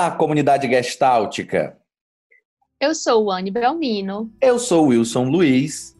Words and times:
Olá, 0.00 0.12
comunidade 0.12 0.66
gestáltica. 0.66 1.76
Eu 2.80 2.94
sou 2.94 3.26
o 3.26 3.30
Anne 3.30 3.50
Belmino. 3.50 4.32
Eu 4.40 4.58
sou 4.58 4.86
o 4.86 4.88
Wilson 4.88 5.24
Luiz. 5.24 5.94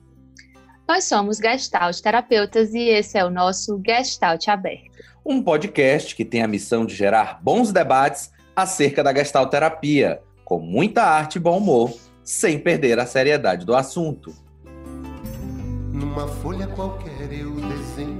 Nós 0.88 1.04
somos 1.04 1.36
Gestalt 1.36 2.00
terapeutas 2.00 2.72
e 2.72 2.80
esse 2.80 3.18
é 3.18 3.24
o 3.26 3.28
nosso 3.28 3.78
Gestalt 3.86 4.48
Aberto. 4.48 5.04
Um 5.22 5.42
podcast 5.42 6.16
que 6.16 6.24
tem 6.24 6.42
a 6.42 6.48
missão 6.48 6.86
de 6.86 6.94
gerar 6.94 7.42
bons 7.42 7.72
debates 7.72 8.32
acerca 8.56 9.04
da 9.04 9.12
Gestalt 9.12 9.50
terapia, 9.50 10.22
com 10.46 10.58
muita 10.58 11.02
arte 11.02 11.36
e 11.36 11.38
bom 11.38 11.58
humor, 11.58 11.92
sem 12.24 12.58
perder 12.58 12.98
a 12.98 13.04
seriedade 13.04 13.66
do 13.66 13.76
assunto. 13.76 14.32
Numa 15.92 16.26
folha 16.26 16.66
qualquer 16.68 17.30
eu 17.30 17.50
desenho 17.54 18.19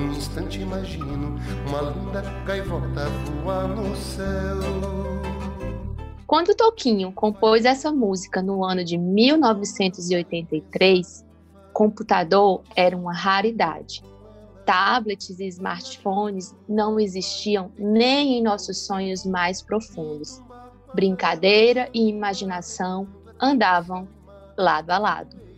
num 0.00 0.12
instante 0.12 0.60
imagino 0.60 1.38
uma 1.68 1.82
linda 1.82 2.22
gaivota 2.44 3.08
voar 3.42 3.68
no 3.68 3.94
céu. 3.96 4.58
Quando 6.26 6.54
Toquinho 6.54 7.12
compôs 7.12 7.66
essa 7.66 7.92
música 7.92 8.40
no 8.40 8.64
ano 8.64 8.82
de 8.84 8.96
1983, 8.96 11.26
computador 11.72 12.62
era 12.74 12.96
uma 12.96 13.12
raridade. 13.12 14.02
Tablets 14.64 15.38
e 15.40 15.48
smartphones 15.48 16.54
não 16.68 17.00
existiam 17.00 17.72
nem 17.76 18.38
em 18.38 18.42
nossos 18.42 18.86
sonhos 18.86 19.26
mais 19.26 19.60
profundos. 19.60 20.40
Brincadeira 20.94 21.90
e 21.92 22.08
imaginação 22.08 23.08
andavam 23.40 24.06
lado 24.56 24.90
a 24.90 24.98
lado. 24.98 25.49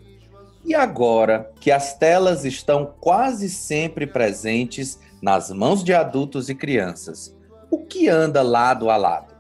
E 0.65 0.75
agora 0.75 1.51
que 1.61 1.73
as 1.73 1.99
telas 1.99 2.45
estão 2.45 2.95
quase 3.01 3.49
sempre 3.49 4.07
presentes 4.07 4.99
nas 5.21 5.51
mãos 5.51 5.83
de 5.83 5.93
adultos 5.93 6.49
e 6.49 6.55
crianças, 6.55 7.37
o 7.71 7.79
que 7.79 8.09
anda 8.09 8.43
lado 8.43 8.89
a 8.89 8.97
lado? 8.97 9.35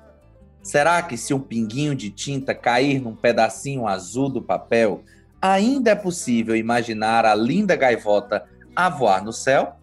Será 0.62 1.02
que 1.02 1.16
se 1.16 1.32
um 1.32 1.40
pinguinho 1.40 1.94
de 1.94 2.10
tinta 2.10 2.54
cair 2.54 3.00
num 3.00 3.14
pedacinho 3.14 3.86
azul 3.86 4.28
do 4.28 4.42
papel, 4.42 5.02
ainda 5.40 5.90
é 5.90 5.94
possível 5.94 6.56
imaginar 6.56 7.24
a 7.24 7.34
linda 7.34 7.76
gaivota 7.76 8.44
a 8.74 8.88
voar 8.88 9.24
no 9.24 9.32
céu? 9.32 9.76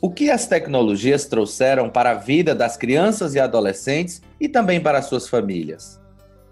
O 0.00 0.10
que 0.10 0.30
as 0.30 0.46
tecnologias 0.46 1.26
trouxeram 1.26 1.90
para 1.90 2.12
a 2.12 2.14
vida 2.14 2.54
das 2.54 2.76
crianças 2.76 3.34
e 3.34 3.40
adolescentes 3.40 4.22
e 4.40 4.48
também 4.48 4.80
para 4.80 5.02
suas 5.02 5.28
famílias? 5.28 6.00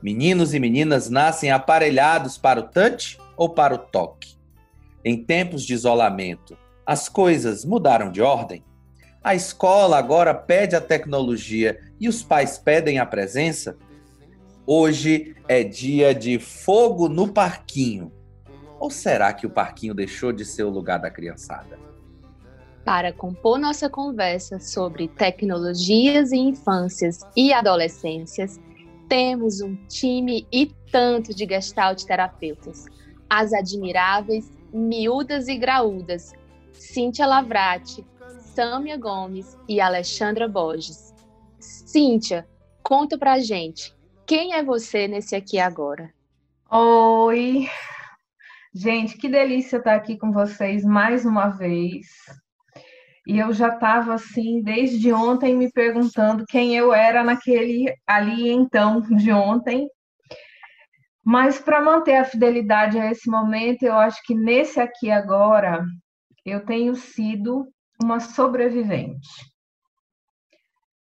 Meninos 0.03 0.53
e 0.53 0.61
meninas 0.61 1.09
nascem 1.09 1.51
aparelhados 1.51 2.37
para 2.37 2.61
o 2.61 2.65
touch 2.65 3.19
ou 3.37 3.49
para 3.49 3.75
o 3.75 3.79
toque? 3.79 4.37
Em 5.05 5.23
tempos 5.23 5.65
de 5.65 5.75
isolamento, 5.75 6.57
as 6.85 7.09
coisas 7.09 7.65
mudaram 7.65 8.11
de 8.11 8.23
ordem? 8.23 8.65
A 9.23 9.35
escola 9.35 9.99
agora 9.99 10.35
pede 10.35 10.77
a 10.77 10.81
tecnologia 10.81 11.81
e 12.01 12.09
os 12.09 12.23
pais 12.23 12.59
pedem 12.59 12.99
a 12.99 13.07
presença? 13.07 13.77
Hoje 14.67 15.37
é 15.49 15.63
dia 15.63 16.15
de 16.15 16.39
fogo 16.39 17.09
no 17.09 17.29
parquinho. 17.33 18.13
Ou 18.79 18.91
será 18.91 19.33
que 19.33 19.47
o 19.47 19.51
parquinho 19.51 19.95
deixou 19.95 20.33
de 20.33 20.45
ser 20.45 20.65
o 20.65 20.71
lugar 20.71 20.99
da 20.99 21.11
criançada? 21.11 21.79
Para 22.85 23.13
compor 23.13 23.59
nossa 23.59 23.91
conversa 23.91 24.61
sobre 24.61 25.09
tecnologias 25.09 26.31
e 26.31 26.37
infâncias 26.37 27.21
e 27.37 27.53
adolescências, 27.53 28.61
temos 29.09 29.61
um 29.61 29.75
time 29.87 30.47
e 30.53 30.67
tanto 30.91 31.35
de 31.35 31.47
gestalt 31.47 32.05
terapeutas 32.05 32.87
as 33.29 33.53
admiráveis 33.53 34.51
Miúdas 34.73 35.49
e 35.49 35.57
Graúdas, 35.57 36.33
Cíntia 36.73 37.27
Lavrati, 37.27 38.05
Sâmia 38.41 38.97
Gomes 38.97 39.57
e 39.69 39.81
Alexandra 39.81 40.49
Borges. 40.49 41.15
Cíntia, 41.59 42.47
conta 42.83 43.17
pra 43.17 43.39
gente, 43.39 43.95
quem 44.27 44.55
é 44.55 44.63
você 44.63 45.09
nesse 45.09 45.35
aqui 45.35 45.59
agora? 45.59 46.13
Oi! 46.71 47.69
Gente, 48.75 49.17
que 49.17 49.29
delícia 49.29 49.79
estar 49.79 49.95
aqui 49.95 50.19
com 50.19 50.33
vocês 50.33 50.85
mais 50.85 51.25
uma 51.25 51.49
vez. 51.49 52.07
E 53.27 53.39
eu 53.39 53.53
já 53.53 53.69
estava 53.69 54.15
assim, 54.15 54.63
desde 54.63 55.13
ontem, 55.13 55.57
me 55.57 55.71
perguntando 55.73 56.45
quem 56.47 56.77
eu 56.77 56.93
era 56.93 57.25
naquele 57.25 57.93
ali 58.07 58.51
então 58.51 59.01
de 59.01 59.33
ontem. 59.33 59.89
Mas 61.27 61.59
para 61.59 61.83
manter 61.83 62.15
a 62.15 62.25
fidelidade 62.25 62.97
a 63.01 63.11
esse 63.11 63.29
momento, 63.29 63.83
eu 63.83 63.99
acho 63.99 64.23
que 64.23 64.33
nesse 64.33 64.79
aqui 64.79 65.11
agora, 65.11 65.85
eu 66.45 66.65
tenho 66.65 66.95
sido 66.95 67.67
uma 68.01 68.21
sobrevivente. 68.21 69.29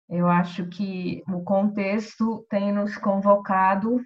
Eu 0.09 0.27
acho 0.27 0.67
que 0.67 1.21
o 1.27 1.43
contexto 1.43 2.43
tem 2.49 2.73
nos 2.73 2.97
convocado 2.97 4.01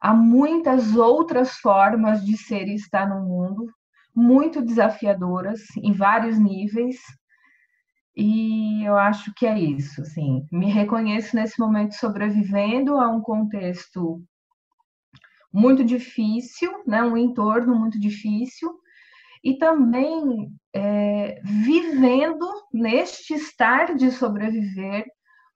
a 0.00 0.12
muitas 0.12 0.96
outras 0.96 1.52
formas 1.58 2.24
de 2.24 2.36
ser 2.36 2.66
e 2.66 2.74
estar 2.74 3.08
no 3.08 3.24
mundo, 3.24 3.66
muito 4.12 4.60
desafiadoras, 4.60 5.60
em 5.80 5.92
vários 5.92 6.40
níveis, 6.40 6.96
e 8.16 8.82
eu 8.84 8.96
acho 8.96 9.32
que 9.36 9.46
é 9.46 9.56
isso, 9.56 10.00
assim, 10.00 10.44
me 10.50 10.72
reconheço 10.72 11.36
nesse 11.36 11.60
momento 11.60 11.94
sobrevivendo 11.94 12.98
a 12.98 13.08
um 13.08 13.20
contexto 13.20 14.20
muito 15.56 15.82
difícil, 15.82 16.70
né? 16.86 17.02
um 17.02 17.16
entorno 17.16 17.74
muito 17.74 17.98
difícil, 17.98 18.78
e 19.42 19.56
também 19.56 20.52
é, 20.74 21.40
vivendo 21.42 22.46
neste 22.70 23.32
estar 23.32 23.94
de 23.94 24.10
sobreviver 24.10 25.06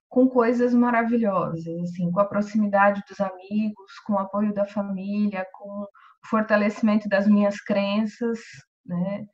com 0.09 0.27
coisas 0.27 0.73
maravilhosas, 0.73 1.67
assim, 1.83 2.11
com 2.11 2.19
a 2.19 2.25
proximidade 2.25 3.03
dos 3.07 3.19
amigos, 3.19 3.99
com 4.05 4.13
o 4.13 4.19
apoio 4.19 4.51
da 4.53 4.65
família, 4.65 5.45
com 5.53 5.69
o 5.69 5.87
fortalecimento 6.25 7.07
das 7.07 7.27
minhas 7.27 7.61
crenças, 7.61 8.39
né? 8.83 9.25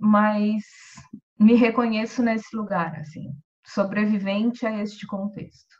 Mas 0.00 0.64
me 1.38 1.54
reconheço 1.54 2.22
nesse 2.22 2.56
lugar, 2.56 2.98
assim, 3.00 3.30
sobrevivente 3.66 4.66
a 4.66 4.82
este 4.82 5.06
contexto. 5.06 5.74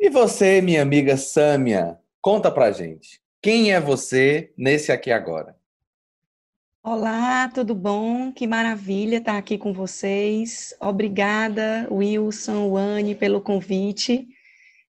E 0.00 0.10
você, 0.10 0.60
minha 0.60 0.82
amiga 0.82 1.16
Sâmia, 1.16 1.98
conta 2.28 2.50
pra 2.50 2.70
gente. 2.70 3.22
Quem 3.40 3.72
é 3.72 3.80
você 3.80 4.52
nesse 4.54 4.92
aqui 4.92 5.10
agora? 5.10 5.56
Olá, 6.84 7.48
tudo 7.48 7.74
bom? 7.74 8.30
Que 8.30 8.46
maravilha 8.46 9.16
estar 9.16 9.38
aqui 9.38 9.56
com 9.56 9.72
vocês. 9.72 10.74
Obrigada, 10.78 11.88
Wilson, 11.90 12.68
Wani, 12.68 13.14
pelo 13.14 13.40
convite. 13.40 14.28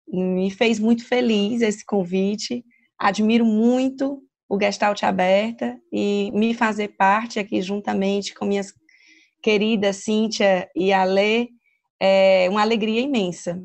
Me 0.09 0.51
fez 0.51 0.81
muito 0.81 1.07
feliz 1.07 1.63
esse 1.63 1.87
convite. 1.87 2.65
Admiro 2.99 3.45
muito 3.45 4.21
o 4.49 4.59
Gestalt 4.61 5.05
Aberta 5.05 5.79
e 5.93 6.33
me 6.35 6.55
fazer 6.55 6.89
parte 6.97 7.39
aqui 7.39 7.63
juntamente 7.63 8.35
com 8.35 8.47
minhas 8.47 8.75
queridas 9.41 9.99
Cíntia 9.99 10.69
e 10.75 10.93
Alê 10.93 11.51
é 12.01 12.49
uma 12.51 12.63
alegria 12.63 13.01
imensa. 13.01 13.63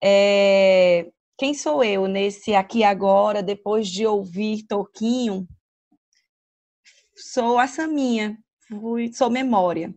É, 0.00 1.08
quem 1.38 1.54
sou 1.54 1.84
eu 1.84 2.08
nesse 2.08 2.52
aqui 2.52 2.82
agora, 2.82 3.40
depois 3.40 3.86
de 3.88 4.04
ouvir 4.04 4.64
Toquinho? 4.64 5.46
Sou 7.16 7.58
a 7.58 7.68
Saminha, 7.68 8.36
fui, 8.66 9.12
sou 9.12 9.30
memória. 9.30 9.94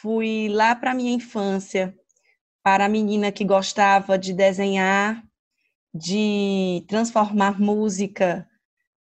Fui 0.00 0.48
lá 0.48 0.74
para 0.74 0.94
minha 0.94 1.12
infância, 1.12 1.94
para 2.62 2.86
a 2.86 2.88
menina 2.88 3.30
que 3.30 3.44
gostava 3.44 4.18
de 4.18 4.32
desenhar, 4.32 5.22
de 5.92 6.82
transformar 6.88 7.60
música 7.60 8.48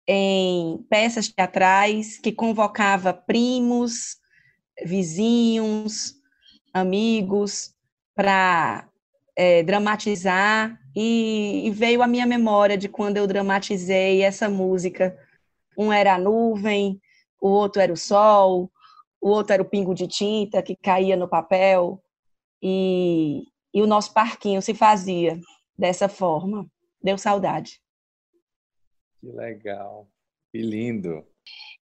em 0.05 0.83
peças 0.89 1.29
teatrais, 1.29 2.17
que 2.17 2.33
convocava 2.33 3.13
primos, 3.13 4.17
vizinhos, 4.83 6.15
amigos 6.73 7.73
para 8.13 8.90
é, 9.41 9.63
dramatizar 9.63 10.79
e, 10.95 11.63
e, 11.65 11.71
veio 11.71 12.03
a 12.03 12.07
minha 12.07 12.27
memória 12.27 12.77
de 12.77 12.87
quando 12.87 13.17
eu 13.17 13.25
dramatizei 13.25 14.21
essa 14.21 14.47
música. 14.47 15.17
Um 15.75 15.91
era 15.91 16.13
a 16.13 16.19
nuvem, 16.19 17.01
o 17.41 17.49
outro 17.49 17.81
era 17.81 17.91
o 17.91 17.97
sol, 17.97 18.71
o 19.19 19.29
outro 19.29 19.53
era 19.53 19.63
o 19.63 19.69
pingo 19.69 19.95
de 19.95 20.07
tinta 20.07 20.61
que 20.61 20.75
caía 20.75 21.15
no 21.15 21.27
papel 21.27 21.99
e 22.61 23.43
e 23.73 23.81
o 23.81 23.87
nosso 23.87 24.13
parquinho 24.13 24.61
se 24.61 24.73
fazia 24.73 25.39
dessa 25.77 26.09
forma. 26.09 26.69
Deu 27.01 27.17
saudade. 27.17 27.81
Que 29.19 29.31
legal. 29.31 30.07
Que 30.51 30.61
lindo. 30.61 31.25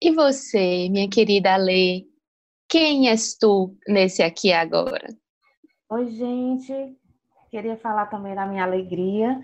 E 0.01 0.11
você, 0.11 0.89
minha 0.89 1.09
querida 1.09 1.55
Lê, 1.55 2.05
quem 2.69 3.09
és 3.09 3.35
tu 3.35 3.75
nesse 3.87 4.21
aqui 4.21 4.51
agora? 4.51 5.07
Oi, 5.89 6.09
gente. 6.09 6.97
Queria 7.49 7.77
falar 7.77 8.07
também 8.07 8.35
da 8.35 8.45
minha 8.45 8.63
alegria 8.63 9.41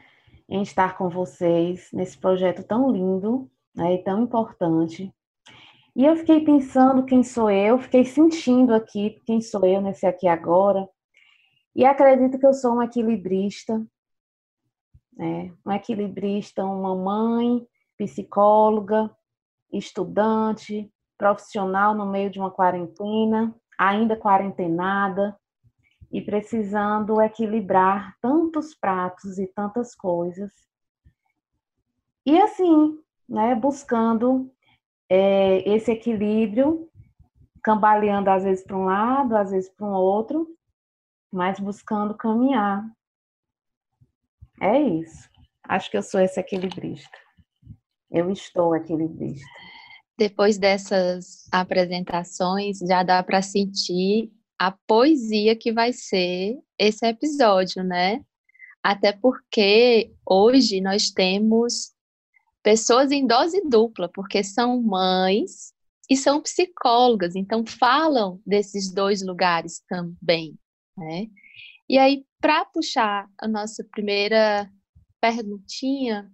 em 0.50 0.61
estar 0.61 0.97
com 0.97 1.09
vocês 1.09 1.89
nesse 1.94 2.17
projeto 2.17 2.63
tão 2.63 2.91
lindo 2.91 3.50
né, 3.73 3.95
e 3.95 4.03
tão 4.03 4.23
importante. 4.23 5.13
E 5.95 6.05
eu 6.05 6.15
fiquei 6.17 6.44
pensando 6.44 7.05
quem 7.05 7.23
sou 7.23 7.50
eu, 7.50 7.79
fiquei 7.79 8.03
sentindo 8.03 8.73
aqui 8.73 9.21
quem 9.25 9.39
sou 9.41 9.65
eu 9.65 9.81
nesse 9.81 10.05
aqui 10.05 10.27
agora. 10.27 10.88
E 11.75 11.85
acredito 11.85 12.38
que 12.38 12.45
eu 12.45 12.53
sou 12.53 12.73
uma 12.73 12.85
equilibrista, 12.85 13.85
né? 15.15 15.53
uma 15.63 15.75
equilibrista, 15.75 16.65
uma 16.65 16.95
mãe, 16.95 17.65
psicóloga, 17.97 19.09
estudante, 19.71 20.91
profissional 21.17 21.95
no 21.95 22.06
meio 22.06 22.29
de 22.29 22.39
uma 22.39 22.51
quarentena, 22.51 23.56
ainda 23.77 24.17
quarentenada, 24.17 25.35
e 26.13 26.21
precisando 26.21 27.19
equilibrar 27.19 28.15
tantos 28.21 28.75
pratos 28.75 29.39
e 29.39 29.48
tantas 29.48 29.95
coisas. 29.95 30.51
E 32.24 32.39
assim, 32.39 33.00
né, 33.27 33.56
buscando 33.56 34.54
é, 35.10 35.68
esse 35.68 35.92
equilíbrio, 35.92 36.88
cambaleando 37.63 38.30
às 38.30 38.44
vezes 38.44 38.63
para 38.63 38.77
um 38.77 38.86
lado, 38.86 39.36
às 39.36 39.50
vezes 39.50 39.71
para 39.71 39.88
um 39.88 39.94
outro, 39.94 40.48
mas 41.31 41.60
buscando 41.60 42.13
caminhar. 42.13 42.86
É 44.62 44.80
isso. 44.80 45.27
Acho 45.63 45.89
que 45.89 45.98
eu 45.98 46.04
sou 46.04 46.21
esse 46.21 46.39
equilibrista. 46.39 47.18
Eu 48.12 48.30
estou 48.30 48.75
equilibrista. 48.75 49.50
Depois 50.16 50.59
dessas 50.59 51.48
apresentações, 51.51 52.77
já 52.88 53.01
dá 53.01 53.24
para 53.24 53.42
sentir 53.42 54.31
a 54.57 54.71
poesia 54.71 55.55
que 55.55 55.71
vai 55.71 55.94
ser 55.94 56.57
esse 56.77 57.05
episódio, 57.05 57.83
né? 57.83 58.23
Até 58.81 59.11
porque 59.13 60.13
hoje 60.25 60.81
nós 60.81 61.09
temos 61.09 61.94
pessoas 62.61 63.11
em 63.11 63.27
dose 63.27 63.61
dupla, 63.67 64.09
porque 64.09 64.44
são 64.44 64.81
mães 64.81 65.73
e 66.09 66.17
são 66.17 66.41
psicólogas, 66.41 67.35
então 67.35 67.65
falam 67.65 68.41
desses 68.45 68.91
dois 68.91 69.25
lugares 69.25 69.81
também, 69.88 70.57
né? 70.97 71.27
E 71.88 71.97
aí, 71.97 72.25
para 72.39 72.65
puxar 72.65 73.29
a 73.38 73.47
nossa 73.47 73.83
primeira 73.91 74.69
perguntinha, 75.19 76.29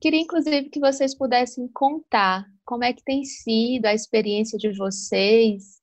queria 0.00 0.20
inclusive 0.20 0.68
que 0.70 0.80
vocês 0.80 1.16
pudessem 1.16 1.68
contar 1.68 2.46
como 2.64 2.84
é 2.84 2.92
que 2.92 3.02
tem 3.04 3.24
sido 3.24 3.86
a 3.86 3.94
experiência 3.94 4.58
de 4.58 4.72
vocês 4.76 5.73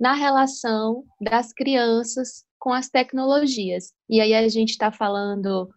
na 0.00 0.14
relação 0.14 1.04
das 1.20 1.52
crianças 1.52 2.44
com 2.58 2.72
as 2.72 2.88
tecnologias. 2.88 3.92
E 4.08 4.20
aí 4.20 4.34
a 4.34 4.48
gente 4.48 4.70
está 4.70 4.90
falando 4.90 5.68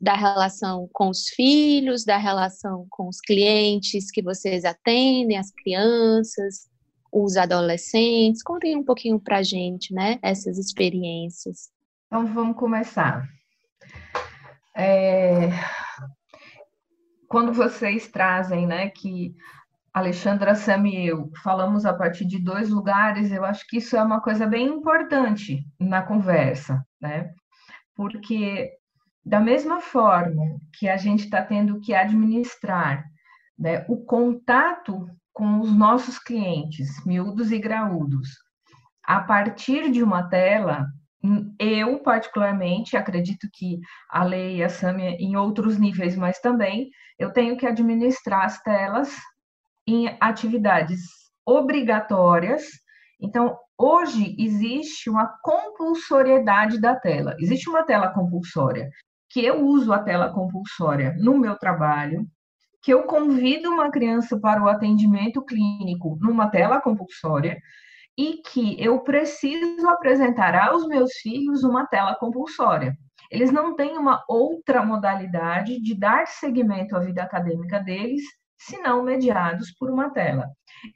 da 0.00 0.14
relação 0.14 0.88
com 0.92 1.08
os 1.08 1.28
filhos, 1.28 2.04
da 2.04 2.16
relação 2.16 2.86
com 2.90 3.08
os 3.08 3.20
clientes 3.20 4.10
que 4.10 4.22
vocês 4.22 4.64
atendem, 4.64 5.38
as 5.38 5.50
crianças, 5.50 6.68
os 7.12 7.36
adolescentes. 7.36 8.42
Contem 8.42 8.76
um 8.76 8.84
pouquinho 8.84 9.20
para 9.20 9.38
a 9.38 9.42
gente, 9.42 9.92
né, 9.92 10.18
essas 10.22 10.58
experiências. 10.58 11.70
Então 12.06 12.26
vamos 12.26 12.56
começar. 12.56 13.26
É... 14.74 15.50
Quando 17.28 17.52
vocês 17.52 18.08
trazem, 18.08 18.66
né, 18.66 18.88
que 18.90 19.34
Alexandra 19.96 20.54
Sam 20.54 20.88
e 20.88 21.06
eu 21.06 21.30
falamos 21.42 21.86
a 21.86 21.94
partir 21.94 22.26
de 22.26 22.38
dois 22.38 22.68
lugares, 22.68 23.32
eu 23.32 23.46
acho 23.46 23.66
que 23.66 23.78
isso 23.78 23.96
é 23.96 24.02
uma 24.02 24.20
coisa 24.20 24.46
bem 24.46 24.66
importante 24.66 25.64
na 25.80 26.02
conversa, 26.02 26.84
né? 27.00 27.30
Porque 27.94 28.72
da 29.24 29.40
mesma 29.40 29.80
forma 29.80 30.60
que 30.78 30.86
a 30.86 30.98
gente 30.98 31.24
está 31.24 31.40
tendo 31.40 31.80
que 31.80 31.94
administrar 31.94 33.06
né, 33.58 33.86
o 33.88 34.04
contato 34.04 35.08
com 35.32 35.60
os 35.60 35.74
nossos 35.74 36.18
clientes, 36.18 37.02
miúdos 37.06 37.50
e 37.50 37.58
graúdos, 37.58 38.28
a 39.02 39.22
partir 39.22 39.90
de 39.90 40.02
uma 40.02 40.28
tela, 40.28 40.84
eu, 41.58 42.00
particularmente, 42.00 42.98
acredito 42.98 43.48
que 43.50 43.80
a 44.10 44.22
lei 44.22 44.56
e 44.56 44.62
a 44.62 44.68
Samia 44.68 45.16
em 45.18 45.36
outros 45.36 45.78
níveis, 45.78 46.14
mas 46.16 46.38
também, 46.38 46.90
eu 47.18 47.32
tenho 47.32 47.56
que 47.56 47.66
administrar 47.66 48.44
as 48.44 48.62
telas 48.62 49.16
em 49.86 50.16
atividades 50.20 51.00
obrigatórias. 51.46 52.64
Então, 53.20 53.56
hoje 53.78 54.34
existe 54.38 55.08
uma 55.08 55.26
compulsoriedade 55.42 56.80
da 56.80 56.96
tela. 56.96 57.36
Existe 57.38 57.68
uma 57.68 57.84
tela 57.84 58.08
compulsória, 58.08 58.90
que 59.30 59.44
eu 59.44 59.64
uso 59.64 59.92
a 59.92 60.02
tela 60.02 60.32
compulsória 60.32 61.14
no 61.18 61.38
meu 61.38 61.56
trabalho, 61.56 62.26
que 62.82 62.92
eu 62.92 63.04
convido 63.04 63.70
uma 63.70 63.90
criança 63.90 64.38
para 64.38 64.62
o 64.62 64.68
atendimento 64.68 65.44
clínico 65.44 66.18
numa 66.20 66.48
tela 66.50 66.80
compulsória 66.80 67.58
e 68.18 68.40
que 68.42 68.82
eu 68.82 69.00
preciso 69.00 69.88
apresentar 69.88 70.54
aos 70.54 70.86
meus 70.86 71.12
filhos 71.14 71.62
uma 71.62 71.86
tela 71.86 72.14
compulsória. 72.14 72.96
Eles 73.30 73.52
não 73.52 73.74
têm 73.74 73.98
uma 73.98 74.24
outra 74.28 74.84
modalidade 74.84 75.80
de 75.80 75.94
dar 75.94 76.26
seguimento 76.26 76.96
à 76.96 77.00
vida 77.00 77.22
acadêmica 77.22 77.80
deles 77.80 78.22
se 78.58 78.78
não 78.78 79.02
mediados 79.02 79.72
por 79.78 79.90
uma 79.90 80.10
tela. 80.10 80.48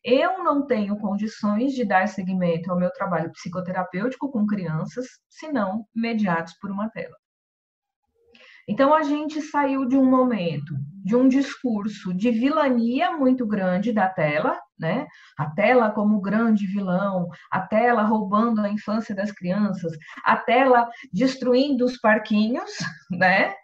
Eu 0.04 0.42
não 0.42 0.66
tenho 0.66 0.98
condições 0.98 1.72
de 1.72 1.84
dar 1.84 2.08
seguimento 2.08 2.70
ao 2.70 2.78
meu 2.78 2.90
trabalho 2.92 3.32
psicoterapêutico 3.32 4.30
com 4.30 4.46
crianças 4.46 5.06
se 5.28 5.50
não 5.50 5.84
mediados 5.94 6.54
por 6.60 6.70
uma 6.70 6.88
tela. 6.90 7.16
Então 8.68 8.94
a 8.94 9.02
gente 9.02 9.42
saiu 9.42 9.84
de 9.84 9.96
um 9.96 10.04
momento, 10.04 10.74
de 11.04 11.16
um 11.16 11.26
discurso 11.26 12.14
de 12.14 12.30
vilania 12.30 13.16
muito 13.16 13.44
grande 13.44 13.92
da 13.92 14.08
tela, 14.08 14.60
né? 14.78 15.08
A 15.36 15.50
tela 15.50 15.90
como 15.90 16.20
grande 16.20 16.66
vilão, 16.66 17.28
a 17.50 17.60
tela 17.60 18.02
roubando 18.02 18.60
a 18.60 18.68
infância 18.68 19.12
das 19.12 19.32
crianças, 19.32 19.92
a 20.24 20.36
tela 20.36 20.88
destruindo 21.12 21.84
os 21.84 21.98
parquinhos, 21.98 22.70
né? 23.10 23.54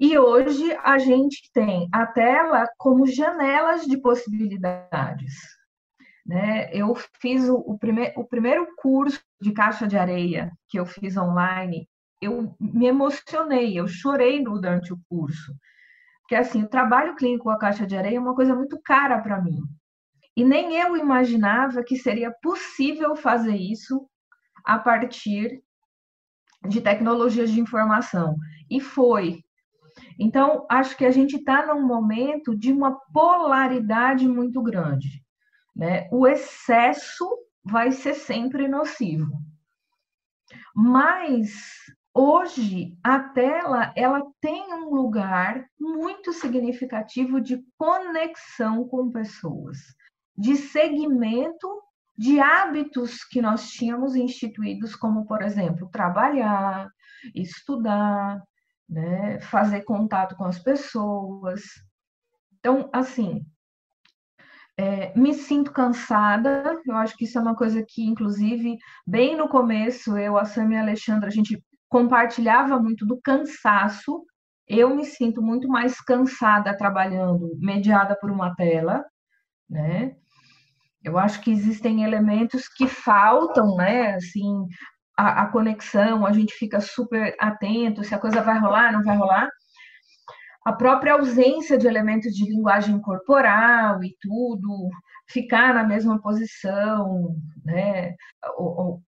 E 0.00 0.18
hoje 0.18 0.72
a 0.82 0.96
gente 0.96 1.50
tem 1.52 1.86
a 1.92 2.06
tela 2.06 2.66
como 2.78 3.06
janelas 3.06 3.84
de 3.84 3.98
possibilidades. 3.98 5.34
Né? 6.24 6.72
Eu 6.72 6.94
fiz 7.20 7.46
o, 7.50 7.56
o, 7.56 7.78
prime 7.78 8.10
o 8.16 8.24
primeiro 8.24 8.66
curso 8.76 9.20
de 9.38 9.52
caixa 9.52 9.86
de 9.86 9.98
areia 9.98 10.50
que 10.70 10.80
eu 10.80 10.86
fiz 10.86 11.18
online, 11.18 11.86
eu 12.18 12.56
me 12.58 12.86
emocionei, 12.86 13.78
eu 13.78 13.86
chorei 13.86 14.42
durante 14.42 14.90
o 14.90 15.00
curso. 15.06 15.54
Porque 16.22 16.34
assim, 16.34 16.62
o 16.62 16.68
trabalho 16.68 17.14
clínico 17.14 17.44
com 17.44 17.50
a 17.50 17.58
caixa 17.58 17.86
de 17.86 17.94
areia 17.94 18.16
é 18.16 18.20
uma 18.20 18.34
coisa 18.34 18.54
muito 18.54 18.80
cara 18.82 19.20
para 19.20 19.42
mim. 19.42 19.60
E 20.34 20.42
nem 20.42 20.76
eu 20.76 20.96
imaginava 20.96 21.84
que 21.84 21.96
seria 21.96 22.32
possível 22.42 23.14
fazer 23.14 23.56
isso 23.56 24.08
a 24.64 24.78
partir 24.78 25.62
de 26.66 26.80
tecnologias 26.80 27.50
de 27.50 27.60
informação. 27.60 28.34
E 28.70 28.80
foi. 28.80 29.44
Então, 30.22 30.66
acho 30.68 30.98
que 30.98 31.06
a 31.06 31.10
gente 31.10 31.36
está 31.36 31.64
num 31.64 31.80
momento 31.80 32.54
de 32.54 32.70
uma 32.70 32.92
polaridade 33.10 34.28
muito 34.28 34.62
grande. 34.62 35.24
Né? 35.74 36.10
O 36.12 36.26
excesso 36.26 37.26
vai 37.64 37.90
ser 37.90 38.12
sempre 38.12 38.68
nocivo. 38.68 39.32
Mas 40.76 41.50
hoje 42.12 42.94
a 43.02 43.18
tela 43.18 43.94
ela 43.96 44.22
tem 44.42 44.74
um 44.74 44.94
lugar 44.94 45.66
muito 45.78 46.34
significativo 46.34 47.40
de 47.40 47.64
conexão 47.78 48.86
com 48.86 49.10
pessoas, 49.10 49.78
de 50.36 50.54
segmento 50.54 51.66
de 52.14 52.38
hábitos 52.38 53.24
que 53.24 53.40
nós 53.40 53.70
tínhamos 53.70 54.14
instituídos, 54.14 54.94
como 54.94 55.24
por 55.24 55.40
exemplo 55.40 55.88
trabalhar, 55.88 56.90
estudar, 57.34 58.42
né? 58.90 59.40
fazer 59.40 59.82
contato 59.82 60.36
com 60.36 60.44
as 60.44 60.58
pessoas. 60.58 61.62
Então, 62.58 62.90
assim, 62.92 63.46
é, 64.76 65.16
me 65.16 65.32
sinto 65.32 65.72
cansada, 65.72 66.80
eu 66.84 66.96
acho 66.96 67.16
que 67.16 67.24
isso 67.24 67.38
é 67.38 67.40
uma 67.40 67.54
coisa 67.54 67.84
que, 67.86 68.02
inclusive, 68.02 68.76
bem 69.06 69.36
no 69.36 69.48
começo, 69.48 70.18
eu, 70.18 70.36
a 70.36 70.44
Sam 70.44 70.72
e 70.72 70.76
a 70.76 70.80
Alexandra, 70.80 71.28
a 71.28 71.32
gente 71.32 71.62
compartilhava 71.88 72.78
muito 72.78 73.06
do 73.06 73.20
cansaço. 73.20 74.24
Eu 74.66 74.94
me 74.94 75.04
sinto 75.04 75.42
muito 75.42 75.68
mais 75.68 76.00
cansada 76.00 76.76
trabalhando, 76.76 77.56
mediada 77.58 78.16
por 78.18 78.30
uma 78.30 78.54
tela, 78.54 79.04
né? 79.68 80.16
Eu 81.02 81.18
acho 81.18 81.40
que 81.40 81.50
existem 81.50 82.04
elementos 82.04 82.68
que 82.68 82.86
faltam, 82.86 83.76
né? 83.76 84.14
Assim, 84.14 84.66
a, 85.20 85.42
a 85.42 85.46
conexão, 85.48 86.24
a 86.24 86.32
gente 86.32 86.54
fica 86.54 86.80
super 86.80 87.36
atento 87.38 88.02
se 88.02 88.14
a 88.14 88.18
coisa 88.18 88.40
vai 88.40 88.58
rolar, 88.58 88.92
não 88.92 89.02
vai 89.02 89.16
rolar. 89.16 89.48
A 90.64 90.72
própria 90.72 91.12
ausência 91.12 91.76
de 91.76 91.86
elementos 91.86 92.32
de 92.32 92.44
linguagem 92.44 92.98
corporal 93.00 94.02
e 94.02 94.16
tudo, 94.20 94.88
ficar 95.28 95.74
na 95.74 95.84
mesma 95.84 96.20
posição, 96.20 97.36
né? 97.64 98.14
O, 98.58 98.64
o, 98.64 99.00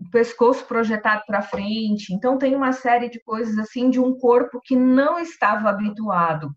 o 0.00 0.10
pescoço 0.10 0.66
projetado 0.66 1.22
para 1.26 1.42
frente. 1.42 2.12
Então, 2.12 2.36
tem 2.36 2.54
uma 2.54 2.72
série 2.72 3.08
de 3.08 3.20
coisas 3.22 3.56
assim 3.58 3.90
de 3.90 4.00
um 4.00 4.18
corpo 4.18 4.60
que 4.64 4.74
não 4.74 5.20
estava 5.20 5.70
habituado 5.70 6.50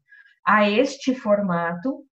a 0.46 0.68
este 0.70 1.14
formato, 1.16 2.04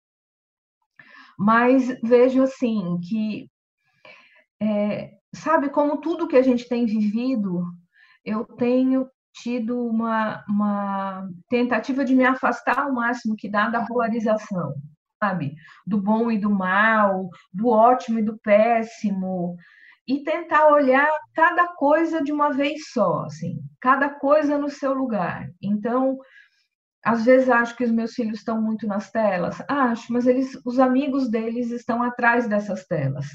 mas 1.38 1.88
vejo 2.04 2.44
assim 2.44 3.00
que, 3.08 3.50
é, 4.62 5.12
sabe, 5.34 5.70
como 5.70 6.02
tudo 6.02 6.28
que 6.28 6.36
a 6.36 6.42
gente 6.42 6.68
tem 6.68 6.86
vivido, 6.86 7.64
eu 8.24 8.44
tenho 8.46 9.10
tido 9.34 9.88
uma, 9.88 10.44
uma 10.48 11.30
tentativa 11.50 12.04
de 12.04 12.14
me 12.14 12.26
afastar 12.26 12.80
ao 12.80 12.94
máximo 12.94 13.36
que 13.36 13.50
dá 13.50 13.70
da 13.70 13.86
polarização, 13.86 14.74
sabe? 15.24 15.56
Do 15.86 16.02
bom 16.02 16.32
e 16.32 16.38
do 16.38 16.50
mal, 16.50 17.30
do 17.54 17.70
ótimo 17.70 18.20
e 18.20 18.24
do 18.24 18.38
péssimo, 18.40 19.56
e 20.08 20.24
tentar 20.24 20.68
olhar 20.68 21.10
cada 21.34 21.68
coisa 21.76 22.22
de 22.22 22.32
uma 22.32 22.52
vez 22.52 22.92
só, 22.92 23.24
assim, 23.26 23.60
cada 23.80 24.10
coisa 24.10 24.58
no 24.58 24.70
seu 24.70 24.94
lugar. 24.94 25.48
Então, 25.62 26.18
às 27.04 27.24
vezes 27.26 27.50
acho 27.50 27.76
que 27.76 27.84
os 27.84 27.92
meus 27.92 28.14
filhos 28.14 28.40
estão 28.40 28.62
muito 28.62 28.86
nas 28.86 29.12
telas, 29.12 29.62
acho, 29.68 30.12
mas 30.12 30.28
eles, 30.28 30.60
os 30.66 30.80
amigos 30.80 31.30
deles 31.30 31.72
estão 31.72 32.04
atrás 32.04 32.48
dessas 32.48 32.86
telas. 32.86 33.26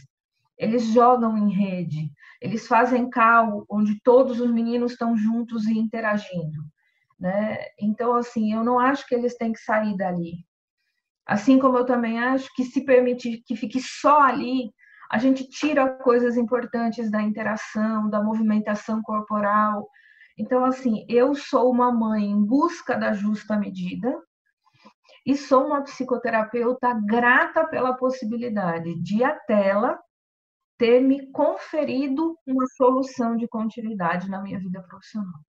Eles 0.58 0.84
jogam 0.86 1.36
em 1.36 1.50
rede, 1.52 2.10
eles 2.40 2.66
fazem 2.66 3.08
cal 3.10 3.64
onde 3.68 4.00
todos 4.02 4.40
os 4.40 4.50
meninos 4.50 4.92
estão 4.92 5.16
juntos 5.16 5.66
e 5.66 5.78
interagindo, 5.78 6.62
né? 7.18 7.58
Então 7.80 8.14
assim, 8.14 8.54
eu 8.54 8.64
não 8.64 8.78
acho 8.78 9.06
que 9.06 9.14
eles 9.14 9.36
têm 9.36 9.52
que 9.52 9.60
sair 9.60 9.96
dali. 9.96 10.44
Assim 11.26 11.58
como 11.58 11.76
eu 11.76 11.84
também 11.84 12.18
acho 12.18 12.48
que 12.54 12.64
se 12.64 12.84
permitir 12.84 13.42
que 13.44 13.56
fique 13.56 13.80
só 13.80 14.22
ali, 14.22 14.70
a 15.10 15.18
gente 15.18 15.48
tira 15.48 15.88
coisas 15.88 16.36
importantes 16.36 17.10
da 17.10 17.22
interação, 17.22 18.08
da 18.08 18.22
movimentação 18.22 19.02
corporal, 19.02 19.88
então, 20.38 20.64
assim, 20.64 21.06
eu 21.08 21.34
sou 21.34 21.70
uma 21.70 21.90
mãe 21.90 22.24
em 22.24 22.44
busca 22.44 22.94
da 22.96 23.12
justa 23.12 23.56
medida 23.56 24.14
e 25.24 25.34
sou 25.34 25.66
uma 25.66 25.82
psicoterapeuta 25.82 26.92
grata 27.06 27.66
pela 27.66 27.96
possibilidade 27.96 29.02
de 29.02 29.24
a 29.24 29.34
tela 29.34 29.98
ter 30.78 31.00
me 31.00 31.26
conferido 31.32 32.36
uma 32.46 32.66
solução 32.76 33.36
de 33.36 33.48
continuidade 33.48 34.30
na 34.30 34.42
minha 34.42 34.58
vida 34.58 34.82
profissional. 34.82 35.40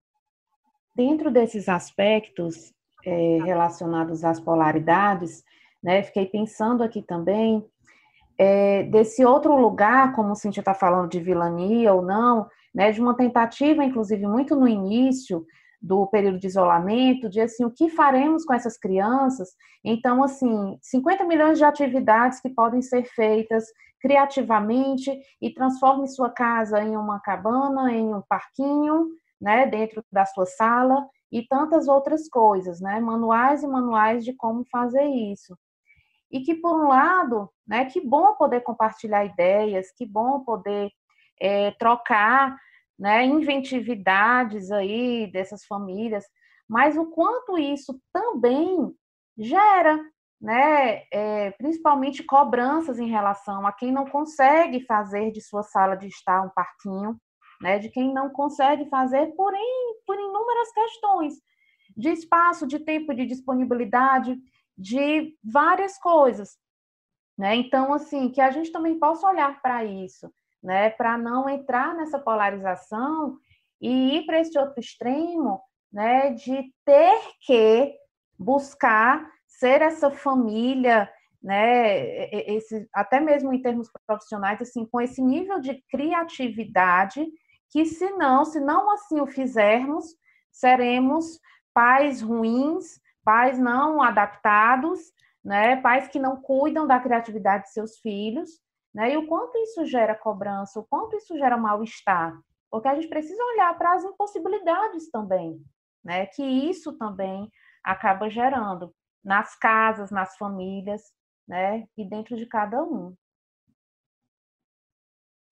Dentro 0.94 1.30
desses 1.30 1.68
aspectos 1.68 2.72
é, 3.04 3.38
relacionados 3.44 4.24
às 4.24 4.40
polaridades, 4.40 5.44
né, 5.82 6.02
fiquei 6.02 6.26
pensando 6.26 6.82
aqui 6.82 7.02
também 7.02 7.64
é, 8.38 8.84
desse 8.84 9.24
outro 9.24 9.56
lugar, 9.56 10.14
como 10.14 10.30
o 10.30 10.34
Cintia 10.34 10.60
está 10.60 10.72
falando 10.72 11.10
de 11.10 11.20
vilania 11.20 11.92
ou 11.92 12.02
não, 12.02 12.48
né, 12.74 12.92
de 12.92 13.00
uma 13.00 13.16
tentativa, 13.16 13.84
inclusive, 13.84 14.26
muito 14.26 14.54
no 14.54 14.68
início 14.68 15.44
do 15.80 16.06
período 16.06 16.38
de 16.38 16.46
isolamento, 16.46 17.28
de 17.28 17.40
assim, 17.40 17.64
o 17.64 17.70
que 17.70 17.88
faremos 17.88 18.44
com 18.44 18.54
essas 18.54 18.76
crianças? 18.76 19.50
Então, 19.84 20.22
assim, 20.22 20.78
50 20.82 21.24
milhões 21.24 21.58
de 21.58 21.64
atividades 21.64 22.40
que 22.40 22.50
podem 22.50 22.82
ser 22.82 23.04
feitas 23.04 23.64
criativamente 24.00 25.10
e 25.40 25.50
transforme 25.52 26.08
sua 26.08 26.30
casa 26.30 26.82
em 26.82 26.96
uma 26.96 27.20
cabana, 27.20 27.92
em 27.92 28.14
um 28.14 28.22
parquinho, 28.22 29.08
né, 29.40 29.66
dentro 29.66 30.04
da 30.10 30.24
sua 30.26 30.46
sala 30.46 31.08
e 31.30 31.46
tantas 31.46 31.88
outras 31.88 32.28
coisas, 32.28 32.80
né, 32.80 33.00
manuais 33.00 33.62
e 33.62 33.66
manuais 33.66 34.24
de 34.24 34.32
como 34.34 34.64
fazer 34.70 35.04
isso. 35.04 35.56
E 36.30 36.40
que, 36.40 36.54
por 36.54 36.74
um 36.74 36.88
lado, 36.88 37.48
né, 37.66 37.84
que 37.86 38.00
bom 38.00 38.34
poder 38.34 38.60
compartilhar 38.60 39.24
ideias, 39.24 39.90
que 39.96 40.06
bom 40.06 40.40
poder 40.40 40.90
é, 41.40 41.70
trocar 41.72 42.56
né, 42.98 43.24
inventividades 43.24 44.70
aí 44.70 45.30
dessas 45.30 45.64
famílias, 45.64 46.24
mas 46.68 46.96
o 46.96 47.06
quanto 47.06 47.56
isso 47.56 47.98
também 48.12 48.92
gera, 49.38 49.98
né, 50.40 51.02
é, 51.12 51.50
principalmente 51.52 52.22
cobranças 52.22 52.98
em 52.98 53.08
relação 53.08 53.66
a 53.66 53.72
quem 53.72 53.90
não 53.90 54.06
consegue 54.06 54.84
fazer 54.84 55.32
de 55.32 55.40
sua 55.40 55.62
sala 55.62 55.96
de 55.96 56.06
estar 56.06 56.42
um 56.42 56.50
parquinho, 56.50 57.18
né, 57.60 57.78
de 57.78 57.88
quem 57.88 58.12
não 58.12 58.30
consegue 58.30 58.88
fazer 58.88 59.34
por, 59.34 59.52
in, 59.52 59.94
por 60.06 60.16
inúmeras 60.16 60.72
questões 60.72 61.34
de 61.96 62.10
espaço, 62.10 62.66
de 62.66 62.78
tempo, 62.78 63.12
de 63.12 63.26
disponibilidade, 63.26 64.38
de 64.76 65.36
várias 65.42 65.98
coisas. 65.98 66.56
Né? 67.36 67.56
Então, 67.56 67.92
assim, 67.92 68.30
que 68.30 68.40
a 68.40 68.50
gente 68.50 68.70
também 68.70 68.98
possa 68.98 69.26
olhar 69.26 69.60
para 69.60 69.84
isso 69.84 70.32
né, 70.62 70.90
para 70.90 71.16
não 71.16 71.48
entrar 71.48 71.94
nessa 71.94 72.18
polarização 72.18 73.38
e 73.80 74.16
ir 74.16 74.26
para 74.26 74.40
esse 74.40 74.58
outro 74.58 74.80
extremo, 74.80 75.60
né, 75.92 76.30
de 76.30 76.72
ter 76.84 77.20
que 77.40 77.94
buscar 78.38 79.26
ser 79.58 79.82
essa 79.82 80.10
família, 80.10 81.10
né, 81.42 82.28
esse, 82.32 82.88
até 82.92 83.20
mesmo 83.20 83.52
em 83.52 83.60
termos 83.60 83.90
profissionais, 84.06 84.60
assim, 84.62 84.86
com 84.86 85.00
esse 85.00 85.20
nível 85.20 85.60
de 85.60 85.82
criatividade, 85.90 87.26
que 87.70 87.84
se 87.84 88.10
não, 88.12 88.44
se 88.44 88.60
não 88.60 88.90
assim 88.90 89.20
o 89.20 89.26
fizermos, 89.26 90.14
seremos 90.50 91.40
pais 91.74 92.22
ruins, 92.22 93.00
pais 93.24 93.58
não 93.58 94.00
adaptados, 94.00 95.00
né, 95.44 95.76
pais 95.76 96.08
que 96.08 96.18
não 96.18 96.40
cuidam 96.40 96.86
da 96.86 97.00
criatividade 97.00 97.64
de 97.64 97.72
seus 97.72 97.98
filhos, 97.98 98.50
né? 98.94 99.12
E 99.12 99.16
o 99.16 99.26
quanto 99.26 99.56
isso 99.58 99.84
gera 99.86 100.14
cobrança, 100.14 100.80
o 100.80 100.84
quanto 100.84 101.16
isso 101.16 101.36
gera 101.36 101.56
mal-estar. 101.56 102.38
Porque 102.70 102.88
a 102.88 102.94
gente 102.94 103.08
precisa 103.08 103.42
olhar 103.44 103.76
para 103.76 103.94
as 103.94 104.04
impossibilidades 104.04 105.10
também, 105.10 105.62
né? 106.02 106.26
Que 106.26 106.42
isso 106.42 106.96
também 106.98 107.50
acaba 107.84 108.28
gerando 108.28 108.92
nas 109.28 109.54
casas, 109.54 110.10
nas 110.10 110.36
famílias, 110.38 111.02
né? 111.46 111.84
E 111.98 112.02
dentro 112.02 112.34
de 112.34 112.46
cada 112.46 112.82
um. 112.82 113.14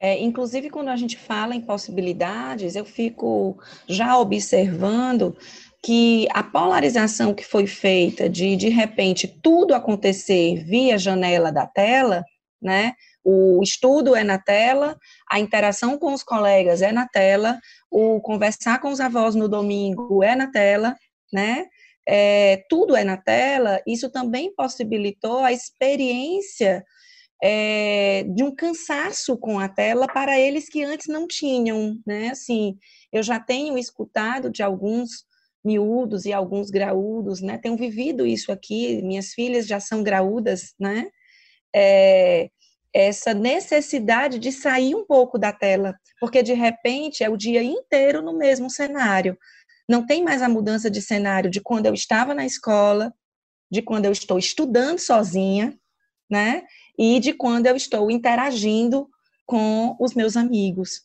É, 0.00 0.18
inclusive, 0.18 0.70
quando 0.70 0.88
a 0.88 0.96
gente 0.96 1.18
fala 1.18 1.54
em 1.54 1.60
possibilidades, 1.60 2.74
eu 2.74 2.86
fico 2.86 3.58
já 3.86 4.18
observando 4.18 5.36
que 5.82 6.26
a 6.32 6.42
polarização 6.42 7.34
que 7.34 7.44
foi 7.44 7.66
feita 7.66 8.28
de, 8.28 8.56
de 8.56 8.70
repente, 8.70 9.28
tudo 9.42 9.74
acontecer 9.74 10.64
via 10.64 10.98
janela 10.98 11.52
da 11.52 11.66
tela, 11.66 12.24
né? 12.60 12.94
O 13.22 13.60
estudo 13.62 14.16
é 14.16 14.24
na 14.24 14.38
tela, 14.38 14.98
a 15.30 15.38
interação 15.38 15.98
com 15.98 16.14
os 16.14 16.22
colegas 16.22 16.80
é 16.80 16.92
na 16.92 17.06
tela, 17.06 17.58
o 17.90 18.20
conversar 18.20 18.80
com 18.80 18.88
os 18.88 19.00
avós 19.00 19.34
no 19.34 19.48
domingo 19.48 20.22
é 20.22 20.34
na 20.34 20.50
tela, 20.50 20.96
né? 21.32 21.66
É, 22.08 22.64
tudo 22.68 22.94
é 22.94 23.02
na 23.02 23.16
tela, 23.16 23.82
isso 23.86 24.10
também 24.10 24.54
possibilitou 24.54 25.40
a 25.40 25.52
experiência 25.52 26.84
é, 27.42 28.24
de 28.24 28.42
um 28.42 28.54
cansaço 28.54 29.36
com 29.36 29.58
a 29.58 29.68
tela 29.68 30.06
para 30.06 30.38
eles 30.38 30.68
que 30.68 30.82
antes 30.84 31.08
não 31.08 31.26
tinham, 31.26 31.98
né? 32.06 32.28
Assim, 32.28 32.78
eu 33.12 33.22
já 33.22 33.38
tenho 33.40 33.76
escutado 33.76 34.50
de 34.50 34.62
alguns 34.62 35.24
miúdos 35.64 36.24
e 36.24 36.32
alguns 36.32 36.70
graúdos, 36.70 37.40
né? 37.42 37.58
Tenho 37.58 37.76
vivido 37.76 38.26
isso 38.26 38.52
aqui, 38.52 39.02
minhas 39.02 39.32
filhas 39.32 39.66
já 39.66 39.80
são 39.80 40.02
graúdas, 40.02 40.74
né? 40.78 41.08
É, 41.74 42.48
essa 42.94 43.34
necessidade 43.34 44.38
de 44.38 44.50
sair 44.50 44.94
um 44.94 45.04
pouco 45.04 45.38
da 45.38 45.52
tela, 45.52 45.94
porque 46.18 46.42
de 46.42 46.54
repente 46.54 47.22
é 47.22 47.28
o 47.28 47.36
dia 47.36 47.62
inteiro 47.62 48.22
no 48.22 48.38
mesmo 48.38 48.70
cenário. 48.70 49.36
Não 49.88 50.04
tem 50.04 50.22
mais 50.22 50.42
a 50.42 50.48
mudança 50.48 50.90
de 50.90 51.00
cenário 51.00 51.50
de 51.50 51.60
quando 51.60 51.86
eu 51.86 51.94
estava 51.94 52.34
na 52.34 52.44
escola, 52.44 53.12
de 53.70 53.82
quando 53.82 54.04
eu 54.04 54.12
estou 54.12 54.38
estudando 54.38 54.98
sozinha, 54.98 55.78
né? 56.30 56.64
E 56.98 57.20
de 57.20 57.32
quando 57.32 57.66
eu 57.66 57.76
estou 57.76 58.10
interagindo 58.10 59.08
com 59.44 59.96
os 60.00 60.14
meus 60.14 60.36
amigos, 60.36 61.02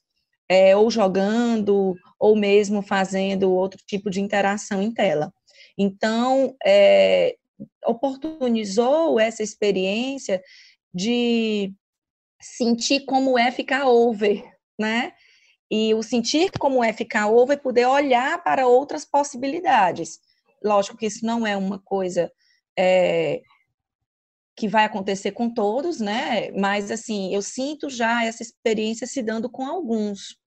é, 0.50 0.76
ou 0.76 0.90
jogando, 0.90 1.96
ou 2.20 2.36
mesmo 2.36 2.82
fazendo 2.82 3.52
outro 3.52 3.82
tipo 3.86 4.10
de 4.10 4.20
interação 4.20 4.82
em 4.82 4.92
tela. 4.92 5.32
Então, 5.78 6.56
é, 6.66 7.36
oportunizou 7.86 9.20
essa 9.20 9.44
experiência 9.44 10.42
de 10.94 11.74
sentir 12.42 13.06
como 13.06 13.38
é 13.38 13.52
ficar 13.52 13.88
over, 13.88 14.44
né? 14.80 15.14
E 15.72 15.94
o 15.94 16.04
sentir 16.04 16.52
como 16.60 16.84
é 16.84 16.92
ficar 16.92 17.30
over 17.30 17.58
é 17.58 17.62
poder 17.62 17.86
olhar 17.86 18.44
para 18.44 18.68
outras 18.68 19.06
possibilidades. 19.06 20.20
Lógico 20.62 20.98
que 20.98 21.06
isso 21.06 21.26
não 21.26 21.48
é 21.48 21.56
uma 21.56 21.80
coisa 21.80 22.30
é, 22.78 23.42
que 24.56 24.68
vai 24.68 24.84
acontecer 24.84 25.32
com 25.32 25.50
todos, 25.54 26.02
né? 26.02 26.52
Mas 26.52 26.92
assim, 26.92 27.34
eu 27.34 27.42
sinto 27.42 27.90
já 27.90 28.26
essa 28.26 28.44
experiência 28.44 29.08
se 29.08 29.24
dando 29.24 29.50
com 29.50 29.66
alguns. 29.66 30.38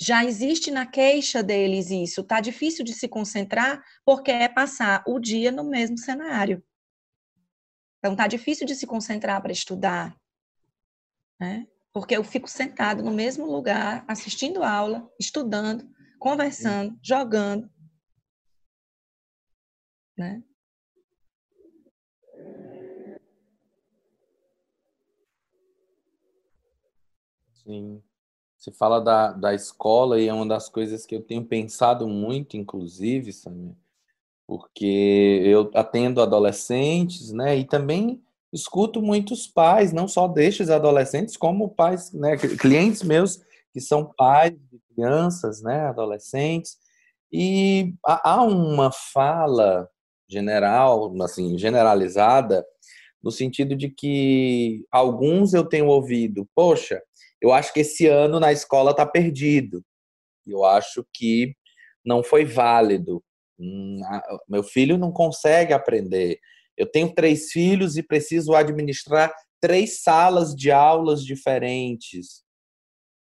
já 0.00 0.24
existe 0.24 0.70
na 0.70 0.86
queixa 0.86 1.42
deles 1.42 1.90
isso. 1.90 2.24
Tá 2.24 2.40
difícil 2.40 2.84
de 2.84 2.94
se 2.94 3.08
concentrar 3.08 3.82
porque 4.04 4.30
é 4.30 4.48
passar 4.48 5.02
o 5.06 5.18
dia 5.18 5.52
no 5.52 5.64
mesmo 5.64 5.98
cenário. 5.98 6.62
Então 7.98 8.16
tá 8.16 8.26
difícil 8.26 8.66
de 8.66 8.74
se 8.74 8.86
concentrar 8.86 9.42
para 9.42 9.52
estudar, 9.52 10.16
né? 11.38 11.66
Porque 11.92 12.16
eu 12.16 12.22
fico 12.22 12.48
sentado 12.48 13.02
no 13.02 13.10
mesmo 13.10 13.46
lugar, 13.46 14.04
assistindo 14.06 14.62
aula, 14.62 15.10
estudando, 15.18 15.88
conversando, 16.18 16.96
jogando, 17.02 17.68
né? 20.16 20.42
Sim. 27.64 28.02
Você 28.56 28.70
fala 28.70 29.00
da, 29.00 29.32
da 29.32 29.54
escola 29.54 30.20
e 30.20 30.28
é 30.28 30.34
uma 30.34 30.46
das 30.46 30.68
coisas 30.68 31.06
que 31.06 31.14
eu 31.14 31.22
tenho 31.22 31.44
pensado 31.44 32.06
muito, 32.06 32.58
inclusive, 32.58 33.32
Samir, 33.32 33.74
porque 34.46 35.40
eu 35.44 35.70
atendo 35.74 36.20
adolescentes, 36.20 37.32
né, 37.32 37.56
e 37.56 37.64
também 37.64 38.22
escuto 38.52 39.00
muitos 39.00 39.46
pais, 39.46 39.92
não 39.92 40.08
só 40.08 40.26
destes 40.26 40.70
adolescentes, 40.70 41.36
como 41.36 41.68
pais, 41.68 42.12
né, 42.12 42.36
clientes 42.36 43.02
meus 43.02 43.40
que 43.72 43.80
são 43.80 44.04
pais 44.16 44.52
de 44.52 44.80
crianças, 44.94 45.62
né, 45.62 45.86
adolescentes, 45.86 46.76
e 47.32 47.94
há 48.04 48.42
uma 48.42 48.90
fala 48.90 49.88
general, 50.28 51.12
assim, 51.22 51.56
generalizada, 51.56 52.64
no 53.22 53.30
sentido 53.30 53.76
de 53.76 53.88
que 53.88 54.84
alguns 54.90 55.54
eu 55.54 55.64
tenho 55.64 55.86
ouvido, 55.86 56.48
poxa, 56.54 57.00
eu 57.40 57.52
acho 57.52 57.72
que 57.72 57.80
esse 57.80 58.06
ano 58.06 58.38
na 58.38 58.52
escola 58.52 58.90
está 58.90 59.06
perdido. 59.06 59.82
Eu 60.46 60.64
acho 60.64 61.04
que 61.12 61.54
não 62.04 62.22
foi 62.22 62.44
válido. 62.44 63.22
Hum, 63.58 64.00
meu 64.48 64.62
filho 64.62 64.98
não 64.98 65.12
consegue 65.12 65.72
aprender. 65.72 66.38
Eu 66.80 66.90
tenho 66.90 67.14
três 67.14 67.50
filhos 67.50 67.98
e 67.98 68.02
preciso 68.02 68.54
administrar 68.54 69.30
três 69.60 70.00
salas 70.00 70.54
de 70.54 70.70
aulas 70.70 71.22
diferentes. 71.22 72.42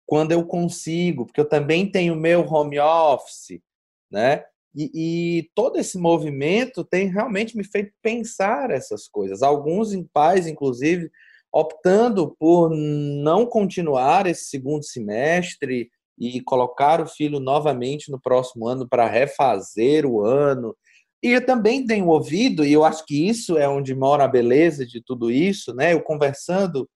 Quando 0.07 0.33
eu 0.33 0.45
consigo, 0.45 1.25
porque 1.25 1.41
eu 1.41 1.49
também 1.49 1.91
tenho 1.91 2.15
meu 2.15 2.43
home 2.43 2.79
office, 2.79 3.63
né? 4.11 4.45
E, 4.75 4.91
e, 4.95 5.51
todo 5.55 5.79
esse 5.79 5.99
movimento 5.99 6.85
tem 6.85 7.09
realmente 7.09 7.57
me 7.57 7.65
feito 7.65 7.93
pensar 8.03 8.71
essas 8.71 9.09
coisas. 9.09 9.43
Alguns 9.43 9.91
pais, 10.13 10.47
inclusive, 10.47 11.11
optando 11.51 12.37
por 12.39 12.71
não 12.71 13.47
continuar 13.47 14.27
esse 14.27 14.45
segundo 14.45 14.85
semestre 14.85 15.91
e 16.19 16.43
colocar 16.43 17.01
o 17.01 17.07
filho 17.07 17.41
novamente 17.41 18.11
no 18.11 18.21
próximo 18.21 18.69
ano 18.69 18.87
para 18.87 19.09
refazer 19.09 20.05
o 20.05 20.23
ano. 20.23 20.77
E 21.23 21.29
eu 21.29 21.45
também 21.45 21.87
tenho 21.87 22.09
ouvido, 22.09 22.65
e 22.65 22.73
eu 22.73 22.85
acho 22.85 23.05
que 23.05 23.29
isso 23.29 23.59
é 23.59 23.69
onde 23.69 23.95
mora 23.95 24.25
a 24.25 24.29
beleza 24.29 24.87
de 24.87 25.03
tudo 25.03 25.31
isso, 25.31 25.75
né? 25.75 25.93
Eu 25.93 26.03
conversando 26.03 26.89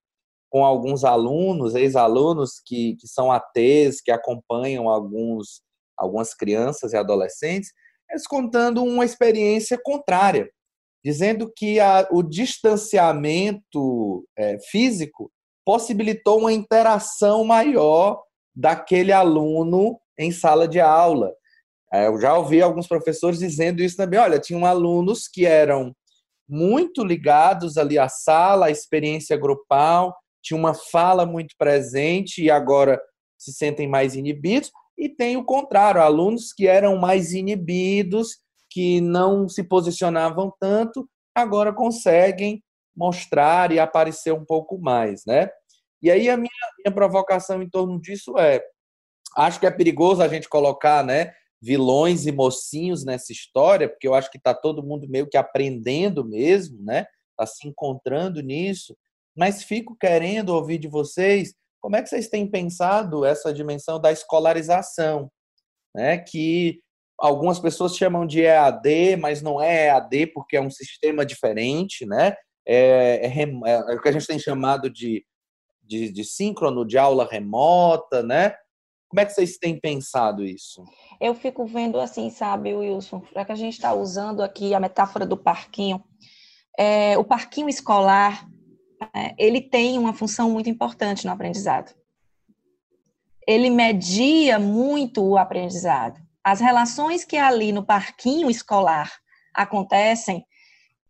com 0.50 0.64
alguns 0.64 1.04
alunos, 1.04 1.74
ex-alunos 1.74 2.60
que, 2.64 2.96
que 2.96 3.08
são 3.08 3.30
ATs, 3.30 4.00
que 4.00 4.10
acompanham 4.10 4.88
alguns, 4.88 5.62
algumas 5.96 6.32
crianças 6.32 6.92
e 6.92 6.96
adolescentes, 6.96 7.70
eles 8.10 8.26
contando 8.26 8.82
uma 8.82 9.04
experiência 9.04 9.78
contrária 9.82 10.48
dizendo 11.04 11.52
que 11.54 11.78
a, 11.78 12.08
o 12.10 12.22
distanciamento 12.22 14.26
é, 14.38 14.58
físico 14.70 15.30
possibilitou 15.64 16.40
uma 16.40 16.52
interação 16.52 17.44
maior 17.44 18.22
daquele 18.56 19.12
aluno 19.12 20.00
em 20.18 20.32
sala 20.32 20.66
de 20.66 20.80
aula. 20.80 21.30
Eu 22.02 22.20
já 22.20 22.36
ouvi 22.36 22.60
alguns 22.60 22.86
professores 22.86 23.38
dizendo 23.38 23.82
isso 23.82 23.96
também. 23.96 24.18
Olha, 24.18 24.38
tinham 24.38 24.64
alunos 24.66 25.28
que 25.28 25.46
eram 25.46 25.94
muito 26.48 27.04
ligados 27.04 27.76
ali 27.76 27.98
à 27.98 28.08
sala, 28.08 28.66
à 28.66 28.70
experiência 28.70 29.36
grupal, 29.36 30.14
tinha 30.42 30.58
uma 30.58 30.74
fala 30.74 31.24
muito 31.24 31.54
presente 31.56 32.42
e 32.42 32.50
agora 32.50 33.00
se 33.38 33.52
sentem 33.52 33.88
mais 33.88 34.14
inibidos. 34.14 34.70
E 34.96 35.08
tem 35.08 35.36
o 35.36 35.44
contrário, 35.44 36.00
alunos 36.00 36.52
que 36.52 36.66
eram 36.66 36.96
mais 36.96 37.32
inibidos 37.32 38.38
que 38.70 39.00
não 39.00 39.48
se 39.48 39.62
posicionavam 39.62 40.52
tanto, 40.60 41.08
agora 41.34 41.72
conseguem 41.72 42.62
mostrar 42.96 43.72
e 43.72 43.78
aparecer 43.78 44.32
um 44.32 44.44
pouco 44.44 44.78
mais, 44.78 45.24
né? 45.26 45.48
E 46.02 46.10
aí 46.10 46.28
a 46.28 46.36
minha, 46.36 46.50
minha 46.78 46.94
provocação 46.94 47.62
em 47.62 47.68
torno 47.68 48.00
disso 48.00 48.38
é, 48.38 48.62
acho 49.36 49.58
que 49.58 49.66
é 49.66 49.70
perigoso 49.70 50.22
a 50.22 50.28
gente 50.28 50.48
colocar, 50.48 51.04
né, 51.04 51.32
vilões 51.64 52.26
e 52.26 52.32
mocinhos 52.32 53.06
nessa 53.06 53.32
história, 53.32 53.88
porque 53.88 54.06
eu 54.06 54.14
acho 54.14 54.30
que 54.30 54.36
está 54.36 54.52
todo 54.52 54.82
mundo 54.82 55.08
meio 55.08 55.26
que 55.26 55.36
aprendendo 55.36 56.22
mesmo, 56.22 56.78
né? 56.84 57.06
Está 57.30 57.46
se 57.46 57.66
encontrando 57.66 58.42
nisso. 58.42 58.94
Mas 59.34 59.62
fico 59.62 59.96
querendo 59.98 60.50
ouvir 60.50 60.76
de 60.76 60.88
vocês 60.88 61.54
como 61.80 61.96
é 61.96 62.02
que 62.02 62.08
vocês 62.08 62.28
têm 62.28 62.46
pensado 62.46 63.24
essa 63.24 63.52
dimensão 63.52 63.98
da 63.98 64.12
escolarização, 64.12 65.30
né? 65.94 66.18
Que 66.18 66.80
algumas 67.18 67.58
pessoas 67.58 67.96
chamam 67.96 68.26
de 68.26 68.42
EAD, 68.42 69.16
mas 69.16 69.40
não 69.40 69.60
é 69.60 69.86
EAD 69.86 70.26
porque 70.34 70.58
é 70.58 70.60
um 70.60 70.70
sistema 70.70 71.24
diferente, 71.24 72.04
né? 72.04 72.34
É, 72.66 73.26
é, 73.26 73.42
é 73.42 73.94
o 73.94 74.02
que 74.02 74.08
a 74.08 74.12
gente 74.12 74.26
tem 74.26 74.38
chamado 74.38 74.90
de, 74.90 75.24
de, 75.82 76.12
de 76.12 76.24
síncrono, 76.24 76.84
de 76.84 76.98
aula 76.98 77.26
remota, 77.30 78.22
né? 78.22 78.54
Como 79.14 79.20
é 79.20 79.26
que 79.26 79.32
vocês 79.32 79.56
têm 79.56 79.78
pensado 79.78 80.44
isso? 80.44 80.82
Eu 81.20 81.34
fico 81.34 81.64
vendo 81.64 82.00
assim, 82.00 82.30
sabe, 82.30 82.74
Wilson, 82.74 83.22
já 83.32 83.44
que 83.44 83.52
a 83.52 83.56
gente 83.56 83.74
está 83.74 83.94
usando 83.94 84.42
aqui 84.42 84.74
a 84.74 84.80
metáfora 84.80 85.24
do 85.24 85.36
parquinho, 85.36 86.02
é, 86.76 87.16
o 87.16 87.22
parquinho 87.22 87.68
escolar, 87.68 88.44
é, 89.14 89.32
ele 89.38 89.60
tem 89.60 89.98
uma 89.98 90.12
função 90.12 90.50
muito 90.50 90.68
importante 90.68 91.24
no 91.24 91.32
aprendizado. 91.32 91.94
Ele 93.46 93.70
media 93.70 94.58
muito 94.58 95.22
o 95.22 95.38
aprendizado 95.38 96.24
as 96.44 96.60
relações 96.60 97.24
que 97.24 97.38
ali 97.38 97.72
no 97.72 97.82
parquinho 97.82 98.50
escolar 98.50 99.10
acontecem, 99.54 100.44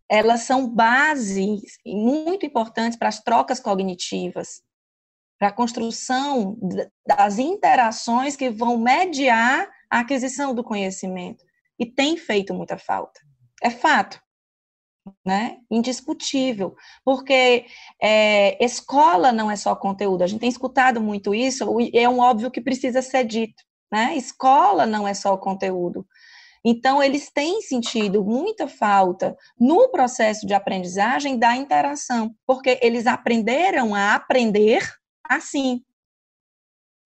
elas 0.08 0.42
são 0.42 0.68
bases 0.68 1.78
muito 1.84 2.46
importantes 2.46 2.96
para 2.96 3.08
as 3.08 3.20
trocas 3.20 3.58
cognitivas, 3.58 4.62
para 5.44 5.48
a 5.48 5.52
construção 5.52 6.56
das 7.06 7.38
interações 7.38 8.34
que 8.34 8.48
vão 8.48 8.78
mediar 8.78 9.68
a 9.90 10.00
aquisição 10.00 10.54
do 10.54 10.64
conhecimento. 10.64 11.44
E 11.78 11.84
tem 11.84 12.16
feito 12.16 12.54
muita 12.54 12.78
falta. 12.78 13.20
É 13.62 13.68
fato. 13.68 14.18
Né? 15.22 15.58
Indiscutível, 15.70 16.74
porque 17.04 17.66
é, 18.00 18.64
escola 18.64 19.32
não 19.32 19.50
é 19.50 19.56
só 19.56 19.76
conteúdo, 19.76 20.24
a 20.24 20.26
gente 20.26 20.40
tem 20.40 20.48
escutado 20.48 20.98
muito 20.98 21.34
isso, 21.34 21.76
é 21.92 22.08
um 22.08 22.20
óbvio 22.20 22.50
que 22.50 22.58
precisa 22.58 23.02
ser 23.02 23.24
dito. 23.24 23.62
Né? 23.92 24.16
Escola 24.16 24.86
não 24.86 25.06
é 25.06 25.12
só 25.12 25.36
conteúdo. 25.36 26.06
Então, 26.64 27.02
eles 27.02 27.30
têm 27.30 27.60
sentido 27.60 28.24
muita 28.24 28.66
falta 28.66 29.36
no 29.60 29.90
processo 29.90 30.46
de 30.46 30.54
aprendizagem 30.54 31.38
da 31.38 31.54
interação, 31.54 32.34
porque 32.46 32.78
eles 32.80 33.06
aprenderam 33.06 33.94
a 33.94 34.14
aprender 34.14 34.90
assim. 35.28 35.82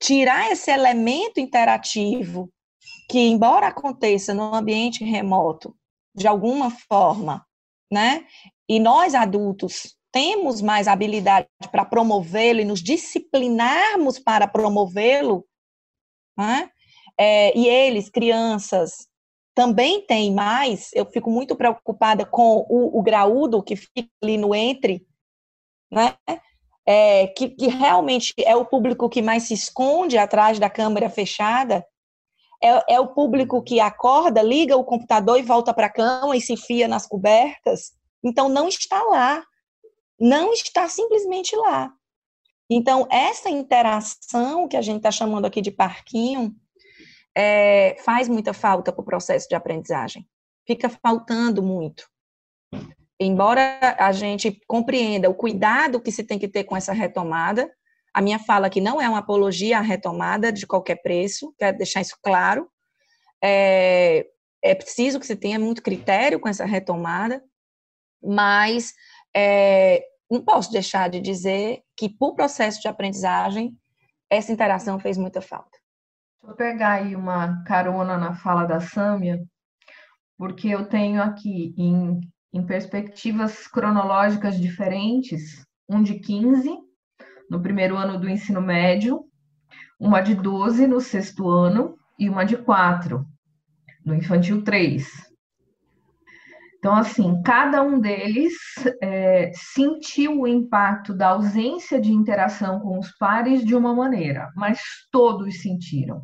Tirar 0.01 0.51
esse 0.53 0.71
elemento 0.71 1.41
interativo, 1.41 2.51
que, 3.09 3.19
embora 3.19 3.69
aconteça 3.69 4.33
no 4.33 4.55
ambiente 4.55 5.05
remoto, 5.05 5.77
de 6.15 6.27
alguma 6.27 6.71
forma, 6.71 7.47
né? 7.91 8.27
E 8.69 8.79
nós 8.79 9.15
adultos 9.15 9.97
temos 10.13 10.63
mais 10.63 10.89
habilidade 10.89 11.49
para 11.71 11.85
promovê-lo 11.85 12.61
e 12.61 12.65
nos 12.65 12.83
disciplinarmos 12.83 14.19
para 14.19 14.47
promovê-lo, 14.47 15.45
né? 16.37 16.71
é, 17.19 17.57
e 17.59 17.67
eles, 17.67 18.09
crianças, 18.09 19.09
também 19.55 20.07
têm 20.07 20.33
mais, 20.33 20.91
eu 20.95 21.05
fico 21.05 21.29
muito 21.29 21.57
preocupada 21.57 22.25
com 22.25 22.65
o, 22.69 22.97
o 22.97 23.03
graúdo 23.03 23.61
que 23.61 23.75
fica 23.75 24.09
ali 24.23 24.39
no 24.39 24.55
entre, 24.55 25.05
né? 25.91 26.17
É, 26.91 27.27
que, 27.27 27.51
que, 27.51 27.67
realmente 27.67 28.33
é 28.39 28.57
o 28.57 28.65
público 28.65 29.11
que 29.11 29.21
mais 29.21 29.43
se 29.43 29.53
esconde 29.53 30.17
atrás 30.17 30.59
da 30.59 30.71
câmera 30.71 31.11
fechada, 31.11 31.85
é, 32.63 32.95
é 32.95 33.01
o 33.01 33.09
público 33.09 33.63
que 33.63 33.79
acorda, 33.79 34.41
liga 34.41 34.75
o 34.75 34.85
computador 34.85 35.39
e 35.39 35.43
volta 35.43 35.75
para 35.75 35.87
a 35.87 35.93
cama 35.93 36.35
e 36.35 36.41
se 36.41 36.55
enfia 36.55 36.89
nas 36.89 37.07
cobertas. 37.07 37.93
Então, 38.25 38.49
não 38.49 38.69
está 38.69 39.03
lá. 39.03 39.45
Não 40.19 40.53
está 40.53 40.89
simplesmente 40.89 41.55
lá. 41.55 41.93
Então, 42.71 43.07
essa 43.11 43.51
interação 43.51 44.67
que 44.67 44.77
a 44.77 44.83
gente 44.83 44.99
está 44.99 45.11
chamando 45.11 45.45
aqui 45.45 45.61
de 45.61 45.71
parquinho, 45.71 46.55
é, 47.37 47.97
faz 48.01 48.29
muita 48.29 48.53
falta 48.53 48.93
para 48.93 49.03
o 49.03 49.05
processo 49.05 49.49
de 49.49 49.55
aprendizagem. 49.55 50.27
Fica 50.67 50.89
faltando 50.89 51.63
muito. 51.63 52.09
Embora 53.21 53.97
a 53.99 54.13
gente 54.13 54.61
compreenda 54.67 55.29
o 55.29 55.35
cuidado 55.35 56.01
que 56.01 56.13
se 56.13 56.23
tem 56.23 56.39
que 56.39 56.49
ter 56.49 56.65
com 56.65 56.77
essa 56.77 56.93
retomada, 56.93 57.69
A 58.19 58.21
minha 58.21 58.39
fala 58.39 58.67
aqui 58.67 58.81
não 58.81 59.01
é 59.01 59.09
uma 59.09 59.19
apologia 59.19 59.79
à 59.79 59.81
retomada 59.81 60.53
de 60.53 60.67
qualquer 60.67 60.97
preço, 60.97 61.55
quero 61.59 61.77
deixar 61.77 62.01
isso 62.01 62.17
claro. 62.23 62.69
É, 63.43 64.27
é 64.63 64.75
preciso 64.75 65.21
que 65.21 65.27
você 65.27 65.37
tenha 65.37 65.59
muito 65.59 65.83
critério 65.83 66.41
com 66.41 66.49
essa 66.49 66.65
retomada, 66.65 67.43
mas 68.21 68.93
é, 69.35 70.05
não 70.29 70.45
posso 70.45 70.73
deixar 70.73 71.09
de 71.09 71.21
dizer 71.21 71.83
que, 71.97 72.09
por 72.09 72.35
processo 72.35 72.81
de 72.81 72.89
aprendizagem, 72.89 73.77
essa 74.29 74.53
interação 74.53 74.99
fez 74.99 75.17
muita 75.17 75.41
falta. 75.41 75.79
Vou 76.43 76.57
pegar 76.57 76.95
aí 76.95 77.15
uma 77.15 77.63
carona 77.65 78.17
na 78.17 78.35
fala 78.35 78.65
da 78.65 78.81
Sâmia, 78.81 79.41
porque 80.37 80.69
eu 80.69 80.89
tenho 80.89 81.23
aqui 81.23 81.73
em, 81.79 82.21
em 82.53 82.65
perspectivas 82.65 83.67
cronológicas 83.67 84.59
diferentes, 84.59 85.65
um 85.89 86.03
de 86.03 86.19
15 86.19 86.71
no 87.51 87.61
primeiro 87.63 87.97
ano 87.97 88.19
do 88.19 88.29
ensino 88.29 88.61
médio, 88.61 89.25
uma 89.99 90.21
de 90.21 90.35
12 90.35 90.87
no 90.87 91.01
sexto 91.01 91.49
ano 91.49 91.97
e 92.19 92.29
uma 92.29 92.45
de 92.45 92.57
4 92.57 93.25
no 94.05 94.15
infantil 94.15 94.63
3. 94.63 95.29
Então, 96.79 96.95
assim, 96.95 97.43
cada 97.43 97.83
um 97.83 97.99
deles 97.99 98.55
é, 99.03 99.51
sentiu 99.53 100.41
o 100.41 100.47
impacto 100.47 101.13
da 101.13 101.31
ausência 101.31 102.01
de 102.01 102.13
interação 102.13 102.79
com 102.79 102.99
os 102.99 103.11
pares 103.19 103.65
de 103.65 103.75
uma 103.75 103.93
maneira, 103.93 104.53
mas 104.55 104.81
todos 105.11 105.61
sentiram. 105.61 106.23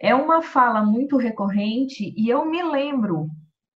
É 0.00 0.14
uma 0.14 0.40
fala 0.40 0.82
muito 0.82 1.18
recorrente 1.18 2.14
e 2.16 2.28
eu 2.30 2.46
me 2.46 2.62
lembro, 2.62 3.28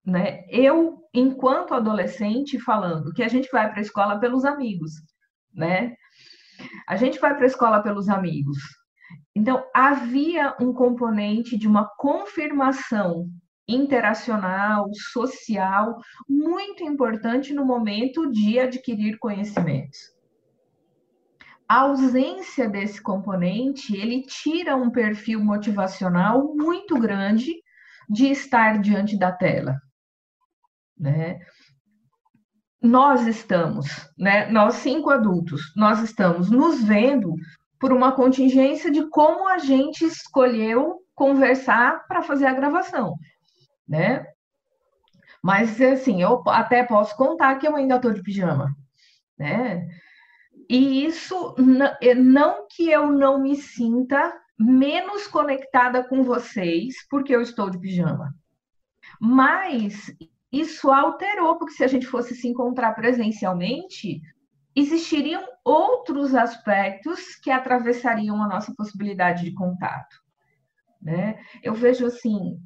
né, 0.04 0.44
eu, 0.48 1.02
enquanto 1.16 1.72
adolescente, 1.72 2.60
falando 2.60 3.12
que 3.14 3.22
a 3.22 3.28
gente 3.28 3.48
vai 3.50 3.70
para 3.70 3.78
a 3.78 3.82
escola 3.82 4.20
pelos 4.20 4.44
amigos, 4.44 4.92
né? 5.54 5.96
A 6.86 6.94
gente 6.96 7.18
vai 7.18 7.34
para 7.34 7.44
a 7.44 7.46
escola 7.46 7.82
pelos 7.82 8.08
amigos. 8.10 8.58
Então, 9.34 9.64
havia 9.74 10.54
um 10.60 10.74
componente 10.74 11.56
de 11.56 11.66
uma 11.66 11.88
confirmação 11.96 13.30
interacional, 13.66 14.88
social, 15.12 15.98
muito 16.28 16.84
importante 16.84 17.52
no 17.54 17.64
momento 17.64 18.30
de 18.30 18.58
adquirir 18.58 19.18
conhecimentos. 19.18 19.98
A 21.68 21.80
ausência 21.80 22.68
desse 22.68 23.02
componente, 23.02 23.96
ele 23.96 24.22
tira 24.22 24.76
um 24.76 24.90
perfil 24.90 25.42
motivacional 25.42 26.54
muito 26.54 26.98
grande 26.98 27.56
de 28.08 28.26
estar 28.26 28.80
diante 28.80 29.18
da 29.18 29.32
tela, 29.32 29.80
né? 30.98 31.38
Nós 32.82 33.26
estamos, 33.26 33.86
né? 34.18 34.50
Nós 34.50 34.74
cinco 34.76 35.10
adultos, 35.10 35.72
nós 35.76 36.02
estamos 36.02 36.50
nos 36.50 36.82
vendo 36.82 37.34
por 37.78 37.92
uma 37.92 38.12
contingência 38.12 38.90
de 38.90 39.08
como 39.08 39.48
a 39.48 39.58
gente 39.58 40.04
escolheu 40.04 41.00
conversar 41.14 42.06
para 42.06 42.22
fazer 42.22 42.46
a 42.46 42.54
gravação 42.54 43.14
né? 43.88 44.26
Mas, 45.42 45.80
assim, 45.80 46.22
eu 46.22 46.42
até 46.48 46.82
posso 46.82 47.16
contar 47.16 47.56
que 47.56 47.66
eu 47.66 47.76
ainda 47.76 47.96
estou 47.96 48.12
de 48.12 48.22
pijama, 48.22 48.74
né? 49.38 49.86
E 50.68 51.04
isso, 51.04 51.54
não 52.16 52.66
que 52.68 52.90
eu 52.90 53.12
não 53.12 53.40
me 53.40 53.54
sinta 53.54 54.36
menos 54.58 55.28
conectada 55.28 56.02
com 56.02 56.24
vocês 56.24 56.94
porque 57.08 57.34
eu 57.34 57.40
estou 57.40 57.70
de 57.70 57.78
pijama, 57.78 58.34
mas 59.20 60.10
isso 60.52 60.90
alterou, 60.90 61.58
porque 61.58 61.74
se 61.74 61.84
a 61.84 61.88
gente 61.88 62.06
fosse 62.06 62.34
se 62.34 62.48
encontrar 62.48 62.92
presencialmente, 62.94 64.20
existiriam 64.74 65.42
outros 65.64 66.34
aspectos 66.34 67.34
que 67.36 67.50
atravessariam 67.50 68.42
a 68.42 68.48
nossa 68.48 68.74
possibilidade 68.74 69.44
de 69.44 69.54
contato. 69.54 70.16
Né? 71.00 71.38
Eu 71.62 71.74
vejo 71.74 72.06
assim, 72.06 72.58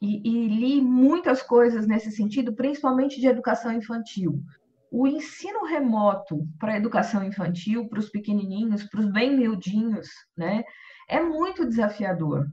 e, 0.00 0.28
e 0.28 0.48
li 0.48 0.80
muitas 0.80 1.42
coisas 1.42 1.86
nesse 1.86 2.10
sentido, 2.10 2.54
principalmente 2.54 3.20
de 3.20 3.26
educação 3.26 3.72
infantil. 3.72 4.42
O 4.90 5.06
ensino 5.06 5.64
remoto 5.64 6.46
para 6.58 6.72
a 6.72 6.76
educação 6.76 7.22
infantil, 7.22 7.88
para 7.88 7.98
os 7.98 8.08
pequenininhos, 8.08 8.84
para 8.84 9.00
os 9.00 9.12
bem 9.12 9.36
miudinhos, 9.36 10.08
né, 10.36 10.64
é 11.08 11.20
muito 11.20 11.66
desafiador. 11.66 12.46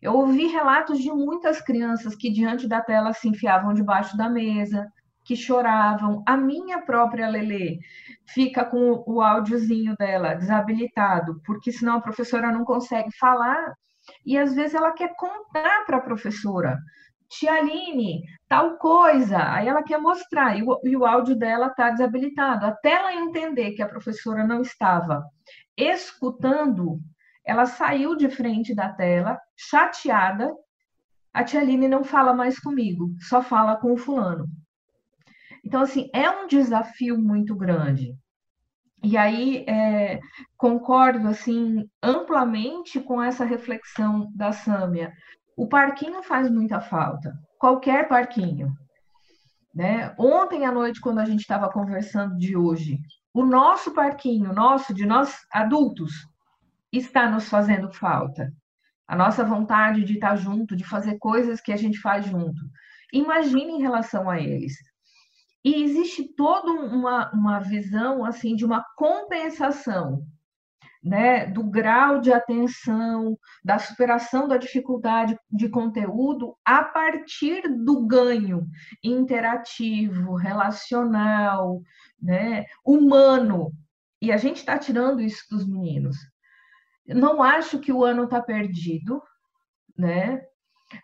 Eu 0.00 0.14
ouvi 0.14 0.46
relatos 0.46 0.98
de 0.98 1.10
muitas 1.10 1.60
crianças 1.60 2.14
que, 2.14 2.30
diante 2.30 2.68
da 2.68 2.80
tela, 2.80 3.12
se 3.12 3.28
enfiavam 3.28 3.74
debaixo 3.74 4.16
da 4.16 4.28
mesa, 4.28 4.86
que 5.24 5.36
choravam. 5.36 6.22
A 6.26 6.36
minha 6.36 6.80
própria 6.80 7.28
Lele 7.28 7.78
fica 8.26 8.64
com 8.64 9.04
o 9.06 9.20
áudiozinho 9.20 9.94
dela 9.96 10.34
desabilitado, 10.34 11.40
porque 11.44 11.70
senão 11.70 11.96
a 11.96 12.00
professora 12.00 12.50
não 12.50 12.64
consegue 12.64 13.10
falar 13.18 13.74
e 14.24 14.38
às 14.38 14.54
vezes 14.54 14.74
ela 14.74 14.92
quer 14.92 15.14
contar 15.16 15.84
para 15.84 15.98
a 15.98 16.02
professora. 16.02 16.78
Tia 17.28 17.52
Aline, 17.52 18.22
tal 18.48 18.78
coisa. 18.78 19.52
Aí 19.52 19.68
ela 19.68 19.82
quer 19.82 19.98
mostrar, 19.98 20.56
e 20.58 20.62
o, 20.62 20.80
e 20.82 20.96
o 20.96 21.04
áudio 21.04 21.36
dela 21.36 21.66
está 21.66 21.90
desabilitado. 21.90 22.64
Até 22.64 22.92
ela 22.92 23.14
entender 23.14 23.72
que 23.72 23.82
a 23.82 23.88
professora 23.88 24.46
não 24.46 24.62
estava 24.62 25.22
escutando, 25.76 26.98
ela 27.48 27.64
saiu 27.64 28.14
de 28.14 28.28
frente 28.28 28.74
da 28.74 28.92
tela, 28.92 29.40
chateada. 29.56 30.54
A 31.32 31.42
tia 31.42 31.60
Aline 31.60 31.88
não 31.88 32.04
fala 32.04 32.34
mais 32.34 32.60
comigo, 32.60 33.10
só 33.20 33.40
fala 33.40 33.76
com 33.76 33.94
o 33.94 33.96
fulano. 33.96 34.46
Então, 35.64 35.80
assim, 35.80 36.10
é 36.12 36.28
um 36.28 36.46
desafio 36.46 37.16
muito 37.18 37.56
grande. 37.56 38.14
E 39.02 39.16
aí 39.16 39.64
é, 39.66 40.20
concordo 40.58 41.28
assim 41.28 41.88
amplamente 42.02 43.00
com 43.00 43.22
essa 43.22 43.46
reflexão 43.46 44.30
da 44.34 44.52
Sâmia. 44.52 45.10
O 45.56 45.68
parquinho 45.68 46.22
faz 46.22 46.50
muita 46.50 46.82
falta, 46.82 47.32
qualquer 47.58 48.08
parquinho. 48.08 48.72
Né? 49.74 50.14
Ontem 50.18 50.66
à 50.66 50.72
noite, 50.72 51.00
quando 51.00 51.20
a 51.20 51.24
gente 51.24 51.40
estava 51.40 51.70
conversando 51.70 52.36
de 52.36 52.56
hoje, 52.56 52.98
o 53.32 53.42
nosso 53.44 53.94
parquinho, 53.94 54.52
nosso, 54.52 54.92
de 54.92 55.06
nós 55.06 55.34
adultos, 55.50 56.27
está 56.92 57.30
nos 57.30 57.48
fazendo 57.48 57.90
falta. 57.92 58.52
A 59.06 59.16
nossa 59.16 59.44
vontade 59.44 60.04
de 60.04 60.14
estar 60.14 60.36
junto, 60.36 60.76
de 60.76 60.84
fazer 60.84 61.18
coisas 61.18 61.60
que 61.60 61.72
a 61.72 61.76
gente 61.76 61.98
faz 61.98 62.26
junto. 62.26 62.60
Imagine 63.12 63.72
em 63.72 63.80
relação 63.80 64.28
a 64.28 64.38
eles. 64.40 64.74
E 65.64 65.82
existe 65.82 66.34
toda 66.34 66.70
uma, 66.70 67.30
uma 67.32 67.58
visão 67.58 68.24
assim 68.24 68.54
de 68.54 68.64
uma 68.64 68.84
compensação 68.96 70.24
né, 71.02 71.46
do 71.46 71.62
grau 71.64 72.20
de 72.20 72.32
atenção, 72.32 73.38
da 73.64 73.78
superação 73.78 74.48
da 74.48 74.56
dificuldade 74.56 75.38
de 75.50 75.68
conteúdo 75.68 76.56
a 76.64 76.82
partir 76.82 77.62
do 77.68 78.06
ganho 78.06 78.66
interativo, 79.02 80.34
relacional, 80.34 81.80
né, 82.20 82.66
humano. 82.84 83.72
E 84.20 84.32
a 84.32 84.36
gente 84.36 84.56
está 84.56 84.78
tirando 84.78 85.20
isso 85.20 85.44
dos 85.50 85.66
meninos. 85.66 86.16
Não 87.08 87.42
acho 87.42 87.78
que 87.78 87.92
o 87.92 88.04
ano 88.04 88.24
está 88.24 88.40
perdido, 88.42 89.22
né? 89.96 90.40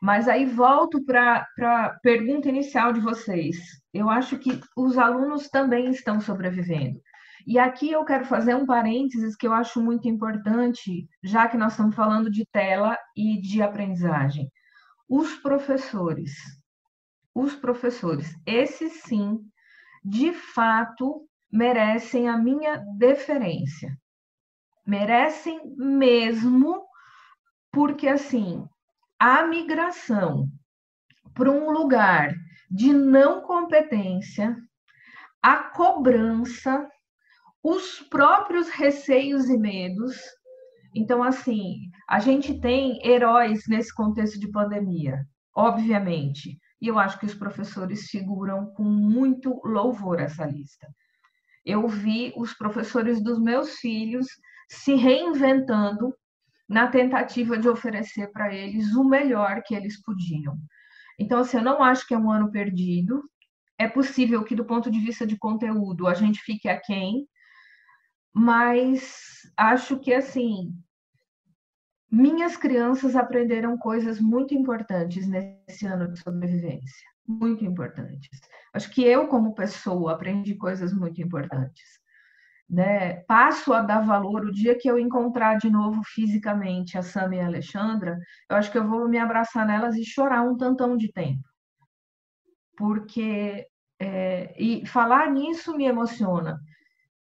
Mas 0.00 0.28
aí 0.28 0.46
volto 0.46 1.04
para 1.04 1.46
a 1.60 1.90
pergunta 2.02 2.48
inicial 2.48 2.92
de 2.92 3.00
vocês. 3.00 3.56
Eu 3.92 4.08
acho 4.08 4.38
que 4.38 4.60
os 4.76 4.96
alunos 4.98 5.48
também 5.48 5.90
estão 5.90 6.20
sobrevivendo. 6.20 7.00
E 7.46 7.58
aqui 7.58 7.90
eu 7.90 8.04
quero 8.04 8.24
fazer 8.24 8.54
um 8.54 8.64
parênteses 8.64 9.36
que 9.36 9.46
eu 9.46 9.52
acho 9.52 9.82
muito 9.82 10.08
importante, 10.08 11.06
já 11.22 11.46
que 11.48 11.56
nós 11.56 11.72
estamos 11.72 11.94
falando 11.94 12.30
de 12.30 12.46
tela 12.46 12.96
e 13.14 13.40
de 13.40 13.60
aprendizagem. 13.60 14.50
Os 15.08 15.36
professores, 15.36 16.32
os 17.34 17.54
professores, 17.54 18.34
esses 18.46 19.02
sim, 19.02 19.38
de 20.02 20.32
fato, 20.32 21.28
merecem 21.52 22.28
a 22.28 22.38
minha 22.38 22.82
deferência. 22.96 23.94
Merecem 24.86 25.74
mesmo, 25.76 26.84
porque 27.72 28.06
assim, 28.06 28.66
a 29.18 29.46
migração 29.46 30.48
para 31.34 31.50
um 31.50 31.70
lugar 31.70 32.34
de 32.70 32.92
não 32.92 33.42
competência, 33.42 34.56
a 35.42 35.56
cobrança, 35.56 36.88
os 37.62 38.00
próprios 38.10 38.68
receios 38.68 39.48
e 39.48 39.56
medos. 39.56 40.16
Então, 40.94 41.22
assim, 41.22 41.76
a 42.08 42.20
gente 42.20 42.60
tem 42.60 43.04
heróis 43.06 43.66
nesse 43.68 43.92
contexto 43.94 44.38
de 44.38 44.50
pandemia, 44.50 45.24
obviamente, 45.56 46.58
e 46.80 46.88
eu 46.88 46.98
acho 46.98 47.18
que 47.18 47.26
os 47.26 47.34
professores 47.34 48.08
figuram 48.10 48.66
com 48.74 48.84
muito 48.84 49.60
louvor 49.64 50.20
essa 50.20 50.44
lista. 50.44 50.86
Eu 51.64 51.88
vi 51.88 52.32
os 52.36 52.52
professores 52.52 53.22
dos 53.22 53.40
meus 53.40 53.76
filhos 53.76 54.26
se 54.68 54.94
reinventando 54.94 56.14
na 56.68 56.88
tentativa 56.88 57.58
de 57.58 57.68
oferecer 57.68 58.32
para 58.32 58.54
eles 58.54 58.94
o 58.94 59.04
melhor 59.04 59.62
que 59.62 59.74
eles 59.74 60.00
podiam. 60.02 60.56
Então, 61.18 61.40
assim, 61.40 61.58
eu 61.58 61.62
não 61.62 61.82
acho 61.82 62.06
que 62.06 62.14
é 62.14 62.18
um 62.18 62.30
ano 62.30 62.50
perdido. 62.50 63.22
É 63.78 63.88
possível 63.88 64.42
que, 64.44 64.54
do 64.54 64.64
ponto 64.64 64.90
de 64.90 64.98
vista 65.00 65.26
de 65.26 65.36
conteúdo, 65.36 66.06
a 66.06 66.14
gente 66.14 66.40
fique 66.40 66.68
aquém, 66.68 67.28
mas 68.32 69.42
acho 69.56 69.98
que 69.98 70.12
assim 70.12 70.72
minhas 72.14 72.56
crianças 72.56 73.16
aprenderam 73.16 73.76
coisas 73.76 74.20
muito 74.20 74.54
importantes 74.54 75.26
nesse 75.26 75.84
ano 75.84 76.12
de 76.12 76.20
sobrevivência, 76.20 77.08
muito 77.26 77.64
importantes. 77.64 78.40
Acho 78.72 78.88
que 78.90 79.02
eu, 79.02 79.26
como 79.26 79.54
pessoa, 79.54 80.12
aprendi 80.12 80.54
coisas 80.54 80.92
muito 80.92 81.20
importantes. 81.20 81.82
Né? 82.68 83.22
Passo 83.24 83.72
a 83.72 83.82
dar 83.82 84.00
valor 84.00 84.46
o 84.46 84.52
dia 84.52 84.76
que 84.76 84.88
eu 84.88 84.98
encontrar 84.98 85.58
de 85.58 85.70
novo 85.70 86.02
fisicamente 86.04 86.96
a 86.96 87.02
Sam 87.02 87.34
e 87.34 87.40
a 87.40 87.46
Alexandra, 87.46 88.18
eu 88.50 88.56
acho 88.56 88.72
que 88.72 88.78
eu 88.78 88.88
vou 88.88 89.08
me 89.08 89.18
abraçar 89.18 89.66
nelas 89.66 89.96
e 89.96 90.04
chorar 90.04 90.42
um 90.42 90.56
tantão 90.56 90.96
de 90.96 91.12
tempo. 91.12 91.42
Porque 92.76 93.66
é, 94.00 94.54
e 94.58 94.86
falar 94.86 95.30
nisso 95.30 95.76
me 95.76 95.84
emociona. 95.84 96.60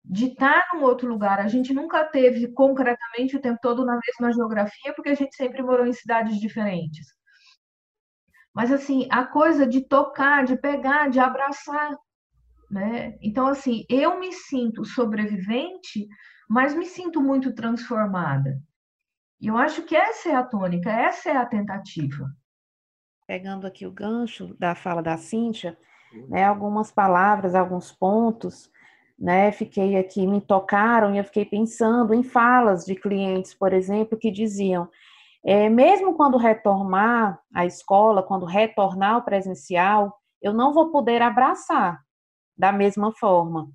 De 0.05 0.27
estar 0.27 0.67
num 0.75 0.83
outro 0.83 1.09
lugar, 1.09 1.39
a 1.41 1.49
gente 1.49 1.73
nunca 1.75 2.05
teve 2.05 2.49
concretamente 2.53 3.37
o 3.37 3.41
tempo 3.41 3.59
todo 3.63 3.85
na 3.85 3.99
mesma 3.99 4.33
geografia, 4.33 4.95
porque 4.95 5.11
a 5.11 5.15
gente 5.15 5.37
sempre 5.37 5.63
morou 5.63 5.87
em 5.87 5.93
cidades 5.93 6.39
diferentes. 6.41 7.07
Mas 8.55 8.73
assim, 8.73 9.07
a 9.11 9.25
coisa 9.25 9.67
de 9.67 9.83
tocar, 9.83 10.45
de 10.45 10.57
pegar, 10.57 11.09
de 11.09 11.21
abraçar, 11.21 11.97
né? 12.71 13.19
Então 13.21 13.47
assim, 13.47 13.85
eu 13.89 14.19
me 14.19 14.33
sinto 14.33 14.85
sobrevivente, 14.85 16.07
mas 16.49 16.75
me 16.75 16.87
sinto 16.87 17.21
muito 17.21 17.55
transformada. 17.55 18.61
E 19.41 19.49
eu 19.49 19.57
acho 19.57 19.83
que 19.83 19.97
essa 19.97 20.29
é 20.29 20.35
a 20.35 20.45
tônica, 20.45 20.91
essa 20.91 21.31
é 21.31 21.37
a 21.37 21.47
tentativa. 21.47 22.31
Pegando 23.27 23.67
aqui 23.67 23.87
o 23.87 23.93
gancho 23.93 24.55
da 24.59 24.75
fala 24.75 25.03
da 25.03 25.17
Cíntia, 25.17 25.79
né, 26.29 26.45
algumas 26.45 26.91
palavras, 26.91 27.55
alguns 27.55 27.91
pontos, 27.91 28.71
né, 29.19 29.53
fiquei 29.53 29.97
aqui, 29.97 30.27
me 30.27 30.41
tocaram 30.41 31.15
e 31.15 31.19
eu 31.19 31.25
fiquei 31.25 31.45
pensando 31.45 32.13
em 32.13 32.23
falas 32.23 32.85
de 32.85 32.95
clientes, 32.95 33.55
por 33.55 33.73
exemplo, 33.73 34.19
que 34.19 34.31
diziam, 34.31 34.89
é, 35.45 35.69
mesmo 35.69 36.15
quando 36.15 36.37
retornar 36.37 37.41
à 37.55 37.65
escola, 37.65 38.23
quando 38.23 38.45
retornar 38.45 39.15
ao 39.15 39.23
presencial, 39.23 40.19
eu 40.43 40.53
não 40.53 40.73
vou 40.75 40.91
poder 40.91 41.23
abraçar 41.23 42.01
da 42.61 42.71
mesma 42.71 43.11
forma, 43.19 43.71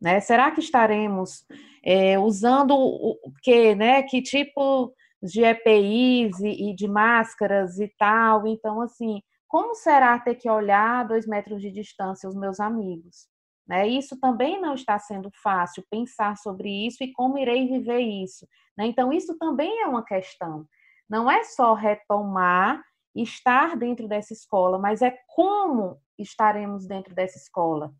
né? 0.00 0.20
Será 0.20 0.50
que 0.50 0.60
estaremos 0.60 1.46
é, 1.82 2.18
usando 2.18 2.76
o 2.76 3.32
que, 3.42 3.74
né? 3.74 4.02
Que 4.02 4.20
tipo 4.20 4.92
de 5.22 5.42
EPIs 5.42 6.38
e, 6.40 6.70
e 6.70 6.74
de 6.76 6.86
máscaras 6.86 7.78
e 7.78 7.88
tal? 7.98 8.46
Então, 8.46 8.82
assim, 8.82 9.22
como 9.48 9.74
será 9.74 10.18
ter 10.18 10.34
que 10.34 10.50
olhar 10.50 11.00
a 11.00 11.04
dois 11.04 11.26
metros 11.26 11.62
de 11.62 11.70
distância 11.70 12.28
os 12.28 12.36
meus 12.36 12.60
amigos? 12.60 13.26
Né? 13.66 13.88
Isso 13.88 14.20
também 14.20 14.60
não 14.60 14.74
está 14.74 14.98
sendo 14.98 15.30
fácil 15.42 15.82
pensar 15.90 16.36
sobre 16.36 16.68
isso 16.86 17.02
e 17.02 17.12
como 17.12 17.38
irei 17.38 17.66
viver 17.66 18.00
isso. 18.00 18.46
Né? 18.76 18.86
Então, 18.86 19.10
isso 19.10 19.36
também 19.38 19.80
é 19.80 19.86
uma 19.86 20.04
questão. 20.04 20.66
Não 21.08 21.30
é 21.30 21.42
só 21.42 21.72
retomar 21.72 22.82
estar 23.14 23.76
dentro 23.76 24.06
dessa 24.06 24.34
escola, 24.34 24.78
mas 24.78 25.00
é 25.00 25.16
como 25.34 25.98
estaremos 26.18 26.86
dentro 26.86 27.14
dessa 27.14 27.38
escola. 27.38 27.94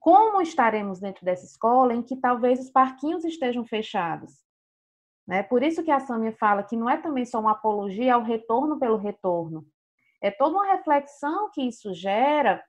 Como 0.00 0.40
estaremos 0.40 0.98
dentro 0.98 1.24
dessa 1.24 1.44
escola 1.44 1.94
em 1.94 2.02
que 2.02 2.16
talvez 2.16 2.58
os 2.58 2.70
parquinhos 2.70 3.22
estejam 3.24 3.64
fechados? 3.66 4.32
Né? 5.26 5.42
Por 5.42 5.62
isso 5.62 5.84
que 5.84 5.90
a 5.90 6.00
Samia 6.00 6.32
fala 6.32 6.62
que 6.62 6.74
não 6.74 6.88
é 6.88 6.96
também 6.96 7.24
só 7.26 7.38
uma 7.38 7.52
apologia 7.52 8.14
ao 8.14 8.22
retorno 8.22 8.78
pelo 8.78 8.96
retorno, 8.96 9.64
é 10.22 10.30
toda 10.30 10.56
uma 10.56 10.72
reflexão 10.72 11.50
que 11.50 11.62
isso 11.62 11.94
gera, 11.94 12.62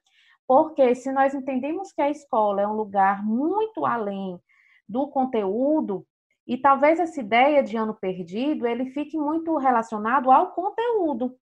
porque 0.47 0.93
se 0.93 1.11
nós 1.11 1.33
entendemos 1.33 1.91
que 1.91 2.01
a 2.01 2.09
escola 2.09 2.61
é 2.61 2.67
um 2.67 2.73
lugar 2.73 3.25
muito 3.25 3.85
além 3.85 4.39
do 4.87 5.07
conteúdo, 5.07 6.05
e 6.45 6.57
talvez 6.57 6.99
essa 6.99 7.19
ideia 7.19 7.63
de 7.63 7.77
ano 7.77 7.93
perdido, 7.93 8.67
ele 8.67 8.91
fique 8.91 9.17
muito 9.17 9.55
relacionado 9.57 10.31
ao 10.31 10.51
conteúdo. 10.51 11.37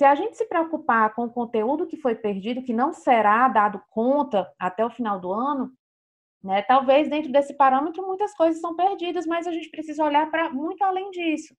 Se 0.00 0.04
a 0.06 0.14
gente 0.14 0.34
se 0.34 0.46
preocupar 0.46 1.14
com 1.14 1.24
o 1.24 1.30
conteúdo 1.30 1.86
que 1.86 1.98
foi 1.98 2.14
perdido, 2.14 2.62
que 2.62 2.72
não 2.72 2.90
será 2.90 3.46
dado 3.48 3.82
conta 3.90 4.50
até 4.58 4.82
o 4.82 4.88
final 4.88 5.20
do 5.20 5.30
ano, 5.30 5.70
né, 6.42 6.62
talvez 6.62 7.10
dentro 7.10 7.30
desse 7.30 7.52
parâmetro 7.52 8.06
muitas 8.06 8.32
coisas 8.32 8.62
são 8.62 8.74
perdidas, 8.74 9.26
mas 9.26 9.46
a 9.46 9.52
gente 9.52 9.68
precisa 9.68 10.02
olhar 10.02 10.30
para 10.30 10.48
muito 10.48 10.82
além 10.82 11.10
disso. 11.10 11.54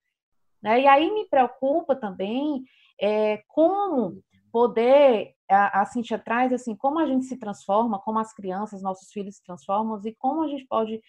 Né? 0.60 0.82
E 0.82 0.88
aí 0.88 1.12
me 1.13 1.30
preocupa 1.30 1.95
também 1.95 2.63
é, 2.99 3.43
como 3.47 4.23
poder, 4.51 5.36
a, 5.47 5.82
a 5.82 5.86
Cintia 5.86 6.17
traz 6.17 6.51
assim, 6.51 6.75
como 6.75 6.97
a 6.97 7.06
gente 7.06 7.25
se 7.25 7.38
transforma, 7.38 7.99
como 7.99 8.17
as 8.17 8.34
crianças, 8.34 8.82
nossos 8.82 9.12
filhos 9.12 9.36
se 9.36 9.43
transformam 9.43 10.01
e 10.04 10.15
como 10.15 10.41
a 10.41 10.47
gente 10.47 10.65
pode, 10.65 10.99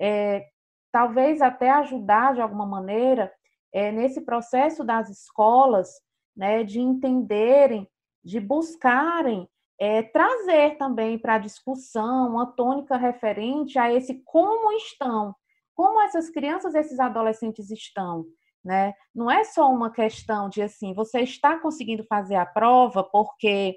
é, 0.00 0.48
talvez 0.90 1.40
até 1.40 1.70
ajudar 1.70 2.34
de 2.34 2.40
alguma 2.40 2.66
maneira 2.66 3.32
é, 3.72 3.92
nesse 3.92 4.22
processo 4.22 4.82
das 4.82 5.08
escolas, 5.08 6.02
né, 6.36 6.64
de 6.64 6.80
entenderem, 6.80 7.88
de 8.24 8.40
buscarem 8.40 9.48
é, 9.78 10.02
trazer 10.02 10.76
também 10.76 11.18
para 11.18 11.34
a 11.34 11.38
discussão 11.38 12.28
uma 12.30 12.46
tônica 12.46 12.96
referente 12.96 13.78
a 13.78 13.92
esse 13.92 14.22
como 14.24 14.70
estão, 14.72 15.34
como 15.74 16.00
essas 16.02 16.30
crianças, 16.30 16.74
esses 16.74 17.00
adolescentes 17.00 17.70
estão, 17.70 18.24
né? 18.64 18.94
Não 19.14 19.30
é 19.30 19.42
só 19.42 19.68
uma 19.68 19.90
questão 19.90 20.48
de 20.48 20.62
assim, 20.62 20.94
você 20.94 21.22
está 21.22 21.58
conseguindo 21.58 22.04
fazer 22.04 22.36
a 22.36 22.46
prova 22.46 23.02
porque 23.02 23.76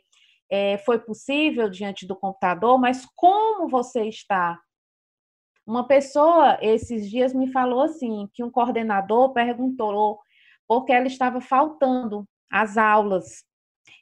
é, 0.50 0.78
foi 0.80 1.00
possível 1.00 1.70
diante 1.70 2.06
do 2.06 2.16
computador, 2.16 2.78
mas 2.78 3.06
como 3.16 3.68
você 3.68 4.06
está? 4.08 4.60
Uma 5.66 5.88
pessoa 5.88 6.60
esses 6.62 7.10
dias 7.10 7.34
me 7.34 7.52
falou 7.52 7.82
assim 7.82 8.30
que 8.32 8.44
um 8.44 8.52
coordenador 8.52 9.34
perguntou 9.34 10.20
porque 10.68 10.94
ela 10.94 11.08
estava 11.08 11.42
faltando 11.42 12.28
às 12.56 12.78
aulas 12.78 13.44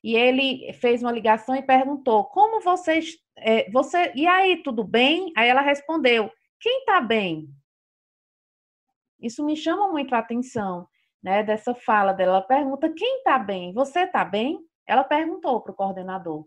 e 0.04 0.16
ele 0.16 0.72
fez 0.74 1.02
uma 1.02 1.12
ligação 1.12 1.56
e 1.56 1.62
perguntou 1.64 2.26
como 2.26 2.62
vocês, 2.62 3.18
é, 3.38 3.70
você 3.72 4.12
e 4.14 4.28
aí 4.28 4.62
tudo 4.62 4.84
bem? 4.84 5.32
Aí 5.36 5.50
ela 5.50 5.62
respondeu 5.62 6.30
quem 6.60 6.80
está 6.80 7.02
bem? 7.02 7.50
Isso 9.20 9.44
me 9.44 9.56
chama 9.56 9.90
muito 9.90 10.14
a 10.14 10.20
atenção, 10.20 10.88
né, 11.22 11.44
dessa 11.44 11.74
fala 11.74 12.14
dela. 12.14 12.38
Ela 12.38 12.42
pergunta: 12.42 12.94
quem 12.94 13.18
está 13.18 13.40
bem? 13.40 13.74
Você 13.74 14.02
está 14.02 14.24
bem? 14.24 14.60
Ela 14.88 15.04
perguntou 15.04 15.62
para 15.62 15.72
o 15.72 15.76
coordenador. 15.76 16.46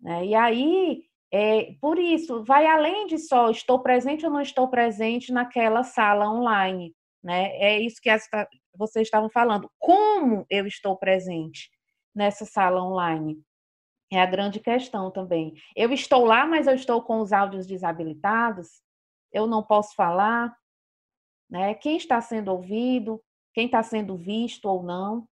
Né? 0.00 0.26
E 0.26 0.34
aí, 0.34 1.04
é, 1.32 1.74
por 1.80 1.98
isso, 1.98 2.42
vai 2.44 2.66
além 2.66 3.06
de 3.06 3.18
só 3.18 3.50
estou 3.50 3.80
presente 3.80 4.24
ou 4.24 4.32
não 4.32 4.40
estou 4.40 4.68
presente 4.68 5.32
naquela 5.32 5.82
sala 5.82 6.28
online. 6.28 6.94
Né? 7.26 7.56
É 7.56 7.80
isso 7.80 8.00
que 8.00 8.08
essa, 8.08 8.48
vocês 8.76 9.06
estavam 9.06 9.28
falando. 9.28 9.68
Como 9.78 10.46
eu 10.48 10.66
estou 10.66 10.96
presente 10.96 11.68
nessa 12.14 12.46
sala 12.46 12.80
online? 12.80 13.42
É 14.12 14.20
a 14.20 14.26
grande 14.26 14.60
questão 14.60 15.10
também. 15.10 15.54
Eu 15.74 15.92
estou 15.92 16.24
lá, 16.24 16.46
mas 16.46 16.68
eu 16.68 16.74
estou 16.74 17.02
com 17.02 17.20
os 17.20 17.32
áudios 17.32 17.66
desabilitados? 17.66 18.80
Eu 19.32 19.48
não 19.48 19.62
posso 19.64 19.96
falar? 19.96 20.56
né? 21.48 21.74
Quem 21.74 21.96
está 21.96 22.20
sendo 22.20 22.52
ouvido, 22.52 23.22
quem 23.54 23.66
está 23.66 23.82
sendo 23.82 24.16
visto 24.16 24.66
ou 24.66 24.82
não. 24.82 25.26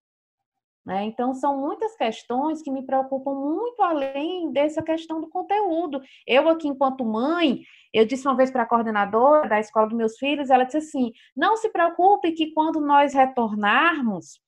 Né? 0.86 1.06
Então, 1.06 1.34
são 1.34 1.58
muitas 1.58 1.96
questões 1.96 2.62
que 2.62 2.70
me 2.70 2.86
preocupam 2.86 3.34
muito 3.34 3.82
além 3.82 4.52
dessa 4.52 4.84
questão 4.84 5.22
do 5.22 5.30
conteúdo. 5.30 6.02
Eu, 6.28 6.50
aqui, 6.50 6.68
enquanto 6.68 7.06
mãe, 7.06 7.62
eu 7.94 8.06
disse 8.06 8.28
uma 8.28 8.36
vez 8.36 8.52
para 8.52 8.64
a 8.64 8.68
coordenadora 8.68 9.48
da 9.48 9.60
escola 9.60 9.88
dos 9.88 9.98
meus 9.98 10.18
filhos, 10.18 10.50
ela 10.50 10.66
disse 10.66 10.78
assim: 10.78 11.12
não 11.36 11.56
se 11.56 11.70
preocupe 11.70 12.34
que 12.34 12.52
quando 12.54 12.82
nós 12.82 13.14
retornarmos, 13.14 14.42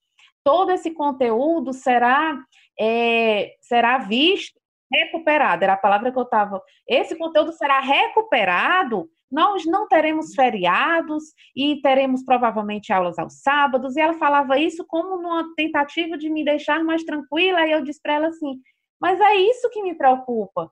todo 0.43 0.71
esse 0.71 0.91
conteúdo 0.91 1.71
será, 1.71 2.37
é, 2.77 3.55
será 3.61 3.97
visto, 3.97 4.59
recuperado. 4.91 5.63
Era 5.63 5.73
a 5.73 5.77
palavra 5.77 6.11
que 6.11 6.17
eu 6.17 6.23
estava. 6.23 6.61
Esse 6.87 7.17
conteúdo 7.17 7.53
será 7.53 7.79
recuperado 7.79 9.09
nós 9.31 9.65
não 9.65 9.87
teremos 9.87 10.33
feriados 10.33 11.23
e 11.55 11.81
teremos 11.81 12.23
provavelmente 12.23 12.93
aulas 12.93 13.17
aos 13.17 13.41
sábados. 13.41 13.95
E 13.95 14.01
ela 14.01 14.13
falava 14.13 14.57
isso 14.57 14.85
como 14.87 15.21
numa 15.21 15.53
tentativa 15.55 16.17
de 16.17 16.29
me 16.29 16.45
deixar 16.45 16.83
mais 16.83 17.03
tranquila. 17.03 17.65
E 17.65 17.71
eu 17.71 17.83
disse 17.83 18.01
para 18.01 18.13
ela 18.13 18.27
assim: 18.27 18.59
mas 18.99 19.19
é 19.19 19.35
isso 19.35 19.69
que 19.69 19.81
me 19.81 19.95
preocupa. 19.95 20.71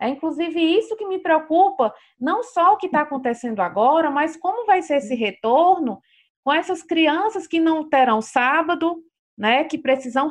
É 0.00 0.08
inclusive 0.08 0.60
isso 0.60 0.96
que 0.96 1.06
me 1.06 1.18
preocupa, 1.18 1.94
não 2.20 2.42
só 2.42 2.72
o 2.74 2.76
que 2.76 2.86
está 2.86 3.02
acontecendo 3.02 3.60
agora, 3.60 4.10
mas 4.10 4.36
como 4.36 4.66
vai 4.66 4.82
ser 4.82 4.96
esse 4.96 5.14
retorno 5.14 6.00
com 6.44 6.52
essas 6.52 6.82
crianças 6.82 7.46
que 7.46 7.60
não 7.60 7.88
terão 7.88 8.20
sábado, 8.20 9.02
né, 9.36 9.64
que 9.64 9.78
precisam 9.78 10.28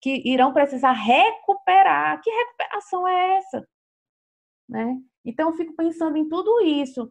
que 0.00 0.22
irão 0.26 0.52
precisar 0.52 0.92
recuperar. 0.92 2.20
Que 2.20 2.30
recuperação 2.30 3.08
é 3.08 3.38
essa? 3.38 3.66
Né? 4.68 4.98
Então, 5.24 5.50
eu 5.50 5.56
fico 5.56 5.74
pensando 5.74 6.16
em 6.16 6.28
tudo 6.28 6.60
isso, 6.60 7.10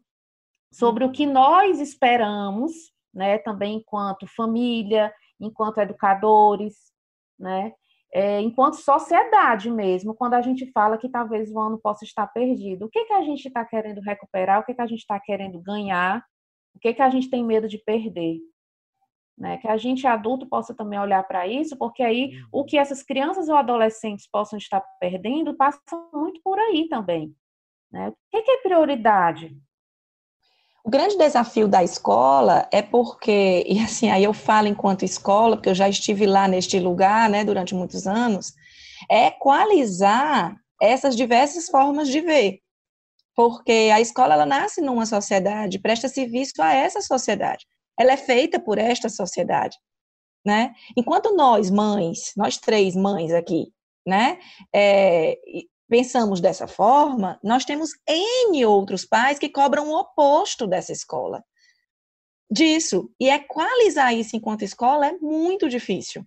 sobre 0.71 1.03
o 1.05 1.11
que 1.11 1.25
nós 1.25 1.79
esperamos, 1.79 2.71
né, 3.13 3.37
também 3.37 3.77
enquanto 3.77 4.27
família, 4.27 5.13
enquanto 5.39 5.79
educadores, 5.79 6.75
né, 7.39 7.73
é, 8.13 8.39
enquanto 8.41 8.75
sociedade 8.75 9.71
mesmo, 9.71 10.13
quando 10.13 10.35
a 10.35 10.41
gente 10.41 10.71
fala 10.71 10.99
que 10.99 11.09
talvez 11.09 11.51
o 11.51 11.59
ano 11.59 11.79
possa 11.79 12.05
estar 12.05 12.27
perdido. 12.27 12.85
O 12.85 12.89
que, 12.89 13.05
que 13.05 13.13
a 13.13 13.23
gente 13.23 13.47
está 13.47 13.65
querendo 13.65 14.01
recuperar? 14.01 14.59
O 14.59 14.63
que, 14.63 14.75
que 14.75 14.81
a 14.81 14.85
gente 14.85 14.99
está 14.99 15.19
querendo 15.19 15.59
ganhar? 15.59 16.23
O 16.75 16.79
que, 16.79 16.93
que 16.93 17.01
a 17.01 17.09
gente 17.09 17.27
tem 17.27 17.43
medo 17.43 17.67
de 17.67 17.79
perder? 17.79 18.39
Né? 19.35 19.57
Que 19.57 19.67
a 19.67 19.77
gente 19.77 20.05
adulto 20.05 20.47
possa 20.47 20.75
também 20.75 20.99
olhar 20.99 21.23
para 21.23 21.47
isso, 21.47 21.75
porque 21.75 22.03
aí 22.03 22.39
o 22.51 22.59
uhum. 22.59 22.65
que 22.67 22.77
essas 22.77 23.01
crianças 23.01 23.49
ou 23.49 23.55
adolescentes 23.55 24.29
possam 24.31 24.59
estar 24.59 24.81
perdendo 24.99 25.55
passa 25.55 25.79
muito 26.13 26.39
por 26.43 26.59
aí 26.59 26.87
também. 26.87 27.35
Né? 27.93 28.09
O 28.09 28.13
que, 28.31 28.51
é 28.51 28.57
prioridade? 28.57 29.55
O 30.83 30.89
grande 30.89 31.15
desafio 31.15 31.67
da 31.67 31.83
escola 31.83 32.67
é 32.71 32.81
porque, 32.81 33.63
e 33.69 33.79
assim, 33.79 34.09
aí 34.09 34.23
eu 34.23 34.33
falo 34.33 34.67
enquanto 34.67 35.05
escola, 35.05 35.55
porque 35.55 35.69
eu 35.69 35.75
já 35.75 35.87
estive 35.87 36.25
lá 36.25 36.47
neste 36.47 36.79
lugar, 36.79 37.29
né, 37.29 37.45
durante 37.45 37.75
muitos 37.75 38.07
anos, 38.07 38.53
é 39.09 39.27
equalizar 39.27 40.57
essas 40.81 41.15
diversas 41.15 41.69
formas 41.69 42.09
de 42.09 42.19
ver. 42.19 42.59
Porque 43.35 43.89
a 43.93 44.01
escola, 44.01 44.33
ela 44.33 44.45
nasce 44.45 44.81
numa 44.81 45.05
sociedade, 45.05 45.79
presta 45.79 46.07
serviço 46.07 46.61
a 46.61 46.73
essa 46.73 47.01
sociedade. 47.01 47.65
Ela 47.97 48.13
é 48.13 48.17
feita 48.17 48.59
por 48.59 48.77
esta 48.77 49.07
sociedade, 49.07 49.77
né? 50.45 50.73
Enquanto 50.97 51.35
nós, 51.35 51.69
mães, 51.69 52.33
nós 52.35 52.57
três 52.57 52.95
mães 52.95 53.31
aqui, 53.31 53.71
né, 54.05 54.39
é, 54.73 55.37
pensamos 55.93 56.41
dessa 56.41 56.67
forma, 56.67 57.39
nós 57.43 57.65
temos 57.65 57.91
N 58.09 58.65
outros 58.65 59.05
pais 59.05 59.37
que 59.37 59.47
cobram 59.47 59.91
o 59.91 59.99
oposto 59.99 60.65
dessa 60.65 60.91
escola. 60.91 61.43
Disso. 62.49 63.11
E 63.19 63.29
equalizar 63.29 64.11
isso 64.11 64.35
enquanto 64.35 64.63
escola 64.63 65.05
é 65.05 65.11
muito 65.19 65.69
difícil. 65.69 66.25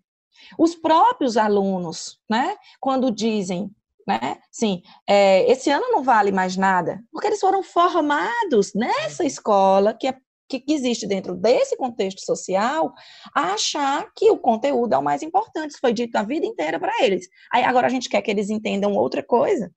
Os 0.56 0.76
próprios 0.76 1.36
alunos, 1.36 2.16
né, 2.30 2.56
quando 2.80 3.10
dizem, 3.10 3.68
né, 4.06 4.38
sim, 4.52 4.82
é, 5.04 5.50
esse 5.50 5.68
ano 5.68 5.90
não 5.90 6.04
vale 6.04 6.30
mais 6.30 6.56
nada, 6.56 7.02
porque 7.10 7.26
eles 7.26 7.40
foram 7.40 7.60
formados 7.60 8.72
nessa 8.72 9.24
escola 9.24 9.92
que 9.92 10.06
é 10.06 10.16
que 10.48 10.64
existe 10.68 11.06
dentro 11.06 11.34
desse 11.34 11.76
contexto 11.76 12.20
social, 12.20 12.92
a 13.34 13.54
achar 13.54 14.10
que 14.14 14.30
o 14.30 14.38
conteúdo 14.38 14.94
é 14.94 14.98
o 14.98 15.02
mais 15.02 15.22
importante. 15.22 15.72
Isso 15.72 15.80
foi 15.80 15.92
dito 15.92 16.16
a 16.16 16.22
vida 16.22 16.46
inteira 16.46 16.78
para 16.78 16.92
eles. 17.04 17.28
Aí 17.52 17.64
agora 17.64 17.86
a 17.86 17.90
gente 17.90 18.08
quer 18.08 18.22
que 18.22 18.30
eles 18.30 18.50
entendam 18.50 18.92
outra 18.94 19.22
coisa. 19.22 19.72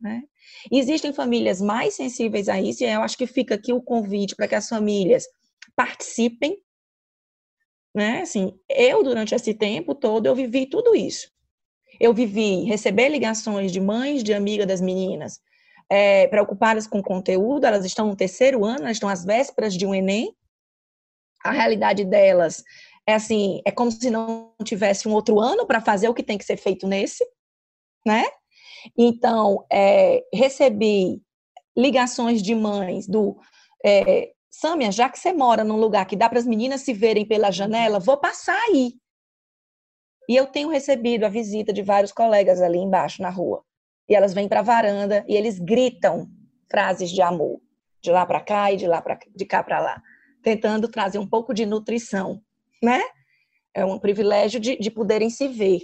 Né? 0.00 0.22
Existem 0.70 1.12
famílias 1.12 1.60
mais 1.60 1.94
sensíveis 1.94 2.48
a 2.48 2.60
isso, 2.60 2.84
e 2.84 2.86
eu 2.86 3.00
acho 3.00 3.16
que 3.16 3.26
fica 3.26 3.54
aqui 3.54 3.72
o 3.72 3.82
convite 3.82 4.36
para 4.36 4.46
que 4.46 4.54
as 4.54 4.68
famílias 4.68 5.24
participem. 5.74 6.58
Né? 7.94 8.20
Assim, 8.22 8.52
eu, 8.68 9.02
durante 9.02 9.34
esse 9.34 9.54
tempo 9.54 9.94
todo, 9.94 10.26
eu 10.26 10.34
vivi 10.34 10.66
tudo 10.66 10.94
isso. 10.94 11.32
Eu 12.00 12.12
vivi 12.12 12.64
receber 12.64 13.08
ligações 13.08 13.70
de 13.72 13.80
mães 13.80 14.22
de 14.22 14.34
amiga 14.34 14.66
das 14.66 14.80
meninas, 14.80 15.40
é, 15.94 16.26
preocupadas 16.26 16.88
com 16.88 17.00
conteúdo, 17.00 17.66
elas 17.66 17.84
estão 17.84 18.08
no 18.08 18.16
terceiro 18.16 18.64
ano, 18.64 18.80
elas 18.80 18.96
estão 18.96 19.08
às 19.08 19.24
vésperas 19.24 19.76
de 19.76 19.86
um 19.86 19.94
Enem. 19.94 20.34
A 21.44 21.52
realidade 21.52 22.04
delas 22.04 22.64
é 23.06 23.14
assim, 23.14 23.62
é 23.64 23.70
como 23.70 23.92
se 23.92 24.10
não 24.10 24.52
tivesse 24.64 25.06
um 25.06 25.12
outro 25.12 25.38
ano 25.38 25.64
para 25.64 25.80
fazer 25.80 26.08
o 26.08 26.14
que 26.14 26.24
tem 26.24 26.36
que 26.36 26.44
ser 26.44 26.56
feito 26.56 26.88
nesse, 26.88 27.24
né? 28.04 28.24
Então, 28.98 29.64
é, 29.70 30.24
recebi 30.34 31.22
ligações 31.76 32.42
de 32.42 32.56
mães 32.56 33.06
do 33.06 33.38
é, 33.86 34.32
Sâmia, 34.50 34.90
já 34.90 35.08
que 35.08 35.18
você 35.18 35.32
mora 35.32 35.62
num 35.62 35.76
lugar 35.76 36.06
que 36.06 36.16
dá 36.16 36.28
para 36.28 36.40
as 36.40 36.46
meninas 36.46 36.80
se 36.80 36.92
verem 36.92 37.24
pela 37.24 37.52
janela, 37.52 38.00
vou 38.00 38.16
passar 38.16 38.60
aí. 38.68 38.94
E 40.28 40.34
eu 40.34 40.46
tenho 40.48 40.70
recebido 40.70 41.22
a 41.22 41.28
visita 41.28 41.72
de 41.72 41.82
vários 41.82 42.10
colegas 42.10 42.60
ali 42.60 42.78
embaixo 42.78 43.22
na 43.22 43.30
rua 43.30 43.64
e 44.08 44.14
elas 44.14 44.34
vêm 44.34 44.48
para 44.48 44.60
a 44.60 44.62
varanda 44.62 45.24
e 45.28 45.36
eles 45.36 45.58
gritam 45.58 46.28
frases 46.70 47.10
de 47.10 47.22
amor, 47.22 47.60
de 48.02 48.10
lá 48.10 48.26
para 48.26 48.40
cá 48.40 48.72
e 48.72 48.76
de 48.76 48.86
lá 48.86 49.00
para 49.00 49.18
de 49.34 49.44
cá 49.44 49.62
para 49.62 49.80
lá, 49.80 50.02
tentando 50.42 50.88
trazer 50.88 51.18
um 51.18 51.26
pouco 51.26 51.54
de 51.54 51.64
nutrição, 51.64 52.42
né? 52.82 53.02
É 53.72 53.84
um 53.84 53.98
privilégio 53.98 54.60
de, 54.60 54.76
de 54.76 54.90
poderem 54.90 55.30
se 55.30 55.48
ver 55.48 55.80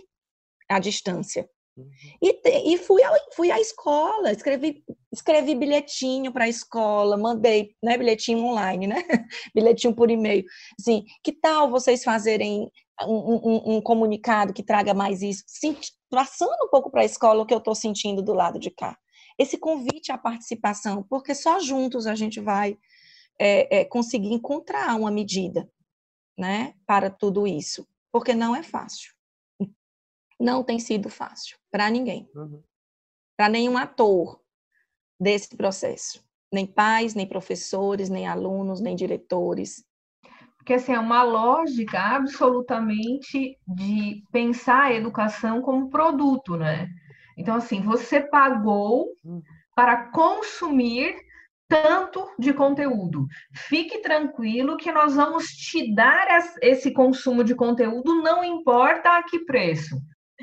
à 0.69 0.79
distância. 0.79 1.49
Uhum. 1.81 1.91
E, 2.23 2.75
e 2.75 2.79
fui, 2.79 3.03
ao, 3.03 3.15
fui 3.35 3.51
à 3.51 3.61
escola, 3.61 4.33
escrevi, 4.33 4.85
escrevi 5.13 5.55
bilhetinho 5.55 6.33
para 6.33 6.45
a 6.45 6.49
escola, 6.49 7.17
mandei, 7.17 7.75
né, 7.83 7.97
bilhetinho 7.97 8.45
online, 8.45 8.87
né, 8.87 8.97
bilhetinho 9.55 9.95
por 9.95 10.11
e-mail. 10.11 10.45
Assim, 10.79 11.05
que 11.23 11.33
tal 11.33 11.71
vocês 11.71 12.05
fazerem 12.05 12.71
um, 13.07 13.35
um, 13.35 13.77
um 13.77 13.81
comunicado 13.81 14.53
que 14.53 14.63
traga 14.63 14.95
mais 14.95 15.23
isso? 15.23 15.43
Sim, 15.47 15.77
passando 16.11 16.65
um 16.65 16.69
pouco 16.69 16.91
para 16.91 17.03
a 17.03 17.07
escola 17.07 17.43
o 17.43 17.47
que 17.47 17.55
eu 17.55 17.59
estou 17.59 17.75
sentindo 17.75 18.23
do 18.23 18.33
lado 18.33 18.59
de 18.59 18.71
cá. 18.71 18.97
Esse 19.39 19.57
convite 19.57 20.13
à 20.13 20.19
participação, 20.19 21.03
porque 21.09 21.35
só 21.35 21.59
juntos 21.61 22.07
a 22.07 22.15
gente 22.15 22.41
vai 22.41 22.77
é, 23.39 23.81
é, 23.81 23.85
conseguir 23.87 24.33
encontrar 24.33 24.95
uma 24.97 25.11
medida 25.11 25.67
né, 26.37 26.75
para 26.87 27.09
tudo 27.11 27.47
isso, 27.47 27.87
porque 28.13 28.35
não 28.35 28.55
é 28.55 28.63
fácil. 28.63 29.13
Não 30.41 30.65
tem 30.65 30.79
sido 30.79 31.09
fácil 31.09 31.59
para 31.71 31.91
ninguém, 31.91 32.29
uhum. 32.35 32.63
para 33.37 33.49
nenhum 33.49 33.77
ator 33.77 34.41
desse 35.21 35.55
processo, 35.57 36.25
nem 36.53 36.67
pais, 36.67 37.15
nem 37.15 37.27
professores, 37.27 38.09
nem 38.09 38.27
alunos, 38.27 38.81
nem 38.81 38.97
diretores, 38.97 39.85
porque 40.61 40.75
assim, 40.75 40.93
é 40.93 40.99
uma 41.01 41.23
lógica 41.23 41.99
absolutamente 41.99 43.59
de 43.67 44.23
pensar 44.31 44.85
a 44.85 44.93
educação 44.93 45.63
como 45.63 45.89
produto, 45.89 46.57
né? 46.57 46.87
Então, 47.37 47.57
assim, 47.57 47.81
você 47.81 48.21
pagou 48.21 49.09
para 49.75 50.11
consumir 50.11 51.17
tanto 51.67 52.29
de 52.39 52.53
conteúdo. 52.53 53.27
Fique 53.55 54.03
tranquilo 54.03 54.77
que 54.77 54.93
nós 54.93 55.15
vamos 55.17 55.47
te 55.47 55.95
dar 55.95 56.29
esse 56.61 56.93
consumo 56.93 57.43
de 57.43 57.55
conteúdo, 57.55 58.23
não 58.23 58.45
importa 58.45 59.17
a 59.17 59.23
que 59.23 59.39
preço. 59.41 59.97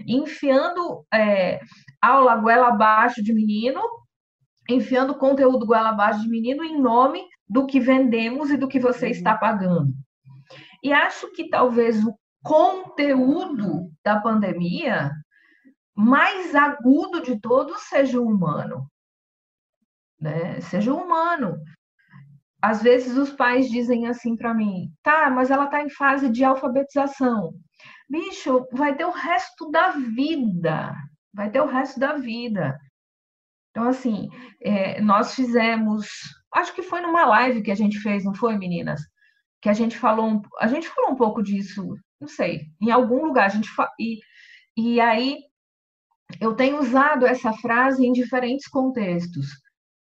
Enfiando 0.06 1.06
é, 1.14 1.60
aula 2.02 2.36
goela 2.36 2.68
abaixo 2.68 3.24
de 3.24 3.34
menino, 3.34 3.82
enfiando 4.70 5.18
conteúdo 5.18 5.66
goela 5.66 5.90
abaixo 5.90 6.22
de 6.22 6.30
menino 6.30 6.64
em 6.64 6.80
nome 6.80 7.26
do 7.48 7.66
que 7.66 7.80
vendemos 7.80 8.52
e 8.52 8.58
do 8.58 8.68
que 8.68 8.80
você 8.80 9.06
uhum. 9.06 9.12
está 9.12 9.38
pagando. 9.38 9.94
E 10.84 10.92
acho 10.94 11.32
que 11.32 11.50
talvez 11.50 12.04
o 12.06 12.14
conteúdo 12.44 13.92
da 14.04 14.20
pandemia 14.20 15.12
mais 15.96 16.54
agudo 16.54 17.22
de 17.22 17.40
todos 17.40 17.82
seja 17.84 18.20
o 18.20 18.28
humano. 18.28 18.90
Né? 20.20 20.62
Seja 20.62 20.94
o 20.94 20.98
humano. 20.98 21.58
Às 22.62 22.82
vezes 22.82 23.18
os 23.18 23.32
pais 23.32 23.70
dizem 23.70 24.08
assim 24.08 24.36
para 24.36 24.54
mim: 24.54 24.92
tá, 25.02 25.30
mas 25.30 25.50
ela 25.50 25.66
está 25.66 25.82
em 25.82 25.90
fase 25.90 26.30
de 26.30 26.44
alfabetização. 26.44 27.54
Bicho, 28.10 28.68
vai 28.72 28.96
ter 28.96 29.06
o 29.06 29.12
resto 29.12 29.70
da 29.70 29.92
vida. 29.92 30.94
Vai 31.34 31.50
ter 31.50 31.62
o 31.62 31.68
resto 31.68 32.00
da 32.00 32.14
vida. 32.16 32.78
Então, 33.72 33.88
assim, 33.88 34.30
é, 34.62 35.00
nós 35.02 35.36
fizemos, 35.36 36.08
acho 36.54 36.74
que 36.74 36.82
foi 36.82 37.02
numa 37.02 37.26
live 37.26 37.62
que 37.62 37.72
a 37.72 37.76
gente 37.76 38.00
fez, 38.00 38.24
não 38.24 38.34
foi, 38.34 38.58
meninas? 38.58 39.02
que 39.62 39.70
a 39.70 39.74
gente 39.74 39.98
falou, 39.98 40.42
a 40.60 40.68
gente 40.68 40.88
falou 40.88 41.12
um 41.12 41.16
pouco 41.16 41.42
disso, 41.42 41.84
não 42.20 42.28
sei, 42.28 42.68
em 42.82 42.92
algum 42.92 43.26
lugar, 43.26 43.46
a 43.46 43.50
gente 43.50 43.70
e, 44.00 44.20
e 44.78 45.00
aí 45.00 45.40
eu 46.40 46.56
tenho 46.56 46.80
usado 46.80 47.26
essa 47.26 47.54
frase 47.54 48.06
em 48.06 48.12
diferentes 48.12 48.68
contextos, 48.68 49.48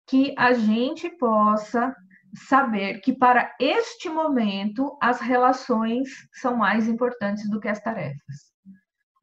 que 0.08 0.34
a 0.38 0.52
gente 0.52 1.08
possa 1.10 1.94
saber 2.34 3.00
que 3.00 3.12
para 3.12 3.54
este 3.60 4.08
momento 4.08 4.96
as 5.00 5.20
relações 5.20 6.08
são 6.32 6.56
mais 6.56 6.88
importantes 6.88 7.48
do 7.50 7.60
que 7.60 7.68
as 7.68 7.80
tarefas. 7.80 8.52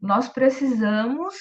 Nós 0.02 0.30
precisamos 0.30 1.36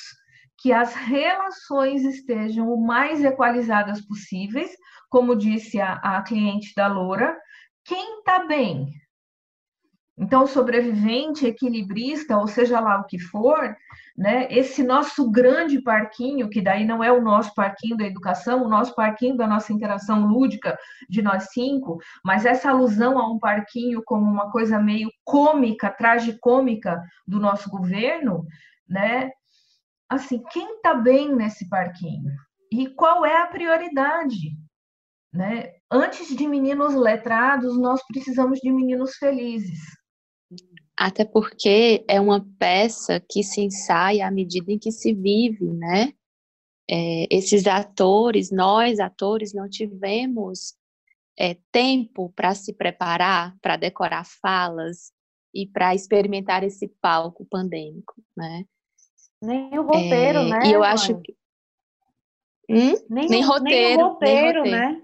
que 0.58 0.72
as 0.72 0.94
relações 0.94 2.02
estejam 2.02 2.72
o 2.72 2.84
mais 2.84 3.22
equalizadas 3.22 4.00
possíveis, 4.00 4.70
como 5.08 5.36
disse 5.36 5.80
a, 5.80 5.94
a 5.94 6.22
cliente 6.22 6.74
da 6.74 6.88
Loura, 6.88 7.38
quem 7.84 8.18
está 8.18 8.44
bem? 8.44 8.92
Então, 10.18 10.46
sobrevivente, 10.48 11.46
equilibrista, 11.46 12.36
ou 12.36 12.48
seja 12.48 12.80
lá 12.80 13.00
o 13.00 13.04
que 13.04 13.20
for, 13.20 13.76
né, 14.18 14.48
esse 14.50 14.82
nosso 14.82 15.30
grande 15.30 15.80
parquinho, 15.80 16.50
que 16.50 16.60
daí 16.60 16.84
não 16.84 17.04
é 17.04 17.12
o 17.12 17.22
nosso 17.22 17.54
parquinho 17.54 17.96
da 17.96 18.04
educação, 18.04 18.64
o 18.64 18.68
nosso 18.68 18.92
parquinho 18.96 19.36
da 19.36 19.46
nossa 19.46 19.72
interação 19.72 20.26
lúdica 20.26 20.76
de 21.08 21.22
nós 21.22 21.52
cinco, 21.52 21.98
mas 22.24 22.44
essa 22.44 22.70
alusão 22.70 23.16
a 23.16 23.30
um 23.30 23.38
parquinho 23.38 24.02
como 24.04 24.28
uma 24.28 24.50
coisa 24.50 24.80
meio 24.80 25.08
cômica, 25.24 25.88
tragicômica 25.88 27.00
do 27.28 27.38
nosso 27.38 27.70
governo, 27.70 28.44
né? 28.88 29.30
Assim, 30.08 30.42
quem 30.50 30.76
está 30.76 30.94
bem 30.94 31.32
nesse 31.32 31.68
parquinho? 31.68 32.32
E 32.72 32.88
qual 32.88 33.24
é 33.24 33.40
a 33.40 33.46
prioridade? 33.46 34.50
Né? 35.32 35.70
Antes 35.88 36.34
de 36.34 36.48
meninos 36.48 36.94
letrados, 36.94 37.78
nós 37.78 38.04
precisamos 38.08 38.58
de 38.58 38.72
meninos 38.72 39.14
felizes. 39.14 39.78
Até 40.98 41.24
porque 41.24 42.04
é 42.08 42.20
uma 42.20 42.44
peça 42.58 43.20
que 43.20 43.44
se 43.44 43.60
ensaia 43.60 44.26
à 44.26 44.32
medida 44.32 44.72
em 44.72 44.78
que 44.78 44.90
se 44.90 45.14
vive, 45.14 45.64
né? 45.64 46.12
É, 46.90 47.26
esses 47.30 47.68
atores, 47.68 48.50
nós 48.50 48.98
atores, 48.98 49.54
não 49.54 49.68
tivemos 49.68 50.74
é, 51.38 51.56
tempo 51.70 52.32
para 52.34 52.52
se 52.52 52.72
preparar, 52.72 53.56
para 53.62 53.76
decorar 53.76 54.24
falas 54.24 55.12
e 55.54 55.68
para 55.68 55.94
experimentar 55.94 56.64
esse 56.64 56.88
palco 57.00 57.46
pandêmico, 57.48 58.14
né? 58.36 58.64
Nem 59.40 59.78
o 59.78 59.82
roteiro, 59.82 60.38
é, 60.40 60.48
né? 60.48 60.60
E 60.66 60.72
eu 60.72 60.80
mãe? 60.80 60.88
acho 60.88 61.20
que. 61.20 61.36
Hum? 62.68 62.94
Nem, 63.08 63.28
nem, 63.28 63.42
roteiro, 63.44 63.62
nem 63.62 63.96
roteiro, 63.96 64.62
nem 64.64 64.64
roteiro. 64.64 64.70
né? 64.70 65.02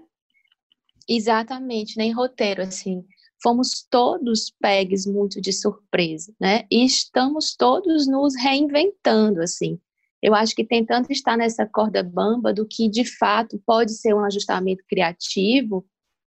Exatamente, 1.07 1.97
nem 1.97 2.11
roteiro, 2.11 2.63
assim. 2.63 3.05
Fomos 3.45 3.85
todos 3.91 4.51
pegues 4.59 5.05
muito 5.05 5.39
de 5.39 5.53
surpresa, 5.53 6.33
né? 6.41 6.63
E 6.71 6.83
estamos 6.83 7.55
todos 7.55 8.07
nos 8.07 8.33
reinventando, 8.35 9.39
assim. 9.39 9.79
Eu 10.19 10.33
acho 10.33 10.55
que 10.55 10.65
tentando 10.65 11.11
estar 11.11 11.37
nessa 11.37 11.63
corda 11.63 12.01
bamba 12.01 12.51
do 12.51 12.65
que 12.67 12.89
de 12.89 13.05
fato 13.05 13.61
pode 13.63 13.91
ser 13.93 14.15
um 14.15 14.25
ajustamento 14.25 14.83
criativo 14.89 15.85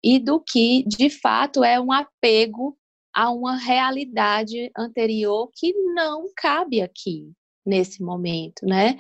e 0.04 0.18
do 0.18 0.40
que 0.40 0.84
de 0.88 1.12
fato 1.12 1.64
é 1.64 1.80
um 1.80 1.92
apego 1.92 2.76
a 3.14 3.32
uma 3.32 3.56
realidade 3.56 4.72
anterior 4.76 5.52
que 5.54 5.74
não 5.94 6.26
cabe 6.36 6.82
aqui 6.82 7.32
nesse 7.64 8.02
momento, 8.02 8.66
né? 8.66 8.98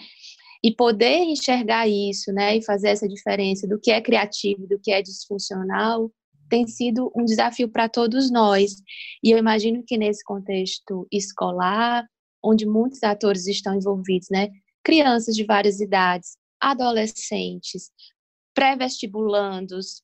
E 0.63 0.71
poder 0.71 1.23
enxergar 1.23 1.87
isso, 1.87 2.31
né, 2.31 2.57
e 2.57 2.63
fazer 2.63 2.89
essa 2.89 3.07
diferença 3.07 3.67
do 3.67 3.79
que 3.79 3.89
é 3.89 3.99
criativo 3.99 4.67
do 4.67 4.79
que 4.79 4.91
é 4.91 5.01
disfuncional, 5.01 6.11
tem 6.49 6.67
sido 6.67 7.11
um 7.15 7.23
desafio 7.25 7.69
para 7.69 7.89
todos 7.89 8.31
nós. 8.31 8.75
E 9.23 9.31
eu 9.31 9.37
imagino 9.37 9.83
que 9.85 9.97
nesse 9.97 10.23
contexto 10.23 11.07
escolar, 11.11 12.05
onde 12.43 12.65
muitos 12.65 13.01
atores 13.03 13.47
estão 13.47 13.75
envolvidos, 13.75 14.27
né, 14.29 14.49
crianças 14.83 15.35
de 15.35 15.43
várias 15.43 15.79
idades, 15.79 16.37
adolescentes, 16.59 17.89
pré-vestibulandos, 18.53 20.03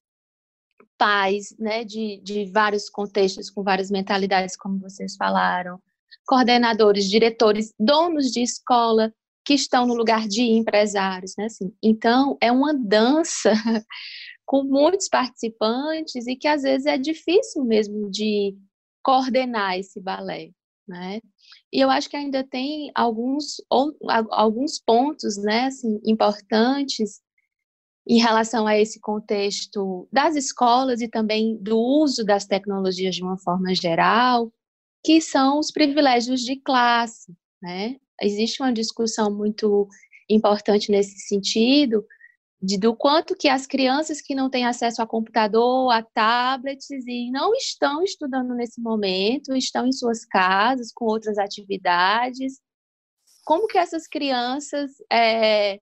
pais, 0.98 1.56
né, 1.58 1.84
de, 1.84 2.20
de 2.24 2.46
vários 2.52 2.90
contextos, 2.90 3.50
com 3.50 3.64
várias 3.64 3.90
mentalidades, 3.90 4.56
como 4.56 4.80
vocês 4.80 5.16
falaram, 5.16 5.80
coordenadores, 6.28 7.10
diretores, 7.10 7.74
donos 7.80 8.32
de 8.32 8.42
escola, 8.42 9.14
que 9.44 9.54
estão 9.54 9.88
no 9.88 9.96
lugar 9.96 10.28
de 10.28 10.44
empresários, 10.44 11.34
né? 11.38 11.46
Assim, 11.46 11.74
então, 11.82 12.38
é 12.40 12.52
uma 12.52 12.74
dança 12.74 13.52
com 14.52 14.66
muitos 14.66 15.08
participantes 15.08 16.28
e 16.28 16.36
que 16.36 16.46
às 16.46 16.64
vezes 16.64 16.86
é 16.86 16.98
difícil 16.98 17.64
mesmo 17.64 18.12
de 18.12 18.54
coordenar 19.02 19.80
esse 19.80 20.02
balé, 20.02 20.50
né? 20.86 21.22
E 21.72 21.80
eu 21.80 21.90
acho 21.90 22.10
que 22.10 22.18
ainda 22.18 22.44
tem 22.44 22.92
alguns, 22.94 23.62
ou, 23.70 23.96
alguns 24.30 24.78
pontos, 24.78 25.38
né, 25.38 25.68
assim, 25.68 26.02
importantes 26.06 27.22
em 28.06 28.20
relação 28.20 28.68
a 28.68 28.78
esse 28.78 29.00
contexto 29.00 30.06
das 30.12 30.36
escolas 30.36 31.00
e 31.00 31.08
também 31.08 31.58
do 31.64 31.80
uso 31.80 32.26
das 32.26 32.46
tecnologias 32.46 33.16
de 33.16 33.24
uma 33.24 33.38
forma 33.38 33.74
geral, 33.74 34.52
que 35.02 35.22
são 35.22 35.60
os 35.60 35.72
privilégios 35.72 36.42
de 36.42 36.58
classe, 36.58 37.34
né? 37.62 37.96
existe 38.22 38.62
uma 38.62 38.74
discussão 38.74 39.34
muito 39.34 39.88
importante 40.30 40.92
nesse 40.92 41.18
sentido, 41.20 42.06
de, 42.62 42.78
do 42.78 42.96
quanto 42.96 43.36
que 43.36 43.50
as 43.50 43.66
crianças 43.66 44.22
que 44.22 44.36
não 44.36 44.50
têm 44.50 44.66
acesso 44.66 45.02
a 45.02 45.08
computador, 45.08 45.92
a 45.92 46.04
tablets 46.04 46.90
e 46.90 47.32
não 47.32 47.56
estão 47.56 48.04
estudando 48.04 48.54
nesse 48.54 48.80
momento, 48.80 49.56
estão 49.56 49.88
em 49.88 49.92
suas 49.92 50.24
casas 50.26 50.92
com 50.94 51.06
outras 51.06 51.40
atividades, 51.40 52.60
como 53.44 53.68
que 53.68 53.80
essas 53.80 54.08
crianças 54.08 54.92
é, 55.12 55.80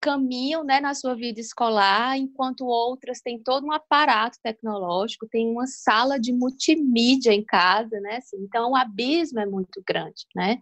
caminham 0.00 0.62
né, 0.62 0.80
na 0.80 0.94
sua 0.94 1.16
vida 1.16 1.40
escolar, 1.40 2.16
enquanto 2.16 2.64
outras 2.64 3.20
têm 3.20 3.42
todo 3.42 3.66
um 3.66 3.72
aparato 3.72 4.38
tecnológico, 4.42 5.28
tem 5.28 5.50
uma 5.50 5.66
sala 5.66 6.18
de 6.20 6.32
multimídia 6.32 7.32
em 7.32 7.44
casa, 7.44 7.98
né? 8.00 8.18
Assim, 8.18 8.36
então 8.38 8.70
o 8.70 8.76
abismo 8.76 9.40
é 9.40 9.46
muito 9.46 9.82
grande, 9.86 10.24
né? 10.34 10.58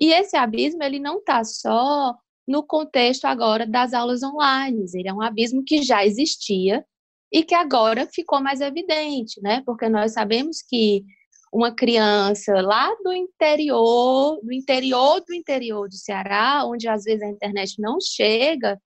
E 0.00 0.12
esse 0.12 0.36
abismo 0.36 0.82
ele 0.84 1.00
não 1.00 1.18
está 1.18 1.42
só 1.42 2.16
no 2.48 2.62
contexto 2.62 3.26
agora 3.26 3.66
das 3.66 3.92
aulas 3.92 4.22
online, 4.22 4.86
ele 4.94 5.08
é 5.08 5.12
um 5.12 5.20
abismo 5.20 5.62
que 5.62 5.82
já 5.82 6.04
existia 6.04 6.84
e 7.30 7.44
que 7.44 7.54
agora 7.54 8.06
ficou 8.06 8.40
mais 8.40 8.62
evidente, 8.62 9.40
né? 9.42 9.62
Porque 9.66 9.86
nós 9.88 10.12
sabemos 10.14 10.62
que 10.62 11.04
uma 11.52 11.74
criança 11.74 12.60
lá 12.62 12.90
do 13.04 13.12
interior, 13.12 14.40
do 14.42 14.52
interior 14.52 15.22
do 15.26 15.34
interior 15.34 15.88
do 15.88 15.94
Ceará, 15.94 16.64
onde 16.64 16.88
às 16.88 17.04
vezes 17.04 17.22
a 17.22 17.28
internet 17.28 17.74
não 17.78 17.98
chega, 18.00 18.80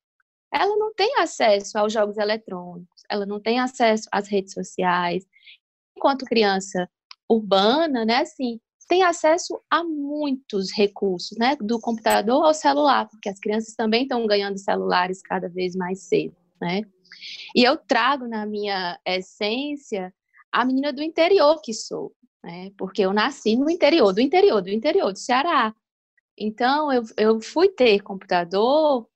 ela 0.52 0.76
não 0.76 0.92
tem 0.94 1.18
acesso 1.18 1.78
aos 1.78 1.92
jogos 1.92 2.18
eletrônicos, 2.18 3.02
ela 3.08 3.24
não 3.24 3.40
tem 3.40 3.60
acesso 3.60 4.08
às 4.12 4.26
redes 4.28 4.52
sociais. 4.52 5.24
Enquanto 5.96 6.24
criança 6.24 6.88
urbana, 7.28 8.04
né, 8.04 8.18
assim, 8.18 8.60
tem 8.92 9.02
acesso 9.02 9.58
a 9.70 9.82
muitos 9.82 10.70
recursos, 10.70 11.38
né, 11.38 11.56
do 11.58 11.80
computador 11.80 12.44
ao 12.44 12.52
celular, 12.52 13.08
porque 13.08 13.30
as 13.30 13.40
crianças 13.40 13.74
também 13.74 14.02
estão 14.02 14.26
ganhando 14.26 14.58
celulares 14.58 15.22
cada 15.22 15.48
vez 15.48 15.74
mais 15.74 16.02
cedo, 16.02 16.36
né? 16.60 16.82
E 17.56 17.64
eu 17.64 17.78
trago 17.78 18.28
na 18.28 18.44
minha 18.44 19.00
essência 19.06 20.12
a 20.52 20.62
menina 20.62 20.92
do 20.92 21.02
interior 21.02 21.58
que 21.62 21.72
sou, 21.72 22.12
né? 22.44 22.70
Porque 22.76 23.00
eu 23.00 23.14
nasci 23.14 23.56
no 23.56 23.70
interior, 23.70 24.12
do 24.12 24.20
interior, 24.20 24.60
do 24.60 24.68
interior 24.68 25.10
do 25.10 25.18
Ceará. 25.18 25.74
Então 26.36 26.92
eu, 26.92 27.02
eu 27.16 27.40
fui 27.40 27.70
ter 27.70 28.02
computador 28.02 29.08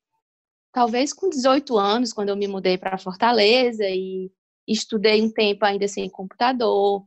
talvez 0.72 1.12
com 1.12 1.29
18 1.29 1.77
anos, 1.77 2.14
quando 2.14 2.31
eu 2.31 2.37
me 2.37 2.49
mudei 2.49 2.79
para 2.79 2.97
Fortaleza 2.97 3.85
e 3.87 4.33
estudei 4.66 5.20
um 5.20 5.31
tempo 5.31 5.66
ainda 5.66 5.87
sem 5.87 6.09
computador. 6.09 7.05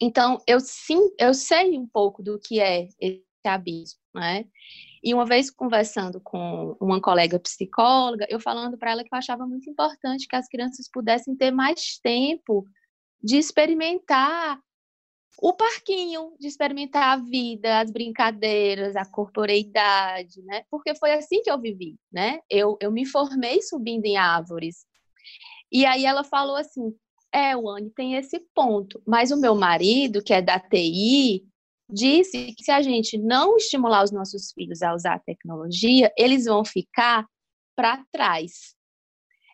Então, 0.00 0.38
eu 0.46 0.60
sim, 0.60 1.10
eu 1.18 1.34
sei 1.34 1.78
um 1.78 1.86
pouco 1.86 2.22
do 2.22 2.38
que 2.38 2.60
é 2.60 2.88
esse 3.00 3.22
abismo, 3.44 4.00
né? 4.14 4.44
E 5.02 5.14
uma 5.14 5.24
vez 5.24 5.50
conversando 5.50 6.20
com 6.20 6.76
uma 6.80 7.00
colega 7.00 7.38
psicóloga, 7.38 8.26
eu 8.28 8.40
falando 8.40 8.76
para 8.76 8.90
ela 8.90 9.04
que 9.04 9.14
eu 9.14 9.18
achava 9.18 9.46
muito 9.46 9.70
importante 9.70 10.26
que 10.26 10.36
as 10.36 10.48
crianças 10.48 10.88
pudessem 10.90 11.36
ter 11.36 11.50
mais 11.50 11.98
tempo 12.02 12.66
de 13.22 13.36
experimentar 13.36 14.60
o 15.38 15.52
parquinho, 15.52 16.34
de 16.40 16.48
experimentar 16.48 17.18
a 17.18 17.22
vida, 17.22 17.80
as 17.80 17.90
brincadeiras, 17.90 18.96
a 18.96 19.04
corporeidade, 19.04 20.42
né? 20.42 20.64
Porque 20.70 20.94
foi 20.94 21.12
assim 21.12 21.42
que 21.42 21.50
eu 21.50 21.60
vivi, 21.60 21.98
né? 22.10 22.40
Eu, 22.50 22.76
eu 22.80 22.90
me 22.90 23.04
formei 23.04 23.60
subindo 23.62 24.06
em 24.06 24.16
árvores. 24.16 24.86
E 25.70 25.84
aí 25.84 26.06
ela 26.06 26.24
falou 26.24 26.56
assim: 26.56 26.94
é, 27.32 27.56
Wani, 27.56 27.90
tem 27.90 28.14
esse 28.14 28.40
ponto. 28.54 29.02
Mas 29.06 29.30
o 29.30 29.36
meu 29.36 29.54
marido, 29.54 30.22
que 30.22 30.32
é 30.32 30.40
da 30.40 30.58
TI, 30.58 31.46
disse 31.90 32.52
que 32.52 32.64
se 32.64 32.70
a 32.70 32.82
gente 32.82 33.18
não 33.18 33.56
estimular 33.56 34.04
os 34.04 34.10
nossos 34.10 34.52
filhos 34.52 34.82
a 34.82 34.94
usar 34.94 35.14
a 35.14 35.20
tecnologia, 35.20 36.12
eles 36.16 36.46
vão 36.46 36.64
ficar 36.64 37.26
para 37.76 38.04
trás. 38.12 38.74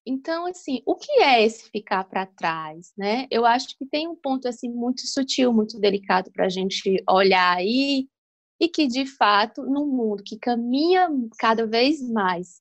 Então, 0.04 0.46
assim, 0.46 0.82
o 0.84 0.96
que 0.96 1.12
é 1.22 1.44
esse 1.44 1.70
ficar 1.70 2.04
para 2.04 2.26
trás, 2.26 2.92
né? 2.96 3.26
Eu 3.30 3.46
acho 3.46 3.76
que 3.78 3.86
tem 3.86 4.08
um 4.08 4.16
ponto 4.16 4.48
assim 4.48 4.68
muito 4.68 5.06
sutil, 5.06 5.52
muito 5.52 5.78
delicado 5.78 6.30
para 6.32 6.46
a 6.46 6.48
gente 6.48 7.02
olhar 7.08 7.56
aí 7.56 8.08
e 8.60 8.68
que 8.68 8.86
de 8.86 9.06
fato, 9.06 9.62
num 9.62 9.86
mundo 9.86 10.22
que 10.24 10.38
caminha 10.38 11.08
cada 11.38 11.66
vez 11.66 12.00
mais 12.10 12.60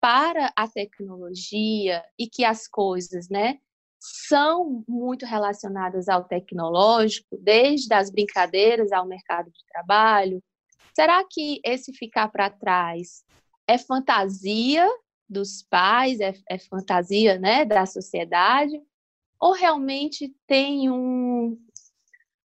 para 0.00 0.52
a 0.54 0.68
tecnologia 0.68 2.04
e 2.18 2.28
que 2.28 2.44
as 2.44 2.68
coisas, 2.68 3.28
né, 3.30 3.58
são 4.04 4.84
muito 4.86 5.24
relacionadas 5.24 6.08
ao 6.08 6.24
tecnológico, 6.24 7.38
desde 7.40 7.92
as 7.94 8.10
brincadeiras 8.10 8.92
ao 8.92 9.06
mercado 9.06 9.50
de 9.50 9.64
trabalho. 9.72 10.42
Será 10.94 11.24
que 11.28 11.60
esse 11.64 11.92
ficar 11.92 12.28
para 12.28 12.50
trás 12.50 13.24
é 13.66 13.78
fantasia 13.78 14.86
dos 15.28 15.62
pais, 15.62 16.20
é, 16.20 16.34
é, 16.48 16.58
fantasia 16.58 17.38
né, 17.38 17.64
da 17.64 17.86
sociedade, 17.86 18.78
ou 19.40 19.52
realmente 19.52 20.34
tem 20.46 20.90
um, 20.90 21.58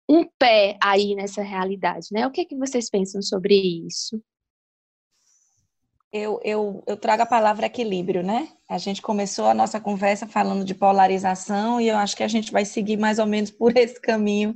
um 0.10 0.26
pé 0.40 0.78
aí 0.82 1.16
nessa 1.16 1.42
realidade? 1.42 2.08
Né? 2.12 2.26
O 2.26 2.32
que, 2.32 2.42
é 2.42 2.46
que 2.46 2.56
vocês 2.56 2.90
pensam 2.90 3.22
sobre 3.22 3.56
isso? 3.86 4.22
Eu, 6.14 6.42
eu, 6.44 6.84
eu 6.86 6.98
trago 6.98 7.24
a 7.24 7.26
palavra 7.26 7.68
equilíbrio, 7.68 8.22
né? 8.22 8.50
A 8.70 8.78
gente 8.78 9.02
começou 9.02 9.46
a 9.46 9.54
nossa 9.54 9.80
conversa 9.80 10.28
falando 10.28 10.66
de 10.66 10.76
polarização 10.76 11.80
e 11.80 11.88
eu 11.88 11.96
acho 11.96 12.18
que 12.18 12.24
a 12.24 12.28
gente 12.28 12.52
vai 12.52 12.66
seguir 12.66 12.98
mais 12.98 13.18
ou 13.18 13.26
menos 13.26 13.50
por 13.50 13.76
esse 13.78 14.00
caminho 14.00 14.56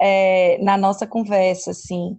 é, 0.00 0.58
na 0.62 0.76
nossa 0.76 1.04
conversa, 1.04 1.72
assim. 1.72 2.16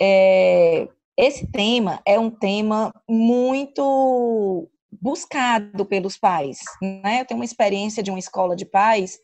É, 0.00 0.88
esse 1.18 1.50
tema 1.50 2.00
é 2.06 2.18
um 2.18 2.30
tema 2.30 2.92
muito 3.08 4.68
buscado 5.00 5.84
pelos 5.84 6.16
pais, 6.16 6.58
né? 6.80 7.20
Eu 7.20 7.24
tenho 7.24 7.40
uma 7.40 7.44
experiência 7.44 8.02
de 8.02 8.10
uma 8.10 8.18
escola 8.18 8.54
de 8.54 8.64
pais 8.64 9.18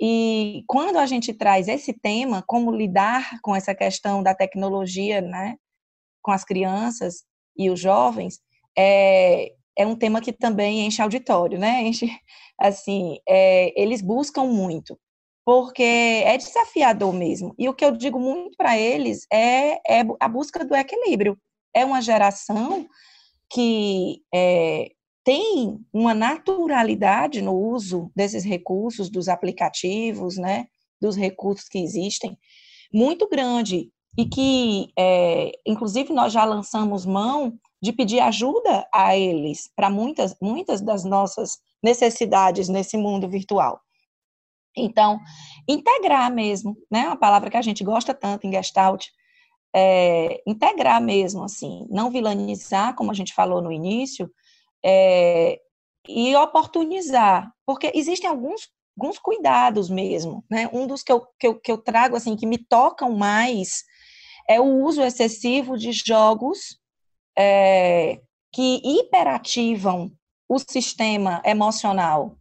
E 0.00 0.62
quando 0.66 0.98
a 0.98 1.06
gente 1.06 1.32
traz 1.32 1.68
esse 1.68 1.94
tema, 1.94 2.42
como 2.46 2.70
lidar 2.70 3.40
com 3.42 3.56
essa 3.56 3.74
questão 3.74 4.22
da 4.22 4.34
tecnologia, 4.34 5.22
né, 5.22 5.56
com 6.22 6.30
as 6.30 6.44
crianças 6.44 7.24
e 7.58 7.70
os 7.70 7.80
jovens, 7.80 8.40
é, 8.76 9.52
é 9.76 9.86
um 9.86 9.96
tema 9.96 10.20
que 10.20 10.32
também 10.32 10.86
enche 10.86 11.02
auditório, 11.02 11.58
né? 11.58 11.82
Enche, 11.82 12.08
assim, 12.58 13.18
é, 13.28 13.72
eles 13.80 14.00
buscam 14.00 14.44
muito, 14.44 14.98
porque 15.44 15.82
é 15.82 16.36
desafiador 16.36 17.12
mesmo. 17.12 17.54
E 17.58 17.68
o 17.68 17.74
que 17.74 17.84
eu 17.84 17.92
digo 17.92 18.18
muito 18.18 18.56
para 18.56 18.78
eles 18.78 19.26
é, 19.32 20.00
é 20.00 20.04
a 20.20 20.28
busca 20.28 20.64
do 20.64 20.74
equilíbrio. 20.74 21.38
É 21.74 21.84
uma 21.84 22.00
geração 22.00 22.86
que 23.50 24.22
é, 24.34 24.88
tem 25.24 25.78
uma 25.92 26.14
naturalidade 26.14 27.42
no 27.42 27.52
uso 27.52 28.10
desses 28.14 28.44
recursos, 28.44 29.10
dos 29.10 29.28
aplicativos, 29.28 30.36
né, 30.36 30.66
dos 31.00 31.16
recursos 31.16 31.68
que 31.68 31.78
existem, 31.78 32.38
muito 32.92 33.28
grande 33.28 33.90
e 34.16 34.24
que, 34.24 34.92
é, 34.98 35.52
inclusive, 35.66 36.12
nós 36.12 36.32
já 36.32 36.44
lançamos 36.44 37.04
mão 37.04 37.58
de 37.82 37.92
pedir 37.92 38.20
ajuda 38.20 38.88
a 38.92 39.16
eles 39.16 39.70
para 39.76 39.90
muitas, 39.90 40.36
muitas 40.40 40.80
das 40.80 41.04
nossas 41.04 41.58
necessidades 41.82 42.68
nesse 42.68 42.96
mundo 42.96 43.28
virtual. 43.28 43.80
Então, 44.76 45.20
integrar 45.68 46.32
mesmo, 46.32 46.76
né, 46.90 47.06
uma 47.06 47.16
palavra 47.16 47.50
que 47.50 47.56
a 47.56 47.62
gente 47.62 47.84
gosta 47.84 48.12
tanto 48.12 48.46
em 48.46 48.52
Gestalt, 48.52 49.06
é, 49.74 50.42
integrar 50.46 51.00
mesmo, 51.02 51.44
assim, 51.44 51.86
não 51.90 52.10
vilanizar, 52.10 52.94
como 52.94 53.10
a 53.10 53.14
gente 53.14 53.34
falou 53.34 53.60
no 53.60 53.72
início, 53.72 54.30
é, 54.84 55.60
e 56.08 56.34
oportunizar, 56.36 57.50
porque 57.66 57.90
existem 57.94 58.28
alguns, 58.28 58.68
alguns 58.98 59.18
cuidados 59.18 59.90
mesmo, 59.90 60.44
né? 60.50 60.68
Um 60.72 60.86
dos 60.86 61.02
que 61.02 61.12
eu, 61.12 61.26
que, 61.38 61.46
eu, 61.46 61.60
que 61.60 61.72
eu 61.72 61.78
trago, 61.78 62.16
assim, 62.16 62.36
que 62.36 62.46
me 62.46 62.58
tocam 62.58 63.10
mais 63.10 63.84
é 64.48 64.60
o 64.60 64.82
uso 64.82 65.02
excessivo 65.02 65.76
de 65.76 65.92
jogos 65.92 66.78
é, 67.36 68.20
que 68.52 68.80
hiperativam 68.84 70.10
o 70.48 70.58
sistema 70.58 71.42
emocional. 71.44 72.38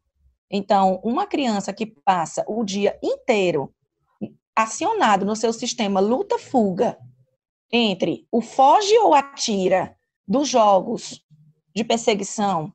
Então, 0.49 1.01
uma 1.03 1.25
criança 1.25 1.73
que 1.73 1.85
passa 1.85 2.45
o 2.47 2.63
dia 2.63 2.97
inteiro 3.03 3.73
acionado 4.55 5.25
no 5.25 5.35
seu 5.35 5.51
sistema 5.51 5.99
luta-fuga 5.99 6.97
entre 7.71 8.27
o 8.31 8.41
foge 8.41 8.97
ou 8.99 9.13
atira 9.13 9.97
dos 10.27 10.47
jogos 10.47 11.21
de 11.75 11.83
perseguição, 11.83 12.73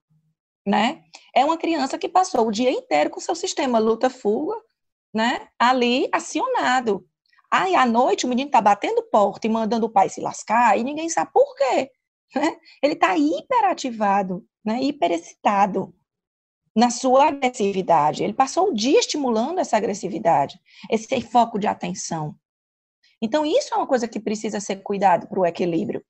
né? 0.66 1.03
É 1.35 1.45
uma 1.45 1.57
criança 1.57 1.97
que 1.97 2.09
passou 2.09 2.47
o 2.47 2.53
dia 2.53 2.70
inteiro 2.70 3.09
com 3.09 3.20
seu 3.20 3.35
sistema 3.35 3.78
luta-fuga, 3.78 4.55
né? 5.14 5.49
Ali 5.59 6.09
acionado. 6.12 7.09
Aí 7.51 7.75
à 7.75 7.85
noite 7.85 8.27
o 8.27 8.29
menino 8.29 8.49
está 8.49 8.61
batendo 8.61 9.03
porta 9.03 9.47
e 9.47 9.51
mandando 9.51 9.87
o 9.87 9.91
pai 9.91 10.09
se 10.09 10.21
lascar 10.21 10.79
e 10.79 10.85
ninguém 10.85 11.09
sabe 11.09 11.33
por 11.33 11.55
quê. 11.57 11.91
Né? 12.35 12.57
Ele 12.83 12.95
está 12.95 13.17
hiperativado, 13.17 14.47
né? 14.65 14.81
hiperexcitado 14.83 15.93
na 16.77 16.91
sua 16.91 17.27
agressividade. 17.27 18.23
Ele 18.23 18.33
passou 18.33 18.69
o 18.69 18.75
dia 18.75 19.01
estimulando 19.01 19.59
essa 19.59 19.77
agressividade, 19.77 20.61
esse 20.89 21.21
foco 21.23 21.59
de 21.59 21.67
atenção. 21.67 22.37
Então, 23.21 23.45
isso 23.45 23.75
é 23.75 23.77
uma 23.77 23.87
coisa 23.87 24.09
que 24.09 24.21
precisa 24.21 24.61
ser 24.61 24.77
cuidado 24.77 25.27
para 25.27 25.41
o 25.41 25.45
equilíbrio. 25.45 26.03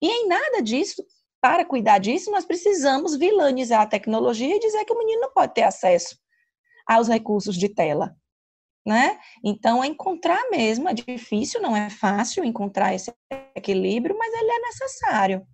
E 0.00 0.08
em 0.08 0.28
nada 0.28 0.62
disso 0.62 1.02
para 1.40 1.64
cuidar 1.64 1.98
disso, 1.98 2.30
nós 2.30 2.44
precisamos 2.44 3.16
vilanizar 3.16 3.80
a 3.80 3.86
tecnologia 3.86 4.54
e 4.54 4.60
dizer 4.60 4.84
que 4.84 4.92
o 4.92 4.98
menino 4.98 5.22
não 5.22 5.32
pode 5.32 5.54
ter 5.54 5.64
acesso 5.64 6.16
aos 6.86 7.08
recursos 7.08 7.56
de 7.56 7.68
tela. 7.68 8.16
Né? 8.84 9.18
Então, 9.44 9.82
é 9.82 9.86
encontrar 9.86 10.50
mesmo, 10.50 10.88
é 10.88 10.94
difícil, 10.94 11.62
não 11.62 11.76
é 11.76 11.88
fácil 11.88 12.44
encontrar 12.44 12.92
esse 12.92 13.12
equilíbrio, 13.54 14.16
mas 14.18 14.32
ele 14.34 14.50
é 14.50 14.58
necessário. 14.58 15.46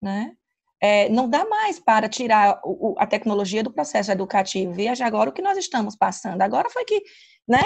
Né? 0.00 0.32
É, 0.80 1.08
não 1.08 1.28
dá 1.28 1.46
mais 1.46 1.78
para 1.78 2.08
tirar 2.08 2.60
o, 2.64 2.94
a 2.98 3.06
tecnologia 3.06 3.62
do 3.62 3.72
processo 3.72 4.10
educativo. 4.10 4.72
Veja 4.72 5.06
agora 5.06 5.30
o 5.30 5.32
que 5.32 5.42
nós 5.42 5.58
estamos 5.58 5.96
passando. 5.96 6.42
Agora 6.42 6.68
foi 6.68 6.84
que, 6.84 7.02
né? 7.48 7.62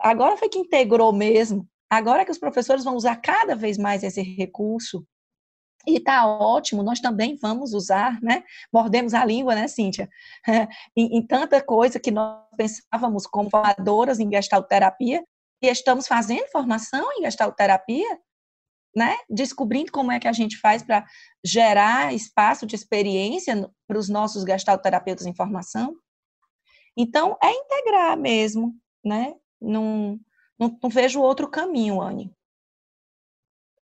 Agora 0.00 0.36
foi 0.36 0.48
que 0.48 0.58
integrou 0.58 1.12
mesmo. 1.12 1.68
Agora 1.90 2.24
que 2.24 2.30
os 2.30 2.38
professores 2.38 2.84
vão 2.84 2.94
usar 2.96 3.16
cada 3.16 3.54
vez 3.54 3.78
mais 3.78 4.02
esse 4.02 4.22
recurso 4.22 5.04
e 5.86 5.96
está 5.96 6.26
ótimo, 6.26 6.82
nós 6.82 7.00
também 7.00 7.36
vamos 7.40 7.72
usar, 7.74 8.20
né? 8.22 8.44
Mordemos 8.72 9.14
a 9.14 9.24
língua, 9.24 9.54
né, 9.54 9.68
Cíntia? 9.68 10.08
em, 10.96 11.18
em, 11.18 11.26
tanta 11.26 11.62
coisa 11.62 12.00
que 12.00 12.10
nós 12.10 12.44
pensávamos 12.56 13.26
como 13.26 13.50
formadoras 13.50 14.18
em 14.18 14.30
gestalterapia, 14.30 15.24
e 15.62 15.68
estamos 15.68 16.06
fazendo 16.06 16.46
formação 16.50 17.08
em 17.18 17.22
gestalterapia, 17.22 18.18
né? 18.94 19.16
Descobrindo 19.28 19.90
como 19.90 20.12
é 20.12 20.20
que 20.20 20.28
a 20.28 20.32
gente 20.32 20.58
faz 20.58 20.82
para 20.82 21.04
gerar 21.44 22.14
espaço 22.14 22.66
de 22.66 22.74
experiência 22.74 23.68
para 23.86 23.98
os 23.98 24.08
nossos 24.08 24.44
gestalterapeutas 24.44 25.26
em 25.26 25.34
formação. 25.34 25.94
Então, 26.96 27.36
é 27.42 27.50
integrar 27.50 28.16
mesmo, 28.16 28.74
né? 29.04 29.34
Não, 29.60 30.18
não, 30.58 30.78
não 30.82 30.90
vejo 30.90 31.20
outro 31.20 31.48
caminho, 31.48 32.00
Anne. 32.00 32.32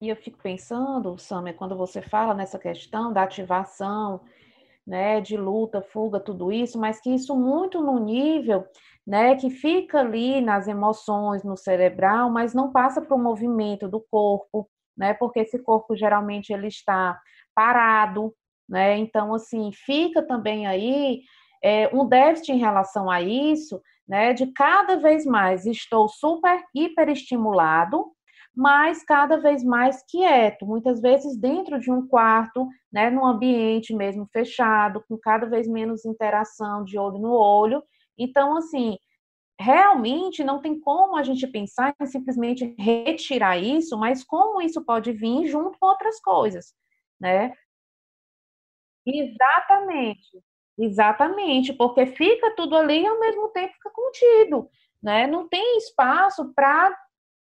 E 0.04 0.08
eu 0.10 0.16
fico 0.16 0.36
pensando, 0.36 1.16
Samia, 1.16 1.54
quando 1.54 1.74
você 1.74 2.02
fala 2.02 2.34
nessa 2.34 2.58
questão 2.58 3.10
da 3.10 3.22
ativação, 3.22 4.20
né, 4.86 5.18
de 5.18 5.34
luta, 5.34 5.80
fuga, 5.80 6.20
tudo 6.20 6.52
isso, 6.52 6.78
mas 6.78 7.00
que 7.00 7.08
isso 7.08 7.34
muito 7.34 7.80
no 7.80 7.98
nível, 7.98 8.66
né, 9.06 9.34
que 9.34 9.48
fica 9.48 10.00
ali 10.00 10.42
nas 10.42 10.68
emoções, 10.68 11.42
no 11.42 11.56
cerebral, 11.56 12.28
mas 12.28 12.52
não 12.52 12.70
passa 12.70 13.00
para 13.00 13.16
o 13.16 13.18
movimento 13.18 13.88
do 13.88 13.98
corpo, 13.98 14.68
né, 14.94 15.14
porque 15.14 15.40
esse 15.40 15.58
corpo 15.58 15.96
geralmente 15.96 16.52
ele 16.52 16.66
está 16.66 17.18
parado, 17.54 18.34
né, 18.68 18.98
então 18.98 19.32
assim 19.32 19.72
fica 19.72 20.20
também 20.22 20.66
aí 20.66 21.22
é, 21.62 21.88
um 21.96 22.06
déficit 22.06 22.52
em 22.52 22.58
relação 22.58 23.10
a 23.10 23.22
isso, 23.22 23.80
né, 24.06 24.34
de 24.34 24.48
cada 24.48 24.96
vez 24.96 25.24
mais 25.24 25.64
estou 25.64 26.10
super 26.10 26.62
hiperestimulado, 26.74 28.13
mas 28.56 29.02
cada 29.04 29.36
vez 29.38 29.64
mais 29.64 30.02
quieto, 30.08 30.66
muitas 30.66 31.00
vezes 31.00 31.36
dentro 31.36 31.80
de 31.80 31.90
um 31.90 32.06
quarto, 32.06 32.68
né, 32.92 33.10
num 33.10 33.26
ambiente 33.26 33.94
mesmo 33.94 34.26
fechado, 34.32 35.02
com 35.08 35.18
cada 35.18 35.46
vez 35.46 35.66
menos 35.68 36.04
interação 36.04 36.84
de 36.84 36.98
olho 36.98 37.18
no 37.18 37.32
olho. 37.32 37.82
Então, 38.18 38.56
assim, 38.56 38.96
realmente 39.60 40.44
não 40.44 40.60
tem 40.60 40.78
como 40.80 41.16
a 41.16 41.22
gente 41.22 41.46
pensar 41.46 41.94
em 42.00 42.06
simplesmente 42.06 42.74
retirar 42.78 43.58
isso, 43.58 43.98
mas 43.98 44.24
como 44.24 44.62
isso 44.62 44.84
pode 44.84 45.12
vir 45.12 45.46
junto 45.48 45.78
com 45.78 45.86
outras 45.86 46.20
coisas, 46.20 46.74
né? 47.20 47.52
Exatamente, 49.06 50.42
exatamente, 50.78 51.72
porque 51.74 52.06
fica 52.06 52.54
tudo 52.56 52.76
ali 52.76 53.02
e 53.02 53.06
ao 53.06 53.20
mesmo 53.20 53.48
tempo 53.50 53.72
fica 53.74 53.90
contido, 53.90 54.68
né? 55.02 55.26
Não 55.26 55.46
tem 55.48 55.76
espaço 55.78 56.52
para 56.54 56.96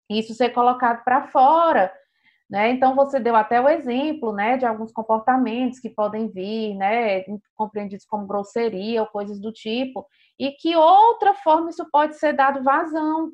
isso 0.09 0.33
ser 0.33 0.49
colocado 0.49 1.03
para 1.03 1.27
fora. 1.27 1.93
Né? 2.49 2.71
Então, 2.71 2.95
você 2.95 3.19
deu 3.19 3.35
até 3.35 3.61
o 3.61 3.69
exemplo 3.69 4.33
né, 4.33 4.57
de 4.57 4.65
alguns 4.65 4.91
comportamentos 4.91 5.79
que 5.79 5.89
podem 5.89 6.27
vir, 6.27 6.73
né, 6.75 7.23
compreendidos 7.55 8.05
como 8.05 8.25
grosseria 8.25 9.01
ou 9.01 9.07
coisas 9.07 9.39
do 9.39 9.51
tipo, 9.51 10.07
e 10.39 10.51
que 10.53 10.75
outra 10.75 11.35
forma 11.35 11.69
isso 11.69 11.87
pode 11.91 12.15
ser 12.15 12.33
dado 12.33 12.63
vazão 12.63 13.29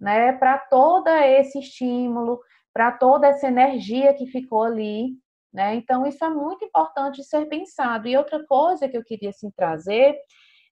né, 0.00 0.32
para 0.34 0.58
todo 0.58 1.08
esse 1.08 1.58
estímulo, 1.58 2.40
para 2.72 2.92
toda 2.92 3.26
essa 3.26 3.48
energia 3.48 4.14
que 4.14 4.26
ficou 4.26 4.62
ali. 4.62 5.16
Né? 5.52 5.74
Então, 5.74 6.06
isso 6.06 6.24
é 6.24 6.30
muito 6.30 6.64
importante 6.64 7.22
ser 7.24 7.46
pensado. 7.46 8.06
E 8.06 8.16
outra 8.16 8.44
coisa 8.46 8.88
que 8.88 8.96
eu 8.96 9.04
queria 9.04 9.30
assim, 9.30 9.50
trazer 9.50 10.16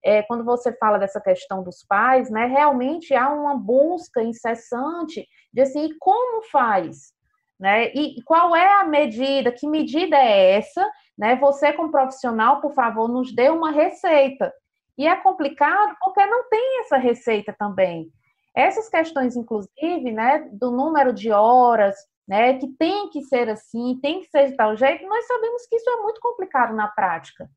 é, 0.02 0.22
quando 0.22 0.44
você 0.44 0.72
fala 0.78 0.98
dessa 0.98 1.20
questão 1.20 1.62
dos 1.62 1.84
pais, 1.84 2.30
né, 2.30 2.46
realmente 2.46 3.14
há 3.14 3.28
uma 3.30 3.56
busca 3.56 4.22
incessante 4.22 5.26
de 5.52 5.62
assim, 5.62 5.90
como 5.98 6.42
faz? 6.42 7.12
Né? 7.58 7.92
E 7.92 8.22
qual 8.22 8.56
é 8.56 8.80
a 8.80 8.84
medida? 8.84 9.52
Que 9.52 9.66
medida 9.66 10.16
é 10.16 10.52
essa? 10.52 10.88
Né? 11.16 11.36
Você, 11.36 11.72
como 11.72 11.90
profissional, 11.90 12.60
por 12.60 12.72
favor, 12.72 13.08
nos 13.08 13.34
dê 13.34 13.50
uma 13.50 13.70
receita. 13.70 14.52
E 14.96 15.06
é 15.06 15.14
complicado 15.16 15.96
porque 16.00 16.24
não 16.26 16.48
tem 16.48 16.80
essa 16.80 16.96
receita 16.96 17.54
também. 17.58 18.10
Essas 18.54 18.88
questões, 18.88 19.36
inclusive, 19.36 20.10
né, 20.12 20.48
do 20.52 20.70
número 20.70 21.12
de 21.12 21.30
horas, 21.30 21.96
né, 22.26 22.58
que 22.58 22.66
tem 22.66 23.08
que 23.08 23.22
ser 23.22 23.48
assim, 23.48 23.98
tem 24.02 24.20
que 24.20 24.26
ser 24.26 24.50
de 24.50 24.56
tal 24.56 24.76
jeito, 24.76 25.06
nós 25.06 25.26
sabemos 25.26 25.66
que 25.66 25.76
isso 25.76 25.88
é 25.88 25.96
muito 26.02 26.20
complicado 26.20 26.74
na 26.74 26.88
prática 26.88 27.48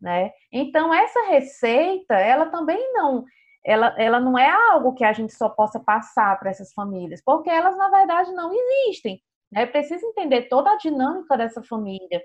né? 0.00 0.32
Então 0.52 0.92
essa 0.92 1.28
receita, 1.28 2.14
ela 2.14 2.46
também 2.46 2.92
não, 2.92 3.24
ela, 3.64 3.94
ela 3.98 4.20
não 4.20 4.38
é 4.38 4.50
algo 4.70 4.94
que 4.94 5.04
a 5.04 5.12
gente 5.12 5.32
só 5.34 5.48
possa 5.48 5.80
passar 5.80 6.38
para 6.38 6.50
essas 6.50 6.72
famílias, 6.72 7.22
porque 7.24 7.50
elas 7.50 7.76
na 7.76 7.88
verdade 7.90 8.32
não 8.32 8.50
existem, 8.52 9.20
né? 9.52 9.66
Precisa 9.66 10.04
entender 10.06 10.42
toda 10.48 10.70
a 10.72 10.76
dinâmica 10.76 11.36
dessa 11.36 11.62
família, 11.62 12.22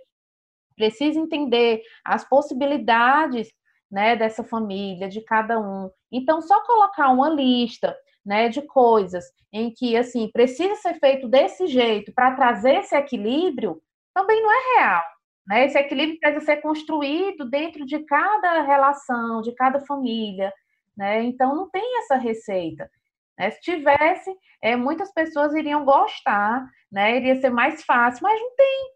precisa 0.75 1.19
entender 1.19 1.81
as 2.05 2.27
possibilidades, 2.27 3.49
né, 3.91 4.15
dessa 4.15 4.43
família, 4.43 5.07
de 5.07 5.21
cada 5.21 5.59
um, 5.59 5.89
Então, 6.11 6.41
só 6.41 6.61
colocar 6.65 7.09
uma 7.09 7.29
lista 7.29 7.95
né, 8.25 8.49
de 8.49 8.61
coisas 8.63 9.25
em 9.53 9.71
que 9.71 9.95
assim 9.95 10.29
precisa 10.31 10.75
ser 10.75 10.95
feito 10.99 11.27
desse 11.29 11.67
jeito 11.67 12.11
para 12.13 12.35
trazer 12.35 12.79
esse 12.79 12.95
equilíbrio 12.95 13.81
também 14.13 14.41
não 14.41 14.51
é 14.51 14.79
real. 14.79 15.03
Né? 15.47 15.65
Esse 15.65 15.77
equilíbrio 15.77 16.19
precisa 16.19 16.45
ser 16.45 16.57
construído 16.57 17.49
dentro 17.49 17.85
de 17.85 17.99
cada 17.99 18.61
relação, 18.61 19.41
de 19.41 19.53
cada 19.53 19.79
família. 19.81 20.51
Né? 20.97 21.23
Então 21.23 21.55
não 21.55 21.69
tem 21.69 21.99
essa 21.99 22.15
receita. 22.15 22.89
Né? 23.37 23.51
Se 23.51 23.61
tivesse, 23.61 24.31
é, 24.61 24.75
muitas 24.75 25.13
pessoas 25.13 25.53
iriam 25.53 25.83
gostar, 25.83 26.65
né? 26.91 27.17
iria 27.17 27.39
ser 27.39 27.49
mais 27.49 27.83
fácil, 27.83 28.23
mas 28.23 28.39
não 28.39 28.55
tem. 28.55 28.95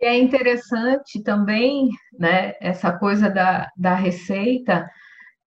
E 0.00 0.06
é 0.06 0.18
interessante 0.18 1.22
também, 1.22 1.88
né, 2.18 2.54
essa 2.60 2.92
coisa 2.92 3.30
da, 3.30 3.70
da 3.76 3.94
receita, 3.94 4.86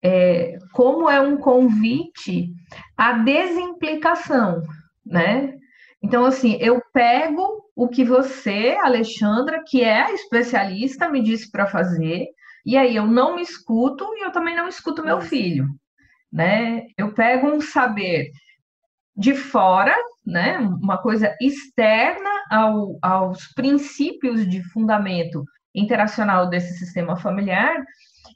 é, 0.02 0.58
como 0.72 1.08
é 1.08 1.20
um 1.20 1.36
convite 1.36 2.52
à 2.96 3.12
desimplicação, 3.12 4.62
né? 5.04 5.54
Então, 6.02 6.24
assim, 6.24 6.56
eu 6.60 6.80
pego 6.92 7.64
o 7.74 7.88
que 7.88 8.04
você, 8.04 8.76
Alexandra, 8.82 9.62
que 9.66 9.82
é 9.82 10.02
a 10.02 10.12
especialista, 10.12 11.08
me 11.08 11.22
disse 11.22 11.50
para 11.50 11.66
fazer, 11.66 12.26
e 12.64 12.76
aí 12.76 12.96
eu 12.96 13.06
não 13.06 13.36
me 13.36 13.42
escuto 13.42 14.04
e 14.16 14.24
eu 14.24 14.30
também 14.30 14.56
não 14.56 14.68
escuto 14.68 15.04
meu 15.04 15.20
filho, 15.20 15.68
né? 16.32 16.86
Eu 16.96 17.12
pego 17.12 17.48
um 17.48 17.60
saber 17.60 18.30
de 19.16 19.34
fora, 19.34 19.94
né? 20.24 20.58
Uma 20.58 20.98
coisa 20.98 21.34
externa 21.40 22.30
ao, 22.50 22.98
aos 23.02 23.46
princípios 23.54 24.48
de 24.48 24.62
fundamento 24.70 25.44
interacional 25.74 26.48
desse 26.48 26.78
sistema 26.78 27.16
familiar 27.16 27.84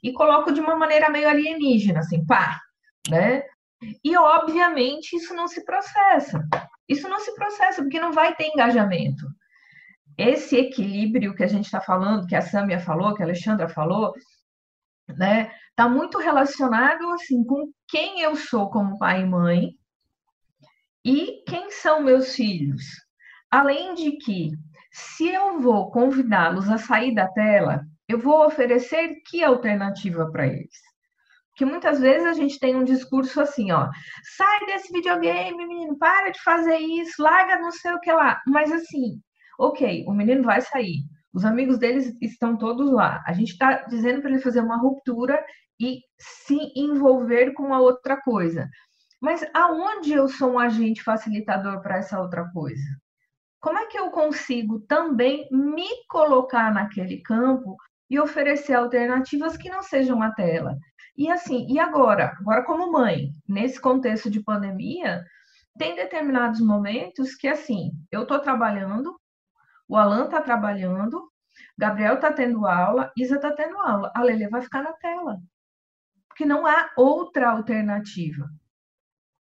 e 0.03 0.11
coloco 0.11 0.51
de 0.51 0.59
uma 0.59 0.75
maneira 0.75 1.09
meio 1.09 1.29
alienígena, 1.29 1.99
assim, 1.99 2.25
pá, 2.25 2.59
né? 3.09 3.43
E 4.03 4.15
obviamente 4.17 5.15
isso 5.15 5.33
não 5.33 5.47
se 5.47 5.63
processa. 5.65 6.43
Isso 6.87 7.07
não 7.07 7.19
se 7.19 7.33
processa 7.35 7.81
porque 7.81 7.99
não 7.99 8.11
vai 8.11 8.35
ter 8.35 8.47
engajamento. 8.47 9.25
Esse 10.17 10.57
equilíbrio 10.57 11.33
que 11.33 11.43
a 11.43 11.47
gente 11.47 11.65
está 11.65 11.81
falando, 11.81 12.27
que 12.27 12.35
a 12.35 12.41
Samia 12.41 12.79
falou, 12.79 13.15
que 13.15 13.23
a 13.23 13.25
Alexandra 13.25 13.67
falou, 13.67 14.13
né, 15.17 15.51
está 15.69 15.87
muito 15.87 16.17
relacionado 16.17 17.09
assim 17.11 17.43
com 17.43 17.71
quem 17.87 18.21
eu 18.21 18.35
sou 18.35 18.69
como 18.69 18.97
pai 18.97 19.21
e 19.21 19.25
mãe 19.25 19.71
e 21.05 21.43
quem 21.47 21.71
são 21.71 22.01
meus 22.01 22.35
filhos. 22.35 22.83
Além 23.51 23.93
de 23.93 24.13
que, 24.13 24.51
se 24.91 25.27
eu 25.27 25.59
vou 25.59 25.91
convidá-los 25.91 26.69
a 26.69 26.77
sair 26.77 27.13
da 27.13 27.27
tela, 27.27 27.83
eu 28.07 28.19
vou 28.19 28.45
oferecer 28.45 29.15
que 29.27 29.43
alternativa 29.43 30.29
para 30.31 30.47
eles? 30.47 30.93
Porque 31.49 31.65
muitas 31.65 31.99
vezes 31.99 32.25
a 32.25 32.33
gente 32.33 32.59
tem 32.59 32.75
um 32.75 32.83
discurso 32.83 33.39
assim, 33.39 33.71
ó, 33.71 33.87
sai 34.35 34.65
desse 34.65 34.91
videogame, 34.91 35.55
menino, 35.55 35.97
para 35.97 36.31
de 36.31 36.41
fazer 36.41 36.77
isso, 36.77 37.21
larga 37.21 37.59
não 37.59 37.71
sei 37.71 37.93
o 37.93 37.99
que 37.99 38.11
lá. 38.11 38.41
Mas 38.47 38.71
assim, 38.71 39.21
ok, 39.59 40.03
o 40.07 40.13
menino 40.13 40.41
vai 40.43 40.61
sair, 40.61 41.03
os 41.33 41.45
amigos 41.45 41.77
deles 41.77 42.15
estão 42.21 42.57
todos 42.57 42.91
lá. 42.91 43.23
A 43.25 43.33
gente 43.33 43.51
está 43.51 43.83
dizendo 43.83 44.21
para 44.21 44.31
ele 44.31 44.41
fazer 44.41 44.59
uma 44.59 44.77
ruptura 44.77 45.43
e 45.79 45.99
se 46.17 46.71
envolver 46.75 47.53
com 47.53 47.73
a 47.73 47.79
outra 47.79 48.21
coisa. 48.21 48.69
Mas 49.21 49.43
aonde 49.53 50.13
eu 50.13 50.27
sou 50.27 50.53
um 50.53 50.59
agente 50.59 51.01
facilitador 51.01 51.81
para 51.81 51.97
essa 51.97 52.19
outra 52.21 52.49
coisa? 52.51 52.83
Como 53.59 53.79
é 53.79 53.85
que 53.87 53.97
eu 53.97 54.11
consigo 54.11 54.81
também 54.81 55.47
me 55.51 55.87
colocar 56.09 56.73
naquele 56.73 57.21
campo 57.21 57.77
e 58.13 58.19
oferecer 58.19 58.73
alternativas 58.73 59.57
que 59.57 59.69
não 59.69 59.81
sejam 59.81 60.21
a 60.21 60.31
tela. 60.31 60.77
E 61.17 61.31
assim, 61.31 61.65
e 61.67 61.79
agora? 61.79 62.35
Agora, 62.39 62.63
como 62.63 62.91
mãe, 62.91 63.31
nesse 63.49 63.81
contexto 63.81 64.29
de 64.29 64.39
pandemia, 64.43 65.23
tem 65.79 65.95
determinados 65.95 66.61
momentos 66.61 67.33
que, 67.33 67.47
assim, 67.47 67.91
eu 68.11 68.21
estou 68.21 68.37
trabalhando, 68.37 69.19
o 69.87 69.97
Alan 69.97 70.25
está 70.25 70.41
trabalhando, 70.41 71.31
Gabriel 71.77 72.15
está 72.15 72.31
tendo 72.31 72.65
aula, 72.65 73.11
Isa 73.17 73.35
está 73.35 73.51
tendo 73.51 73.77
aula, 73.77 74.11
a 74.15 74.21
Lele 74.21 74.47
vai 74.47 74.61
ficar 74.61 74.81
na 74.81 74.93
tela. 74.93 75.39
Porque 76.27 76.45
não 76.45 76.65
há 76.65 76.89
outra 76.97 77.51
alternativa. 77.51 78.49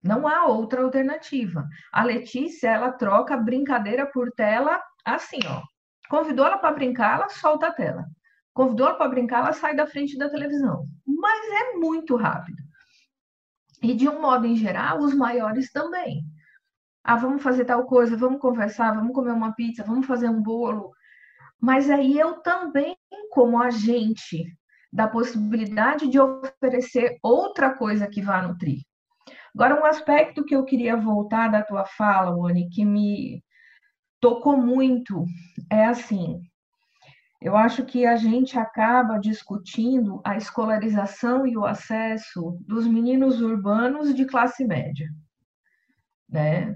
Não 0.04 0.28
há 0.28 0.46
outra 0.46 0.84
alternativa. 0.84 1.68
A 1.92 2.04
Letícia, 2.04 2.70
ela 2.70 2.92
troca 2.92 3.36
brincadeira 3.36 4.06
por 4.06 4.32
tela 4.32 4.82
assim, 5.04 5.40
ó. 5.48 5.64
Convidou 6.10 6.46
ela 6.46 6.58
para 6.58 6.76
brincar, 6.76 7.20
ela 7.20 7.30
solta 7.30 7.68
a 7.68 7.74
tela. 7.74 8.06
Convidou 8.54 8.88
ela 8.88 8.98
para 8.98 9.10
brincar, 9.10 9.40
ela 9.40 9.54
sai 9.54 9.76
da 9.76 9.88
frente 9.88 10.18
da 10.18 10.30
televisão. 10.30 10.86
Mas 11.06 11.52
é 11.52 11.74
muito 11.74 12.16
rápido. 12.16 12.62
E 13.82 13.94
de 13.94 14.08
um 14.08 14.22
modo 14.22 14.46
em 14.46 14.56
geral, 14.56 15.00
os 15.00 15.14
maiores 15.14 15.72
também. 15.72 16.24
Ah, 17.08 17.16
vamos 17.16 17.42
fazer 17.42 17.64
tal 17.64 17.86
coisa, 17.86 18.18
vamos 18.18 18.42
conversar, 18.42 18.94
vamos 18.94 19.14
comer 19.14 19.32
uma 19.32 19.54
pizza, 19.54 19.82
vamos 19.82 20.06
fazer 20.06 20.28
um 20.28 20.42
bolo. 20.42 20.92
Mas 21.58 21.90
aí 21.90 22.20
eu 22.20 22.42
também, 22.42 22.98
como 23.32 23.62
agente 23.62 24.44
da 24.92 25.08
possibilidade 25.08 26.10
de 26.10 26.20
oferecer 26.20 27.18
outra 27.24 27.74
coisa 27.74 28.08
que 28.08 28.22
vá 28.22 28.42
nutrir. 28.42 28.82
Agora, 29.56 29.82
um 29.82 29.86
aspecto 29.86 30.44
que 30.44 30.54
eu 30.54 30.66
queria 30.66 30.98
voltar 30.98 31.48
da 31.48 31.64
tua 31.64 31.86
fala, 31.86 32.36
Moni, 32.36 32.68
que 32.70 32.84
me 32.84 33.42
tocou 34.20 34.58
muito, 34.58 35.24
é 35.72 35.86
assim: 35.86 36.42
eu 37.42 37.56
acho 37.56 37.86
que 37.86 38.06
a 38.06 38.18
gente 38.18 38.60
acaba 38.60 39.18
discutindo 39.18 40.20
a 40.26 40.36
escolarização 40.36 41.48
e 41.48 41.56
o 41.56 41.66
acesso 41.66 42.60
dos 42.68 42.86
meninos 42.86 43.40
urbanos 43.40 44.14
de 44.14 44.26
classe 44.26 44.66
média, 44.66 45.08
né? 46.28 46.76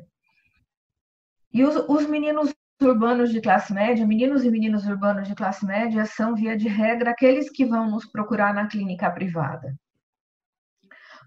E 1.54 1.64
os, 1.64 1.76
os 1.88 2.08
meninos 2.08 2.54
urbanos 2.82 3.32
de 3.32 3.42
classe 3.42 3.74
média, 3.74 4.06
meninos 4.06 4.44
e 4.44 4.50
meninas 4.50 4.86
urbanos 4.86 5.28
de 5.28 5.36
classe 5.36 5.66
média, 5.66 6.06
são, 6.06 6.36
via 6.36 6.58
de 6.58 6.68
regra, 6.68 7.12
aqueles 7.12 7.50
que 7.50 7.66
vão 7.66 7.90
nos 7.90 8.06
procurar 8.06 8.54
na 8.54 8.68
clínica 8.68 9.10
privada. 9.12 9.76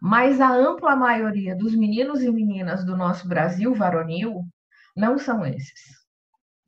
Mas 0.01 0.41
a 0.41 0.51
ampla 0.51 0.97
maioria 0.97 1.55
dos 1.55 1.75
meninos 1.75 2.23
e 2.23 2.31
meninas 2.31 2.85
do 2.85 2.97
nosso 2.97 3.29
Brasil 3.29 3.75
varonil 3.75 4.45
não 4.97 5.19
são 5.19 5.47
esses, 5.47 5.81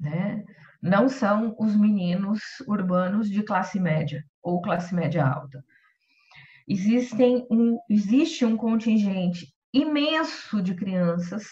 né? 0.00 0.44
não 0.82 1.08
são 1.08 1.54
os 1.58 1.74
meninos 1.74 2.40
urbanos 2.66 3.28
de 3.28 3.42
classe 3.42 3.80
média 3.80 4.24
ou 4.42 4.60
classe 4.60 4.94
média 4.94 5.26
alta. 5.26 5.64
Existem 6.68 7.46
um, 7.50 7.78
existe 7.88 8.44
um 8.44 8.56
contingente 8.56 9.52
imenso 9.72 10.62
de 10.62 10.74
crianças 10.74 11.44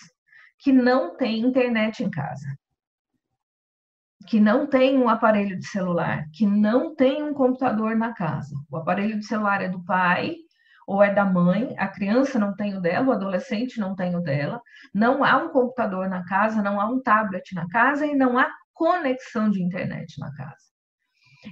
que 0.64 0.72
não 0.72 1.14
têm 1.14 1.40
internet 1.40 2.02
em 2.02 2.10
casa, 2.10 2.48
que 4.26 4.40
não 4.40 4.66
tem 4.66 4.96
um 4.96 5.10
aparelho 5.10 5.58
de 5.58 5.66
celular, 5.66 6.24
que 6.32 6.46
não 6.46 6.96
tem 6.96 7.22
um 7.22 7.34
computador 7.34 7.94
na 7.94 8.14
casa. 8.14 8.56
O 8.70 8.78
aparelho 8.78 9.18
de 9.18 9.26
celular 9.26 9.60
é 9.60 9.68
do 9.68 9.84
pai 9.84 10.36
ou 10.86 11.02
é 11.02 11.12
da 11.12 11.26
mãe, 11.26 11.74
a 11.76 11.86
criança 11.86 12.38
não 12.38 12.56
tem 12.56 12.74
o 12.74 12.80
dela, 12.80 13.08
o 13.08 13.12
adolescente 13.12 13.78
não 13.78 13.94
tem 13.94 14.16
o 14.16 14.22
dela, 14.22 14.58
não 14.94 15.22
há 15.22 15.36
um 15.36 15.50
computador 15.50 16.08
na 16.08 16.24
casa, 16.24 16.62
não 16.62 16.80
há 16.80 16.88
um 16.88 17.02
tablet 17.02 17.54
na 17.54 17.68
casa 17.68 18.06
e 18.06 18.14
não 18.14 18.38
há 18.38 18.50
conexão 18.72 19.50
de 19.50 19.62
internet 19.62 20.18
na 20.18 20.32
casa. 20.34 20.64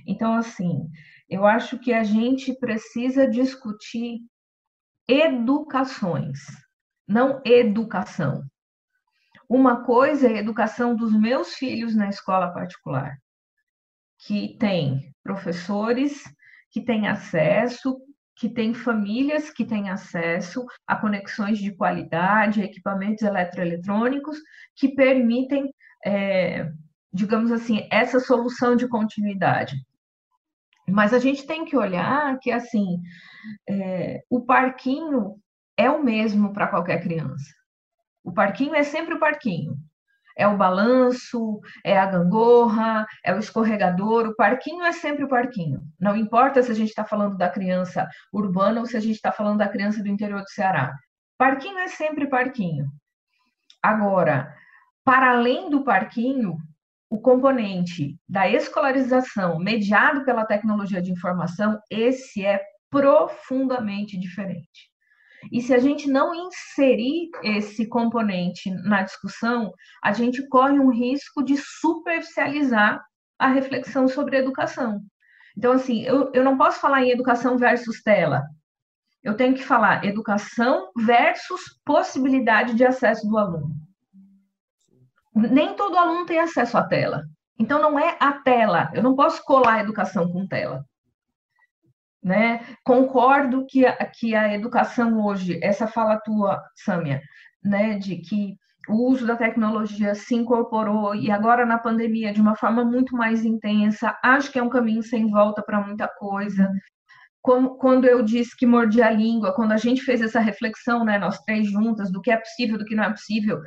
Então, 0.07 0.33
assim, 0.33 0.89
eu 1.29 1.45
acho 1.45 1.79
que 1.79 1.93
a 1.93 2.03
gente 2.03 2.59
precisa 2.59 3.29
discutir 3.29 4.21
educações, 5.07 6.39
não 7.07 7.43
educação. 7.45 8.43
Uma 9.53 9.85
coisa 9.85 10.29
é 10.29 10.37
a 10.37 10.39
educação 10.39 10.97
dos 10.97 11.13
meus 11.13 11.53
filhos 11.53 11.95
na 11.95 12.09
escola 12.09 12.51
particular, 12.55 13.19
que 14.21 14.57
tem 14.59 15.15
professores 15.23 16.23
que 16.71 16.81
têm 16.81 17.07
acesso, 17.07 18.01
que 18.35 18.49
tem 18.49 18.73
famílias 18.73 19.51
que 19.51 19.67
têm 19.67 19.91
acesso 19.91 20.65
a 20.87 20.97
conexões 20.97 21.59
de 21.59 21.71
qualidade, 21.71 22.63
equipamentos 22.63 23.23
eletroeletrônicos 23.23 24.39
que 24.75 24.95
permitem 24.95 25.71
é, 26.03 26.73
digamos 27.13 27.53
assim, 27.53 27.87
essa 27.91 28.19
solução 28.21 28.75
de 28.75 28.89
continuidade. 28.89 29.77
Mas 30.89 31.13
a 31.13 31.19
gente 31.19 31.47
tem 31.47 31.67
que 31.67 31.77
olhar 31.77 32.39
que, 32.39 32.51
assim, 32.51 33.03
é, 33.69 34.23
o 34.31 34.41
parquinho 34.41 35.37
é 35.77 35.91
o 35.91 36.03
mesmo 36.03 36.55
para 36.55 36.69
qualquer 36.69 37.03
criança. 37.03 37.62
O 38.25 38.33
parquinho 38.33 38.75
é 38.75 38.83
sempre 38.83 39.15
o 39.15 39.19
parquinho. 39.19 39.77
É 40.37 40.47
o 40.47 40.57
balanço, 40.57 41.61
é 41.85 41.99
a 41.99 42.07
gangorra, 42.07 43.07
é 43.25 43.35
o 43.35 43.39
escorregador. 43.39 44.29
O 44.29 44.35
parquinho 44.35 44.83
é 44.83 44.93
sempre 44.93 45.25
o 45.25 45.29
parquinho. 45.29 45.83
Não 46.01 46.17
importa 46.17 46.63
se 46.63 46.71
a 46.71 46.75
gente 46.75 46.89
está 46.89 47.05
falando 47.05 47.37
da 47.37 47.51
criança 47.51 48.09
urbana 48.33 48.81
ou 48.81 48.87
se 48.87 48.97
a 48.97 49.01
gente 49.01 49.17
está 49.17 49.31
falando 49.31 49.59
da 49.59 49.69
criança 49.69 50.03
do 50.03 50.09
interior 50.09 50.41
do 50.41 50.51
Ceará. 50.51 50.95
Parquinho 51.37 51.79
é 51.79 51.89
sempre 51.89 52.27
parquinho. 52.27 52.89
Agora, 53.83 54.55
para 55.05 55.33
além 55.33 55.69
do 55.69 55.83
parquinho, 55.83 56.57
o 57.11 57.21
componente 57.21 58.17
da 58.27 58.49
escolarização 58.49 59.59
mediado 59.59 60.25
pela 60.25 60.47
tecnologia 60.47 61.03
de 61.03 61.13
informação, 61.13 61.79
esse 61.91 62.47
é 62.47 62.63
profundamente 62.89 64.19
diferente. 64.19 64.92
E 65.51 65.61
se 65.61 65.75
a 65.75 65.79
gente 65.79 66.09
não 66.09 66.35
inserir 66.35 67.31
esse 67.43 67.87
componente 67.87 68.71
na 68.71 69.03
discussão, 69.03 69.73
a 70.03 70.13
gente 70.13 70.47
corre 70.49 70.79
um 70.79 70.91
risco 70.91 71.43
de 71.43 71.57
superficializar 71.57 73.03
a 73.39 73.49
reflexão 73.49 74.07
sobre 74.07 74.37
educação. 74.37 75.01
Então, 75.57 75.73
assim, 75.73 76.03
eu, 76.03 76.31
eu 76.33 76.45
não 76.45 76.57
posso 76.57 76.81
falar 76.81 77.03
em 77.03 77.11
educação 77.11 77.59
versus 77.59 78.03
tela. 78.03 78.43
Eu 79.23 79.37
tenho 79.37 79.55
que 79.55 79.65
falar 79.65 80.05
educação 80.05 80.91
versus 80.97 81.61
possibilidade 81.85 82.75
de 82.75 82.85
acesso 82.85 83.29
do 83.29 83.39
aluno. 83.39 83.71
Nem 85.35 85.75
todo 85.75 85.97
aluno 85.97 86.27
tem 86.27 86.39
acesso 86.39 86.77
à 86.77 86.87
tela. 86.87 87.25
Então, 87.59 87.81
não 87.81 87.99
é 87.99 88.17
a 88.21 88.33
tela. 88.33 88.91
Eu 88.95 89.03
não 89.03 89.15
posso 89.15 89.43
colar 89.45 89.75
a 89.75 89.81
educação 89.81 90.31
com 90.31 90.47
tela. 90.47 90.85
Né? 92.23 92.65
Concordo 92.85 93.67
que 93.69 93.85
a, 93.85 94.07
que 94.07 94.35
a 94.35 94.55
educação 94.55 95.25
hoje, 95.25 95.59
essa 95.61 95.89
fala 95.89 96.21
tua, 96.21 96.63
Sâmia, 96.77 97.21
né, 97.65 97.99
de 97.99 98.17
que 98.17 98.57
o 98.89 99.09
uso 99.09 99.27
da 99.27 99.37
tecnologia 99.37 100.15
se 100.15 100.35
incorporou 100.35 101.15
e 101.15 101.31
agora 101.31 101.65
na 101.65 101.79
pandemia 101.79 102.33
de 102.33 102.41
uma 102.41 102.57
forma 102.57 102.85
muito 102.85 103.17
mais 103.17 103.45
intensa, 103.45 104.19
acho 104.23 104.51
que 104.51 104.59
é 104.59 104.63
um 104.63 104.69
caminho 104.69 105.03
sem 105.03 105.31
volta 105.31 105.63
para 105.63 105.81
muita 105.81 106.09
coisa. 106.09 106.71
Quando 107.41 108.05
eu 108.05 108.23
disse 108.23 108.57
que 108.57 108.67
mordi 108.67 109.03
a 109.03 109.11
língua, 109.11 109.55
quando 109.55 109.73
a 109.73 109.77
gente 109.77 110.03
fez 110.03 110.21
essa 110.21 110.39
reflexão, 110.39 111.05
né, 111.05 111.19
nós 111.19 111.41
três 111.41 111.69
juntas, 111.69 112.11
do 112.11 112.21
que 112.21 112.31
é 112.31 112.37
possível, 112.37 112.79
do 112.79 112.85
que 112.85 112.95
não 112.95 113.05
é 113.05 113.11
possível, 113.11 113.61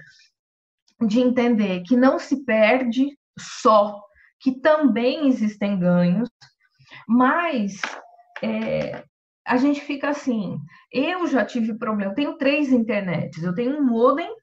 de 1.05 1.19
entender 1.19 1.83
que 1.85 1.97
não 1.97 2.17
se 2.17 2.45
perde 2.45 3.07
só, 3.37 4.01
que 4.39 4.61
também 4.61 5.27
existem 5.27 5.77
ganhos, 5.77 6.29
mas 7.07 7.81
é, 8.41 9.03
a 9.45 9.57
gente 9.57 9.81
fica 9.81 10.09
assim. 10.09 10.57
Eu 10.91 11.27
já 11.27 11.45
tive 11.45 11.77
problema. 11.77 12.11
Eu 12.11 12.15
tenho 12.15 12.37
três 12.37 12.71
internets. 12.71 13.43
Eu 13.43 13.53
tenho 13.53 13.77
um 13.77 13.83
modem, 13.83 14.33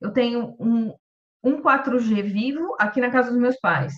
eu 0.00 0.12
tenho 0.12 0.56
um, 0.58 0.94
um 1.42 1.62
4G 1.62 2.22
vivo 2.22 2.76
aqui 2.78 3.00
na 3.00 3.10
casa 3.10 3.30
dos 3.30 3.40
meus 3.40 3.58
pais 3.60 3.94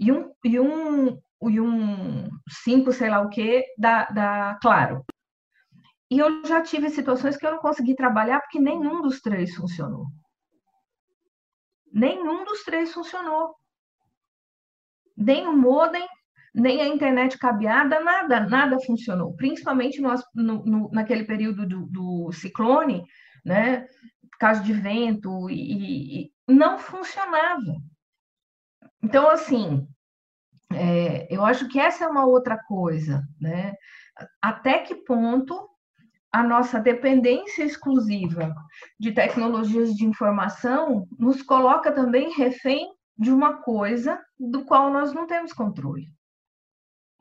e 0.00 0.10
um 0.10 0.32
e 0.42 0.58
um 0.58 1.20
e 1.42 1.60
um 1.60 2.28
5, 2.48 2.92
sei 2.92 3.10
lá 3.10 3.20
o 3.20 3.28
que, 3.28 3.64
da, 3.78 4.04
da 4.06 4.58
Claro. 4.60 5.04
E 6.10 6.18
eu 6.18 6.44
já 6.44 6.62
tive 6.62 6.90
situações 6.90 7.36
que 7.36 7.46
eu 7.46 7.52
não 7.52 7.58
consegui 7.58 7.94
trabalhar 7.94 8.40
porque 8.40 8.58
nenhum 8.58 9.00
dos 9.00 9.20
três 9.20 9.54
funcionou. 9.54 10.06
Nenhum 11.92 12.44
dos 12.44 12.64
três 12.64 12.92
funcionou. 12.92 13.54
Nem 15.16 15.46
o 15.46 15.56
modem, 15.56 16.06
nem 16.54 16.82
a 16.82 16.88
internet 16.88 17.38
cabeada, 17.38 18.00
nada, 18.00 18.40
nada 18.40 18.80
funcionou. 18.80 19.34
Principalmente 19.34 20.00
no, 20.00 20.14
no, 20.34 20.90
naquele 20.90 21.24
período 21.24 21.66
do, 21.66 21.86
do, 21.86 22.32
ciclone, 22.32 23.04
né? 23.44 23.86
Caso 24.38 24.62
de 24.62 24.72
vento, 24.72 25.48
e, 25.50 26.22
e 26.22 26.32
não 26.48 26.78
funcionava. 26.78 27.76
Então, 29.02 29.28
assim, 29.28 29.86
é, 30.72 31.26
eu 31.34 31.44
acho 31.44 31.68
que 31.68 31.78
essa 31.78 32.04
é 32.04 32.08
uma 32.08 32.24
outra 32.24 32.58
coisa, 32.58 33.22
né? 33.40 33.74
Até 34.40 34.80
que 34.80 34.94
ponto 34.94 35.68
a 36.32 36.42
nossa 36.42 36.78
dependência 36.78 37.64
exclusiva 37.64 38.54
de 38.98 39.12
tecnologias 39.12 39.94
de 39.94 40.04
informação 40.04 41.06
nos 41.18 41.42
coloca 41.42 41.90
também 41.90 42.32
refém 42.34 42.88
de 43.18 43.32
uma 43.32 43.62
coisa 43.62 44.20
do 44.38 44.64
qual 44.64 44.92
nós 44.92 45.12
não 45.12 45.26
temos 45.26 45.52
controle. 45.52 46.06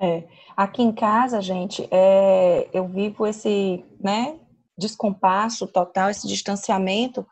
É, 0.02 0.24
aqui 0.56 0.82
em 0.82 0.94
casa, 0.94 1.42
gente, 1.42 1.86
é, 1.92 2.70
eu 2.72 2.88
vivo 2.88 3.28
esse, 3.28 3.84
né, 4.00 4.40
descompasso 4.78 5.68
total, 5.68 6.10
esse 6.10 6.26
distanciamento, 6.26 7.28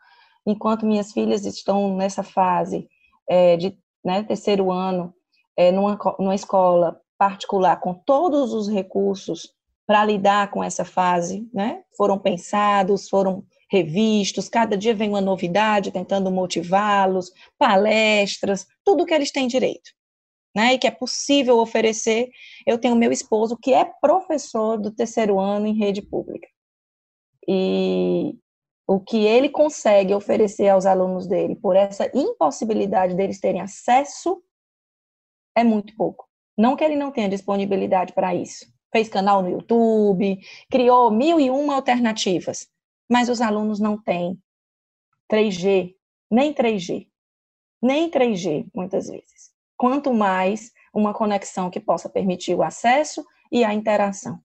enquanto 0.46 0.84
minhas 0.84 1.10
filhas 1.12 1.46
estão 1.46 1.96
nessa 1.96 2.22
fase 2.22 2.86
é, 3.26 3.56
de 3.56 3.78
né, 4.04 4.22
terceiro 4.22 4.70
ano, 4.70 5.14
é, 5.56 5.72
numa, 5.72 5.98
numa 6.18 6.34
escola 6.34 7.00
particular, 7.16 7.80
com 7.80 7.94
todos 7.94 8.52
os 8.52 8.68
recursos 8.68 9.54
para 9.86 10.04
lidar 10.04 10.50
com 10.50 10.62
essa 10.62 10.84
fase, 10.84 11.48
né? 11.52 11.82
Foram 11.96 12.18
pensados, 12.18 13.08
foram 13.08 13.42
revistos, 13.70 14.48
cada 14.48 14.76
dia 14.76 14.94
vem 14.94 15.08
uma 15.08 15.20
novidade 15.20 15.90
tentando 15.90 16.30
motivá-los, 16.30 17.32
palestras, 17.58 18.66
tudo 18.84 19.06
que 19.06 19.14
eles 19.14 19.32
têm 19.32 19.48
direito 19.48 19.97
né, 20.54 20.74
e 20.74 20.78
que 20.78 20.86
é 20.86 20.90
possível 20.90 21.58
oferecer. 21.58 22.30
Eu 22.66 22.78
tenho 22.78 22.96
meu 22.96 23.12
esposo 23.12 23.56
que 23.56 23.72
é 23.72 23.84
professor 23.84 24.78
do 24.78 24.90
terceiro 24.90 25.38
ano 25.38 25.66
em 25.66 25.78
rede 25.78 26.02
pública. 26.02 26.48
E 27.46 28.36
o 28.86 29.00
que 29.00 29.24
ele 29.24 29.48
consegue 29.48 30.14
oferecer 30.14 30.68
aos 30.68 30.86
alunos 30.86 31.26
dele 31.26 31.54
por 31.56 31.76
essa 31.76 32.10
impossibilidade 32.14 33.14
deles 33.14 33.40
terem 33.40 33.60
acesso 33.60 34.42
é 35.56 35.62
muito 35.62 35.94
pouco. 35.96 36.26
Não 36.56 36.74
que 36.74 36.84
ele 36.84 36.96
não 36.96 37.12
tenha 37.12 37.28
disponibilidade 37.28 38.12
para 38.12 38.34
isso. 38.34 38.66
Fez 38.90 39.08
canal 39.08 39.42
no 39.42 39.50
YouTube, 39.50 40.38
criou 40.70 41.10
mil 41.10 41.38
e 41.38 41.50
uma 41.50 41.74
alternativas, 41.74 42.66
mas 43.08 43.28
os 43.28 43.40
alunos 43.40 43.78
não 43.78 44.00
têm 44.00 44.40
3G, 45.30 45.94
nem 46.30 46.54
3G, 46.54 47.06
nem 47.82 48.10
3G, 48.10 48.66
muitas 48.74 49.08
vezes 49.08 49.47
quanto 49.78 50.12
mais 50.12 50.72
uma 50.92 51.14
conexão 51.14 51.70
que 51.70 51.80
possa 51.80 52.08
permitir 52.08 52.54
o 52.54 52.62
acesso 52.62 53.24
e 53.50 53.64
a 53.64 53.72
interação. 53.72 54.40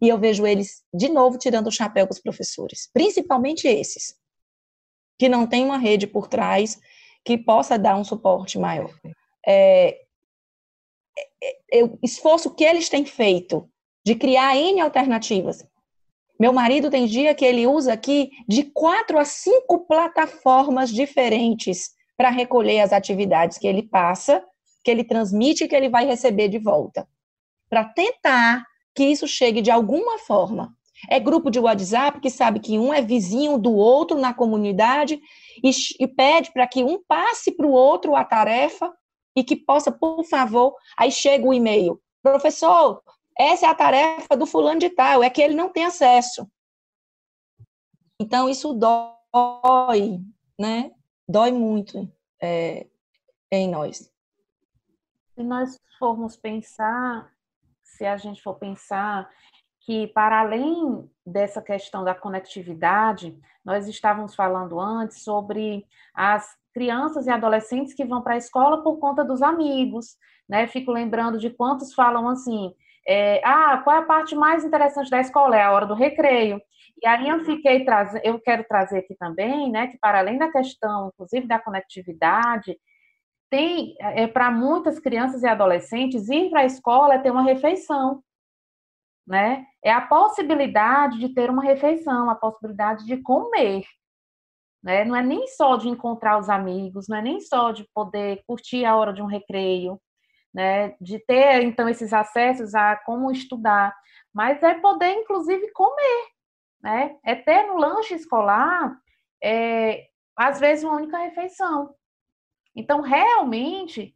E 0.00 0.08
eu 0.08 0.18
vejo 0.18 0.46
eles, 0.46 0.82
de 0.92 1.08
novo, 1.08 1.38
tirando 1.38 1.66
o 1.66 1.72
chapéu 1.72 2.06
para 2.06 2.14
os 2.14 2.20
professores, 2.20 2.88
principalmente 2.92 3.68
esses, 3.68 4.16
que 5.18 5.28
não 5.28 5.46
têm 5.46 5.64
uma 5.64 5.76
rede 5.76 6.06
por 6.06 6.26
trás 6.26 6.80
que 7.24 7.36
possa 7.36 7.78
dar 7.78 7.96
um 7.96 8.04
suporte 8.04 8.58
maior. 8.58 8.94
É, 9.46 10.00
é, 11.42 11.78
é, 11.80 11.84
o 11.84 11.98
esforço 12.02 12.54
que 12.54 12.64
eles 12.64 12.88
têm 12.88 13.04
feito 13.04 13.68
de 14.04 14.14
criar 14.14 14.56
N 14.56 14.80
alternativas. 14.80 15.66
Meu 16.40 16.52
marido 16.52 16.88
tem 16.88 17.04
dia 17.06 17.34
que 17.34 17.44
ele 17.44 17.66
usa 17.66 17.92
aqui 17.92 18.30
de 18.48 18.64
quatro 18.64 19.18
a 19.18 19.24
cinco 19.24 19.80
plataformas 19.80 20.90
diferentes 20.90 21.90
para 22.16 22.30
recolher 22.30 22.80
as 22.80 22.92
atividades 22.92 23.58
que 23.58 23.66
ele 23.66 23.82
passa 23.82 24.44
que 24.88 24.92
ele 24.92 25.04
transmite 25.04 25.64
e 25.64 25.68
que 25.68 25.76
ele 25.76 25.90
vai 25.90 26.06
receber 26.06 26.48
de 26.48 26.58
volta. 26.58 27.06
Para 27.68 27.84
tentar 27.84 28.64
que 28.94 29.04
isso 29.04 29.28
chegue 29.28 29.60
de 29.60 29.70
alguma 29.70 30.18
forma. 30.18 30.74
É 31.10 31.20
grupo 31.20 31.50
de 31.50 31.60
WhatsApp 31.60 32.20
que 32.20 32.30
sabe 32.30 32.58
que 32.58 32.78
um 32.78 32.90
é 32.90 33.02
vizinho 33.02 33.58
do 33.58 33.74
outro 33.74 34.18
na 34.18 34.32
comunidade 34.32 35.20
e, 35.62 35.70
e 36.00 36.08
pede 36.08 36.50
para 36.54 36.66
que 36.66 36.82
um 36.82 37.04
passe 37.06 37.52
para 37.52 37.66
o 37.66 37.70
outro 37.70 38.16
a 38.16 38.24
tarefa 38.24 38.90
e 39.36 39.44
que 39.44 39.54
possa, 39.54 39.92
por 39.92 40.24
favor, 40.24 40.74
aí 40.98 41.12
chega 41.12 41.46
o 41.46 41.52
e-mail. 41.52 42.00
Professor, 42.22 43.02
essa 43.38 43.66
é 43.66 43.68
a 43.68 43.74
tarefa 43.74 44.34
do 44.38 44.46
fulano 44.46 44.80
de 44.80 44.88
tal, 44.88 45.22
é 45.22 45.28
que 45.28 45.42
ele 45.42 45.54
não 45.54 45.68
tem 45.68 45.84
acesso. 45.84 46.50
Então, 48.18 48.48
isso 48.48 48.72
dói, 48.72 50.18
né? 50.58 50.90
Dói 51.28 51.52
muito 51.52 52.10
é, 52.40 52.86
em 53.52 53.68
nós. 53.68 54.10
Se 55.38 55.44
nós 55.44 55.80
formos 56.00 56.36
pensar, 56.36 57.30
se 57.80 58.04
a 58.04 58.16
gente 58.16 58.42
for 58.42 58.54
pensar 58.54 59.30
que, 59.82 60.08
para 60.08 60.40
além 60.40 61.08
dessa 61.24 61.62
questão 61.62 62.02
da 62.02 62.12
conectividade, 62.12 63.38
nós 63.64 63.86
estávamos 63.86 64.34
falando 64.34 64.80
antes 64.80 65.22
sobre 65.22 65.86
as 66.12 66.56
crianças 66.74 67.28
e 67.28 67.30
adolescentes 67.30 67.94
que 67.94 68.04
vão 68.04 68.20
para 68.20 68.34
a 68.34 68.36
escola 68.36 68.82
por 68.82 68.98
conta 68.98 69.24
dos 69.24 69.40
amigos, 69.40 70.16
né? 70.48 70.66
Fico 70.66 70.90
lembrando 70.90 71.38
de 71.38 71.50
quantos 71.50 71.94
falam 71.94 72.28
assim: 72.28 72.74
é, 73.06 73.40
ah, 73.44 73.80
qual 73.84 73.94
é 73.94 74.00
a 74.00 74.06
parte 74.06 74.34
mais 74.34 74.64
interessante 74.64 75.08
da 75.08 75.20
escola? 75.20 75.56
É 75.56 75.62
a 75.62 75.70
hora 75.70 75.86
do 75.86 75.94
recreio. 75.94 76.60
E 77.00 77.06
aí 77.06 77.28
eu 77.28 77.44
fiquei 77.44 77.84
trazendo, 77.84 78.24
eu 78.24 78.40
quero 78.40 78.64
trazer 78.64 78.98
aqui 78.98 79.14
também, 79.14 79.70
né, 79.70 79.86
que 79.86 79.98
para 79.98 80.18
além 80.18 80.36
da 80.36 80.50
questão, 80.50 81.12
inclusive 81.14 81.46
da 81.46 81.60
conectividade, 81.60 82.76
tem 83.50 83.94
é, 83.98 84.26
para 84.26 84.50
muitas 84.50 84.98
crianças 84.98 85.42
e 85.42 85.46
adolescentes 85.46 86.28
ir 86.28 86.50
para 86.50 86.60
a 86.60 86.66
escola 86.66 87.14
é 87.14 87.18
ter 87.18 87.30
uma 87.30 87.42
refeição, 87.42 88.22
né? 89.26 89.66
É 89.82 89.90
a 89.92 90.00
possibilidade 90.00 91.18
de 91.18 91.28
ter 91.34 91.50
uma 91.50 91.62
refeição, 91.62 92.30
a 92.30 92.34
possibilidade 92.34 93.04
de 93.06 93.16
comer, 93.18 93.84
né? 94.82 95.04
Não 95.04 95.16
é 95.16 95.22
nem 95.22 95.46
só 95.48 95.76
de 95.76 95.88
encontrar 95.88 96.38
os 96.38 96.48
amigos, 96.48 97.08
não 97.08 97.18
é 97.18 97.22
nem 97.22 97.40
só 97.40 97.72
de 97.72 97.86
poder 97.94 98.42
curtir 98.46 98.84
a 98.84 98.96
hora 98.96 99.12
de 99.12 99.22
um 99.22 99.26
recreio, 99.26 100.00
né? 100.52 100.94
De 101.00 101.18
ter 101.18 101.62
então 101.62 101.88
esses 101.88 102.12
acessos 102.12 102.74
a 102.74 102.96
como 102.96 103.30
estudar, 103.30 103.94
mas 104.32 104.62
é 104.62 104.74
poder 104.74 105.12
inclusive 105.12 105.70
comer, 105.72 106.26
né? 106.82 107.16
É 107.24 107.34
ter 107.34 107.66
no 107.66 107.76
lanche 107.76 108.14
escolar 108.14 108.96
é, 109.42 110.06
às 110.36 110.60
vezes 110.60 110.84
uma 110.84 110.96
única 110.96 111.18
refeição, 111.18 111.94
então, 112.78 113.00
realmente, 113.00 114.14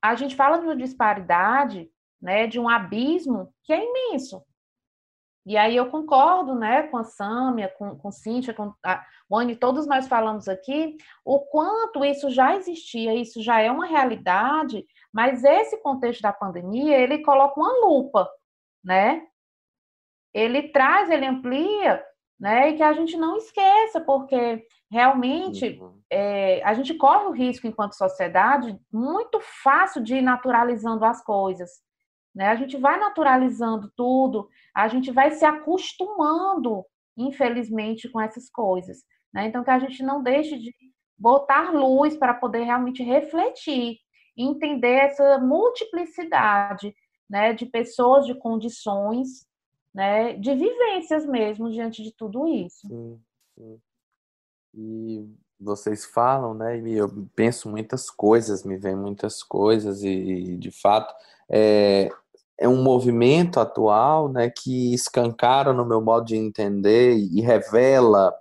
a 0.00 0.14
gente 0.14 0.34
fala 0.34 0.58
de 0.58 0.64
uma 0.64 0.74
disparidade, 0.74 1.90
né, 2.20 2.46
de 2.46 2.58
um 2.58 2.66
abismo 2.66 3.52
que 3.62 3.72
é 3.72 3.84
imenso. 3.84 4.42
E 5.44 5.58
aí 5.58 5.76
eu 5.76 5.90
concordo, 5.90 6.54
né, 6.54 6.84
com 6.84 6.96
a 6.96 7.04
Sâmia, 7.04 7.68
com, 7.76 7.98
com 7.98 8.10
Cíntia, 8.10 8.54
com 8.54 8.72
a 8.82 9.04
Wani, 9.30 9.56
todos 9.56 9.86
nós 9.86 10.08
falamos 10.08 10.48
aqui, 10.48 10.96
o 11.22 11.40
quanto 11.40 12.02
isso 12.02 12.30
já 12.30 12.56
existia, 12.56 13.14
isso 13.14 13.42
já 13.42 13.60
é 13.60 13.70
uma 13.70 13.84
realidade, 13.84 14.86
mas 15.12 15.44
esse 15.44 15.76
contexto 15.82 16.22
da 16.22 16.32
pandemia, 16.32 16.96
ele 16.96 17.22
coloca 17.22 17.60
uma 17.60 17.86
lupa, 17.86 18.30
né? 18.82 19.26
Ele 20.32 20.68
traz, 20.68 21.10
ele 21.10 21.26
amplia, 21.26 22.02
né? 22.42 22.70
E 22.70 22.76
que 22.76 22.82
a 22.82 22.92
gente 22.92 23.16
não 23.16 23.36
esqueça, 23.36 24.00
porque 24.00 24.66
realmente 24.90 25.78
uhum. 25.80 25.96
é, 26.10 26.60
a 26.64 26.74
gente 26.74 26.92
corre 26.94 27.26
o 27.26 27.30
risco, 27.30 27.68
enquanto 27.68 27.94
sociedade, 27.94 28.76
muito 28.92 29.38
fácil 29.62 30.02
de 30.02 30.16
ir 30.16 30.22
naturalizando 30.22 31.04
as 31.04 31.22
coisas, 31.22 31.70
né? 32.34 32.48
A 32.48 32.56
gente 32.56 32.76
vai 32.76 32.98
naturalizando 32.98 33.92
tudo, 33.96 34.48
a 34.74 34.88
gente 34.88 35.12
vai 35.12 35.30
se 35.30 35.44
acostumando, 35.44 36.84
infelizmente, 37.16 38.08
com 38.08 38.20
essas 38.20 38.50
coisas. 38.50 39.04
Né? 39.32 39.46
Então, 39.46 39.62
que 39.62 39.70
a 39.70 39.78
gente 39.78 40.02
não 40.02 40.20
deixe 40.20 40.58
de 40.58 40.74
botar 41.16 41.70
luz 41.70 42.16
para 42.16 42.34
poder 42.34 42.64
realmente 42.64 43.04
refletir, 43.04 43.98
entender 44.36 44.96
essa 44.96 45.38
multiplicidade 45.38 46.92
né, 47.30 47.52
de 47.52 47.66
pessoas, 47.66 48.26
de 48.26 48.34
condições, 48.34 49.46
né, 49.94 50.34
de 50.34 50.54
vivências 50.54 51.26
mesmo 51.26 51.70
diante 51.70 52.02
de 52.02 52.12
tudo 52.12 52.46
isso. 52.46 52.86
Sim, 52.88 53.20
sim. 53.56 53.80
E 54.74 55.28
vocês 55.60 56.04
falam, 56.04 56.54
né? 56.54 56.78
E 56.80 56.94
eu 56.94 57.08
penso 57.36 57.68
muitas 57.68 58.10
coisas, 58.10 58.64
me 58.64 58.76
vem 58.76 58.96
muitas 58.96 59.42
coisas 59.42 60.02
e, 60.02 60.56
de 60.56 60.70
fato, 60.70 61.14
é, 61.48 62.10
é 62.58 62.68
um 62.68 62.82
movimento 62.82 63.60
atual 63.60 64.28
né, 64.28 64.50
que 64.50 64.94
escancara 64.94 65.72
no 65.72 65.84
meu 65.84 66.00
modo 66.00 66.26
de 66.26 66.36
entender 66.36 67.16
e 67.16 67.40
revela 67.40 68.34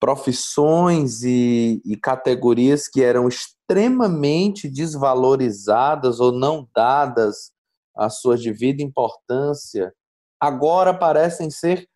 profissões 0.00 1.22
e, 1.22 1.80
e, 1.84 1.96
categorias 1.96 2.86
que 2.86 3.02
eram 3.02 3.28
extremamente 3.28 4.68
desvalorizadas 4.68 6.20
ou 6.20 6.32
não 6.32 6.68
dadas 6.74 7.50
a 7.96 8.10
sua 8.10 8.36
devida 8.36 8.82
importância, 8.82 9.92
agora 10.40 10.92
parecem 10.92 11.50
ser 11.50 11.88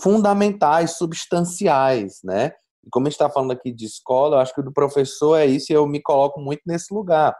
fundamentais, 0.00 0.92
substanciais, 0.92 2.20
né? 2.22 2.52
E 2.84 2.90
como 2.90 3.06
a 3.06 3.10
gente 3.10 3.14
está 3.14 3.30
falando 3.30 3.52
aqui 3.52 3.72
de 3.72 3.86
escola, 3.86 4.36
eu 4.36 4.40
acho 4.40 4.54
que 4.54 4.60
o 4.60 4.64
do 4.64 4.72
professor 4.72 5.36
é 5.36 5.46
isso 5.46 5.72
e 5.72 5.74
eu 5.74 5.86
me 5.86 6.00
coloco 6.00 6.40
muito 6.40 6.62
nesse 6.66 6.92
lugar. 6.92 7.34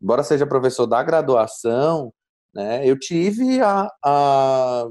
Embora 0.00 0.22
seja 0.22 0.46
professor 0.46 0.86
da 0.86 1.02
graduação, 1.02 2.12
né? 2.54 2.86
Eu 2.88 2.98
tive 2.98 3.60
a, 3.60 3.88
a, 4.04 4.88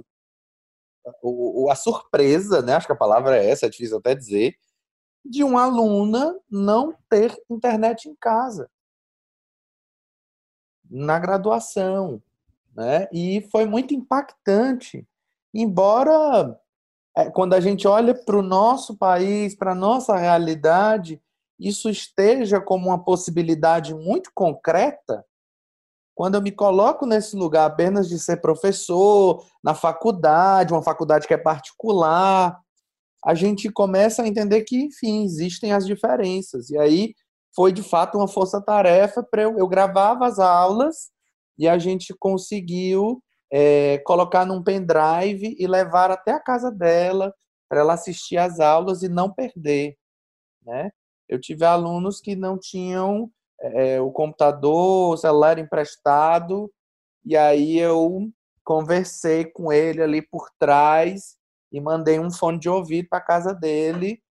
a, 1.06 1.72
a 1.72 1.76
surpresa, 1.76 2.62
né? 2.62 2.74
acho 2.74 2.88
que 2.88 2.94
a 2.94 2.98
palavra 2.98 3.38
é 3.38 3.50
essa, 3.50 3.66
é 3.66 3.70
difícil 3.70 3.98
até 3.98 4.14
dizer, 4.14 4.56
de 5.26 5.44
uma 5.44 5.64
aluna 5.64 6.38
não 6.50 6.94
ter 7.10 7.36
internet 7.50 8.08
em 8.08 8.16
casa 8.16 8.70
na 10.90 11.20
graduação, 11.20 12.22
né? 12.78 13.08
E 13.12 13.42
foi 13.52 13.66
muito 13.66 13.96
impactante. 13.96 15.06
Embora 15.52 16.56
é, 17.18 17.32
quando 17.32 17.56
a 17.56 17.60
gente 17.60 17.88
olha 17.88 18.14
para 18.14 18.38
o 18.38 18.44
nosso 18.44 18.96
país, 18.96 19.56
para 19.56 19.72
a 19.72 19.76
nossa 19.76 20.16
realidade, 20.16 21.20
isso 21.60 21.90
esteja 21.90 22.62
como 22.62 22.90
uma 22.90 23.04
possibilidade 23.04 23.96
muito 23.96 24.30
concreta, 24.36 25.26
quando 26.14 26.36
eu 26.36 26.42
me 26.42 26.52
coloco 26.52 27.06
nesse 27.06 27.36
lugar 27.36 27.66
apenas 27.66 28.08
de 28.08 28.20
ser 28.20 28.38
professor, 28.38 29.44
na 29.64 29.74
faculdade, 29.74 30.74
uma 30.74 30.82
faculdade 30.82 31.28
que 31.28 31.34
é 31.34 31.38
particular, 31.38 32.60
a 33.26 33.34
gente 33.34 33.72
começa 33.72 34.22
a 34.22 34.28
entender 34.28 34.64
que, 34.64 34.86
enfim, 34.86 35.24
existem 35.24 35.74
as 35.74 35.86
diferenças. 35.86 36.70
E 36.70 36.78
aí 36.78 37.14
foi 37.56 37.72
de 37.72 37.84
fato 37.84 38.18
uma 38.18 38.28
força-tarefa 38.28 39.24
para 39.24 39.44
eu, 39.44 39.58
eu 39.58 39.68
gravava 39.68 40.26
as 40.26 40.40
aulas 40.40 41.12
e 41.58 41.68
a 41.68 41.78
gente 41.78 42.14
conseguiu 42.18 43.22
é, 43.51 43.99
colocar 43.99 44.45
num 44.45 44.64
pendrive 44.64 45.55
e 45.58 45.68
levar 45.68 46.12
até 46.12 46.32
a 46.32 46.39
casa 46.39 46.72
dela 46.72 47.34
para 47.70 47.80
ela 47.80 47.93
assistir 47.93 48.38
às 48.38 48.60
aulas 48.60 49.03
e 49.03 49.10
não 49.10 49.32
perder, 49.32 49.97
né? 50.66 50.91
Eu 51.28 51.39
tive 51.39 51.66
alunos 51.66 52.22
que 52.22 52.36
não 52.36 52.58
tinham 52.58 53.30
é, 53.60 53.99
o 53.99 54.12
computador, 54.12 55.14
o 55.14 55.18
celular 55.18 55.58
emprestado, 55.58 56.72
e 57.26 57.36
aí 57.36 57.78
eu 57.78 58.30
conversei 58.64 59.45
com 59.45 59.72
ele 59.72 60.01
ali 60.01 60.22
por 60.22 60.49
trás 60.58 61.36
e 61.72 61.82
mandei 61.82 62.20
um 62.20 62.32
fone 62.32 62.60
de 62.60 62.70
ouvido 62.70 63.10
para 63.10 63.20
casa 63.20 63.53
dele 63.53 64.22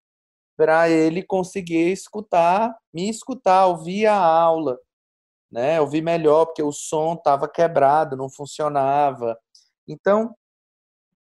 para 0.57 0.89
ele 0.89 1.21
conseguir 1.21 1.91
escutar, 1.91 2.75
me 2.91 3.07
escutar, 3.09 3.67
ouvir 3.67 4.07
a 4.07 4.17
aula, 4.17 4.79
né? 5.51 5.79
Ouvir 5.79 6.01
melhor 6.01 6.45
porque 6.45 6.63
o 6.63 6.71
som 6.71 7.13
estava 7.13 7.47
quebrado, 7.47 8.17
não 8.17 8.29
funcionava. 8.29 9.37
Então 9.87 10.35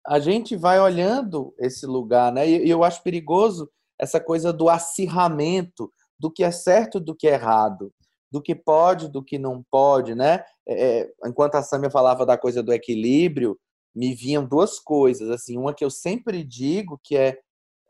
a 0.05 0.19
gente 0.19 0.55
vai 0.55 0.79
olhando 0.79 1.53
esse 1.57 1.85
lugar, 1.85 2.31
né? 2.31 2.47
E 2.47 2.69
eu 2.69 2.83
acho 2.83 3.01
perigoso 3.01 3.69
essa 3.99 4.19
coisa 4.19 4.53
do 4.53 4.69
acirramento 4.69 5.91
do 6.19 6.31
que 6.31 6.43
é 6.43 6.51
certo 6.51 6.99
do 6.99 7.15
que 7.15 7.27
é 7.27 7.33
errado, 7.33 7.91
do 8.31 8.41
que 8.41 8.53
pode, 8.53 9.09
do 9.09 9.23
que 9.23 9.37
não 9.37 9.63
pode, 9.71 10.13
né? 10.13 10.43
É, 10.67 10.99
é, 10.99 11.13
enquanto 11.25 11.55
a 11.55 11.63
Samia 11.63 11.89
falava 11.89 12.25
da 12.25 12.37
coisa 12.37 12.61
do 12.61 12.73
equilíbrio, 12.73 13.57
me 13.95 14.13
vinham 14.13 14.45
duas 14.45 14.79
coisas, 14.79 15.29
assim, 15.29 15.57
uma 15.57 15.73
que 15.73 15.83
eu 15.83 15.89
sempre 15.89 16.43
digo, 16.43 16.99
que 17.03 17.15
é, 17.15 17.37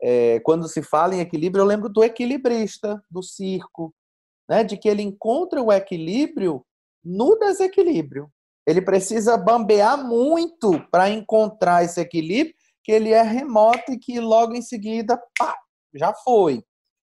é 0.00 0.40
quando 0.40 0.68
se 0.68 0.82
fala 0.82 1.14
em 1.14 1.20
equilíbrio, 1.20 1.62
eu 1.62 1.66
lembro 1.66 1.88
do 1.88 2.04
equilibrista, 2.04 3.02
do 3.10 3.22
circo, 3.22 3.92
né? 4.48 4.64
De 4.64 4.76
que 4.76 4.88
ele 4.88 5.02
encontra 5.02 5.62
o 5.62 5.72
equilíbrio 5.72 6.64
no 7.04 7.36
desequilíbrio. 7.38 8.30
Ele 8.66 8.82
precisa 8.82 9.36
bambear 9.36 9.96
muito 9.96 10.80
para 10.90 11.08
encontrar 11.08 11.84
esse 11.84 12.00
equilíbrio, 12.00 12.54
que 12.82 12.90
ele 12.90 13.12
é 13.12 13.22
remoto 13.22 13.92
e 13.92 13.98
que 13.98 14.18
logo 14.20 14.54
em 14.54 14.62
seguida, 14.62 15.20
pá, 15.38 15.56
já 15.94 16.12
foi. 16.12 16.64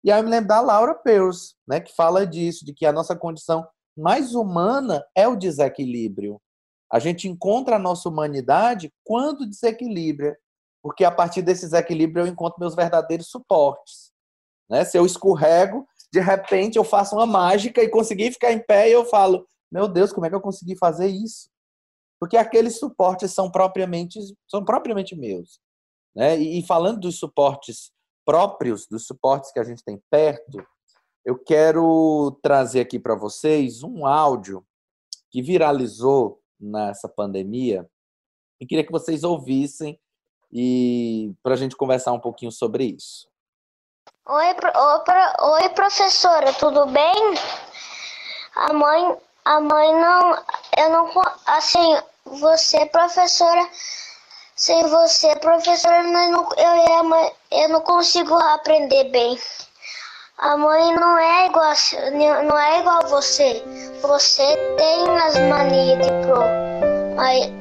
E 0.05 0.13
aí 0.13 0.21
eu 0.21 0.25
me 0.25 0.31
lembro 0.31 0.49
da 0.49 0.61
Laura 0.61 0.95
Peirce, 0.95 1.55
né, 1.67 1.81
que 1.81 1.95
fala 1.95 2.27
disso, 2.27 2.65
de 2.65 2.73
que 2.73 2.87
a 2.87 2.93
nossa 2.93 3.17
condição 3.17 3.67
mais 3.97 4.35
humana 4.35 5.05
é 5.15 5.27
o 5.27 5.35
desequilíbrio. 5.35 6.41
A 6.93 6.99
gente 6.99 7.27
encontra 7.27 7.77
a 7.77 7.79
nossa 7.79 8.09
humanidade 8.09 8.93
quando 9.03 9.49
desequilibra, 9.49 10.37
porque 10.83 11.05
a 11.05 11.11
partir 11.11 11.43
desse 11.43 11.63
desequilíbrio 11.63 12.25
eu 12.25 12.29
encontro 12.29 12.61
meus 12.61 12.75
verdadeiros 12.77 13.29
suportes. 13.29 14.13
Né? 14.71 14.85
Se 14.85 14.97
eu 14.97 15.05
escorrego, 15.05 15.87
de 16.13 16.21
repente 16.21 16.77
eu 16.77 16.85
faço 16.85 17.17
uma 17.17 17.27
mágica 17.27 17.83
e 17.83 17.89
consegui 17.89 18.31
ficar 18.31 18.53
em 18.53 18.59
pé 18.59 18.89
e 18.89 18.93
eu 18.93 19.05
falo, 19.05 19.47
meu 19.71 19.89
Deus, 19.89 20.13
como 20.13 20.27
é 20.27 20.29
que 20.29 20.35
eu 20.35 20.41
consegui 20.41 20.77
fazer 20.77 21.09
isso? 21.09 21.51
Porque 22.19 22.37
aqueles 22.37 22.79
suportes 22.79 23.33
são 23.33 23.51
propriamente 23.51 24.19
são 24.49 24.65
propriamente 24.65 25.15
meus, 25.15 25.61
né? 26.15 26.39
E, 26.39 26.59
e 26.61 26.67
falando 26.67 27.01
dos 27.01 27.19
suportes 27.19 27.93
próprios, 28.25 28.87
dos 28.87 29.07
suportes 29.07 29.53
que 29.53 29.59
a 29.61 29.65
gente 29.65 29.85
tem 29.85 30.03
perto, 30.11 30.65
eu 31.25 31.39
quero 31.39 32.39
trazer 32.43 32.81
aqui 32.81 32.99
para 32.99 33.15
vocês 33.15 33.83
um 33.83 34.07
áudio 34.07 34.65
que 35.31 35.43
viralizou 35.43 36.41
nessa 36.59 37.09
pandemia 37.09 37.89
e 38.61 38.67
queria 38.67 38.85
que 38.85 38.93
vocês 38.93 39.25
ouvissem 39.25 39.99
e 40.53 41.35
para 41.43 41.55
a 41.55 41.57
gente 41.57 41.77
conversar 41.77 42.13
um 42.13 42.21
pouquinho 42.21 42.53
sobre 42.53 42.85
isso. 42.85 43.29
Oi, 44.29 44.55
pro, 44.55 44.73
oi, 45.53 45.69
professora, 45.69 46.53
tudo 46.55 46.85
bem? 46.87 47.35
A 48.57 48.73
mãe, 48.73 49.17
a 49.45 49.61
mãe 49.61 49.95
não, 49.95 50.37
eu 50.77 50.91
não, 50.91 51.09
assim, 51.47 51.97
você 52.25 52.87
professora 52.87 53.65
sem 54.57 54.83
você, 54.89 55.37
professora, 55.37 56.03
eu 56.03 56.09
não, 56.09 56.49
eu, 56.57 56.77
e 56.89 56.93
a 56.95 57.03
mãe, 57.05 57.33
eu 57.53 57.69
não 57.69 57.81
consigo 57.83 58.35
aprender 58.35 59.05
bem. 59.11 59.39
A 60.39 60.57
mãe 60.57 60.93
não 60.97 61.17
é 61.17 61.47
igual, 61.47 61.73
não 62.49 62.59
é 62.59 62.81
igual 62.81 63.05
a 63.05 63.07
você. 63.07 63.63
Você 64.03 64.57
tem 64.77 65.19
as 65.21 65.39
manias 65.39 66.05
de 66.05 66.11
pro. 66.27 66.43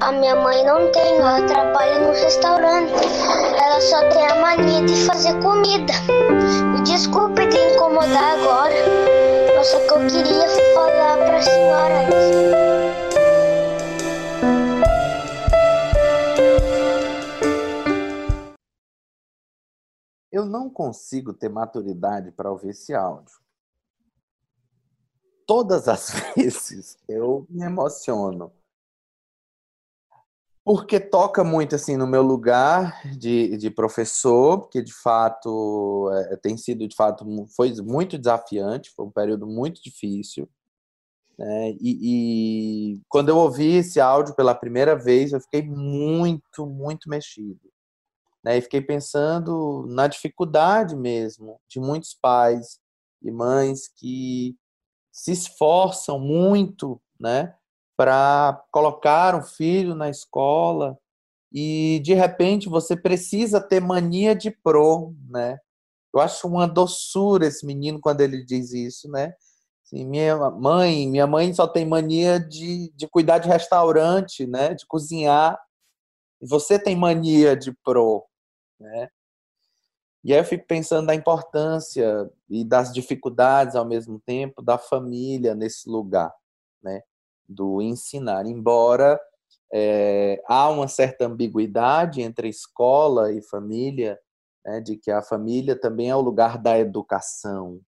A 0.02 0.12
minha 0.12 0.36
mãe 0.36 0.66
não 0.66 0.92
tem, 0.92 1.18
ela 1.18 1.46
trabalha 1.46 2.00
no 2.00 2.12
restaurante. 2.12 2.92
Ela 3.56 3.82
só 3.82 4.10
tem 4.10 4.28
a 4.28 4.36
mania 4.36 4.82
de 4.82 5.06
fazer 5.06 5.40
comida. 5.42 5.94
Desculpe 6.86 7.46
de 7.48 7.58
incomodar 7.58 8.40
agora, 8.40 8.76
mas 9.56 9.68
só 9.68 9.80
que 9.80 9.94
eu 9.94 10.08
queria 10.08 10.48
falar 10.74 11.18
para 11.18 11.38
a 11.38 11.42
senhora 11.42 12.04
isso. 12.10 12.76
eu 20.36 20.46
não 20.46 20.70
consigo 20.70 21.34
ter 21.34 21.50
maturidade 21.50 22.30
para 22.32 22.52
ouvir 22.52 22.70
esse 22.70 22.94
áudio. 22.94 23.40
Todas 25.48 25.88
as 25.88 26.10
vezes 26.36 26.98
eu 27.08 27.48
me 27.50 27.64
emociono. 27.64 28.52
Porque 30.66 31.00
toca 31.00 31.44
muito 31.44 31.76
assim 31.76 31.96
no 31.96 32.08
meu 32.08 32.24
lugar 32.24 33.00
de, 33.16 33.56
de 33.56 33.70
professor, 33.70 34.68
que 34.68 34.82
de 34.82 34.92
fato 34.92 36.10
é, 36.32 36.38
tem 36.38 36.58
sido 36.58 36.88
de 36.88 36.96
fato 36.96 37.24
foi 37.56 37.72
muito 37.84 38.18
desafiante, 38.18 38.90
foi 38.96 39.06
um 39.06 39.12
período 39.12 39.46
muito 39.46 39.80
difícil. 39.84 40.50
Né? 41.38 41.74
E, 41.80 42.96
e, 42.96 43.02
quando 43.08 43.30
eu 43.30 43.38
ouvi 43.38 43.76
esse 43.76 44.00
áudio 44.00 44.36
pela 44.36 44.56
primeira 44.56 44.96
vez, 44.96 45.34
eu 45.34 45.40
fiquei 45.40 45.62
muito, 45.62 46.66
muito 46.66 47.08
mexido. 47.08 47.62
Né? 48.44 48.58
E 48.58 48.62
fiquei 48.62 48.82
pensando 48.82 49.86
na 49.88 50.08
dificuldade 50.08 50.96
mesmo 50.96 51.60
de 51.70 51.80
muitos 51.80 52.16
pais 52.16 52.80
e 53.22 53.30
mães 53.30 53.88
que 53.88 54.56
se 55.12 55.32
esforçam 55.32 56.20
muito, 56.20 57.00
né, 57.20 57.56
para 57.98 58.64
colocar 58.72 59.36
um 59.36 59.44
filho 59.44 59.96
na 59.96 60.10
escola 60.10 60.98
e 61.52 62.02
de 62.04 62.14
repente 62.14 62.68
você 62.68 62.96
precisa 62.96 63.62
ter 63.62 63.80
mania 63.80 64.36
de 64.36 64.52
pro, 64.52 65.16
né? 65.30 65.58
Eu 66.14 66.20
acho 66.20 66.48
uma 66.48 66.68
doçura 66.68 67.46
esse 67.48 67.66
menino 67.66 68.00
quando 68.00 68.22
ele 68.22 68.44
diz 68.44 68.74
isso, 68.74 69.10
né? 69.10 69.34
Assim, 69.86 70.06
minha 70.06 70.50
mãe, 70.52 71.08
minha 71.10 71.28
mãe 71.28 71.54
só 71.54 71.68
tem 71.68 71.86
mania 71.86 72.40
de, 72.40 72.92
de 72.96 73.08
cuidar 73.08 73.40
de 73.40 73.48
restaurante, 73.48 74.46
né? 74.48 74.74
De 74.74 74.86
cozinhar. 74.86 75.60
E 76.42 76.48
você 76.48 76.80
tem 76.80 76.96
mania 76.96 77.56
de 77.56 77.72
pro, 77.84 78.26
né? 78.80 79.10
E 80.24 80.34
aí 80.34 80.40
eu 80.40 80.46
fico 80.46 80.66
pensando 80.66 81.06
na 81.06 81.14
importância 81.14 82.30
e 82.50 82.66
das 82.66 82.92
dificuldades 82.92 83.76
ao 83.76 83.86
mesmo 83.86 84.20
tempo 84.20 84.62
da 84.62 84.78
família 84.78 85.54
nesse 85.54 85.88
lugar, 85.88 86.34
né? 86.82 87.04
Do 87.48 87.82
ensinar. 87.82 88.46
Embora 88.46 89.20
é, 89.74 90.42
há 90.48 90.70
uma 90.70 90.88
certa 90.88 91.26
ambiguidade 91.26 92.22
entre 92.22 92.50
escola 92.50 93.32
e 93.32 93.42
família, 93.42 94.20
né? 94.66 94.80
de 94.82 94.98
que 94.98 95.12
a 95.12 95.22
família 95.22 95.80
também 95.80 96.10
é 96.10 96.16
o 96.16 96.22
lugar 96.22 96.58
da 96.58 96.80
educação, 96.80 97.82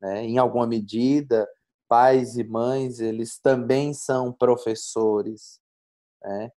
né? 0.00 0.24
Em 0.24 0.38
alguma 0.38 0.66
medida, 0.66 1.48
pais 1.88 2.36
e 2.36 2.44
mães 2.44 3.00
eles 3.00 3.38
também 3.38 3.92
são 3.94 4.32
professores, 4.32 5.60
né? 6.22 6.50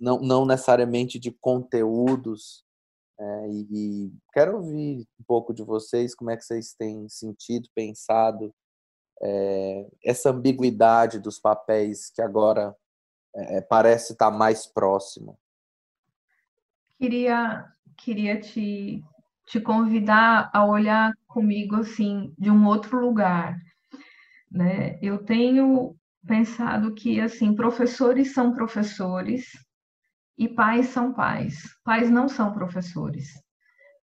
não, 0.00 0.20
não 0.20 0.46
necessariamente 0.46 1.18
de 1.18 1.30
conteúdos, 1.30 2.64
é, 3.18 3.48
e, 3.48 3.66
e, 3.70 4.12
quero 4.32 4.56
ouvir 4.58 5.06
um 5.18 5.24
pouco 5.26 5.54
de 5.54 5.62
vocês, 5.62 6.14
como 6.14 6.30
é 6.30 6.36
que 6.36 6.44
vocês 6.44 6.74
têm 6.74 7.08
sentido, 7.08 7.68
pensado 7.74 8.54
é, 9.22 9.86
essa 10.04 10.30
ambiguidade 10.30 11.18
dos 11.18 11.38
papéis 11.38 12.10
que 12.10 12.20
agora 12.20 12.74
é, 13.34 13.60
parece 13.60 14.12
estar 14.12 14.30
mais 14.30 14.66
próximo. 14.66 15.38
Queria, 16.98 17.66
queria 17.96 18.40
te, 18.40 19.02
te 19.46 19.60
convidar 19.60 20.50
a 20.52 20.64
olhar 20.64 21.12
comigo 21.26 21.76
assim 21.76 22.34
de 22.38 22.50
um 22.50 22.66
outro 22.66 22.98
lugar, 22.98 23.58
né? 24.50 24.98
Eu 25.02 25.24
tenho 25.24 25.94
pensado 26.26 26.94
que 26.94 27.20
assim 27.20 27.54
professores 27.54 28.32
são 28.32 28.52
professores 28.52 29.46
e 30.38 30.48
pais 30.48 30.88
são 30.88 31.12
pais. 31.12 31.62
Pais 31.84 32.10
não 32.10 32.28
são 32.28 32.52
professores. 32.52 33.28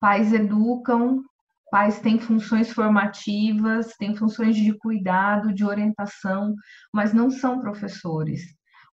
Pais 0.00 0.32
educam, 0.32 1.22
pais 1.70 2.00
têm 2.00 2.18
funções 2.18 2.72
formativas, 2.72 3.94
têm 3.98 4.14
funções 4.14 4.56
de 4.56 4.72
cuidado, 4.78 5.52
de 5.52 5.64
orientação, 5.64 6.54
mas 6.92 7.12
não 7.12 7.30
são 7.30 7.60
professores. 7.60 8.42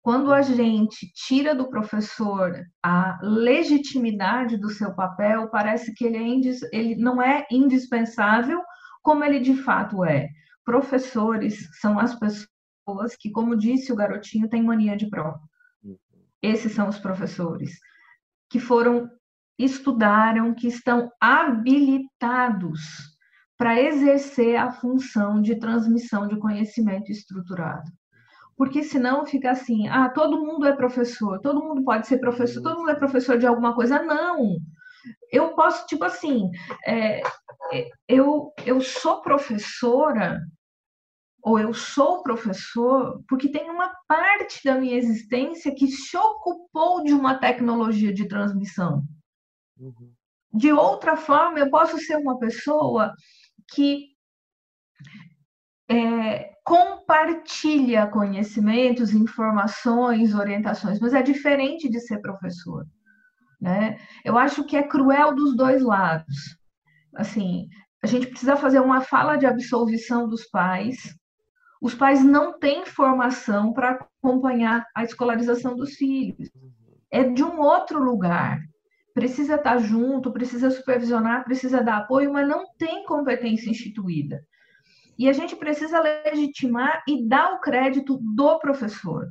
Quando 0.01 0.33
a 0.33 0.41
gente 0.41 1.11
tira 1.13 1.53
do 1.53 1.69
professor 1.69 2.65
a 2.81 3.19
legitimidade 3.21 4.57
do 4.57 4.69
seu 4.69 4.93
papel, 4.95 5.49
parece 5.49 5.93
que 5.93 6.05
ele, 6.05 6.17
é 6.17 6.77
ele 6.77 6.95
não 6.95 7.21
é 7.21 7.45
indispensável 7.51 8.61
como 9.01 9.23
ele 9.23 9.39
de 9.39 9.55
fato 9.55 10.05
é. 10.05 10.29
Professores 10.63 11.67
são 11.79 11.99
as 11.99 12.15
pessoas 12.17 13.15
que, 13.19 13.29
como 13.29 13.57
disse 13.57 13.91
o 13.91 13.95
garotinho, 13.95 14.49
têm 14.49 14.63
mania 14.63 14.95
de 14.95 15.09
prova. 15.09 15.39
Esses 16.41 16.71
são 16.71 16.87
os 16.87 16.97
professores 16.97 17.71
que 18.49 18.59
foram 18.59 19.09
estudaram, 19.59 20.53
que 20.53 20.67
estão 20.67 21.11
habilitados 21.19 22.79
para 23.57 23.79
exercer 23.79 24.55
a 24.55 24.71
função 24.71 25.41
de 25.41 25.59
transmissão 25.59 26.27
de 26.27 26.39
conhecimento 26.39 27.11
estruturado. 27.11 27.91
Porque 28.55 28.83
senão 28.83 29.25
fica 29.25 29.51
assim, 29.51 29.87
ah, 29.89 30.09
todo 30.09 30.45
mundo 30.45 30.65
é 30.65 30.75
professor, 30.75 31.39
todo 31.41 31.63
mundo 31.63 31.83
pode 31.83 32.07
ser 32.07 32.19
professor, 32.19 32.61
todo 32.61 32.77
mundo 32.77 32.91
é 32.91 32.95
professor 32.95 33.37
de 33.37 33.45
alguma 33.45 33.75
coisa. 33.75 34.01
Não! 34.01 34.57
Eu 35.31 35.55
posso, 35.55 35.85
tipo 35.87 36.03
assim, 36.05 36.49
é, 36.85 37.21
eu, 38.07 38.51
eu 38.65 38.81
sou 38.81 39.21
professora 39.21 40.41
ou 41.41 41.59
eu 41.59 41.73
sou 41.73 42.21
professor 42.21 43.21
porque 43.27 43.49
tem 43.49 43.69
uma 43.69 43.93
parte 44.07 44.61
da 44.63 44.75
minha 44.75 44.97
existência 44.97 45.73
que 45.73 45.87
se 45.87 46.17
ocupou 46.17 47.03
de 47.03 47.13
uma 47.13 47.35
tecnologia 47.35 48.13
de 48.13 48.27
transmissão. 48.27 49.03
Uhum. 49.79 50.11
De 50.53 50.71
outra 50.71 51.15
forma, 51.15 51.59
eu 51.59 51.69
posso 51.69 51.97
ser 51.99 52.17
uma 52.17 52.37
pessoa 52.37 53.13
que 53.71 54.09
é, 55.89 56.51
compartilha 56.63 58.07
conhecimentos, 58.07 59.13
informações, 59.13 60.35
orientações, 60.35 60.99
mas 60.99 61.13
é 61.13 61.21
diferente 61.21 61.89
de 61.89 61.99
ser 61.99 62.19
professor. 62.19 62.85
Né? 63.59 63.97
Eu 64.23 64.37
acho 64.37 64.63
que 64.63 64.77
é 64.77 64.83
cruel 64.83 65.35
dos 65.35 65.55
dois 65.55 65.81
lados. 65.81 66.57
Assim, 67.15 67.67
a 68.03 68.07
gente 68.07 68.27
precisa 68.27 68.55
fazer 68.55 68.79
uma 68.79 69.01
fala 69.01 69.35
de 69.35 69.45
absolvição 69.45 70.27
dos 70.27 70.45
pais, 70.45 70.97
os 71.81 71.95
pais 71.95 72.23
não 72.23 72.59
têm 72.59 72.85
formação 72.85 73.71
para 73.71 73.91
acompanhar 74.21 74.85
a 74.93 75.03
escolarização 75.03 75.75
dos 75.75 75.93
filhos. 75.93 76.49
É 77.09 77.23
de 77.23 77.43
um 77.43 77.59
outro 77.59 78.03
lugar. 78.03 78.59
Precisa 79.19 79.55
estar 79.55 79.77
junto, 79.79 80.31
precisa 80.31 80.71
supervisionar, 80.71 81.43
precisa 81.43 81.83
dar 81.83 81.97
apoio, 81.97 82.31
mas 82.31 82.47
não 82.47 82.63
tem 82.77 83.03
competência 83.03 83.69
instituída. 83.69 84.41
E 85.17 85.27
a 85.27 85.33
gente 85.33 85.57
precisa 85.57 85.99
legitimar 85.99 87.03
e 87.05 87.27
dar 87.27 87.53
o 87.53 87.59
crédito 87.59 88.17
do 88.21 88.57
professor. 88.59 89.27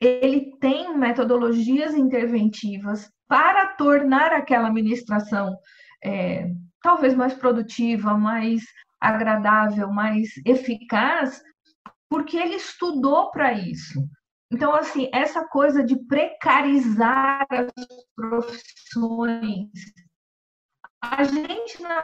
Ele 0.00 0.56
tem 0.60 0.96
metodologias 0.96 1.94
interventivas 1.94 3.10
para 3.26 3.74
tornar 3.74 4.32
aquela 4.32 4.68
administração 4.68 5.56
é, 6.04 6.48
talvez 6.80 7.14
mais 7.14 7.34
produtiva, 7.34 8.16
mais 8.16 8.62
agradável, 9.00 9.90
mais 9.90 10.28
eficaz, 10.46 11.42
porque 12.08 12.36
ele 12.36 12.54
estudou 12.54 13.32
para 13.32 13.52
isso. 13.52 14.00
Então, 14.52 14.74
assim, 14.74 15.08
essa 15.14 15.48
coisa 15.48 15.82
de 15.82 15.96
precarizar 15.96 17.46
as 17.50 17.72
profissões. 18.14 19.70
A 21.02 21.24
gente 21.24 21.82
na 21.82 22.02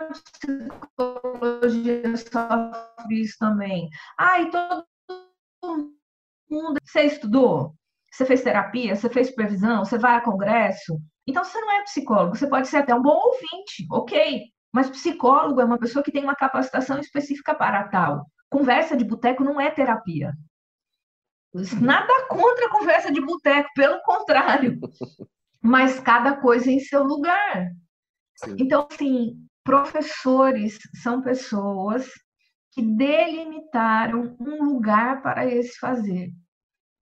psicologia 0.88 2.16
sofre 2.16 3.20
isso 3.20 3.36
também. 3.38 3.90
Ah, 4.18 4.40
e 4.40 4.51
todo 4.51 4.86
mundo. 6.51 6.80
Você 6.82 7.03
estudou? 7.03 7.74
Você 8.11 8.24
fez 8.24 8.42
terapia? 8.42 8.96
Você 8.96 9.11
fez 9.11 9.28
supervisão? 9.28 9.84
Você 9.84 9.99
vai 9.99 10.16
a 10.16 10.22
congresso? 10.22 10.99
Então, 11.26 11.44
você 11.44 11.61
não 11.61 11.70
é 11.70 11.82
psicólogo, 11.84 12.34
você 12.34 12.49
pode 12.49 12.66
ser 12.68 12.78
até 12.78 12.94
um 12.94 13.03
bom 13.03 13.14
ouvinte, 13.14 13.86
ok. 13.92 14.44
Mas 14.72 14.88
psicólogo 14.88 15.61
é 15.61 15.64
uma 15.66 15.78
pessoa 15.78 16.03
que 16.03 16.11
tem 16.11 16.24
uma 16.24 16.34
capacitação 16.34 16.99
específica 16.99 17.55
para 17.55 17.86
tal. 17.88 18.24
Conversa 18.49 18.96
de 18.96 19.05
boteco 19.05 19.44
não 19.44 19.61
é 19.61 19.70
terapia. 19.70 20.32
Nada 21.80 22.26
contra 22.28 22.66
a 22.66 22.70
conversa 22.70 23.12
de 23.12 23.20
boteco, 23.20 23.68
pelo 23.74 24.01
contrário. 24.03 24.78
Mas 25.61 25.99
cada 25.99 26.36
coisa 26.36 26.70
em 26.70 26.80
seu 26.80 27.03
lugar. 27.03 27.70
Sim. 28.36 28.57
Então, 28.59 28.86
assim, 28.90 29.49
professores 29.64 30.78
são 31.03 31.22
pessoas 31.22 32.11
que 32.72 32.82
delimitaram 32.82 34.36
um 34.38 34.64
lugar 34.64 35.22
para 35.22 35.46
esse 35.46 35.78
fazer. 35.78 36.30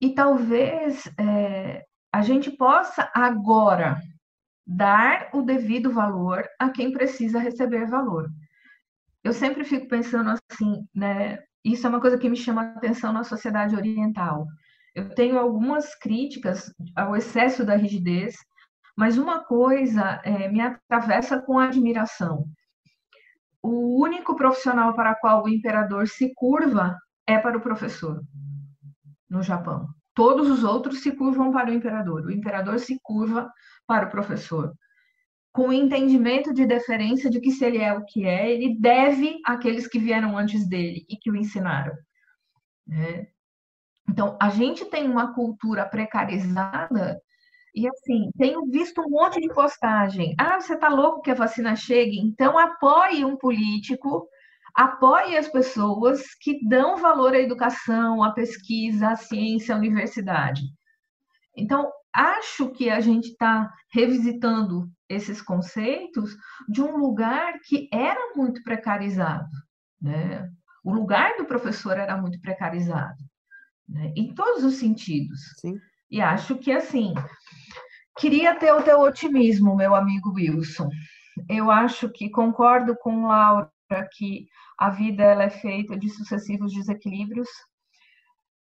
E 0.01 0.14
talvez 0.14 1.11
é, 1.18 1.84
a 2.12 2.22
gente 2.22 2.51
possa 2.51 3.11
agora 3.14 4.01
dar 4.66 5.30
o 5.32 5.42
devido 5.42 5.90
valor 5.92 6.49
a 6.59 6.70
quem 6.70 6.92
precisa 6.92 7.38
receber 7.38 7.86
valor. 7.86 8.30
Eu 9.22 9.32
sempre 9.32 9.64
fico 9.64 9.88
pensando 9.88 10.30
assim, 10.51 10.86
né? 10.95 11.42
Isso 11.64 11.86
é 11.86 11.90
uma 11.90 12.00
coisa 12.00 12.18
que 12.18 12.28
me 12.28 12.36
chama 12.36 12.62
a 12.62 12.72
atenção 12.76 13.12
na 13.12 13.24
sociedade 13.24 13.74
oriental. 13.74 14.46
Eu 14.94 15.14
tenho 15.14 15.38
algumas 15.38 15.94
críticas 15.94 16.72
ao 16.94 17.16
excesso 17.16 17.64
da 17.64 17.74
rigidez, 17.74 18.36
mas 18.96 19.16
uma 19.16 19.42
coisa 19.44 20.20
é, 20.24 20.48
me 20.48 20.60
atravessa 20.60 21.40
com 21.40 21.58
admiração. 21.58 22.44
O 23.62 24.00
único 24.00 24.36
profissional 24.36 24.94
para 24.94 25.14
qual 25.14 25.42
o 25.42 25.48
imperador 25.48 26.06
se 26.06 26.32
curva 26.34 26.96
é 27.26 27.38
para 27.38 27.56
o 27.56 27.62
professor, 27.62 28.20
no 29.28 29.42
Japão. 29.42 29.88
Todos 30.14 30.48
os 30.50 30.62
outros 30.62 31.02
se 31.02 31.12
curvam 31.12 31.50
para 31.50 31.70
o 31.70 31.74
imperador, 31.74 32.26
o 32.26 32.30
imperador 32.30 32.78
se 32.78 33.00
curva 33.02 33.50
para 33.86 34.06
o 34.06 34.10
professor. 34.10 34.72
Com 35.55 35.68
o 35.68 35.72
entendimento 35.72 36.52
de 36.52 36.66
deferência 36.66 37.30
de 37.30 37.40
que 37.40 37.52
se 37.52 37.64
ele 37.64 37.78
é 37.78 37.94
o 37.94 38.05
que 38.05 38.26
é, 38.26 38.50
ele 38.50 38.76
deve 38.78 39.40
àqueles 39.46 39.86
que 39.86 39.98
vieram 39.98 40.36
antes 40.36 40.68
dele 40.68 41.07
e 41.09 41.16
que 41.16 41.30
o 41.30 41.36
ensinaram. 41.36 41.94
Né? 42.86 43.28
Então, 44.09 44.36
a 44.42 44.50
gente 44.50 44.84
tem 44.86 45.09
uma 45.09 45.32
cultura 45.32 45.86
precarizada 45.86 47.18
e 47.74 47.88
assim, 47.88 48.30
tenho 48.38 48.64
visto 48.66 49.00
um 49.00 49.11
monte 49.11 49.40
de 49.40 49.52
postagem. 49.52 50.34
Ah, 50.38 50.61
você 50.61 50.74
está 50.74 50.88
louco 50.88 51.22
que 51.22 51.30
a 51.30 51.34
vacina 51.34 51.74
chegue? 51.74 52.20
Então 52.20 52.57
apoie 52.57 53.24
um 53.24 53.36
político, 53.36 54.28
apoie 54.74 55.36
as 55.36 55.48
pessoas 55.48 56.22
que 56.40 56.64
dão 56.68 56.96
valor 56.96 57.34
à 57.34 57.40
educação, 57.40 58.22
à 58.22 58.32
pesquisa, 58.32 59.09
à 59.09 59.16
ciência, 59.16 59.74
à 59.74 59.78
universidade. 59.78 60.62
Então, 61.57 61.90
acho 62.12 62.70
que 62.70 62.88
a 62.88 63.00
gente 63.00 63.30
está 63.30 63.68
revisitando 63.90 64.88
esses 65.09 65.42
conceitos 65.42 66.36
de 66.68 66.82
um 66.82 66.96
lugar 66.96 67.55
que 67.64 67.88
era 67.92 68.34
muito 68.34 68.62
precarizado. 68.62 69.50
Né? 70.00 70.50
O 70.82 70.92
lugar 70.92 71.36
do 71.36 71.44
professor 71.44 71.98
era 71.98 72.16
muito 72.16 72.40
precarizado, 72.40 73.22
né? 73.88 74.12
em 74.16 74.34
todos 74.34 74.64
os 74.64 74.76
sentidos. 74.76 75.40
Sim. 75.61 75.78
E 76.11 76.20
acho 76.20 76.57
que, 76.59 76.70
assim, 76.70 77.14
queria 78.18 78.55
ter 78.55 78.72
o 78.72 78.82
teu 78.82 79.00
otimismo, 79.00 79.76
meu 79.76 79.94
amigo 79.94 80.32
Wilson. 80.34 80.88
Eu 81.48 81.70
acho 81.70 82.09
que 82.09 82.30
concordo 82.30 82.96
com 82.96 83.26
Laura 83.26 83.70
que 84.12 84.46
a 84.78 84.90
vida 84.90 85.22
ela 85.22 85.44
é 85.44 85.50
feita 85.50 85.96
de 85.96 86.09
sucessivos 86.09 86.72
desequilíbrios, 86.72 87.48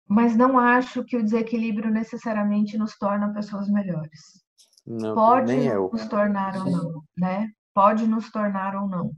mas 0.08 0.36
não 0.36 0.58
acho 0.58 1.04
que 1.04 1.16
o 1.16 1.22
desequilíbrio 1.22 1.90
necessariamente 1.90 2.76
nos 2.76 2.96
torna 2.96 3.32
pessoas 3.32 3.68
melhores. 3.68 4.43
Não, 4.86 5.14
Pode 5.14 5.54
nem 5.54 5.66
eu. 5.66 5.90
nos 5.92 6.06
tornar 6.06 6.56
ou 6.56 6.70
não, 6.70 7.02
né? 7.16 7.50
Pode 7.72 8.06
nos 8.06 8.30
tornar 8.30 8.76
ou 8.76 8.88
não. 8.88 9.10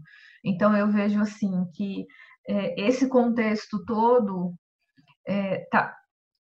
Então 0.44 0.76
eu 0.76 0.88
vejo 0.88 1.20
assim 1.20 1.66
que 1.74 2.06
é, 2.48 2.80
esse 2.80 3.08
contexto 3.08 3.84
todo 3.84 4.54
é, 5.26 5.66
tá, 5.70 5.96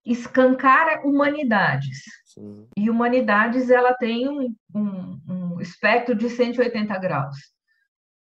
escancara 0.04 1.06
humanidades. 1.06 2.02
Sim. 2.26 2.68
E 2.76 2.90
humanidades 2.90 3.70
ela 3.70 3.94
tem 3.94 4.28
um, 4.28 4.54
um, 4.74 5.20
um, 5.28 5.60
espectro 5.60 6.14
de 6.14 6.28
180 6.28 6.96
graus. 6.98 7.36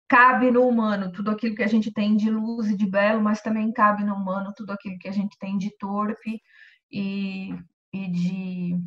Cabe 0.06 0.50
no 0.50 0.68
humano 0.68 1.12
tudo 1.12 1.30
aquilo 1.30 1.54
que 1.54 1.62
a 1.62 1.68
gente 1.68 1.92
tem 1.92 2.16
de 2.16 2.30
luz 2.30 2.68
e 2.68 2.76
de 2.76 2.88
belo, 2.88 3.22
mas 3.22 3.40
também 3.40 3.72
cabe 3.72 4.04
no 4.04 4.14
humano 4.14 4.52
tudo 4.54 4.72
aquilo 4.72 4.98
que 4.98 5.08
a 5.08 5.12
gente 5.12 5.38
tem 5.38 5.56
de 5.56 5.70
torpe 5.78 6.42
e, 6.90 7.54
e 7.92 8.10
de 8.10 8.78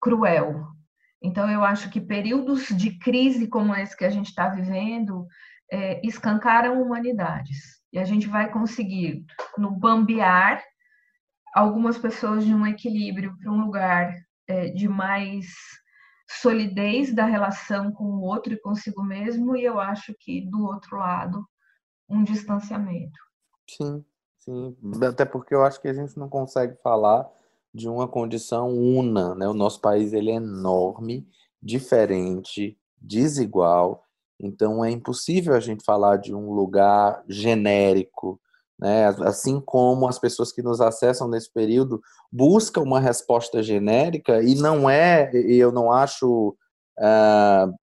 cruel. 0.00 0.66
Então, 1.22 1.50
eu 1.50 1.64
acho 1.64 1.90
que 1.90 2.00
períodos 2.00 2.68
de 2.68 2.98
crise 2.98 3.48
como 3.48 3.74
esse 3.74 3.96
que 3.96 4.04
a 4.04 4.10
gente 4.10 4.28
está 4.28 4.48
vivendo 4.48 5.26
é, 5.70 6.00
escancaram 6.06 6.80
humanidades. 6.80 7.80
E 7.92 7.98
a 7.98 8.04
gente 8.04 8.28
vai 8.28 8.50
conseguir, 8.50 9.24
no 9.56 9.70
bambear, 9.70 10.62
algumas 11.54 11.96
pessoas 11.96 12.44
de 12.44 12.54
um 12.54 12.66
equilíbrio 12.66 13.36
para 13.38 13.50
um 13.50 13.64
lugar 13.64 14.14
é, 14.46 14.68
de 14.68 14.88
mais 14.88 15.46
solidez 16.28 17.14
da 17.14 17.24
relação 17.24 17.92
com 17.92 18.04
o 18.04 18.22
outro 18.22 18.52
e 18.52 18.60
consigo 18.60 19.02
mesmo, 19.02 19.56
e 19.56 19.64
eu 19.64 19.80
acho 19.80 20.14
que 20.18 20.40
do 20.42 20.64
outro 20.64 20.98
lado, 20.98 21.46
um 22.08 22.22
distanciamento. 22.22 23.18
Sim, 23.68 24.04
sim. 24.38 24.76
Até 25.02 25.24
porque 25.24 25.54
eu 25.54 25.64
acho 25.64 25.80
que 25.80 25.88
a 25.88 25.94
gente 25.94 26.18
não 26.18 26.28
consegue 26.28 26.76
falar 26.82 27.28
de 27.76 27.88
uma 27.88 28.08
condição 28.08 28.70
una, 28.70 29.34
né? 29.34 29.46
O 29.46 29.54
nosso 29.54 29.80
país 29.80 30.12
ele 30.12 30.30
é 30.30 30.36
enorme, 30.36 31.28
diferente, 31.62 32.78
desigual, 32.98 34.02
então 34.40 34.84
é 34.84 34.90
impossível 34.90 35.54
a 35.54 35.60
gente 35.60 35.84
falar 35.84 36.16
de 36.16 36.34
um 36.34 36.52
lugar 36.52 37.22
genérico, 37.28 38.40
né? 38.78 39.06
Assim 39.24 39.60
como 39.60 40.06
as 40.06 40.18
pessoas 40.18 40.52
que 40.52 40.62
nos 40.62 40.80
acessam 40.80 41.28
nesse 41.28 41.52
período 41.52 42.00
buscam 42.30 42.82
uma 42.82 43.00
resposta 43.00 43.62
genérica 43.62 44.42
e 44.42 44.54
não 44.54 44.88
é, 44.88 45.30
e 45.34 45.56
eu 45.56 45.72
não 45.72 45.90
acho 45.90 46.56
uh, 46.98 47.74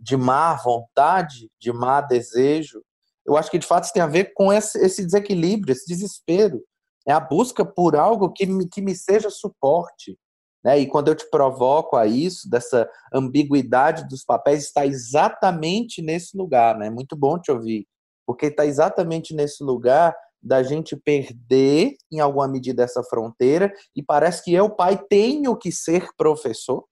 de 0.00 0.16
má 0.16 0.54
vontade, 0.54 1.50
de 1.58 1.72
má 1.72 2.00
desejo. 2.00 2.82
Eu 3.24 3.36
acho 3.36 3.50
que 3.50 3.58
de 3.58 3.66
fato 3.66 3.84
isso 3.84 3.92
tem 3.92 4.02
a 4.02 4.06
ver 4.06 4.34
com 4.34 4.52
esse, 4.52 4.78
esse 4.78 5.04
desequilíbrio, 5.04 5.72
esse 5.72 5.86
desespero. 5.86 6.62
É 7.06 7.12
a 7.12 7.20
busca 7.20 7.64
por 7.64 7.96
algo 7.96 8.32
que 8.32 8.46
me, 8.46 8.68
que 8.68 8.80
me 8.80 8.94
seja 8.94 9.30
suporte. 9.30 10.18
Né? 10.64 10.80
E 10.80 10.86
quando 10.86 11.08
eu 11.08 11.14
te 11.14 11.28
provoco 11.30 11.96
a 11.96 12.06
isso, 12.06 12.48
dessa 12.48 12.88
ambiguidade 13.12 14.08
dos 14.08 14.24
papéis, 14.24 14.64
está 14.64 14.86
exatamente 14.86 16.00
nesse 16.00 16.36
lugar. 16.36 16.78
Né? 16.78 16.86
É 16.86 16.90
muito 16.90 17.16
bom 17.16 17.38
te 17.38 17.50
ouvir 17.50 17.86
porque 18.26 18.46
está 18.46 18.64
exatamente 18.64 19.34
nesse 19.34 19.62
lugar 19.62 20.14
da 20.42 20.62
gente 20.62 20.96
perder, 20.96 21.94
em 22.10 22.18
alguma 22.18 22.48
medida, 22.48 22.82
essa 22.82 23.02
fronteira, 23.02 23.72
e 23.94 24.02
parece 24.02 24.42
que 24.42 24.52
eu, 24.52 24.68
pai, 24.70 25.00
tenho 25.08 25.56
que 25.56 25.70
ser 25.70 26.08
professor, 26.16 26.84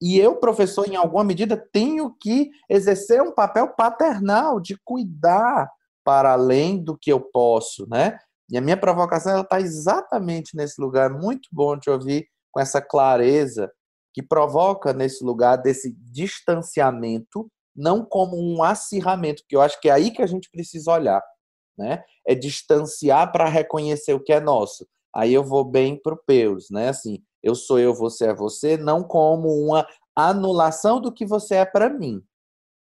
e 0.00 0.18
eu, 0.18 0.36
professor, 0.36 0.88
em 0.88 0.96
alguma 0.96 1.24
medida, 1.24 1.56
tenho 1.72 2.14
que 2.20 2.50
exercer 2.68 3.22
um 3.22 3.32
papel 3.32 3.68
paternal 3.74 4.60
de 4.60 4.76
cuidar 4.84 5.68
para 6.04 6.32
além 6.32 6.82
do 6.82 6.96
que 6.96 7.10
eu 7.10 7.20
posso, 7.20 7.88
né? 7.88 8.18
E 8.50 8.58
a 8.58 8.60
minha 8.60 8.76
provocação 8.76 9.40
está 9.40 9.60
exatamente 9.60 10.56
nesse 10.56 10.80
lugar. 10.80 11.10
Muito 11.10 11.48
bom 11.52 11.78
te 11.78 11.88
ouvir 11.90 12.26
com 12.52 12.60
essa 12.60 12.80
clareza 12.80 13.70
que 14.12 14.22
provoca 14.22 14.92
nesse 14.92 15.24
lugar 15.24 15.56
desse 15.56 15.92
distanciamento 15.98 17.50
não 17.76 18.04
como 18.04 18.36
um 18.36 18.62
acirramento, 18.62 19.42
que 19.48 19.56
eu 19.56 19.60
acho 19.60 19.80
que 19.80 19.88
é 19.88 19.92
aí 19.92 20.10
que 20.10 20.22
a 20.22 20.26
gente 20.26 20.48
precisa 20.50 20.92
olhar, 20.92 21.22
né? 21.76 22.04
É 22.26 22.34
distanciar 22.34 23.32
para 23.32 23.48
reconhecer 23.48 24.14
o 24.14 24.22
que 24.22 24.32
é 24.32 24.38
nosso. 24.38 24.86
Aí 25.14 25.34
eu 25.34 25.42
vou 25.42 25.64
bem 25.64 26.00
pro 26.00 26.20
Peus, 26.24 26.70
né? 26.70 26.88
Assim, 26.88 27.22
eu 27.42 27.54
sou 27.54 27.78
eu, 27.78 27.92
você 27.92 28.26
é 28.26 28.34
você, 28.34 28.76
não 28.76 29.02
como 29.02 29.48
uma 29.48 29.86
anulação 30.14 31.00
do 31.00 31.12
que 31.12 31.26
você 31.26 31.56
é 31.56 31.64
para 31.64 31.90
mim. 31.90 32.22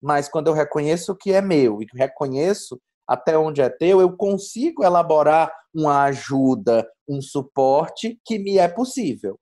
Mas 0.01 0.29
quando 0.29 0.47
eu 0.47 0.53
reconheço 0.53 1.11
o 1.11 1.15
que 1.15 1.31
é 1.31 1.41
meu 1.41 1.81
e 1.81 1.87
reconheço 1.93 2.79
até 3.07 3.37
onde 3.37 3.61
é 3.61 3.69
teu, 3.69 4.01
eu 4.01 4.15
consigo 4.15 4.83
elaborar 4.83 5.51
uma 5.73 6.03
ajuda, 6.03 6.87
um 7.07 7.21
suporte 7.21 8.19
que 8.25 8.39
me 8.39 8.57
é 8.57 8.67
possível. 8.67 9.39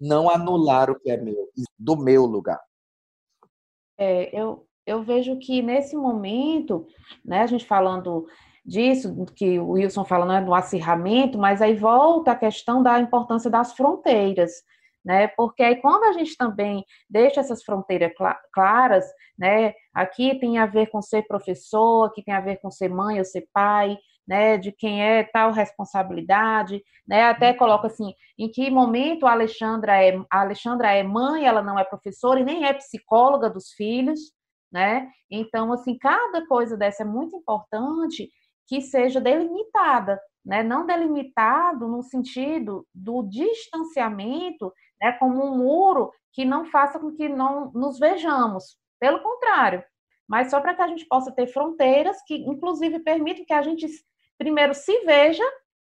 Não 0.00 0.30
anular 0.30 0.90
o 0.90 0.98
que 0.98 1.10
é 1.10 1.16
meu, 1.16 1.48
do 1.78 1.96
meu 1.96 2.24
lugar. 2.24 2.60
É, 3.98 4.38
eu, 4.38 4.66
eu 4.86 5.02
vejo 5.02 5.38
que 5.38 5.60
nesse 5.60 5.96
momento, 5.96 6.86
né, 7.24 7.42
a 7.42 7.46
gente 7.46 7.66
falando 7.66 8.26
disso, 8.64 9.24
que 9.34 9.58
o 9.58 9.70
Wilson 9.70 10.04
fala 10.04 10.26
né, 10.26 10.44
do 10.44 10.54
acirramento, 10.54 11.38
mas 11.38 11.62
aí 11.62 11.74
volta 11.74 12.32
a 12.32 12.36
questão 12.36 12.82
da 12.82 13.00
importância 13.00 13.50
das 13.50 13.72
fronteiras, 13.72 14.52
né? 15.08 15.26
Porque 15.28 15.62
aí 15.62 15.76
quando 15.76 16.04
a 16.04 16.12
gente 16.12 16.36
também 16.36 16.84
deixa 17.08 17.40
essas 17.40 17.64
fronteiras 17.64 18.12
claras, 18.52 19.06
né? 19.38 19.72
Aqui 19.94 20.38
tem 20.38 20.58
a 20.58 20.66
ver 20.66 20.88
com 20.90 21.00
ser 21.00 21.22
professor, 21.22 22.04
aqui 22.04 22.22
tem 22.22 22.34
a 22.34 22.42
ver 22.42 22.60
com 22.60 22.70
ser 22.70 22.90
mãe 22.90 23.18
ou 23.18 23.24
ser 23.24 23.48
pai, 23.50 23.96
né? 24.26 24.58
De 24.58 24.70
quem 24.70 25.02
é 25.02 25.24
tal 25.24 25.50
responsabilidade, 25.50 26.84
né? 27.06 27.22
Até 27.24 27.54
coloca 27.54 27.86
assim, 27.86 28.12
em 28.38 28.50
que 28.50 28.70
momento 28.70 29.26
a 29.26 29.32
Alexandra 29.32 29.96
é 30.04 30.14
a 30.30 30.42
Alexandra 30.42 30.92
é 30.92 31.02
mãe, 31.02 31.46
ela 31.46 31.62
não 31.62 31.78
é 31.78 31.84
professora 31.84 32.40
e 32.40 32.44
nem 32.44 32.66
é 32.66 32.74
psicóloga 32.74 33.48
dos 33.48 33.70
filhos, 33.70 34.20
né? 34.70 35.08
Então, 35.30 35.72
assim, 35.72 35.96
cada 35.96 36.46
coisa 36.46 36.76
dessa 36.76 37.02
é 37.02 37.06
muito 37.06 37.34
importante 37.34 38.30
que 38.66 38.82
seja 38.82 39.22
delimitada, 39.22 40.20
né? 40.44 40.62
Não 40.62 40.84
delimitado 40.84 41.88
no 41.88 42.02
sentido 42.02 42.86
do 42.94 43.22
distanciamento, 43.22 44.70
né? 45.00 45.12
Como 45.12 45.44
um 45.44 45.56
muro 45.56 46.12
que 46.32 46.44
não 46.44 46.64
faça 46.66 46.98
com 46.98 47.12
que 47.12 47.28
não 47.28 47.70
nos 47.72 47.98
vejamos. 47.98 48.76
Pelo 49.00 49.22
contrário, 49.22 49.82
mas 50.28 50.50
só 50.50 50.60
para 50.60 50.74
que 50.74 50.82
a 50.82 50.88
gente 50.88 51.06
possa 51.06 51.32
ter 51.32 51.46
fronteiras 51.46 52.22
que, 52.26 52.34
inclusive, 52.34 52.98
permitam 53.00 53.44
que 53.44 53.52
a 53.52 53.62
gente 53.62 53.86
primeiro 54.36 54.74
se 54.74 55.04
veja 55.04 55.44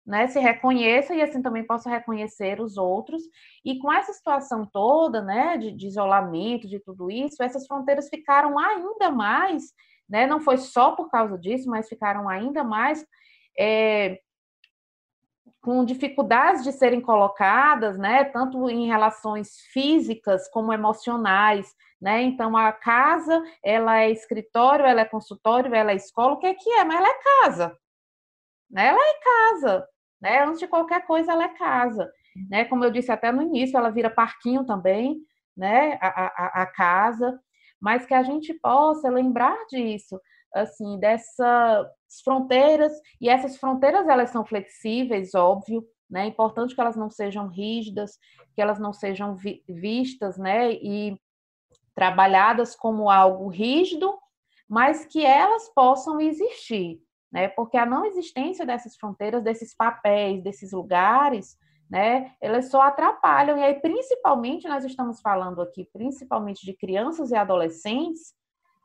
né, 0.08 0.26
se 0.26 0.40
reconheça 0.40 1.14
e 1.14 1.20
assim 1.20 1.42
também 1.42 1.62
possa 1.62 1.90
reconhecer 1.90 2.62
os 2.62 2.78
outros. 2.78 3.22
E 3.62 3.78
com 3.78 3.92
essa 3.92 4.10
situação 4.10 4.64
toda, 4.64 5.20
né, 5.20 5.58
de, 5.58 5.70
de, 5.70 5.86
isolamento, 5.86 6.66
de 6.66 6.80
tudo 6.80 7.10
isso, 7.10 7.42
essas 7.42 7.66
fronteiras 7.66 8.08
ficaram 8.08 8.58
ainda 8.58 9.10
mais, 9.10 9.64
né, 10.08 10.26
não 10.26 10.40
foi 10.40 10.56
só 10.56 10.92
por 10.92 11.10
causa 11.10 11.36
disso, 11.36 11.68
mas 11.68 11.90
ficaram 11.90 12.26
ainda 12.26 12.64
mais 12.64 13.04
é, 13.58 14.18
com 15.68 15.84
dificuldades 15.84 16.64
de 16.64 16.72
serem 16.72 16.98
colocadas, 16.98 17.98
né, 17.98 18.24
tanto 18.24 18.70
em 18.70 18.86
relações 18.86 19.58
físicas 19.70 20.48
como 20.48 20.72
emocionais, 20.72 21.70
né? 22.00 22.22
Então 22.22 22.56
a 22.56 22.72
casa, 22.72 23.42
ela 23.62 23.98
é 23.98 24.10
escritório, 24.10 24.86
ela 24.86 25.02
é 25.02 25.04
consultório, 25.04 25.74
ela 25.74 25.92
é 25.92 25.94
escola, 25.94 26.32
o 26.32 26.38
que 26.38 26.46
é 26.46 26.54
que 26.54 26.70
é? 26.70 26.84
Mas 26.84 26.96
ela 26.96 27.08
é 27.10 27.18
casa, 27.22 27.78
né? 28.70 28.86
Ela 28.86 28.98
é 28.98 29.20
casa, 29.22 29.88
né? 30.22 30.42
Antes 30.42 30.58
de 30.58 30.66
qualquer 30.66 31.04
coisa, 31.06 31.32
ela 31.32 31.44
é 31.44 31.48
casa. 31.48 32.10
né? 32.48 32.64
Como 32.64 32.82
eu 32.82 32.90
disse 32.90 33.12
até 33.12 33.30
no 33.30 33.42
início, 33.42 33.76
ela 33.76 33.90
vira 33.90 34.08
parquinho 34.08 34.64
também, 34.64 35.18
né? 35.54 35.98
A, 36.00 36.08
a, 36.08 36.62
a 36.62 36.66
casa, 36.66 37.38
mas 37.78 38.06
que 38.06 38.14
a 38.14 38.22
gente 38.22 38.54
possa 38.54 39.10
lembrar 39.10 39.58
disso, 39.66 40.18
assim, 40.54 40.98
dessas 40.98 41.86
fronteiras, 42.22 42.92
e 43.20 43.28
essas 43.28 43.56
fronteiras 43.56 44.08
elas 44.08 44.30
são 44.30 44.44
flexíveis, 44.44 45.34
óbvio, 45.34 45.84
né? 46.10 46.24
É 46.24 46.26
importante 46.26 46.74
que 46.74 46.80
elas 46.80 46.96
não 46.96 47.10
sejam 47.10 47.48
rígidas, 47.48 48.18
que 48.54 48.62
elas 48.62 48.78
não 48.78 48.92
sejam 48.92 49.36
vi 49.36 49.62
vistas, 49.68 50.38
né? 50.38 50.72
E 50.72 51.20
trabalhadas 51.94 52.74
como 52.74 53.10
algo 53.10 53.48
rígido, 53.48 54.16
mas 54.68 55.04
que 55.04 55.24
elas 55.24 55.68
possam 55.74 56.20
existir, 56.20 57.00
né? 57.30 57.48
Porque 57.48 57.76
a 57.76 57.86
não 57.86 58.04
existência 58.04 58.64
dessas 58.64 58.96
fronteiras, 58.96 59.42
desses 59.42 59.74
papéis, 59.74 60.42
desses 60.42 60.72
lugares, 60.72 61.58
né? 61.90 62.32
Elas 62.40 62.70
só 62.70 62.82
atrapalham 62.82 63.58
e 63.58 63.62
aí 63.62 63.74
principalmente 63.80 64.68
nós 64.68 64.84
estamos 64.84 65.20
falando 65.20 65.60
aqui 65.60 65.88
principalmente 65.92 66.64
de 66.64 66.74
crianças 66.74 67.30
e 67.30 67.36
adolescentes, 67.36 68.34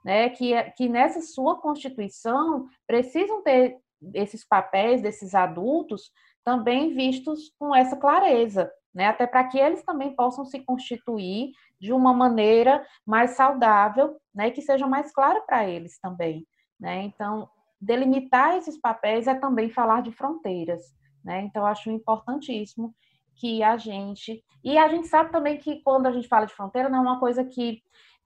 né? 0.03 0.29
Que 0.29 0.53
que 0.71 0.89
nessa 0.89 1.21
sua 1.21 1.59
constituição 1.59 2.67
precisam 2.85 3.41
ter 3.41 3.77
esses 4.13 4.45
papéis 4.45 5.01
desses 5.01 5.33
adultos 5.33 6.11
também 6.43 6.93
vistos 6.93 7.53
com 7.57 7.73
essa 7.73 7.95
clareza, 7.95 8.71
né? 8.93 9.07
Até 9.07 9.25
para 9.25 9.43
que 9.45 9.57
eles 9.57 9.83
também 9.83 10.15
possam 10.15 10.43
se 10.45 10.59
constituir 10.59 11.51
de 11.79 11.93
uma 11.93 12.13
maneira 12.13 12.85
mais 13.05 13.31
saudável, 13.31 14.17
né? 14.33 14.51
Que 14.51 14.61
seja 14.61 14.85
mais 14.87 15.11
clara 15.13 15.41
para 15.41 15.67
eles 15.67 15.99
também, 15.99 16.45
né? 16.79 17.03
Então, 17.03 17.49
delimitar 17.79 18.57
esses 18.57 18.77
papéis 18.79 19.27
é 19.27 19.35
também 19.35 19.69
falar 19.69 20.01
de 20.01 20.11
fronteiras, 20.11 20.93
né? 21.23 21.41
Então, 21.41 21.65
acho 21.65 21.89
importantíssimo 21.89 22.93
que 23.35 23.63
a 23.63 23.77
gente 23.77 24.43
e 24.63 24.77
a 24.77 24.87
gente 24.87 25.07
sabe 25.07 25.31
também 25.31 25.57
que 25.57 25.81
quando 25.81 26.07
a 26.07 26.11
gente 26.11 26.27
fala 26.27 26.45
de 26.45 26.53
fronteira 26.53 26.87
não 26.87 26.99
é 26.99 27.01
uma 27.01 27.19
coisa 27.19 27.43
que 27.43 27.81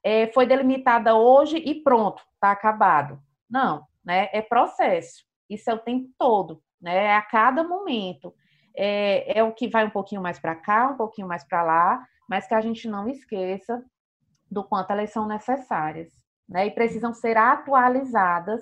é, 0.07 0.31
foi 0.31 0.45
delimitada 0.45 1.15
hoje 1.15 1.57
e 1.57 1.84
pronto, 1.84 2.23
está 2.35 2.51
acabado. 2.51 3.21
Não, 3.49 3.85
né? 4.05 4.29
É 4.31 4.41
processo. 4.41 5.25
Isso 5.49 5.69
é 5.69 5.73
o 5.73 5.79
tempo 5.79 6.09
todo, 6.17 6.63
né? 6.81 7.07
É 7.07 7.15
a 7.17 7.21
cada 7.21 7.61
momento. 7.61 8.34
É, 8.73 9.39
é 9.39 9.43
o 9.43 9.51
que 9.51 9.67
vai 9.67 9.85
um 9.85 9.89
pouquinho 9.89 10.21
mais 10.21 10.39
para 10.39 10.55
cá, 10.55 10.91
um 10.91 10.95
pouquinho 10.95 11.27
mais 11.27 11.43
para 11.43 11.61
lá, 11.61 12.07
mas 12.29 12.47
que 12.47 12.53
a 12.53 12.61
gente 12.61 12.88
não 12.88 13.09
esqueça 13.09 13.84
do 14.49 14.63
quanto 14.63 14.91
elas 14.91 15.09
são 15.11 15.27
necessárias, 15.27 16.09
né? 16.47 16.67
E 16.67 16.71
precisam 16.71 17.13
ser 17.13 17.35
atualizadas 17.35 18.61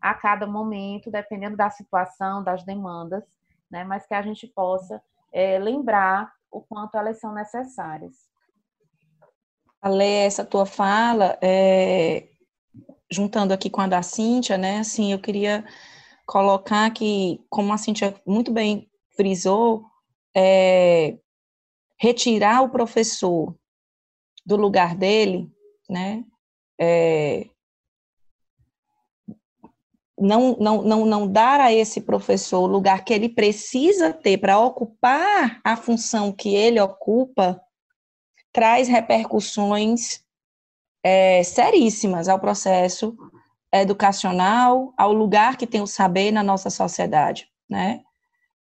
a 0.00 0.14
cada 0.14 0.46
momento, 0.46 1.10
dependendo 1.10 1.56
da 1.56 1.68
situação, 1.68 2.44
das 2.44 2.62
demandas, 2.62 3.24
né? 3.68 3.82
Mas 3.82 4.06
que 4.06 4.14
a 4.14 4.22
gente 4.22 4.46
possa 4.46 5.02
é, 5.32 5.58
lembrar 5.58 6.32
o 6.48 6.60
quanto 6.60 6.96
elas 6.96 7.18
são 7.18 7.34
necessárias. 7.34 8.35
Ale, 9.86 10.04
essa 10.04 10.44
tua 10.44 10.66
fala, 10.66 11.38
é, 11.40 12.28
juntando 13.10 13.54
aqui 13.54 13.70
com 13.70 13.80
a 13.80 13.86
da 13.86 14.02
Cíntia, 14.02 14.58
né? 14.58 14.80
Assim, 14.80 15.12
eu 15.12 15.20
queria 15.20 15.64
colocar 16.26 16.90
que, 16.90 17.40
como 17.48 17.72
a 17.72 17.78
Cíntia 17.78 18.20
muito 18.26 18.52
bem 18.52 18.90
frisou, 19.16 19.84
é, 20.36 21.16
retirar 22.00 22.62
o 22.62 22.70
professor 22.70 23.54
do 24.44 24.56
lugar 24.56 24.96
dele, 24.96 25.48
né? 25.88 26.24
É, 26.80 27.46
não, 30.18 30.56
não, 30.58 30.82
não, 30.82 31.06
não 31.06 31.30
dar 31.30 31.60
a 31.60 31.72
esse 31.72 32.00
professor 32.00 32.62
o 32.62 32.72
lugar 32.72 33.04
que 33.04 33.14
ele 33.14 33.28
precisa 33.28 34.12
ter 34.12 34.38
para 34.38 34.58
ocupar 34.58 35.60
a 35.62 35.76
função 35.76 36.32
que 36.32 36.54
ele 36.54 36.80
ocupa, 36.80 37.60
traz 38.56 38.88
repercussões 38.88 40.24
é, 41.04 41.42
seríssimas 41.42 42.26
ao 42.26 42.40
processo 42.40 43.14
educacional, 43.70 44.94
ao 44.96 45.12
lugar 45.12 45.58
que 45.58 45.66
tem 45.66 45.82
o 45.82 45.86
saber 45.86 46.30
na 46.30 46.42
nossa 46.42 46.70
sociedade, 46.70 47.50
né? 47.68 48.00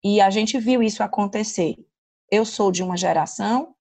E 0.05 0.20
a 0.20 0.28
gente 0.28 0.59
viu 0.59 0.82
isso 0.82 1.02
acontecer. 1.02 1.74
Eu 2.31 2.44
sou 2.44 2.70
de 2.70 2.82
uma 2.82 2.98
geração 2.98 3.74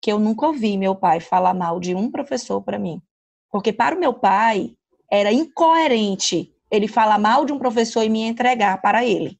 que 0.00 0.10
eu 0.10 0.18
nunca 0.18 0.46
ouvi 0.46 0.78
meu 0.78 0.96
pai 0.96 1.20
falar 1.20 1.52
mal 1.52 1.78
de 1.78 1.94
um 1.94 2.10
professor 2.10 2.62
para 2.62 2.78
mim. 2.78 3.02
Porque 3.50 3.74
para 3.74 3.94
o 3.94 4.00
meu 4.00 4.14
pai 4.14 4.74
era 5.10 5.30
incoerente 5.30 6.50
ele 6.70 6.88
falar 6.88 7.18
mal 7.18 7.44
de 7.44 7.52
um 7.52 7.58
professor 7.58 8.02
e 8.02 8.08
me 8.08 8.22
entregar 8.22 8.80
para 8.80 9.04
ele. 9.04 9.38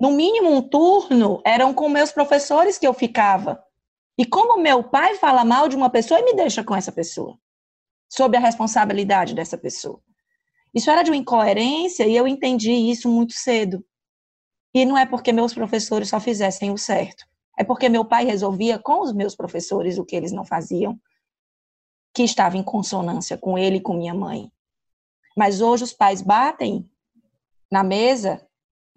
No 0.00 0.12
mínimo 0.12 0.50
um 0.50 0.62
turno 0.62 1.42
eram 1.44 1.74
com 1.74 1.88
meus 1.88 2.12
professores 2.12 2.78
que 2.78 2.86
eu 2.86 2.94
ficava. 2.94 3.62
E 4.16 4.24
como 4.24 4.60
meu 4.60 4.82
pai 4.84 5.16
fala 5.16 5.44
mal 5.44 5.68
de 5.68 5.76
uma 5.76 5.90
pessoa 5.90 6.20
e 6.20 6.24
me 6.24 6.34
deixa 6.34 6.62
com 6.62 6.74
essa 6.74 6.92
pessoa, 6.92 7.38
sob 8.08 8.36
a 8.36 8.40
responsabilidade 8.40 9.34
dessa 9.34 9.56
pessoa. 9.58 10.00
Isso 10.74 10.90
era 10.90 11.02
de 11.02 11.10
uma 11.10 11.16
incoerência 11.16 12.06
e 12.06 12.16
eu 12.16 12.28
entendi 12.28 12.72
isso 12.72 13.08
muito 13.08 13.32
cedo. 13.32 13.84
E 14.74 14.84
não 14.84 14.96
é 14.96 15.06
porque 15.06 15.32
meus 15.32 15.54
professores 15.54 16.08
só 16.08 16.20
fizessem 16.20 16.70
o 16.70 16.78
certo. 16.78 17.24
É 17.58 17.64
porque 17.64 17.88
meu 17.88 18.04
pai 18.04 18.24
resolvia 18.24 18.78
com 18.78 19.00
os 19.00 19.12
meus 19.12 19.34
professores 19.34 19.98
o 19.98 20.04
que 20.04 20.14
eles 20.14 20.30
não 20.30 20.44
faziam, 20.44 20.98
que 22.14 22.22
estava 22.22 22.56
em 22.56 22.62
consonância 22.62 23.36
com 23.36 23.58
ele 23.58 23.78
e 23.78 23.80
com 23.80 23.94
minha 23.94 24.14
mãe. 24.14 24.52
Mas 25.36 25.60
hoje 25.60 25.84
os 25.84 25.92
pais 25.92 26.22
batem 26.22 26.88
na 27.70 27.82
mesa 27.82 28.47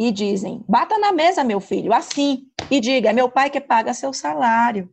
e 0.07 0.11
dizem: 0.11 0.65
bata 0.67 0.97
na 0.97 1.11
mesa, 1.11 1.43
meu 1.43 1.59
filho, 1.59 1.93
assim, 1.93 2.47
e 2.71 2.79
diga: 2.79 3.11
é 3.11 3.13
meu 3.13 3.29
pai 3.29 3.51
que 3.51 3.61
paga 3.61 3.93
seu 3.93 4.11
salário. 4.11 4.91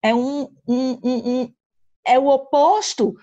É 0.00 0.14
um, 0.14 0.42
um, 0.66 0.98
um, 1.02 1.40
um 1.42 1.54
é 2.06 2.16
o 2.18 2.28
oposto 2.28 3.16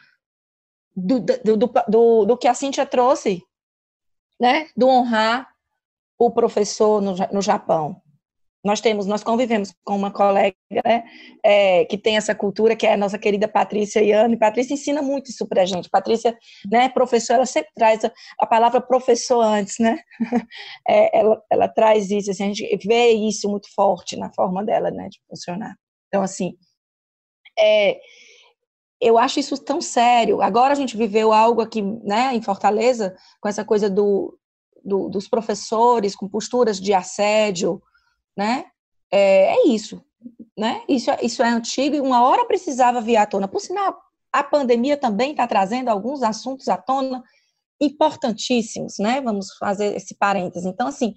do, 0.94 1.22
do, 1.22 1.58
do, 1.58 1.72
do, 1.88 2.26
do 2.26 2.38
que 2.38 2.50
a 2.50 2.54
Cíntia 2.54 2.86
trouxe, 2.86 3.42
né? 4.38 4.68
Do 4.76 4.90
honrar 4.90 5.50
o 6.18 6.30
professor 6.32 7.02
no, 7.02 7.16
no 7.32 7.42
Japão. 7.42 8.02
Nós 8.66 8.82
temos, 8.82 9.06
nós 9.06 9.24
convivemos 9.24 9.72
com 9.84 9.96
uma 9.96 10.10
colega 10.10 10.56
né, 10.72 11.04
é, 11.44 11.86
que 11.86 12.00
tem 12.00 12.18
essa 12.18 12.34
cultura, 12.34 12.76
que 12.76 12.88
é 12.88 12.94
a 12.94 12.98
nossa 12.98 13.20
querida 13.20 13.48
Patrícia 13.48 14.02
Iane. 14.02 14.40
Patrícia 14.40 14.74
ensina 14.74 15.04
muito 15.04 15.30
isso 15.30 15.48
para 15.48 15.62
a 15.62 15.66
gente. 15.66 15.88
Patrícia, 15.88 16.36
né, 16.72 16.90
professora, 16.90 17.38
ela 17.38 17.46
sempre 17.46 17.70
traz 17.76 18.04
a, 18.04 18.12
a 18.40 18.48
palavra 18.48 18.82
professor 18.82 19.42
antes, 19.42 19.76
né? 19.80 20.00
É, 20.88 21.20
ela, 21.20 21.42
ela 21.52 21.68
traz 21.68 22.12
isso, 22.12 22.30
assim, 22.30 22.44
a 22.44 22.48
gente 22.48 22.88
vê 22.88 23.10
isso 23.10 23.50
muito 23.50 23.68
forte 23.74 24.16
na 24.18 24.32
forma 24.34 24.64
dela, 24.64 24.92
né, 24.92 25.10
de 25.10 25.20
funcionar. 25.28 25.76
Então, 26.08 26.22
assim, 26.22 26.56
é, 27.58 28.00
eu 29.02 29.18
acho 29.18 29.40
isso 29.40 29.58
tão 29.58 29.82
sério. 29.82 30.42
Agora 30.42 30.74
a 30.74 30.76
gente 30.76 30.96
viveu 30.96 31.34
algo 31.34 31.62
aqui, 31.62 31.82
né, 31.82 32.34
em 32.34 32.42
Fortaleza, 32.42 33.16
com 33.42 33.50
essa 33.50 33.66
coisa 33.66 33.90
do, 33.90 34.38
do 34.84 35.10
dos 35.10 35.28
professores 35.28 36.16
com 36.16 36.30
posturas 36.30 36.80
de 36.80 36.94
assédio, 36.94 37.82
né? 38.36 38.66
É, 39.12 39.56
é 39.56 39.68
isso, 39.68 40.04
né? 40.58 40.82
Isso, 40.88 41.12
é, 41.12 41.18
isso 41.22 41.44
é 41.44 41.50
antigo 41.50 41.96
e 41.96 42.02
uma 42.02 42.24
hora 42.24 42.46
precisava 42.46 43.02
vir 43.02 43.18
à 43.18 43.26
tona. 43.26 43.48
Por 43.48 43.62
sinal, 43.62 43.98
a 44.32 44.44
pandemia 44.44 44.98
também 44.98 45.32
está 45.32 45.48
trazendo 45.48 45.90
alguns 45.90 46.22
assuntos 46.24 46.68
à 46.68 46.78
tona 46.78 47.24
importantíssimos, 47.80 48.96
né? 49.00 49.22
Vamos 49.22 49.56
fazer 49.58 49.96
esse 49.96 50.16
parênteses. 50.16 50.66
Então, 50.66 50.88
assim, 50.88 51.14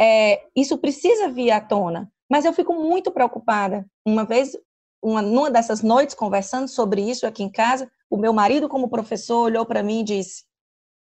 é, 0.00 0.42
isso 0.54 0.78
precisa 0.78 1.28
vir 1.28 1.50
à 1.50 1.60
tona. 1.60 2.10
Mas 2.30 2.44
eu 2.44 2.52
fico 2.52 2.72
muito 2.74 3.10
preocupada. 3.10 3.86
Uma 4.06 4.24
vez, 4.24 4.56
uma, 5.02 5.20
numa 5.20 5.50
dessas 5.50 5.82
noites, 5.82 6.14
conversando 6.14 6.68
sobre 6.68 7.02
isso 7.02 7.26
aqui 7.26 7.42
em 7.42 7.50
casa, 7.50 7.90
o 8.08 8.16
meu 8.16 8.32
marido, 8.32 8.68
como 8.68 8.88
professor, 8.88 9.44
olhou 9.44 9.66
para 9.66 9.82
mim 9.82 10.00
e 10.00 10.04
disse: 10.04 10.44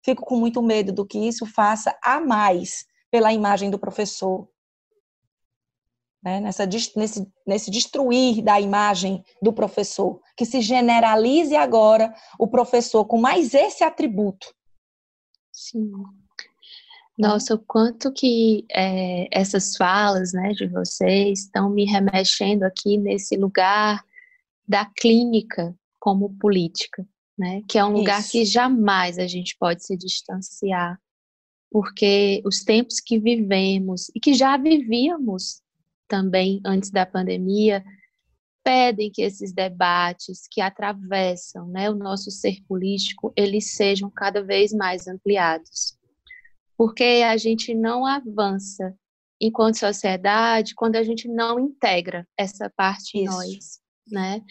Fico 0.03 0.25
com 0.25 0.37
muito 0.37 0.61
medo 0.61 0.91
do 0.91 1.05
que 1.05 1.17
isso 1.17 1.45
faça 1.45 1.97
a 2.03 2.19
mais 2.19 2.85
pela 3.09 3.33
imagem 3.33 3.69
do 3.69 3.79
professor, 3.79 4.47
né, 6.27 6.41
nessa, 6.41 6.65
nesse, 6.65 7.25
nesse 7.47 7.71
destruir 7.71 8.43
da 8.43 8.59
imagem 8.59 9.23
do 9.41 9.53
professor, 9.53 10.19
que 10.35 10.45
se 10.45 10.59
generalize 10.59 11.55
agora 11.55 12.13
o 12.37 12.49
professor 12.49 13.05
com 13.05 13.17
mais 13.17 13.53
esse 13.53 13.81
atributo. 13.81 14.53
Sim. 15.53 15.89
Nossa, 17.17 17.55
o 17.55 17.59
quanto 17.59 18.11
que 18.11 18.65
é, 18.69 19.27
essas 19.31 19.77
falas 19.77 20.33
né, 20.33 20.51
de 20.51 20.67
vocês 20.67 21.43
estão 21.43 21.69
me 21.69 21.85
remexendo 21.85 22.63
aqui 22.63 22.97
nesse 22.97 23.37
lugar 23.37 24.03
da 24.67 24.85
clínica 24.85 25.73
como 25.97 26.37
política, 26.37 27.07
né? 27.37 27.63
Que 27.69 27.77
é 27.79 27.85
um 27.85 27.93
Isso. 27.93 27.97
lugar 27.99 28.27
que 28.27 28.43
jamais 28.43 29.17
a 29.17 29.25
gente 29.25 29.55
pode 29.57 29.83
se 29.83 29.95
distanciar, 29.95 30.99
porque 31.71 32.41
os 32.45 32.63
tempos 32.63 32.99
que 32.99 33.17
vivemos 33.17 34.11
e 34.13 34.19
que 34.19 34.33
já 34.33 34.57
vivíamos 34.57 35.61
também 36.07 36.61
antes 36.65 36.89
da 36.89 37.05
pandemia, 37.05 37.83
pedem 38.63 39.09
que 39.09 39.21
esses 39.21 39.53
debates 39.53 40.47
que 40.51 40.59
atravessam 40.59 41.67
né, 41.67 41.89
o 41.89 41.95
nosso 41.95 42.29
ser 42.29 42.61
político, 42.67 43.31
eles 43.35 43.71
sejam 43.71 44.09
cada 44.09 44.43
vez 44.43 44.73
mais 44.73 45.07
ampliados. 45.07 45.97
Porque 46.77 47.23
a 47.25 47.37
gente 47.37 47.73
não 47.73 48.05
avança 48.05 48.93
enquanto 49.39 49.79
sociedade, 49.79 50.75
quando 50.75 50.95
a 50.95 51.03
gente 51.03 51.27
não 51.27 51.59
integra 51.59 52.27
essa 52.37 52.69
parte 52.75 53.11
Isso. 53.13 53.17
em 53.17 53.25
nós, 53.25 53.79
né? 54.11 54.41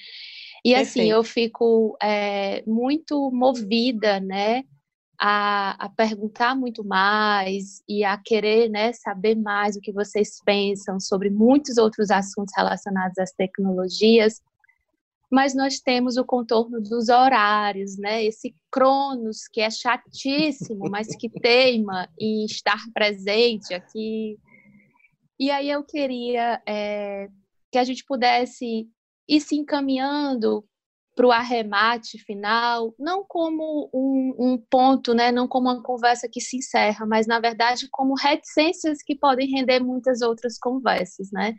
E 0.65 0.75
assim, 0.75 0.85
Perfeito. 0.85 1.01
assim, 1.01 1.11
eu 1.11 1.23
fico 1.23 1.97
é, 2.03 2.65
muito 2.67 3.31
movida, 3.31 4.19
né, 4.19 4.65
a, 5.19 5.87
a, 5.87 5.89
perguntar 5.89 6.55
muito 6.55 6.85
mais 6.85 7.83
e 7.89 8.05
a 8.05 8.17
querer, 8.17 8.69
né, 8.69 8.93
saber 8.93 9.35
mais 9.35 9.77
o 9.77 9.81
que 9.81 9.93
vocês 9.93 10.41
pensam 10.45 11.01
sobre 11.01 11.31
muitos 11.31 11.79
outros 11.79 12.11
assuntos 12.11 12.53
relacionados 12.57 13.19
às 13.19 13.33
tecnologias, 13.33 14.43
mas 15.31 15.55
nós 15.55 15.81
temos 15.81 16.17
o 16.17 16.25
contorno 16.25 16.81
dos 16.81 17.09
horários, 17.09 17.99
né? 17.99 18.25
Esse 18.25 18.55
Cronos 18.71 19.49
que 19.49 19.61
é 19.61 19.71
chatíssimo, 19.71 20.89
mas 20.89 21.09
que 21.17 21.29
teima 21.29 22.09
em 22.19 22.45
estar 22.45 22.79
presente 22.95 23.75
aqui. 23.75 24.39
E 25.39 25.51
aí 25.51 25.69
eu 25.69 25.83
queria 25.83 26.63
é, 26.65 27.29
que 27.73 27.79
a 27.79 27.85
gente 27.85 28.05
pudesse 28.05 28.89
ir 29.29 29.41
se 29.41 29.57
encaminhando 29.57 30.65
para 31.17 31.27
o 31.27 31.33
arremate 31.33 32.19
final, 32.19 32.95
não 32.99 33.25
como 33.27 33.91
um, 33.93 34.35
um, 34.39 34.59
ponto, 34.59 35.15
né, 35.15 35.33
não 35.33 35.49
como 35.49 35.71
uma 35.71 35.83
conversa 35.83 36.29
que 36.31 36.43
se 36.43 36.59
encerra, 36.59 37.07
mas 37.07 37.27
na 37.27 37.41
verdade 37.41 37.89
como 37.91 38.15
reticências 38.15 38.99
que 39.03 39.17
podem 39.17 39.49
render 39.49 39.81
muitas 39.81 40.21
outras 40.21 40.59
conversas, 40.59 41.31
né? 41.33 41.55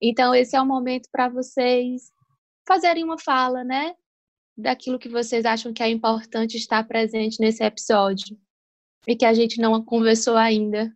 Então 0.00 0.34
esse 0.34 0.56
é 0.56 0.60
o 0.60 0.66
momento 0.66 1.10
para 1.12 1.28
vocês 1.28 2.10
fazerem 2.66 3.04
uma 3.04 3.18
fala, 3.18 3.62
né, 3.62 3.94
daquilo 4.56 4.98
que 4.98 5.10
vocês 5.10 5.44
acham 5.44 5.74
que 5.74 5.82
é 5.82 5.90
importante 5.90 6.56
estar 6.56 6.82
presente 6.88 7.38
nesse 7.38 7.62
episódio 7.62 8.34
e 9.06 9.14
que 9.14 9.26
a 9.26 9.34
gente 9.34 9.60
não 9.60 9.84
conversou 9.84 10.38
ainda. 10.38 10.90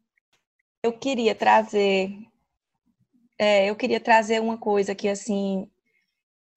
Eu 0.83 0.95
queria 0.95 1.35
trazer, 1.35 2.17
é, 3.39 3.69
eu 3.69 3.77
queria 3.77 4.01
trazer 4.01 4.41
uma 4.41 4.57
coisa 4.57 4.95
que 4.95 5.07
assim 5.07 5.71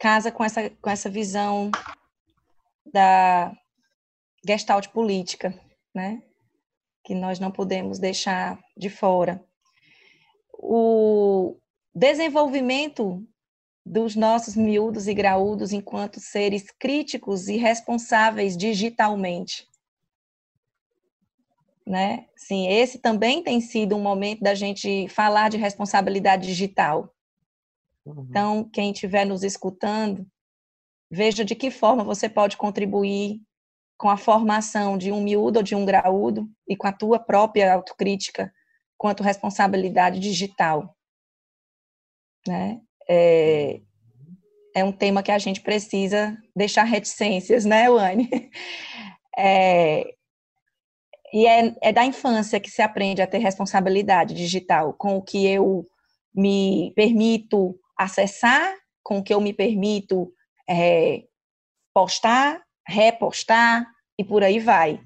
casa 0.04 0.30
com 0.30 0.44
essa 0.44 0.70
com 0.70 0.90
essa 0.90 1.10
visão 1.10 1.72
da 2.92 3.56
gestalt 4.46 4.90
política, 4.90 5.58
né? 5.96 6.22
Que 7.06 7.16
nós 7.16 7.40
não 7.40 7.50
podemos 7.50 8.00
deixar 8.00 8.60
de 8.76 8.90
fora. 8.90 9.42
O 10.52 11.56
desenvolvimento 11.96 13.26
dos 13.86 14.14
nossos 14.14 14.58
miúdos 14.58 15.08
e 15.08 15.14
graúdos 15.14 15.72
enquanto 15.72 16.20
seres 16.20 16.70
críticos 16.70 17.48
e 17.48 17.56
responsáveis 17.56 18.58
digitalmente. 18.58 19.66
Né? 21.88 22.28
Sim, 22.36 22.68
esse 22.68 23.00
também 23.00 23.42
tem 23.42 23.62
sido 23.62 23.96
um 23.96 24.02
momento 24.02 24.42
da 24.42 24.54
gente 24.54 25.08
falar 25.08 25.50
de 25.50 25.58
responsabilidade 25.58 26.46
digital. 26.48 27.14
Uhum. 28.06 28.26
Então, 28.30 28.70
quem 28.70 28.92
estiver 28.92 29.26
nos 29.26 29.44
escutando, 29.44 30.28
veja 31.10 31.44
de 31.44 31.56
que 31.56 31.72
forma 31.72 32.04
você 32.04 32.28
pode 32.28 32.58
contribuir 32.58 33.42
com 33.98 34.10
a 34.10 34.18
formação 34.18 34.98
de 34.98 35.12
um 35.12 35.22
miúdo 35.22 35.60
ou 35.60 35.64
de 35.64 35.76
um 35.76 35.86
graúdo 35.86 36.50
e 36.68 36.76
com 36.76 36.88
a 36.88 36.94
tua 36.94 37.20
própria 37.20 37.74
autocrítica 37.74 38.54
quanto 38.98 39.24
responsabilidade 39.24 40.20
digital. 40.20 40.96
Né? 42.46 42.82
é, 43.08 43.82
é 44.76 44.84
um 44.84 44.92
tema 44.92 45.24
que 45.24 45.32
a 45.32 45.38
gente 45.38 45.62
precisa 45.62 46.38
deixar 46.56 46.84
reticências, 46.84 47.66
né, 47.66 47.90
Wani? 47.90 48.30
É, 49.36 50.14
e 51.34 51.48
é, 51.48 51.76
é 51.82 51.92
da 51.92 52.06
infância 52.06 52.60
que 52.60 52.70
se 52.70 52.84
aprende 52.84 53.20
a 53.20 53.26
ter 53.26 53.40
responsabilidade 53.40 54.36
digital 54.36 54.94
com 54.94 55.18
o 55.18 55.24
que 55.24 55.48
eu 55.48 55.88
me 56.32 56.94
permito 56.96 57.76
acessar, 57.98 58.76
com 59.04 59.20
o 59.20 59.24
que 59.24 59.34
eu 59.34 59.42
me 59.42 59.54
permito 59.54 60.32
é, 60.70 61.24
postar, 61.94 62.62
repostar 62.88 63.86
e 64.18 64.24
por 64.24 64.44
aí 64.44 64.60
vai 64.60 65.00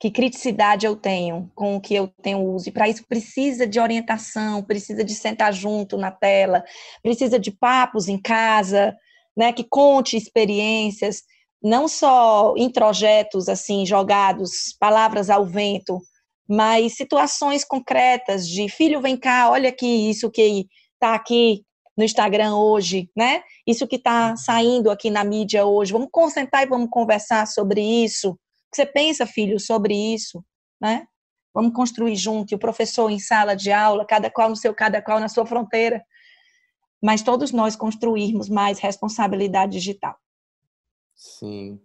que 0.00 0.10
criticidade 0.10 0.86
eu 0.86 0.96
tenho 0.96 1.52
com 1.54 1.76
o 1.76 1.80
que 1.80 1.94
eu 1.94 2.08
tenho 2.22 2.42
uso. 2.42 2.70
E 2.70 2.72
para 2.72 2.88
isso 2.88 3.04
precisa 3.06 3.66
de 3.66 3.78
orientação, 3.78 4.62
precisa 4.62 5.04
de 5.04 5.14
sentar 5.14 5.52
junto 5.52 5.98
na 5.98 6.10
tela, 6.10 6.64
precisa 7.02 7.38
de 7.38 7.50
papos 7.50 8.08
em 8.08 8.18
casa, 8.18 8.96
né, 9.36 9.52
que 9.52 9.62
conte 9.62 10.16
experiências, 10.16 11.22
não 11.62 11.86
só 11.86 12.54
introjetos 12.56 13.46
assim 13.46 13.84
jogados, 13.84 14.74
palavras 14.80 15.28
ao 15.28 15.44
vento, 15.44 16.00
mas 16.48 16.96
situações 16.96 17.62
concretas 17.62 18.48
de 18.48 18.70
filho, 18.70 19.02
vem 19.02 19.18
cá, 19.18 19.50
olha 19.50 19.68
aqui 19.68 20.08
isso 20.08 20.30
que 20.30 20.66
está 20.94 21.14
aqui 21.14 21.62
no 21.96 22.04
Instagram 22.04 22.56
hoje, 22.56 23.10
né? 23.16 23.42
Isso 23.66 23.86
que 23.86 23.96
está 23.96 24.36
saindo 24.36 24.90
aqui 24.90 25.10
na 25.10 25.24
mídia 25.24 25.66
hoje. 25.66 25.92
Vamos 25.92 26.08
concentrar 26.10 26.62
e 26.62 26.66
vamos 26.66 26.88
conversar 26.90 27.46
sobre 27.46 27.80
isso 27.80 28.38
que 28.70 28.76
você 28.76 28.86
pensa, 28.86 29.26
filho, 29.26 29.58
sobre 29.58 29.94
isso, 29.94 30.44
né? 30.80 31.06
Vamos 31.52 31.74
construir 31.74 32.14
junto, 32.14 32.52
e 32.52 32.54
o 32.54 32.58
professor 32.58 33.10
em 33.10 33.18
sala 33.18 33.56
de 33.56 33.72
aula, 33.72 34.06
cada 34.06 34.30
qual 34.30 34.48
no 34.48 34.56
seu, 34.56 34.72
cada 34.72 35.02
qual 35.02 35.18
na 35.18 35.28
sua 35.28 35.44
fronteira, 35.44 36.04
mas 37.02 37.22
todos 37.22 37.50
nós 37.50 37.74
construirmos 37.74 38.48
mais 38.48 38.78
responsabilidade 38.78 39.72
digital. 39.72 40.14
Sim, 41.14 41.80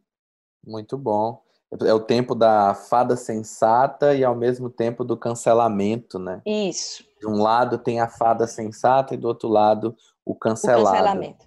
muito 0.65 0.97
bom. 0.97 1.41
É 1.81 1.93
o 1.93 1.99
tempo 1.99 2.35
da 2.35 2.75
fada 2.75 3.17
sensata 3.17 4.13
e 4.13 4.23
ao 4.23 4.35
mesmo 4.35 4.69
tempo 4.69 5.03
do 5.03 5.17
cancelamento, 5.17 6.19
né? 6.19 6.41
Isso. 6.45 7.03
De 7.19 7.27
um 7.27 7.41
lado 7.41 7.77
tem 7.77 7.99
a 7.99 8.07
fada 8.07 8.45
sensata 8.45 9.13
e 9.13 9.17
do 9.17 9.27
outro 9.27 9.49
lado 9.49 9.95
o 10.25 10.35
cancelado. 10.35 10.83
O 10.83 10.91
cancelamento. 10.91 11.45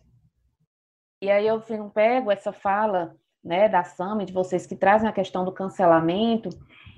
E 1.20 1.30
aí 1.30 1.46
eu 1.46 1.60
pego 1.92 2.30
essa 2.30 2.52
fala 2.52 3.16
né, 3.44 3.68
da 3.68 3.82
SAM, 3.84 4.18
de 4.24 4.32
vocês 4.32 4.66
que 4.66 4.76
trazem 4.76 5.08
a 5.08 5.12
questão 5.12 5.44
do 5.44 5.52
cancelamento, 5.52 6.50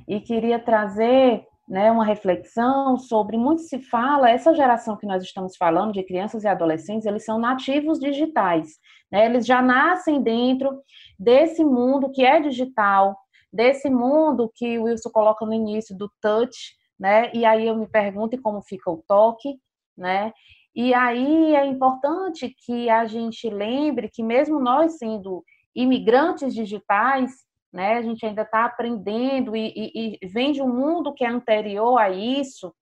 e 0.09 0.21
queria 0.21 0.59
trazer 0.59 1.47
né, 1.69 1.91
uma 1.91 2.05
reflexão 2.05 2.97
sobre, 2.99 3.37
muito 3.37 3.63
se 3.63 3.79
fala, 3.79 4.29
essa 4.29 4.53
geração 4.55 4.97
que 4.97 5.07
nós 5.07 5.23
estamos 5.23 5.57
falando, 5.57 5.93
de 5.93 6.03
crianças 6.03 6.43
e 6.43 6.49
adolescentes, 6.49 7.07
eles 7.07 7.25
são 7.25 7.39
nativos 7.39 8.01
digitais, 8.01 8.71
né, 9.11 9.27
eles 9.27 9.47
já 9.47 9.63
nascem 9.63 10.21
dentro 10.21 10.83
desse 11.19 11.65
mundo 11.65 12.11
que 12.11 12.25
é 12.25 12.41
digital, 12.41 13.17
desse 13.53 13.89
mundo 13.89 14.51
que 14.55 14.79
o 14.79 14.85
Wilson 14.85 15.11
coloca 15.11 15.47
no 15.47 15.53
início, 15.55 15.97
do 15.97 16.11
touch, 16.21 16.75
né, 17.01 17.33
e 17.35 17.47
aí 17.47 17.67
eu 17.67 17.75
me 17.75 17.89
pergunto 17.89 18.41
como 18.43 18.63
fica 18.63 18.91
o 18.91 19.03
toque, 19.09 19.59
né, 19.97 20.33
e 20.75 20.95
aí 20.95 21.55
é 21.55 21.67
importante 21.67 22.55
que 22.65 22.89
a 22.89 23.07
gente 23.07 23.49
lembre 23.51 24.09
que 24.09 24.23
mesmo 24.23 24.61
nós 24.61 24.99
sendo 24.99 25.43
imigrantes 25.75 26.55
digitais, 26.55 27.33
né? 27.73 27.95
A 27.95 28.03
gente 28.03 28.25
ainda 28.25 28.43
está 28.43 28.65
aprendendo 28.65 29.57
e, 29.57 29.73
e, 29.77 30.19
e 30.21 30.27
vem 30.29 30.53
de 30.53 30.63
um 30.63 30.69
mundo 30.69 31.15
que 31.15 31.25
é 31.25 31.29
anterior 31.29 31.99
a 31.99 32.11
isso, 32.11 32.75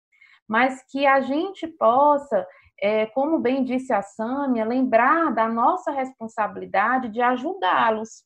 mas 0.46 0.82
que 0.90 1.06
a 1.06 1.20
gente 1.20 1.66
possa, 1.66 2.46
é, 2.80 3.06
como 3.06 3.38
bem 3.38 3.64
disse 3.64 3.92
a 3.92 4.02
Sâmia, 4.02 4.64
lembrar 4.64 5.32
da 5.34 5.48
nossa 5.48 5.90
responsabilidade 5.90 7.08
de 7.10 7.20
ajudá-los 7.20 8.22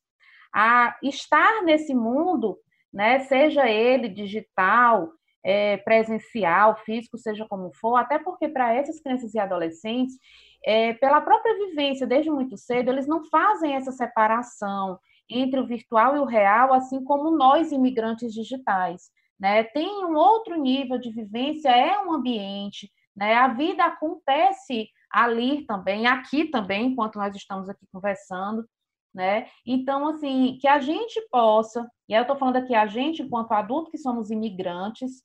a 0.54 0.96
estar 1.02 1.62
nesse 1.62 1.94
mundo, 1.94 2.58
né? 2.92 3.20
Seja 3.20 3.68
ele 3.68 4.08
digital, 4.08 5.08
é, 5.44 5.76
presencial, 5.78 6.76
físico, 6.84 7.18
seja 7.18 7.46
como 7.48 7.72
for, 7.74 7.96
até 7.96 8.18
porque 8.18 8.48
para 8.48 8.74
essas 8.74 9.00
crianças 9.00 9.34
e 9.34 9.38
adolescentes 9.38 10.16
é, 10.64 10.92
pela 10.94 11.20
própria 11.20 11.54
vivência 11.56 12.06
desde 12.06 12.30
muito 12.30 12.56
cedo, 12.56 12.90
eles 12.90 13.06
não 13.06 13.24
fazem 13.24 13.74
essa 13.74 13.90
separação 13.90 14.98
entre 15.28 15.60
o 15.60 15.66
virtual 15.66 16.16
e 16.16 16.20
o 16.20 16.24
real, 16.24 16.72
assim 16.72 17.02
como 17.04 17.36
nós, 17.36 17.72
imigrantes 17.72 18.32
digitais. 18.32 19.10
Né? 19.38 19.64
Tem 19.64 20.04
um 20.04 20.14
outro 20.14 20.56
nível 20.56 20.98
de 20.98 21.10
vivência, 21.10 21.68
é 21.68 21.98
um 21.98 22.12
ambiente, 22.12 22.90
né? 23.16 23.34
a 23.34 23.48
vida 23.48 23.84
acontece 23.84 24.88
ali 25.10 25.66
também, 25.66 26.06
aqui 26.06 26.46
também, 26.46 26.86
enquanto 26.86 27.16
nós 27.16 27.34
estamos 27.34 27.68
aqui 27.68 27.86
conversando. 27.92 28.64
Né? 29.12 29.46
Então, 29.66 30.08
assim, 30.08 30.56
que 30.60 30.66
a 30.66 30.78
gente 30.78 31.20
possa, 31.30 31.86
e 32.08 32.14
aí 32.14 32.20
eu 32.20 32.22
estou 32.22 32.36
falando 32.36 32.56
aqui 32.56 32.74
a 32.74 32.86
gente, 32.86 33.22
enquanto 33.22 33.52
adulto 33.52 33.90
que 33.90 33.98
somos 33.98 34.30
imigrantes, 34.30 35.22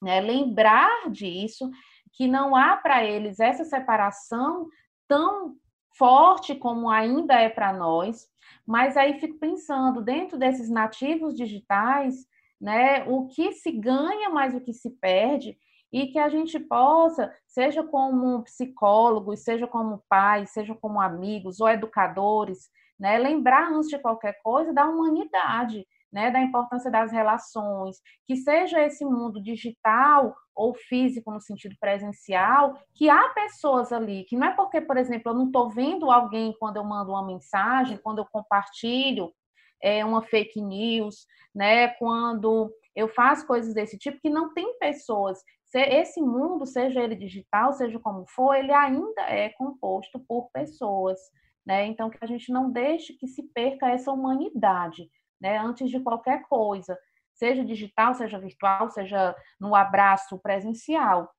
né, 0.00 0.20
lembrar 0.20 1.10
disso 1.10 1.70
que 2.12 2.26
não 2.26 2.56
há 2.56 2.76
para 2.76 3.04
eles 3.04 3.38
essa 3.40 3.64
separação 3.64 4.68
tão 5.06 5.54
forte 5.96 6.54
como 6.54 6.88
ainda 6.88 7.34
é 7.34 7.48
para 7.48 7.72
nós, 7.72 8.26
mas 8.66 8.96
aí 8.96 9.18
fico 9.18 9.38
pensando, 9.38 10.02
dentro 10.02 10.38
desses 10.38 10.70
nativos 10.70 11.34
digitais, 11.34 12.26
né, 12.60 13.04
o 13.08 13.26
que 13.26 13.52
se 13.52 13.70
ganha 13.72 14.30
mais 14.30 14.54
o 14.54 14.60
que 14.60 14.72
se 14.72 14.90
perde, 14.90 15.56
e 15.92 16.06
que 16.06 16.18
a 16.18 16.28
gente 16.28 16.58
possa, 16.58 17.34
seja 17.46 17.82
como 17.82 18.42
psicólogos, 18.44 19.40
seja 19.40 19.66
como 19.66 20.04
pais, 20.08 20.50
seja 20.50 20.74
como 20.74 21.00
amigos 21.00 21.60
ou 21.60 21.68
educadores, 21.68 22.70
né, 22.98 23.18
lembrar 23.18 23.72
antes 23.72 23.88
de 23.88 23.98
qualquer 23.98 24.40
coisa 24.42 24.72
da 24.72 24.86
humanidade, 24.86 25.86
né, 26.12 26.30
da 26.30 26.40
importância 26.40 26.90
das 26.90 27.12
relações, 27.12 27.98
que 28.26 28.36
seja 28.36 28.82
esse 28.84 29.04
mundo 29.04 29.40
digital 29.42 30.34
ou 30.54 30.74
físico 30.74 31.30
no 31.30 31.40
sentido 31.40 31.76
presencial, 31.80 32.76
que 32.94 33.08
há 33.08 33.28
pessoas 33.30 33.92
ali, 33.92 34.24
que 34.24 34.36
não 34.36 34.48
é 34.48 34.54
porque, 34.54 34.80
por 34.80 34.96
exemplo, 34.96 35.30
eu 35.30 35.36
não 35.36 35.46
estou 35.46 35.70
vendo 35.70 36.10
alguém 36.10 36.54
quando 36.58 36.76
eu 36.76 36.84
mando 36.84 37.12
uma 37.12 37.24
mensagem, 37.24 37.98
quando 38.02 38.18
eu 38.18 38.26
compartilho 38.26 39.32
é, 39.82 40.04
uma 40.04 40.22
fake 40.22 40.60
news, 40.60 41.26
né, 41.54 41.88
quando 41.88 42.72
eu 42.94 43.08
faço 43.08 43.46
coisas 43.46 43.72
desse 43.72 43.96
tipo, 43.96 44.20
que 44.20 44.28
não 44.28 44.52
tem 44.52 44.78
pessoas. 44.78 45.38
Esse 45.72 46.20
mundo, 46.20 46.66
seja 46.66 47.00
ele 47.00 47.14
digital, 47.14 47.72
seja 47.72 47.98
como 48.00 48.26
for, 48.26 48.54
ele 48.54 48.72
ainda 48.72 49.22
é 49.22 49.50
composto 49.50 50.18
por 50.18 50.50
pessoas. 50.50 51.18
Né? 51.64 51.86
Então, 51.86 52.10
que 52.10 52.18
a 52.20 52.26
gente 52.26 52.52
não 52.52 52.70
deixe 52.70 53.12
que 53.12 53.28
se 53.28 53.44
perca 53.54 53.88
essa 53.88 54.10
humanidade 54.10 55.08
né, 55.40 55.58
antes 55.58 55.90
de 55.90 56.00
qualquer 56.00 56.42
coisa, 56.42 56.98
seja 57.32 57.64
digital, 57.64 58.14
seja 58.14 58.38
virtual, 58.38 58.90
seja 58.90 59.34
no 59.58 59.74
abraço 59.74 60.38
presencial, 60.38 61.30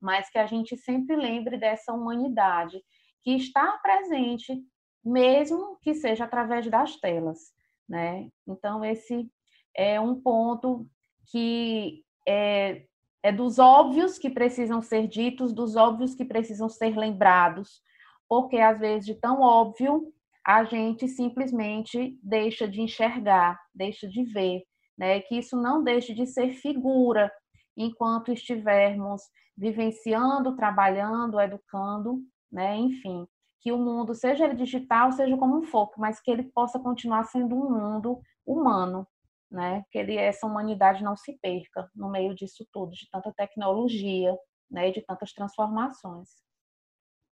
mas 0.00 0.30
que 0.30 0.38
a 0.38 0.46
gente 0.46 0.76
sempre 0.76 1.16
lembre 1.16 1.58
dessa 1.58 1.92
humanidade 1.92 2.82
que 3.22 3.34
está 3.34 3.78
presente, 3.78 4.62
mesmo 5.04 5.78
que 5.80 5.94
seja 5.94 6.24
através 6.24 6.68
das 6.68 6.96
telas, 6.96 7.52
né? 7.88 8.28
Então 8.46 8.84
esse 8.84 9.28
é 9.74 10.00
um 10.00 10.20
ponto 10.20 10.86
que 11.30 12.04
é, 12.26 12.84
é 13.22 13.32
dos 13.32 13.58
óbvios 13.58 14.18
que 14.18 14.30
precisam 14.30 14.82
ser 14.82 15.08
ditos, 15.08 15.52
dos 15.52 15.76
óbvios 15.76 16.14
que 16.14 16.24
precisam 16.24 16.68
ser 16.68 16.96
lembrados, 16.96 17.80
porque 18.28 18.58
às 18.58 18.78
vezes 18.78 19.06
de 19.06 19.14
tão 19.14 19.40
óbvio 19.40 20.12
a 20.44 20.64
gente 20.64 21.08
simplesmente 21.08 22.18
deixa 22.22 22.66
de 22.68 22.80
enxergar, 22.80 23.58
deixa 23.74 24.08
de 24.08 24.24
ver, 24.24 24.62
né? 24.98 25.20
Que 25.20 25.38
isso 25.38 25.56
não 25.56 25.82
deixe 25.82 26.14
de 26.14 26.26
ser 26.26 26.52
figura 26.54 27.32
enquanto 27.76 28.32
estivermos 28.32 29.22
vivenciando, 29.56 30.56
trabalhando, 30.56 31.40
educando, 31.40 32.20
né? 32.50 32.76
Enfim, 32.76 33.26
que 33.60 33.70
o 33.72 33.78
mundo, 33.78 34.14
seja 34.14 34.44
ele 34.44 34.54
digital, 34.56 35.12
seja 35.12 35.36
como 35.36 35.62
for, 35.62 35.90
mas 35.96 36.20
que 36.20 36.30
ele 36.30 36.42
possa 36.44 36.78
continuar 36.80 37.24
sendo 37.24 37.54
um 37.54 37.70
mundo 37.70 38.20
humano, 38.44 39.06
né? 39.50 39.84
Que 39.90 39.98
ele, 39.98 40.16
essa 40.16 40.46
humanidade 40.46 41.04
não 41.04 41.16
se 41.16 41.38
perca 41.40 41.88
no 41.94 42.10
meio 42.10 42.34
disso 42.34 42.66
tudo, 42.72 42.92
de 42.92 43.08
tanta 43.10 43.32
tecnologia, 43.32 44.36
né? 44.70 44.90
De 44.90 45.00
tantas 45.02 45.32
transformações. 45.32 46.28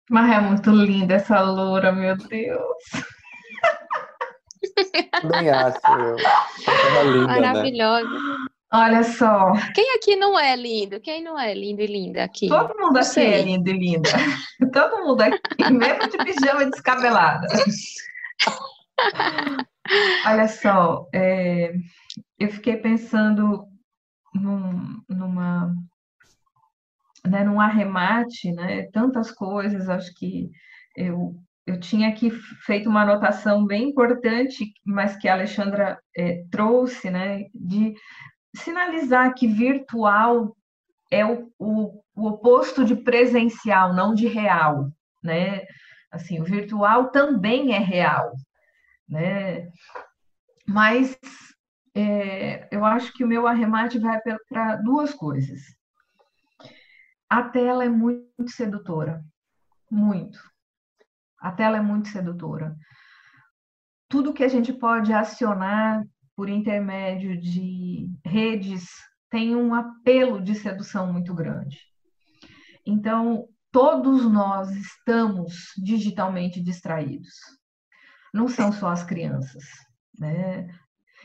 Mas 0.10 0.32
é 0.32 0.40
muito 0.40 0.72
linda 0.72 1.16
essa 1.16 1.42
loura, 1.42 1.92
meu 1.92 2.16
Deus. 2.18 2.78
Nem 5.24 5.50
acho 5.50 5.80
eu. 5.88 6.18
Ela 6.18 7.00
é 7.00 7.04
linda, 7.04 7.28
né? 7.28 7.42
Maravilhosa. 7.42 8.10
Né? 8.10 8.48
Olha 8.74 9.04
só. 9.04 9.54
Quem 9.74 9.96
aqui 9.96 10.16
não 10.16 10.38
é 10.38 10.56
lindo? 10.56 11.00
Quem 11.00 11.24
não 11.24 11.40
é 11.40 11.54
lindo 11.54 11.82
e 11.82 11.88
linda 11.88 12.24
aqui? 12.24 12.50
Todo 12.50 12.78
mundo 12.78 12.98
aqui 12.98 13.20
é 13.20 13.42
lindo 13.42 13.70
e 13.70 13.74
linda. 13.74 14.10
Todo 14.74 15.06
mundo 15.06 15.22
aqui, 15.22 15.72
mesmo 15.72 16.10
de 16.10 16.18
pijama 16.18 16.66
descabelada. 16.66 17.48
Olha 20.26 20.48
só, 20.50 21.08
é, 21.14 21.74
eu 22.38 22.50
fiquei 22.50 22.76
pensando 22.76 23.66
num, 24.34 25.02
numa 25.08 25.74
né, 27.26 27.44
num 27.44 27.60
arremate, 27.60 28.52
né, 28.52 28.88
tantas 28.92 29.32
coisas, 29.32 29.90
acho 29.90 30.14
que 30.16 30.50
eu, 30.96 31.36
eu 31.66 31.80
tinha 31.80 32.10
aqui 32.10 32.32
feito 32.66 32.90
uma 32.90 33.02
anotação 33.02 33.66
bem 33.66 33.90
importante, 33.90 34.72
mas 34.86 35.16
que 35.18 35.28
a 35.28 35.34
Alexandra 35.34 36.00
é, 36.16 36.44
trouxe, 36.52 37.10
né, 37.10 37.46
de 37.54 37.94
sinalizar 38.56 39.34
que 39.34 39.48
virtual 39.48 40.56
é 41.12 41.26
o, 41.26 41.52
o, 41.60 42.02
o 42.16 42.28
oposto 42.28 42.84
de 42.84 42.96
presencial, 42.96 43.94
não 43.94 44.14
de 44.14 44.28
real, 44.28 44.90
né? 45.24 45.62
Assim, 46.12 46.40
o 46.42 46.44
virtual 46.44 47.12
também 47.12 47.74
é 47.74 47.80
real, 47.80 48.34
né? 49.08 49.70
Mas 50.68 51.18
é, 51.96 52.68
eu 52.72 52.84
acho 52.84 53.14
que 53.14 53.24
o 53.24 53.28
meu 53.28 53.48
arremate 53.48 54.00
vai 54.00 54.20
para 54.50 54.76
duas 54.78 55.14
coisas 55.14 55.78
a 57.30 57.44
tela 57.44 57.84
é 57.84 57.90
muito 57.90 58.50
sedutora. 58.50 59.24
Muito. 59.92 60.40
A 61.40 61.52
tela 61.52 61.78
é 61.78 61.82
muito 61.82 62.08
sedutora. 62.08 62.76
Tudo 64.10 64.34
que 64.34 64.44
a 64.44 64.48
gente 64.48 64.72
pode 64.72 65.12
acionar 65.12 66.06
por 66.36 66.50
intermédio 66.50 67.40
de 67.40 68.10
redes 68.26 68.90
tem 69.30 69.56
um 69.56 69.74
apelo 69.74 70.42
de 70.42 70.56
sedução 70.56 71.12
muito 71.12 71.34
grande. 71.34 71.78
Então, 72.86 73.48
todos 73.72 74.24
nós 74.32 74.72
estamos 74.72 75.74
digitalmente 75.78 76.64
distraídos. 76.64 77.34
Não 78.34 78.48
são 78.48 78.72
só 78.72 78.90
as 78.90 79.04
crianças, 79.04 79.66
né? 80.18 80.68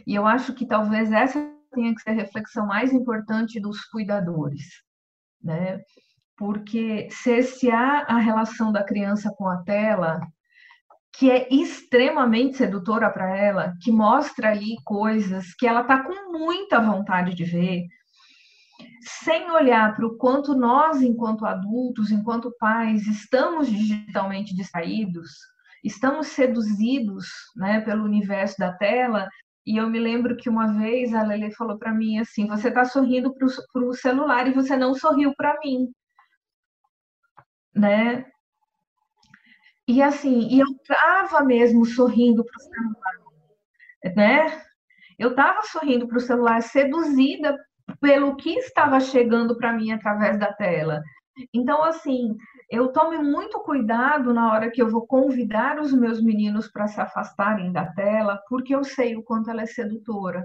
E 0.04 0.14
eu 0.14 0.26
acho 0.26 0.52
que 0.52 0.66
talvez 0.66 1.12
essa 1.12 1.38
tenha 1.72 1.94
que 1.94 2.02
ser 2.02 2.10
a 2.10 2.14
reflexão 2.14 2.66
mais 2.66 2.92
importante 2.92 3.60
dos 3.60 3.84
cuidadores 3.84 4.82
né? 5.42 5.80
Porque 6.36 7.08
se 7.10 7.70
há 7.70 8.04
a 8.08 8.18
relação 8.18 8.72
da 8.72 8.82
criança 8.82 9.32
com 9.36 9.48
a 9.48 9.62
tela, 9.62 10.20
que 11.12 11.30
é 11.30 11.46
extremamente 11.52 12.56
sedutora 12.56 13.10
para 13.10 13.36
ela, 13.36 13.74
que 13.82 13.92
mostra 13.92 14.50
ali 14.50 14.76
coisas 14.84 15.54
que 15.54 15.66
ela 15.66 15.82
está 15.82 16.02
com 16.02 16.32
muita 16.32 16.80
vontade 16.80 17.34
de 17.34 17.44
ver, 17.44 17.86
sem 19.02 19.50
olhar 19.50 19.94
para 19.94 20.06
o 20.06 20.16
quanto 20.16 20.54
nós, 20.54 21.02
enquanto 21.02 21.44
adultos, 21.44 22.10
enquanto 22.10 22.54
pais, 22.58 23.06
estamos 23.06 23.68
digitalmente 23.68 24.54
distraídos, 24.54 25.30
estamos 25.84 26.28
seduzidos 26.28 27.26
né, 27.56 27.80
pelo 27.80 28.04
universo 28.04 28.58
da 28.58 28.72
tela 28.72 29.28
e 29.66 29.76
eu 29.76 29.88
me 29.88 29.98
lembro 29.98 30.36
que 30.36 30.48
uma 30.48 30.72
vez 30.78 31.14
a 31.14 31.22
Lele 31.22 31.52
falou 31.52 31.78
para 31.78 31.92
mim 31.92 32.18
assim: 32.18 32.46
você 32.48 32.68
está 32.68 32.84
sorrindo 32.84 33.32
para 33.34 33.46
o 33.82 33.94
celular 33.94 34.46
e 34.48 34.52
você 34.52 34.76
não 34.76 34.94
sorriu 34.94 35.34
para 35.36 35.58
mim, 35.60 35.88
né? 37.74 38.24
E 39.86 40.02
assim, 40.02 40.48
e 40.48 40.60
eu 40.60 40.66
estava 40.66 41.44
mesmo 41.44 41.84
sorrindo 41.84 42.44
para 42.44 42.56
o 42.56 42.62
celular, 42.62 44.16
né? 44.16 44.62
Eu 45.18 45.30
estava 45.30 45.62
sorrindo 45.62 46.08
para 46.08 46.18
o 46.18 46.20
celular, 46.20 46.62
seduzida 46.62 47.56
pelo 48.00 48.36
que 48.36 48.50
estava 48.58 48.98
chegando 49.00 49.56
para 49.56 49.72
mim 49.72 49.92
através 49.92 50.38
da 50.38 50.52
tela. 50.52 51.02
Então, 51.54 51.82
assim, 51.84 52.36
eu 52.72 52.90
tome 52.90 53.18
muito 53.18 53.60
cuidado 53.60 54.32
na 54.32 54.50
hora 54.50 54.70
que 54.70 54.80
eu 54.80 54.88
vou 54.88 55.06
convidar 55.06 55.78
os 55.78 55.92
meus 55.92 56.22
meninos 56.22 56.68
para 56.68 56.88
se 56.88 56.98
afastarem 56.98 57.70
da 57.70 57.92
tela, 57.92 58.42
porque 58.48 58.74
eu 58.74 58.82
sei 58.82 59.14
o 59.14 59.22
quanto 59.22 59.50
ela 59.50 59.60
é 59.60 59.66
sedutora. 59.66 60.42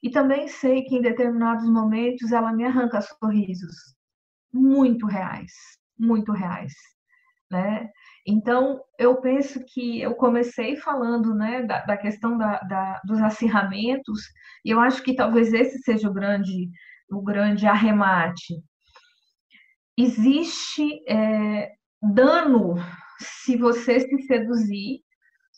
E 0.00 0.08
também 0.08 0.46
sei 0.46 0.84
que 0.84 0.94
em 0.94 1.02
determinados 1.02 1.68
momentos 1.68 2.30
ela 2.30 2.52
me 2.52 2.64
arranca 2.64 3.00
sorrisos 3.00 3.74
muito 4.52 5.04
reais, 5.04 5.52
muito 5.98 6.30
reais, 6.30 6.72
né? 7.50 7.90
Então, 8.24 8.80
eu 8.96 9.20
penso 9.20 9.64
que 9.64 10.00
eu 10.00 10.14
comecei 10.14 10.76
falando 10.76 11.34
né, 11.34 11.64
da, 11.64 11.84
da 11.84 11.96
questão 11.96 12.38
da, 12.38 12.60
da, 12.60 13.00
dos 13.04 13.20
acirramentos, 13.20 14.20
e 14.64 14.70
eu 14.70 14.78
acho 14.78 15.02
que 15.02 15.16
talvez 15.16 15.52
esse 15.52 15.80
seja 15.80 16.08
o 16.08 16.12
grande, 16.14 16.70
o 17.10 17.20
grande 17.20 17.66
arremate, 17.66 18.62
existe 19.96 21.02
é, 21.08 21.70
dano 22.02 22.74
se 23.18 23.56
você 23.56 24.00
se 24.00 24.22
seduzir 24.22 25.00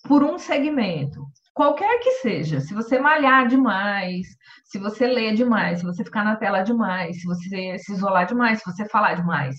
por 0.06 0.23
um 0.23 0.39
segmento, 0.39 1.24
qualquer 1.55 1.98
que 2.01 2.11
seja. 2.12 2.61
Se 2.61 2.74
você 2.74 2.98
malhar 2.98 3.48
demais, 3.48 4.27
se 4.65 4.78
você 4.78 5.06
ler 5.06 5.35
demais, 5.35 5.78
se 5.81 5.85
você 5.85 6.05
ficar 6.05 6.24
na 6.24 6.36
tela 6.36 6.62
demais, 6.62 7.20
se 7.20 7.27
você 7.27 7.78
se 7.78 7.93
isolar 7.93 8.27
demais, 8.27 8.59
se 8.59 8.70
você 8.70 8.86
falar 8.89 9.15
demais. 9.15 9.56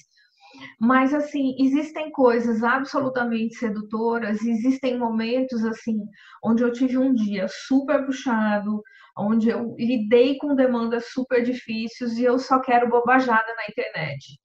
Mas 0.80 1.14
assim, 1.14 1.56
existem 1.60 2.12
coisas 2.12 2.64
absolutamente 2.64 3.56
sedutoras, 3.56 4.42
existem 4.44 4.98
momentos 4.98 5.64
assim 5.66 5.98
onde 6.44 6.64
eu 6.64 6.72
tive 6.72 6.98
um 6.98 7.14
dia 7.14 7.48
super 7.50 8.06
puxado, 8.06 8.82
onde 9.18 9.50
eu 9.50 9.76
lidei 9.78 10.38
com 10.38 10.56
demandas 10.56 11.12
super 11.12 11.44
difíceis 11.44 12.18
e 12.18 12.24
eu 12.24 12.40
só 12.40 12.60
quero 12.60 12.90
bobajada 12.90 13.54
na 13.56 13.66
internet 13.70 14.40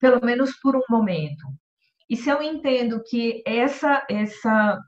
pelo 0.00 0.24
menos 0.24 0.52
por 0.60 0.76
um 0.76 0.82
momento. 0.88 1.46
E 2.08 2.16
se 2.16 2.30
eu 2.30 2.42
entendo 2.42 3.02
que 3.04 3.42
essa 3.46 4.06
essa 4.08 4.78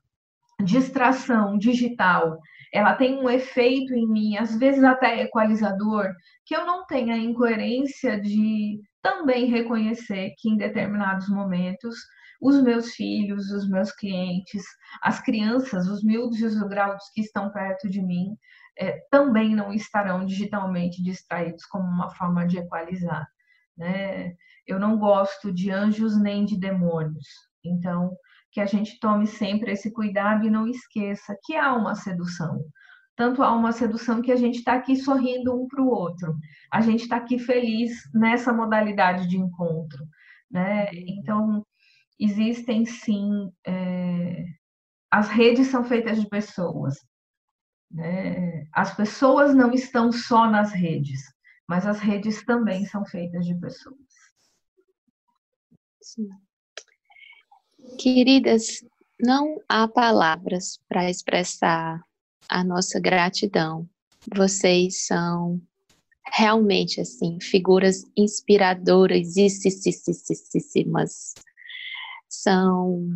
distração 0.62 1.56
digital, 1.56 2.39
ela 2.72 2.94
tem 2.94 3.18
um 3.18 3.30
efeito 3.30 3.94
em 3.94 4.09
mim, 4.09 4.36
às 4.36 4.59
vezes 4.59 4.82
até 4.82 5.22
equalizador, 5.22 6.12
que 6.44 6.55
eu 6.55 6.66
não 6.66 6.85
tenho 6.86 7.12
a 7.12 7.16
incoerência 7.16 8.20
de 8.20 8.80
também 9.02 9.47
reconhecer 9.47 10.35
que 10.39 10.51
em 10.51 10.56
determinados 10.56 11.28
momentos, 11.28 11.97
os 12.40 12.62
meus 12.62 12.93
filhos, 12.94 13.51
os 13.51 13.68
meus 13.68 13.93
clientes, 13.93 14.62
as 15.02 15.20
crianças, 15.20 15.89
os 15.89 16.05
miúdos 16.05 16.40
e 16.40 16.47
os 16.47 16.59
graus 16.68 17.02
que 17.14 17.20
estão 17.20 17.51
perto 17.51 17.89
de 17.89 18.02
mim, 18.02 18.36
é, 18.78 19.01
também 19.10 19.55
não 19.55 19.72
estarão 19.72 20.24
digitalmente 20.24 21.02
distraídos 21.02 21.64
como 21.66 21.85
uma 21.85 22.10
forma 22.10 22.47
de 22.47 22.59
equalizar. 22.59 23.26
Né? 23.76 24.35
Eu 24.68 24.78
não 24.78 24.98
gosto 24.98 25.50
de 25.52 25.70
anjos 25.70 26.20
nem 26.20 26.44
de 26.44 26.58
demônios. 26.58 27.26
Então, 27.64 28.14
que 28.52 28.60
a 28.60 28.66
gente 28.66 29.00
tome 29.00 29.26
sempre 29.26 29.72
esse 29.72 29.90
cuidado 29.92 30.46
e 30.46 30.50
não 30.50 30.68
esqueça 30.68 31.36
que 31.42 31.56
há 31.56 31.74
uma 31.74 31.94
sedução. 31.94 32.62
Tanto 33.16 33.42
há 33.42 33.52
uma 33.52 33.72
sedução 33.72 34.22
que 34.22 34.30
a 34.30 34.36
gente 34.36 34.58
está 34.58 34.74
aqui 34.74 34.94
sorrindo 34.94 35.52
um 35.52 35.66
para 35.66 35.82
o 35.82 35.88
outro, 35.88 36.36
a 36.70 36.80
gente 36.80 37.00
está 37.00 37.16
aqui 37.16 37.38
feliz 37.38 37.90
nessa 38.14 38.52
modalidade 38.52 39.26
de 39.26 39.36
encontro. 39.36 40.06
Né? 40.50 40.88
Então, 40.92 41.66
existem 42.18 42.84
sim. 42.84 43.50
É... 43.66 44.44
As 45.10 45.28
redes 45.28 45.68
são 45.68 45.82
feitas 45.82 46.20
de 46.20 46.28
pessoas. 46.28 46.94
Né? 47.90 48.66
As 48.72 48.94
pessoas 48.94 49.54
não 49.54 49.72
estão 49.72 50.12
só 50.12 50.48
nas 50.48 50.72
redes, 50.72 51.20
mas 51.66 51.86
as 51.86 51.98
redes 51.98 52.44
também 52.44 52.84
são 52.84 53.04
feitas 53.04 53.46
de 53.46 53.58
pessoas. 53.58 53.96
Queridas, 57.98 58.85
não 59.20 59.60
há 59.68 59.86
palavras 59.89 60.78
para 60.89 61.10
expressar 61.10 62.02
a 62.48 62.64
nossa 62.64 63.01
gratidão. 63.01 63.89
Vocês 64.35 65.06
são 65.06 65.60
realmente 66.32 67.01
assim 67.01 67.39
figuras 67.40 68.05
inspiradoras 68.16 69.36
são 72.28 73.09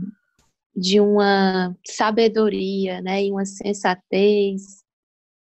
de 0.74 1.00
uma 1.00 1.76
sabedoria 1.86 3.02
né, 3.02 3.24
e 3.24 3.30
uma 3.30 3.44
sensatez 3.44 4.82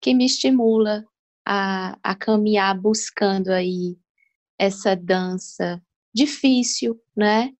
que 0.00 0.12
me 0.14 0.26
estimula 0.26 1.04
a, 1.46 1.96
a 2.02 2.14
caminhar 2.14 2.78
buscando 2.78 3.50
aí 3.50 3.96
essa 4.58 4.96
dança 4.96 5.80
difícil, 6.14 7.00
né, 7.16 7.52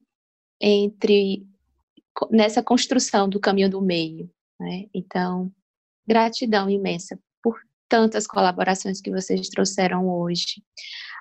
entre 0.61 1.47
nessa 2.31 2.63
construção 2.63 3.29
do 3.29 3.41
caminho 3.41 3.71
do 3.71 3.81
meio. 3.81 4.31
Né? 4.61 4.87
Então, 4.95 5.53
gratidão 6.07 6.69
imensa 6.69 7.19
por 7.43 7.59
tantas 7.89 8.27
colaborações 8.27 9.01
que 9.01 9.11
vocês 9.11 9.49
trouxeram 9.49 10.09
hoje. 10.09 10.63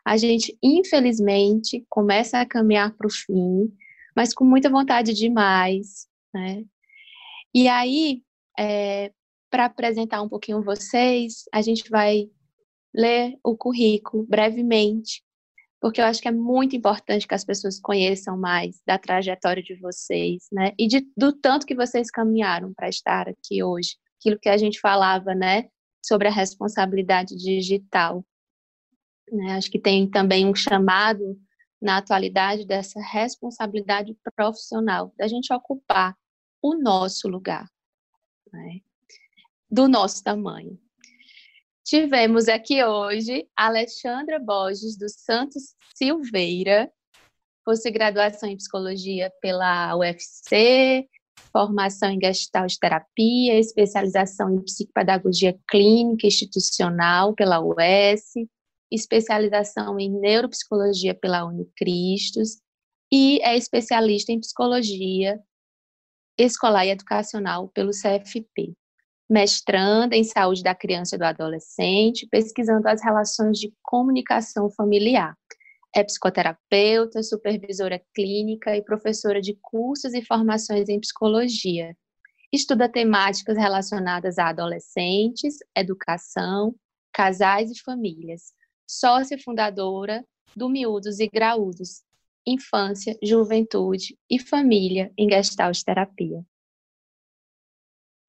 A 0.06 0.18
gente, 0.18 0.58
infelizmente, 0.62 1.86
começa 1.90 2.40
a 2.40 2.46
caminhar 2.46 2.96
para 2.96 3.08
o 3.08 3.12
fim, 3.12 3.72
mas 4.16 4.34
com 4.34 4.44
muita 4.44 4.70
vontade 4.70 5.14
de 5.14 5.30
mais. 5.30 6.08
Né? 6.34 6.66
E 7.54 7.68
aí, 7.68 8.22
é, 8.58 9.12
para 9.50 9.66
apresentar 9.66 10.22
um 10.22 10.30
pouquinho 10.30 10.64
vocês, 10.64 11.46
a 11.54 11.62
gente 11.62 11.90
vai 11.90 12.30
ler 12.94 13.38
o 13.44 13.56
currículo 13.56 14.26
brevemente 14.28 15.24
porque 15.82 16.00
eu 16.00 16.06
acho 16.06 16.22
que 16.22 16.28
é 16.28 16.32
muito 16.32 16.76
importante 16.76 17.28
que 17.28 17.34
as 17.34 17.44
pessoas 17.44 17.80
conheçam 17.80 18.38
mais 18.38 18.80
da 18.86 19.00
trajetória 19.00 19.64
de 19.64 19.74
vocês, 19.76 20.48
né? 20.52 20.74
E 20.78 20.88
de, 20.88 21.12
do 21.18 21.34
tanto 21.34 21.66
que 21.66 21.74
vocês 21.74 22.12
caminharam 22.12 22.72
para 22.72 22.88
estar 22.88 23.28
aqui 23.28 23.64
hoje. 23.64 23.98
Aquilo 24.20 24.40
que 24.40 24.48
a 24.48 24.58
gente 24.58 24.80
falava, 24.80 25.34
né? 25.34 25.68
Sobre 26.06 26.28
a 26.28 26.32
responsabilidade 26.32 27.36
digital. 27.36 28.24
Né? 29.32 29.54
Acho 29.54 29.72
que 29.72 29.80
tem 29.80 30.08
também 30.08 30.46
um 30.46 30.54
chamado 30.54 31.36
na 31.82 31.98
atualidade 31.98 32.64
dessa 32.64 33.02
responsabilidade 33.02 34.16
profissional, 34.36 35.12
da 35.18 35.28
gente 35.28 35.52
ocupar 35.52 36.16
o 36.62 36.76
nosso 36.76 37.28
lugar, 37.28 37.68
né? 38.54 38.82
do 39.70 39.88
nosso 39.88 40.24
tamanho. 40.24 40.80
Tivemos 41.92 42.48
aqui 42.48 42.82
hoje 42.82 43.50
Alexandra 43.54 44.40
Borges 44.40 44.98
dos 44.98 45.12
Santos 45.12 45.76
Silveira, 45.94 46.90
pós-graduação 47.66 48.48
em 48.48 48.56
psicologia 48.56 49.30
pela 49.42 49.94
UFC, 49.98 51.06
formação 51.52 52.10
em 52.12 52.18
gestalt 52.18 52.78
terapia, 52.80 53.60
especialização 53.60 54.56
em 54.56 54.62
psicopedagogia 54.64 55.60
clínica 55.70 56.28
institucional 56.28 57.36
pela 57.36 57.60
UES, 57.60 58.36
especialização 58.90 60.00
em 60.00 60.18
neuropsicologia 60.18 61.14
pela 61.14 61.44
Unicristos 61.44 62.62
e 63.12 63.42
é 63.42 63.58
especialista 63.58 64.32
em 64.32 64.40
psicologia 64.40 65.38
escolar 66.40 66.86
e 66.86 66.92
educacional 66.92 67.68
pelo 67.68 67.92
CFP 67.92 68.78
mestranda 69.32 70.14
em 70.14 70.26
saúde 70.26 70.62
da 70.62 70.76
criança 70.76 71.16
e 71.16 71.18
do 71.18 71.24
adolescente, 71.24 72.28
pesquisando 72.28 72.86
as 72.90 73.02
relações 73.02 73.58
de 73.58 73.74
comunicação 73.82 74.70
familiar. 74.70 75.38
É 75.96 76.04
psicoterapeuta, 76.04 77.24
supervisora 77.24 78.02
clínica 78.14 78.76
e 78.76 78.84
professora 78.84 79.40
de 79.40 79.58
cursos 79.62 80.14
e 80.14 80.22
formações 80.22 80.90
em 80.90 81.00
psicologia. 81.00 81.96
Estuda 82.52 82.90
temáticas 82.90 83.58
relacionadas 83.58 84.38
a 84.38 84.50
adolescentes, 84.50 85.60
educação, 85.74 86.76
casais 87.14 87.72
e 87.72 87.80
famílias. 87.80 88.52
Sócia 88.86 89.40
fundadora 89.40 90.26
do 90.54 90.68
Miúdos 90.68 91.22
e 91.22 91.28
Graúdos, 91.30 92.04
Infância, 92.46 93.18
Juventude 93.24 94.18
e 94.30 94.38
Família 94.38 95.10
em 95.18 95.30
Gestalt 95.30 95.82
Terapia. 95.86 96.46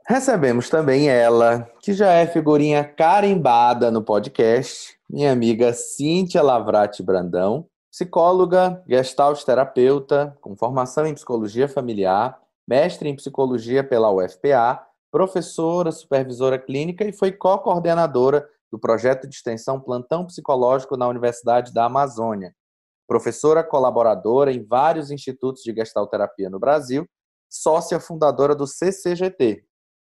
Recebemos 0.06 0.68
também 0.68 1.08
ela, 1.08 1.70
que 1.80 1.92
já 1.92 2.10
é 2.10 2.26
figurinha 2.26 2.82
carimbada 2.82 3.90
no 3.90 4.02
podcast, 4.02 4.98
minha 5.08 5.30
amiga 5.30 5.72
Cíntia 5.72 6.42
Lavrati 6.42 7.02
Brandão, 7.04 7.66
psicóloga, 7.90 8.82
gestalt 8.88 9.44
terapeuta, 9.44 10.36
com 10.40 10.56
formação 10.56 11.06
em 11.06 11.14
psicologia 11.14 11.68
familiar, 11.68 12.40
mestre 12.66 13.08
em 13.08 13.14
psicologia 13.14 13.84
pela 13.84 14.10
UFPA, 14.10 14.84
professora, 15.10 15.92
supervisora 15.92 16.58
clínica 16.58 17.04
e 17.04 17.12
foi 17.12 17.30
co-coordenadora 17.30 18.48
do 18.72 18.78
projeto 18.78 19.28
de 19.28 19.36
extensão 19.36 19.78
Plantão 19.78 20.26
Psicológico 20.26 20.96
na 20.96 21.06
Universidade 21.06 21.72
da 21.72 21.84
Amazônia. 21.84 22.52
Professora 23.06 23.62
colaboradora 23.62 24.52
em 24.52 24.64
vários 24.64 25.10
institutos 25.10 25.62
de 25.62 25.72
gestalterapia 25.72 26.50
no 26.50 26.58
Brasil, 26.58 27.06
sócia 27.48 28.00
fundadora 28.00 28.54
do 28.54 28.66
CCGT, 28.66 29.62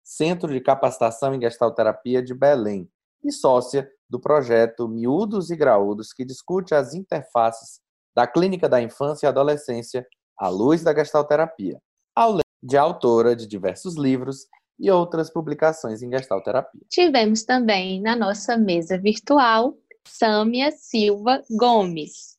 Centro 0.02 0.52
de 0.52 0.60
Capacitação 0.60 1.34
em 1.34 1.40
Gestalterapia 1.40 2.22
de 2.22 2.34
Belém, 2.34 2.90
e 3.24 3.30
sócia 3.30 3.90
do 4.08 4.18
projeto 4.18 4.88
Miúdos 4.88 5.50
e 5.50 5.56
Graúdos, 5.56 6.12
que 6.12 6.24
discute 6.24 6.74
as 6.74 6.94
interfaces 6.94 7.80
da 8.14 8.26
clínica 8.26 8.68
da 8.68 8.80
infância 8.80 9.26
e 9.26 9.28
adolescência 9.28 10.06
à 10.36 10.48
luz 10.48 10.82
da 10.82 10.94
gestalterapia, 10.94 11.80
além 12.14 12.42
de 12.62 12.76
autora 12.76 13.36
de 13.36 13.46
diversos 13.46 13.96
livros 13.96 14.46
e 14.78 14.90
outras 14.90 15.30
publicações 15.30 16.02
em 16.02 16.10
gestalterapia. 16.10 16.80
Tivemos 16.88 17.44
também 17.44 18.00
na 18.00 18.16
nossa 18.16 18.56
mesa 18.56 18.98
virtual 18.98 19.76
Sâmia 20.06 20.72
Silva 20.72 21.42
Gomes, 21.50 22.38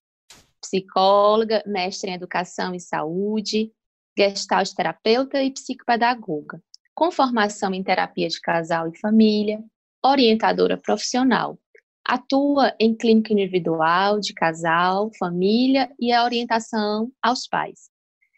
psicóloga, 0.60 1.64
mestre 1.66 2.10
em 2.10 2.16
educação 2.16 2.74
e 2.76 2.80
saúde, 2.80 3.72
gestalterapeuta 4.18 5.42
e 5.42 5.52
psicopedagoga 5.52 6.62
com 7.02 7.12
formação 7.12 7.74
em 7.74 7.82
terapia 7.82 8.28
de 8.28 8.40
casal 8.40 8.88
e 8.88 8.96
família, 8.96 9.60
orientadora 10.06 10.78
profissional. 10.78 11.58
Atua 12.06 12.76
em 12.80 12.96
clínica 12.96 13.34
individual, 13.34 14.20
de 14.20 14.36
casal, 14.36 15.10
família 15.18 15.92
e 16.00 16.12
a 16.12 16.24
orientação 16.24 17.12
aos 17.20 17.48
pais. 17.48 17.90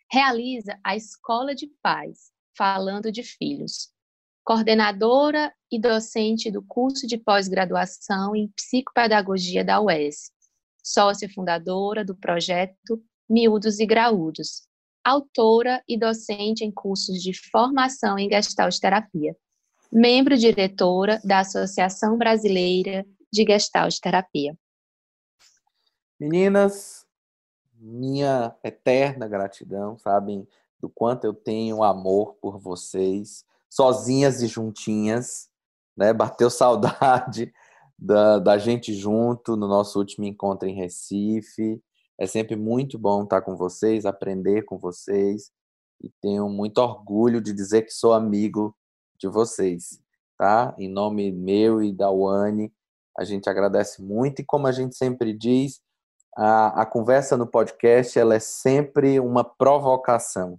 Realiza 0.10 0.80
a 0.82 0.96
Escola 0.96 1.54
de 1.54 1.68
Pais, 1.82 2.32
falando 2.58 3.12
de 3.12 3.22
filhos. 3.22 3.92
Coordenadora 4.46 5.54
e 5.70 5.78
docente 5.78 6.50
do 6.50 6.64
curso 6.64 7.06
de 7.06 7.18
pós-graduação 7.18 8.34
em 8.34 8.48
psicopedagogia 8.56 9.66
da 9.66 9.82
UES. 9.82 10.32
Sócia 10.82 11.30
fundadora 11.30 12.06
do 12.06 12.16
projeto 12.16 13.04
Miúdos 13.30 13.82
e 13.82 13.86
Graúdos, 13.86 14.66
autora 15.04 15.84
e 15.88 15.98
docente 15.98 16.64
em 16.64 16.72
cursos 16.72 17.22
de 17.22 17.34
formação 17.34 18.18
em 18.18 18.30
Gestalt 18.30 18.78
Terapia, 18.80 19.36
membro 19.92 20.38
diretora 20.38 21.20
da 21.24 21.40
Associação 21.40 22.18
Brasileira 22.18 23.06
de 23.32 23.44
Gestalt 23.44 24.00
Terapia. 24.00 24.58
Meninas, 26.20 27.06
minha 27.76 28.56
eterna 28.64 29.28
gratidão, 29.28 29.98
sabem 29.98 30.48
do 30.80 30.90
quanto 30.90 31.26
eu 31.26 31.34
tenho 31.34 31.84
amor 31.84 32.36
por 32.36 32.60
vocês, 32.60 33.46
sozinhas 33.70 34.42
e 34.42 34.48
juntinhas, 34.48 35.50
né? 35.96 36.14
Bateu 36.14 36.50
saudade 36.50 37.54
da, 37.98 38.40
da 38.40 38.58
gente 38.58 38.94
junto 38.94 39.56
no 39.56 39.68
nosso 39.68 39.98
último 40.00 40.26
encontro 40.26 40.68
em 40.68 40.76
Recife. 40.76 41.82
É 42.24 42.26
sempre 42.26 42.56
muito 42.56 42.98
bom 42.98 43.26
estar 43.26 43.42
com 43.42 43.58
vocês, 43.58 44.06
aprender 44.06 44.62
com 44.62 44.78
vocês 44.78 45.52
e 46.02 46.10
tenho 46.22 46.48
muito 46.48 46.78
orgulho 46.78 47.42
de 47.42 47.52
dizer 47.52 47.82
que 47.82 47.92
sou 47.92 48.14
amigo 48.14 48.74
de 49.20 49.28
vocês, 49.28 50.00
tá? 50.38 50.74
Em 50.78 50.88
nome 50.90 51.34
meu 51.34 51.84
e 51.84 51.92
da 51.92 52.10
Wani, 52.10 52.72
a 53.18 53.26
gente 53.26 53.50
agradece 53.50 54.02
muito 54.02 54.40
e 54.40 54.46
como 54.46 54.68
a 54.68 54.72
gente 54.72 54.96
sempre 54.96 55.34
diz, 55.34 55.82
a, 56.38 56.84
a 56.84 56.86
conversa 56.86 57.36
no 57.36 57.46
podcast 57.46 58.18
ela 58.18 58.36
é 58.36 58.40
sempre 58.40 59.20
uma 59.20 59.44
provocação. 59.44 60.58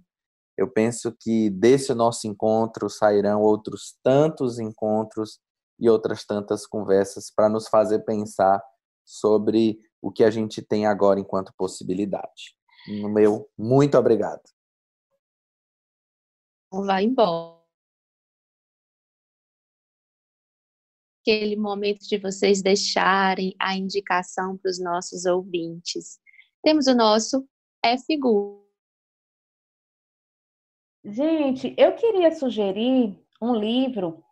Eu 0.55 0.69
penso 0.69 1.11
que 1.19 1.49
desse 1.49 1.95
nosso 1.95 2.27
encontro 2.27 2.91
sairão 2.91 3.41
outros 3.41 3.97
tantos 4.03 4.59
encontros 4.59 5.39
e 5.79 5.89
outras 5.89 6.27
tantas 6.27 6.67
conversas 6.67 7.33
para 7.35 7.49
nos 7.49 7.67
fazer 7.67 8.05
pensar 8.05 8.61
sobre 9.03 9.79
o 10.05 10.11
que 10.11 10.23
a 10.23 10.29
gente 10.29 10.61
tem 10.61 10.85
agora 10.85 11.19
enquanto 11.19 11.51
possibilidade. 11.57 12.55
No 13.01 13.09
meu, 13.09 13.49
muito 13.57 13.97
obrigado. 13.97 14.43
Vai 16.71 17.05
embora. 17.05 17.59
Aquele 21.21 21.55
momento 21.55 22.07
de 22.07 22.19
vocês 22.19 22.61
deixarem 22.61 23.55
a 23.59 23.75
indicação 23.75 24.55
para 24.55 24.69
os 24.69 24.79
nossos 24.79 25.25
ouvintes. 25.25 26.19
Temos 26.63 26.85
o 26.85 26.93
nosso 26.93 27.49
É 27.83 27.97
Figura. 27.97 28.63
Gente, 31.03 31.73
eu 31.79 31.95
queria 31.95 32.31
sugerir 32.31 33.19
um 33.41 33.55
livro, 33.55 34.23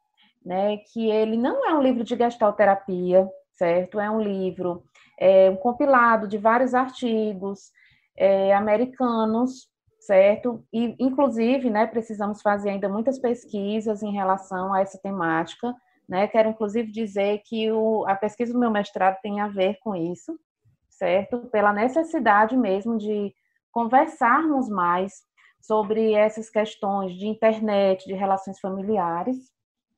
né, 0.45 0.77
que 0.77 1.09
ele 1.09 1.35
não 1.35 1.67
é 1.67 1.73
um 1.73 1.81
livro 1.81 2.03
de 2.03 2.15
gestalterapia, 2.15 3.27
certo? 3.53 3.99
É 3.99 4.09
um 4.09 4.21
livro, 4.21 4.83
é 5.19 5.49
um 5.49 5.55
compilado 5.55 6.27
de 6.27 6.37
vários 6.37 6.73
artigos 6.73 7.71
é, 8.17 8.53
americanos, 8.53 9.67
certo? 9.99 10.63
E, 10.71 10.95
inclusive, 10.99 11.69
né, 11.69 11.87
precisamos 11.87 12.41
fazer 12.41 12.71
ainda 12.71 12.89
muitas 12.89 13.19
pesquisas 13.19 14.03
em 14.03 14.11
relação 14.11 14.73
a 14.73 14.81
essa 14.81 14.99
temática, 15.01 15.73
né? 16.07 16.27
Quero, 16.27 16.49
inclusive, 16.49 16.91
dizer 16.91 17.41
que 17.45 17.71
o, 17.71 18.05
a 18.07 18.15
pesquisa 18.15 18.51
do 18.51 18.59
meu 18.59 18.69
mestrado 18.69 19.17
tem 19.21 19.39
a 19.39 19.47
ver 19.47 19.77
com 19.81 19.95
isso, 19.95 20.37
certo? 20.89 21.39
Pela 21.49 21.71
necessidade 21.71 22.57
mesmo 22.57 22.97
de 22.97 23.33
conversarmos 23.71 24.69
mais 24.69 25.23
sobre 25.61 26.13
essas 26.13 26.49
questões 26.49 27.13
de 27.13 27.25
internet, 27.25 28.05
de 28.05 28.13
relações 28.13 28.59
familiares, 28.59 29.37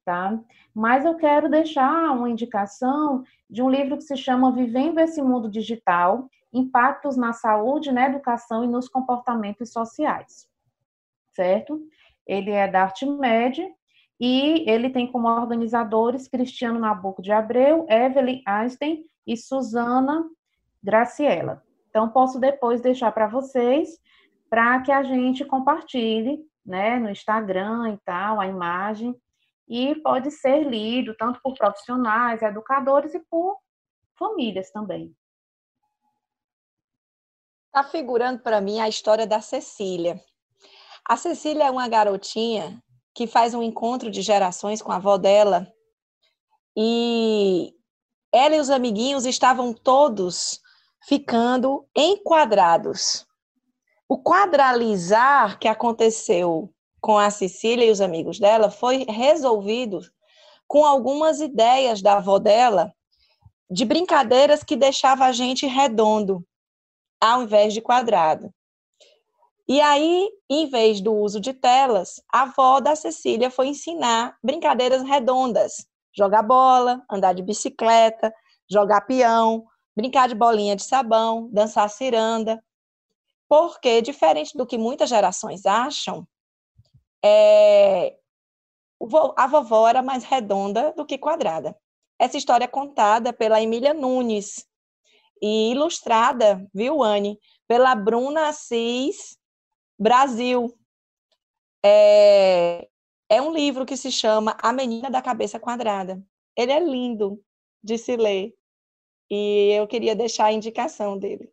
tá? 0.05 0.39
Mas 0.73 1.03
eu 1.03 1.15
quero 1.15 1.49
deixar 1.49 2.11
uma 2.11 2.29
indicação 2.29 3.23
de 3.49 3.61
um 3.61 3.69
livro 3.69 3.97
que 3.97 4.03
se 4.03 4.15
chama 4.15 4.51
Vivendo 4.51 4.99
esse 4.99 5.21
Mundo 5.21 5.49
Digital: 5.49 6.29
Impactos 6.53 7.17
na 7.17 7.33
Saúde, 7.33 7.91
na 7.91 8.05
Educação 8.05 8.63
e 8.63 8.67
nos 8.67 8.87
Comportamentos 8.87 9.73
Sociais, 9.73 10.47
certo? 11.33 11.81
Ele 12.25 12.51
é 12.51 12.67
da 12.67 12.83
Artmed 12.83 13.67
e 14.19 14.63
ele 14.69 14.89
tem 14.89 15.11
como 15.11 15.27
organizadores 15.27 16.27
Cristiano 16.27 16.79
Nabuco 16.79 17.21
de 17.21 17.31
Abreu, 17.31 17.85
Evelyn 17.89 18.41
Einstein 18.45 19.03
e 19.27 19.35
Suzana 19.35 20.23
Graciela. 20.81 21.63
Então, 21.89 22.09
posso 22.09 22.39
depois 22.39 22.81
deixar 22.81 23.11
para 23.11 23.27
vocês, 23.27 23.99
para 24.49 24.81
que 24.81 24.91
a 24.91 25.01
gente 25.03 25.43
compartilhe, 25.45 26.39
né, 26.65 26.99
no 26.99 27.09
Instagram 27.09 27.93
e 27.93 27.97
tal, 28.03 28.39
a 28.39 28.47
imagem, 28.47 29.15
e 29.67 29.95
pode 29.95 30.31
ser 30.31 30.63
lido 30.63 31.15
tanto 31.17 31.39
por 31.41 31.55
profissionais, 31.55 32.41
educadores 32.41 33.13
e 33.13 33.19
por 33.19 33.57
famílias 34.17 34.71
também. 34.71 35.15
Está 37.67 37.83
figurando 37.83 38.41
para 38.41 38.61
mim 38.61 38.79
a 38.79 38.87
história 38.87 39.27
da 39.27 39.41
Cecília. 39.41 40.21
A 41.07 41.17
Cecília 41.17 41.65
é 41.65 41.71
uma 41.71 41.87
garotinha 41.87 42.81
que 43.13 43.27
faz 43.27 43.53
um 43.53 43.63
encontro 43.63 44.11
de 44.11 44.21
gerações 44.21 44.81
com 44.81 44.91
a 44.91 44.97
avó 44.97 45.17
dela 45.17 45.71
e 46.77 47.73
ela 48.33 48.55
e 48.55 48.59
os 48.59 48.69
amiguinhos 48.69 49.25
estavam 49.25 49.73
todos 49.73 50.59
ficando 51.07 51.87
enquadrados. 51.95 53.25
O 54.09 54.21
quadralizar 54.21 55.57
que 55.57 55.67
aconteceu 55.67 56.73
com 57.05 57.19
a 57.19 57.29
Cecília 57.29 57.85
e 57.85 57.91
os 57.91 58.01
amigos 58.01 58.39
dela 58.39 58.71
foi 58.71 59.05
resolvido 59.07 60.01
com 60.67 60.83
algumas 60.83 61.39
ideias 61.39 62.01
da 62.01 62.17
avó 62.17 62.39
dela 62.39 62.91
de 63.69 63.85
brincadeiras 63.85 64.63
que 64.63 64.75
deixava 64.75 65.25
a 65.25 65.31
gente 65.31 65.67
redondo 65.67 66.43
ao 67.21 67.43
invés 67.43 67.75
de 67.75 67.79
quadrado. 67.79 68.51
E 69.67 69.79
aí, 69.79 70.27
em 70.49 70.67
vez 70.67 70.99
do 70.99 71.13
uso 71.13 71.39
de 71.39 71.53
telas, 71.53 72.19
a 72.33 72.41
avó 72.41 72.79
da 72.79 72.95
Cecília 72.95 73.51
foi 73.51 73.67
ensinar 73.67 74.35
brincadeiras 74.43 75.03
redondas, 75.03 75.85
jogar 76.11 76.41
bola, 76.41 77.03
andar 77.07 77.33
de 77.33 77.43
bicicleta, 77.43 78.33
jogar 78.67 79.01
peão, 79.01 79.63
brincar 79.95 80.27
de 80.27 80.33
bolinha 80.33 80.75
de 80.75 80.81
sabão, 80.81 81.49
dançar 81.51 81.87
ciranda. 81.87 82.59
Porque, 83.47 84.01
diferente 84.01 84.57
do 84.57 84.65
que 84.65 84.75
muitas 84.75 85.07
gerações 85.07 85.67
acham, 85.67 86.27
é, 87.25 88.15
a 89.35 89.47
vovó 89.47 89.87
era 89.87 90.03
mais 90.03 90.23
redonda 90.23 90.93
do 90.93 91.03
que 91.03 91.17
quadrada. 91.17 91.75
Essa 92.19 92.37
história 92.37 92.65
é 92.65 92.67
contada 92.67 93.33
pela 93.33 93.59
Emília 93.59 93.95
Nunes 93.95 94.67
e 95.41 95.71
ilustrada, 95.71 96.65
viu, 96.71 97.01
Anne, 97.01 97.39
pela 97.67 97.95
Bruna 97.95 98.49
Assis 98.49 99.37
Brasil. 99.97 100.71
É, 101.83 102.87
é 103.27 103.41
um 103.41 103.51
livro 103.51 103.87
que 103.87 103.97
se 103.97 104.11
chama 104.11 104.55
A 104.61 104.71
Menina 104.71 105.09
da 105.09 105.21
Cabeça 105.21 105.59
Quadrada. 105.59 106.23
Ele 106.55 106.71
é 106.71 106.79
lindo 106.79 107.43
de 107.83 107.97
se 107.97 108.15
ler 108.15 108.53
e 109.31 109.71
eu 109.71 109.87
queria 109.87 110.15
deixar 110.15 110.45
a 110.45 110.53
indicação 110.53 111.17
dele. 111.17 111.51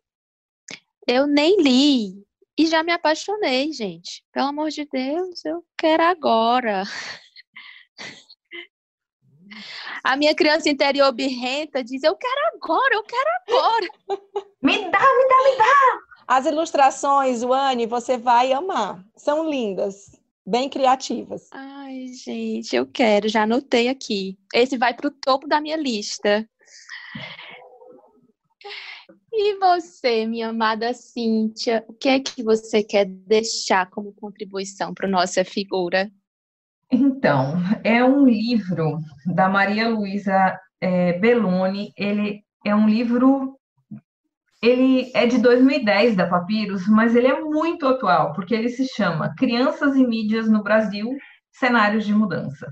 Eu 1.07 1.25
nem 1.25 1.59
li, 1.59 2.25
e 2.57 2.67
já 2.67 2.83
me 2.83 2.91
apaixonei, 2.91 3.71
gente. 3.71 4.23
Pelo 4.31 4.47
amor 4.47 4.69
de 4.69 4.85
Deus, 4.85 5.43
eu 5.45 5.63
quero 5.77 6.03
agora. 6.03 6.83
A 10.03 10.15
minha 10.15 10.35
criança 10.35 10.69
interior 10.69 11.11
birrenta 11.11 11.83
diz: 11.83 12.03
Eu 12.03 12.15
quero 12.15 12.55
agora, 12.55 12.95
eu 12.95 13.03
quero 13.03 13.29
agora. 13.47 13.87
me 14.61 14.77
dá, 14.77 14.99
me 14.99 15.27
dá, 15.27 15.43
me 15.43 15.57
dá. 15.57 15.99
As 16.27 16.45
ilustrações, 16.45 17.43
Wani, 17.43 17.85
você 17.85 18.17
vai 18.17 18.53
amar. 18.53 19.03
São 19.15 19.49
lindas, 19.49 20.19
bem 20.45 20.69
criativas. 20.69 21.49
Ai, 21.51 22.07
gente, 22.07 22.75
eu 22.75 22.85
quero, 22.85 23.27
já 23.27 23.43
anotei 23.43 23.87
aqui. 23.89 24.37
Esse 24.53 24.77
vai 24.77 24.93
para 24.93 25.07
o 25.07 25.11
topo 25.11 25.47
da 25.47 25.59
minha 25.59 25.77
lista. 25.77 26.47
E 29.31 29.57
você, 29.57 30.25
minha 30.25 30.49
amada 30.49 30.93
Cíntia, 30.93 31.83
o 31.87 31.93
que 31.93 32.07
é 32.09 32.19
que 32.19 32.43
você 32.43 32.83
quer 32.83 33.05
deixar 33.05 33.89
como 33.89 34.13
contribuição 34.13 34.93
para 34.93 35.07
nossa 35.07 35.43
figura? 35.43 36.11
Então, 36.91 37.55
é 37.83 38.03
um 38.03 38.25
livro 38.25 38.99
da 39.25 39.49
Maria 39.49 39.89
Luísa 39.89 40.59
é, 40.79 41.13
Belloni. 41.13 41.91
Ele 41.97 42.43
é 42.63 42.75
um 42.75 42.87
livro, 42.87 43.57
ele 44.61 45.11
é 45.15 45.25
de 45.25 45.39
2010 45.39 46.15
da 46.15 46.27
Papyrus, 46.27 46.87
mas 46.87 47.15
ele 47.15 47.27
é 47.27 47.41
muito 47.41 47.87
atual, 47.87 48.33
porque 48.33 48.53
ele 48.53 48.69
se 48.69 48.87
chama 48.95 49.33
Crianças 49.35 49.95
e 49.95 50.05
Mídias 50.05 50.47
no 50.47 50.61
Brasil, 50.61 51.09
Cenários 51.51 52.05
de 52.05 52.13
Mudança 52.13 52.71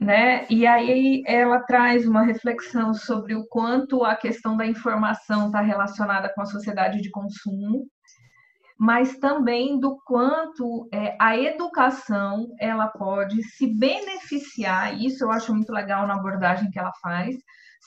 né? 0.00 0.46
E 0.48 0.66
aí 0.66 1.22
ela 1.26 1.60
traz 1.60 2.06
uma 2.06 2.22
reflexão 2.22 2.94
sobre 2.94 3.34
o 3.34 3.46
quanto 3.46 4.02
a 4.02 4.16
questão 4.16 4.56
da 4.56 4.66
informação 4.66 5.46
está 5.46 5.60
relacionada 5.60 6.32
com 6.34 6.40
a 6.40 6.46
sociedade 6.46 7.02
de 7.02 7.10
consumo, 7.10 7.86
mas 8.78 9.18
também 9.18 9.78
do 9.78 10.00
quanto 10.06 10.88
é, 10.90 11.14
a 11.20 11.36
educação 11.36 12.48
ela 12.58 12.88
pode 12.88 13.42
se 13.42 13.66
beneficiar. 13.78 14.98
Isso 14.98 15.22
eu 15.22 15.30
acho 15.30 15.54
muito 15.54 15.70
legal 15.70 16.06
na 16.06 16.14
abordagem 16.14 16.70
que 16.70 16.78
ela 16.78 16.92
faz. 17.02 17.36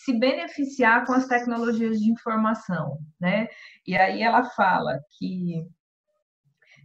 Se 0.06 0.14
beneficiar 0.14 1.06
com 1.08 1.14
as 1.14 1.26
tecnologias 1.26 2.00
de 2.00 2.12
informação, 2.12 3.00
né? 3.20 3.48
E 3.88 3.98
aí 3.98 4.22
ela 4.22 4.44
fala 4.52 5.00
que 5.18 5.66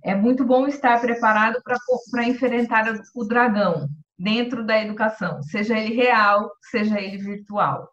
é 0.03 0.15
muito 0.15 0.43
bom 0.45 0.67
estar 0.67 0.99
preparado 1.01 1.61
para 2.11 2.25
enfrentar 2.27 2.91
o 3.15 3.25
dragão, 3.25 3.89
dentro 4.19 4.65
da 4.65 4.81
educação, 4.81 5.43
seja 5.43 5.79
ele 5.79 5.95
real, 5.95 6.51
seja 6.71 7.01
ele 7.01 7.19
virtual. 7.19 7.89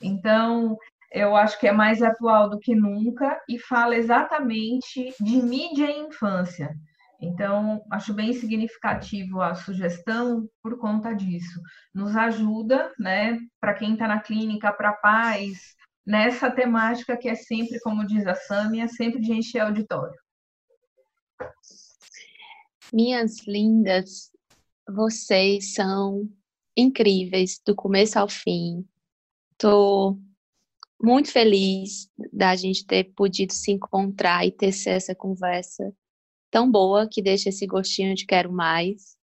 Então, 0.00 0.76
eu 1.12 1.34
acho 1.34 1.58
que 1.58 1.66
é 1.66 1.72
mais 1.72 2.02
atual 2.02 2.48
do 2.48 2.58
que 2.58 2.74
nunca 2.74 3.40
e 3.48 3.58
fala 3.58 3.96
exatamente 3.96 5.12
de 5.20 5.42
mídia 5.42 5.90
e 5.90 6.06
infância. 6.06 6.70
Então, 7.20 7.82
acho 7.90 8.14
bem 8.14 8.32
significativo 8.32 9.42
a 9.42 9.54
sugestão 9.54 10.48
por 10.62 10.78
conta 10.78 11.12
disso. 11.12 11.60
Nos 11.94 12.16
ajuda, 12.16 12.92
né, 12.98 13.38
para 13.60 13.74
quem 13.74 13.92
está 13.92 14.08
na 14.08 14.20
clínica, 14.20 14.72
para 14.72 14.92
pais, 14.92 15.76
nessa 16.06 16.50
temática 16.50 17.16
que 17.16 17.28
é 17.28 17.34
sempre, 17.34 17.78
como 17.80 18.06
diz 18.06 18.26
a 18.26 18.34
Sâmia, 18.34 18.88
sempre 18.88 19.20
de 19.20 19.32
encher 19.32 19.60
auditório. 19.60 20.18
Minhas 22.92 23.46
lindas, 23.46 24.29
vocês 24.90 25.74
são 25.74 26.28
incríveis 26.76 27.60
do 27.64 27.74
começo 27.74 28.18
ao 28.18 28.28
fim. 28.28 28.86
Tô 29.56 30.18
muito 31.02 31.30
feliz 31.30 32.10
da 32.32 32.54
gente 32.56 32.86
ter 32.86 33.04
podido 33.14 33.52
se 33.52 33.72
encontrar 33.72 34.46
e 34.46 34.52
ter 34.52 34.74
essa 34.86 35.14
conversa 35.14 35.94
tão 36.50 36.70
boa 36.70 37.08
que 37.08 37.22
deixa 37.22 37.48
esse 37.48 37.66
gostinho 37.66 38.14
de 38.14 38.26
quero 38.26 38.52
mais. 38.52 39.16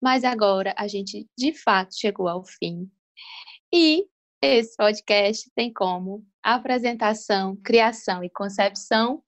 Mas 0.00 0.24
agora 0.24 0.74
a 0.76 0.88
gente 0.88 1.28
de 1.36 1.52
fato 1.52 1.94
chegou 1.98 2.28
ao 2.28 2.44
fim. 2.44 2.90
E 3.72 4.06
esse 4.40 4.76
podcast 4.76 5.50
tem 5.54 5.72
como 5.72 6.26
apresentação, 6.42 7.56
criação 7.56 8.24
e 8.24 8.30
concepção 8.30 9.22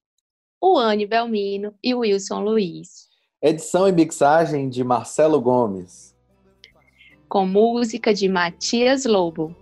o 0.60 0.78
Anne 0.78 1.06
Belmino 1.06 1.74
e 1.82 1.94
o 1.94 1.98
Wilson 1.98 2.40
Luiz. 2.40 3.13
Edição 3.46 3.86
e 3.86 3.92
mixagem 3.92 4.70
de 4.70 4.82
Marcelo 4.82 5.38
Gomes. 5.38 6.16
Com 7.28 7.46
música 7.46 8.14
de 8.14 8.26
Matias 8.26 9.04
Lobo. 9.04 9.54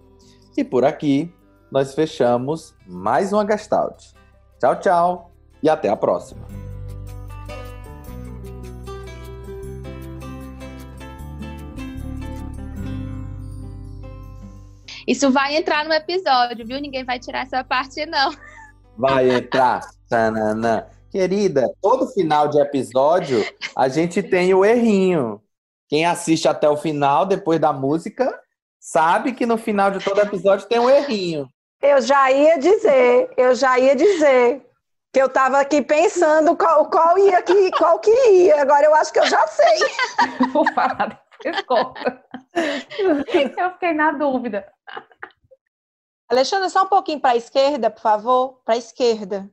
E 0.57 0.63
por 0.63 0.85
aqui 0.85 1.35
nós 1.69 1.93
fechamos 1.93 2.77
mais 2.87 3.33
uma 3.33 3.45
Gestalt. 3.45 4.13
Tchau, 4.61 4.79
tchau 4.79 5.33
e 5.61 5.69
até 5.69 5.89
a 5.89 5.97
próxima. 5.97 6.47
Isso 15.09 15.29
vai 15.33 15.57
entrar 15.57 15.85
no 15.85 15.93
episódio, 15.93 16.65
viu? 16.65 16.81
Ninguém 16.81 17.05
vai 17.05 17.19
tirar 17.19 17.41
essa 17.41 17.65
parte, 17.65 18.07
não. 18.07 18.33
Vai 18.97 19.29
entrar. 19.29 19.81
Tanana. 20.09 20.87
Querida, 21.13 21.71
todo 21.83 22.09
final 22.09 22.49
de 22.49 22.59
episódio 22.59 23.45
a 23.77 23.87
gente 23.87 24.23
tem 24.23 24.55
o 24.55 24.65
errinho. 24.65 25.43
Quem 25.87 26.07
assiste 26.07 26.49
até 26.49 26.67
o 26.67 26.77
final, 26.77 27.27
depois 27.27 27.61
da 27.61 27.71
música, 27.71 28.35
sabe 28.81 29.35
que 29.35 29.45
no 29.45 29.59
final 29.59 29.91
de 29.91 30.03
todo 30.03 30.23
episódio 30.23 30.67
tem 30.67 30.79
um 30.79 30.89
errinho. 30.89 31.47
Eu 31.83 32.01
já 32.01 32.33
ia 32.33 32.59
dizer, 32.59 33.31
eu 33.37 33.55
já 33.55 33.79
ia 33.79 33.95
dizer 33.95 34.67
que 35.13 35.21
eu 35.21 35.27
estava 35.27 35.61
aqui 35.61 35.83
pensando 35.83 36.57
qual, 36.57 36.89
qual 36.89 37.19
ia 37.19 37.43
que 37.43 37.71
qual 37.73 37.99
que 37.99 38.11
ia. 38.31 38.63
Agora 38.63 38.87
eu 38.87 38.95
acho 38.95 39.13
que 39.13 39.19
eu 39.19 39.27
já 39.27 39.47
sei. 39.49 39.79
Vou 40.51 40.65
falar 40.73 41.23
depois. 41.43 41.93
Eu 42.99 43.23
fiquei 43.73 43.93
na 43.93 44.13
dúvida. 44.13 44.67
Alexandre, 46.27 46.71
só 46.71 46.85
um 46.85 46.89
pouquinho 46.89 47.21
para 47.21 47.33
a 47.33 47.37
esquerda, 47.37 47.91
por 47.91 48.01
favor. 48.01 48.63
Para 48.65 48.77
a 48.77 48.79
esquerda. 48.79 49.51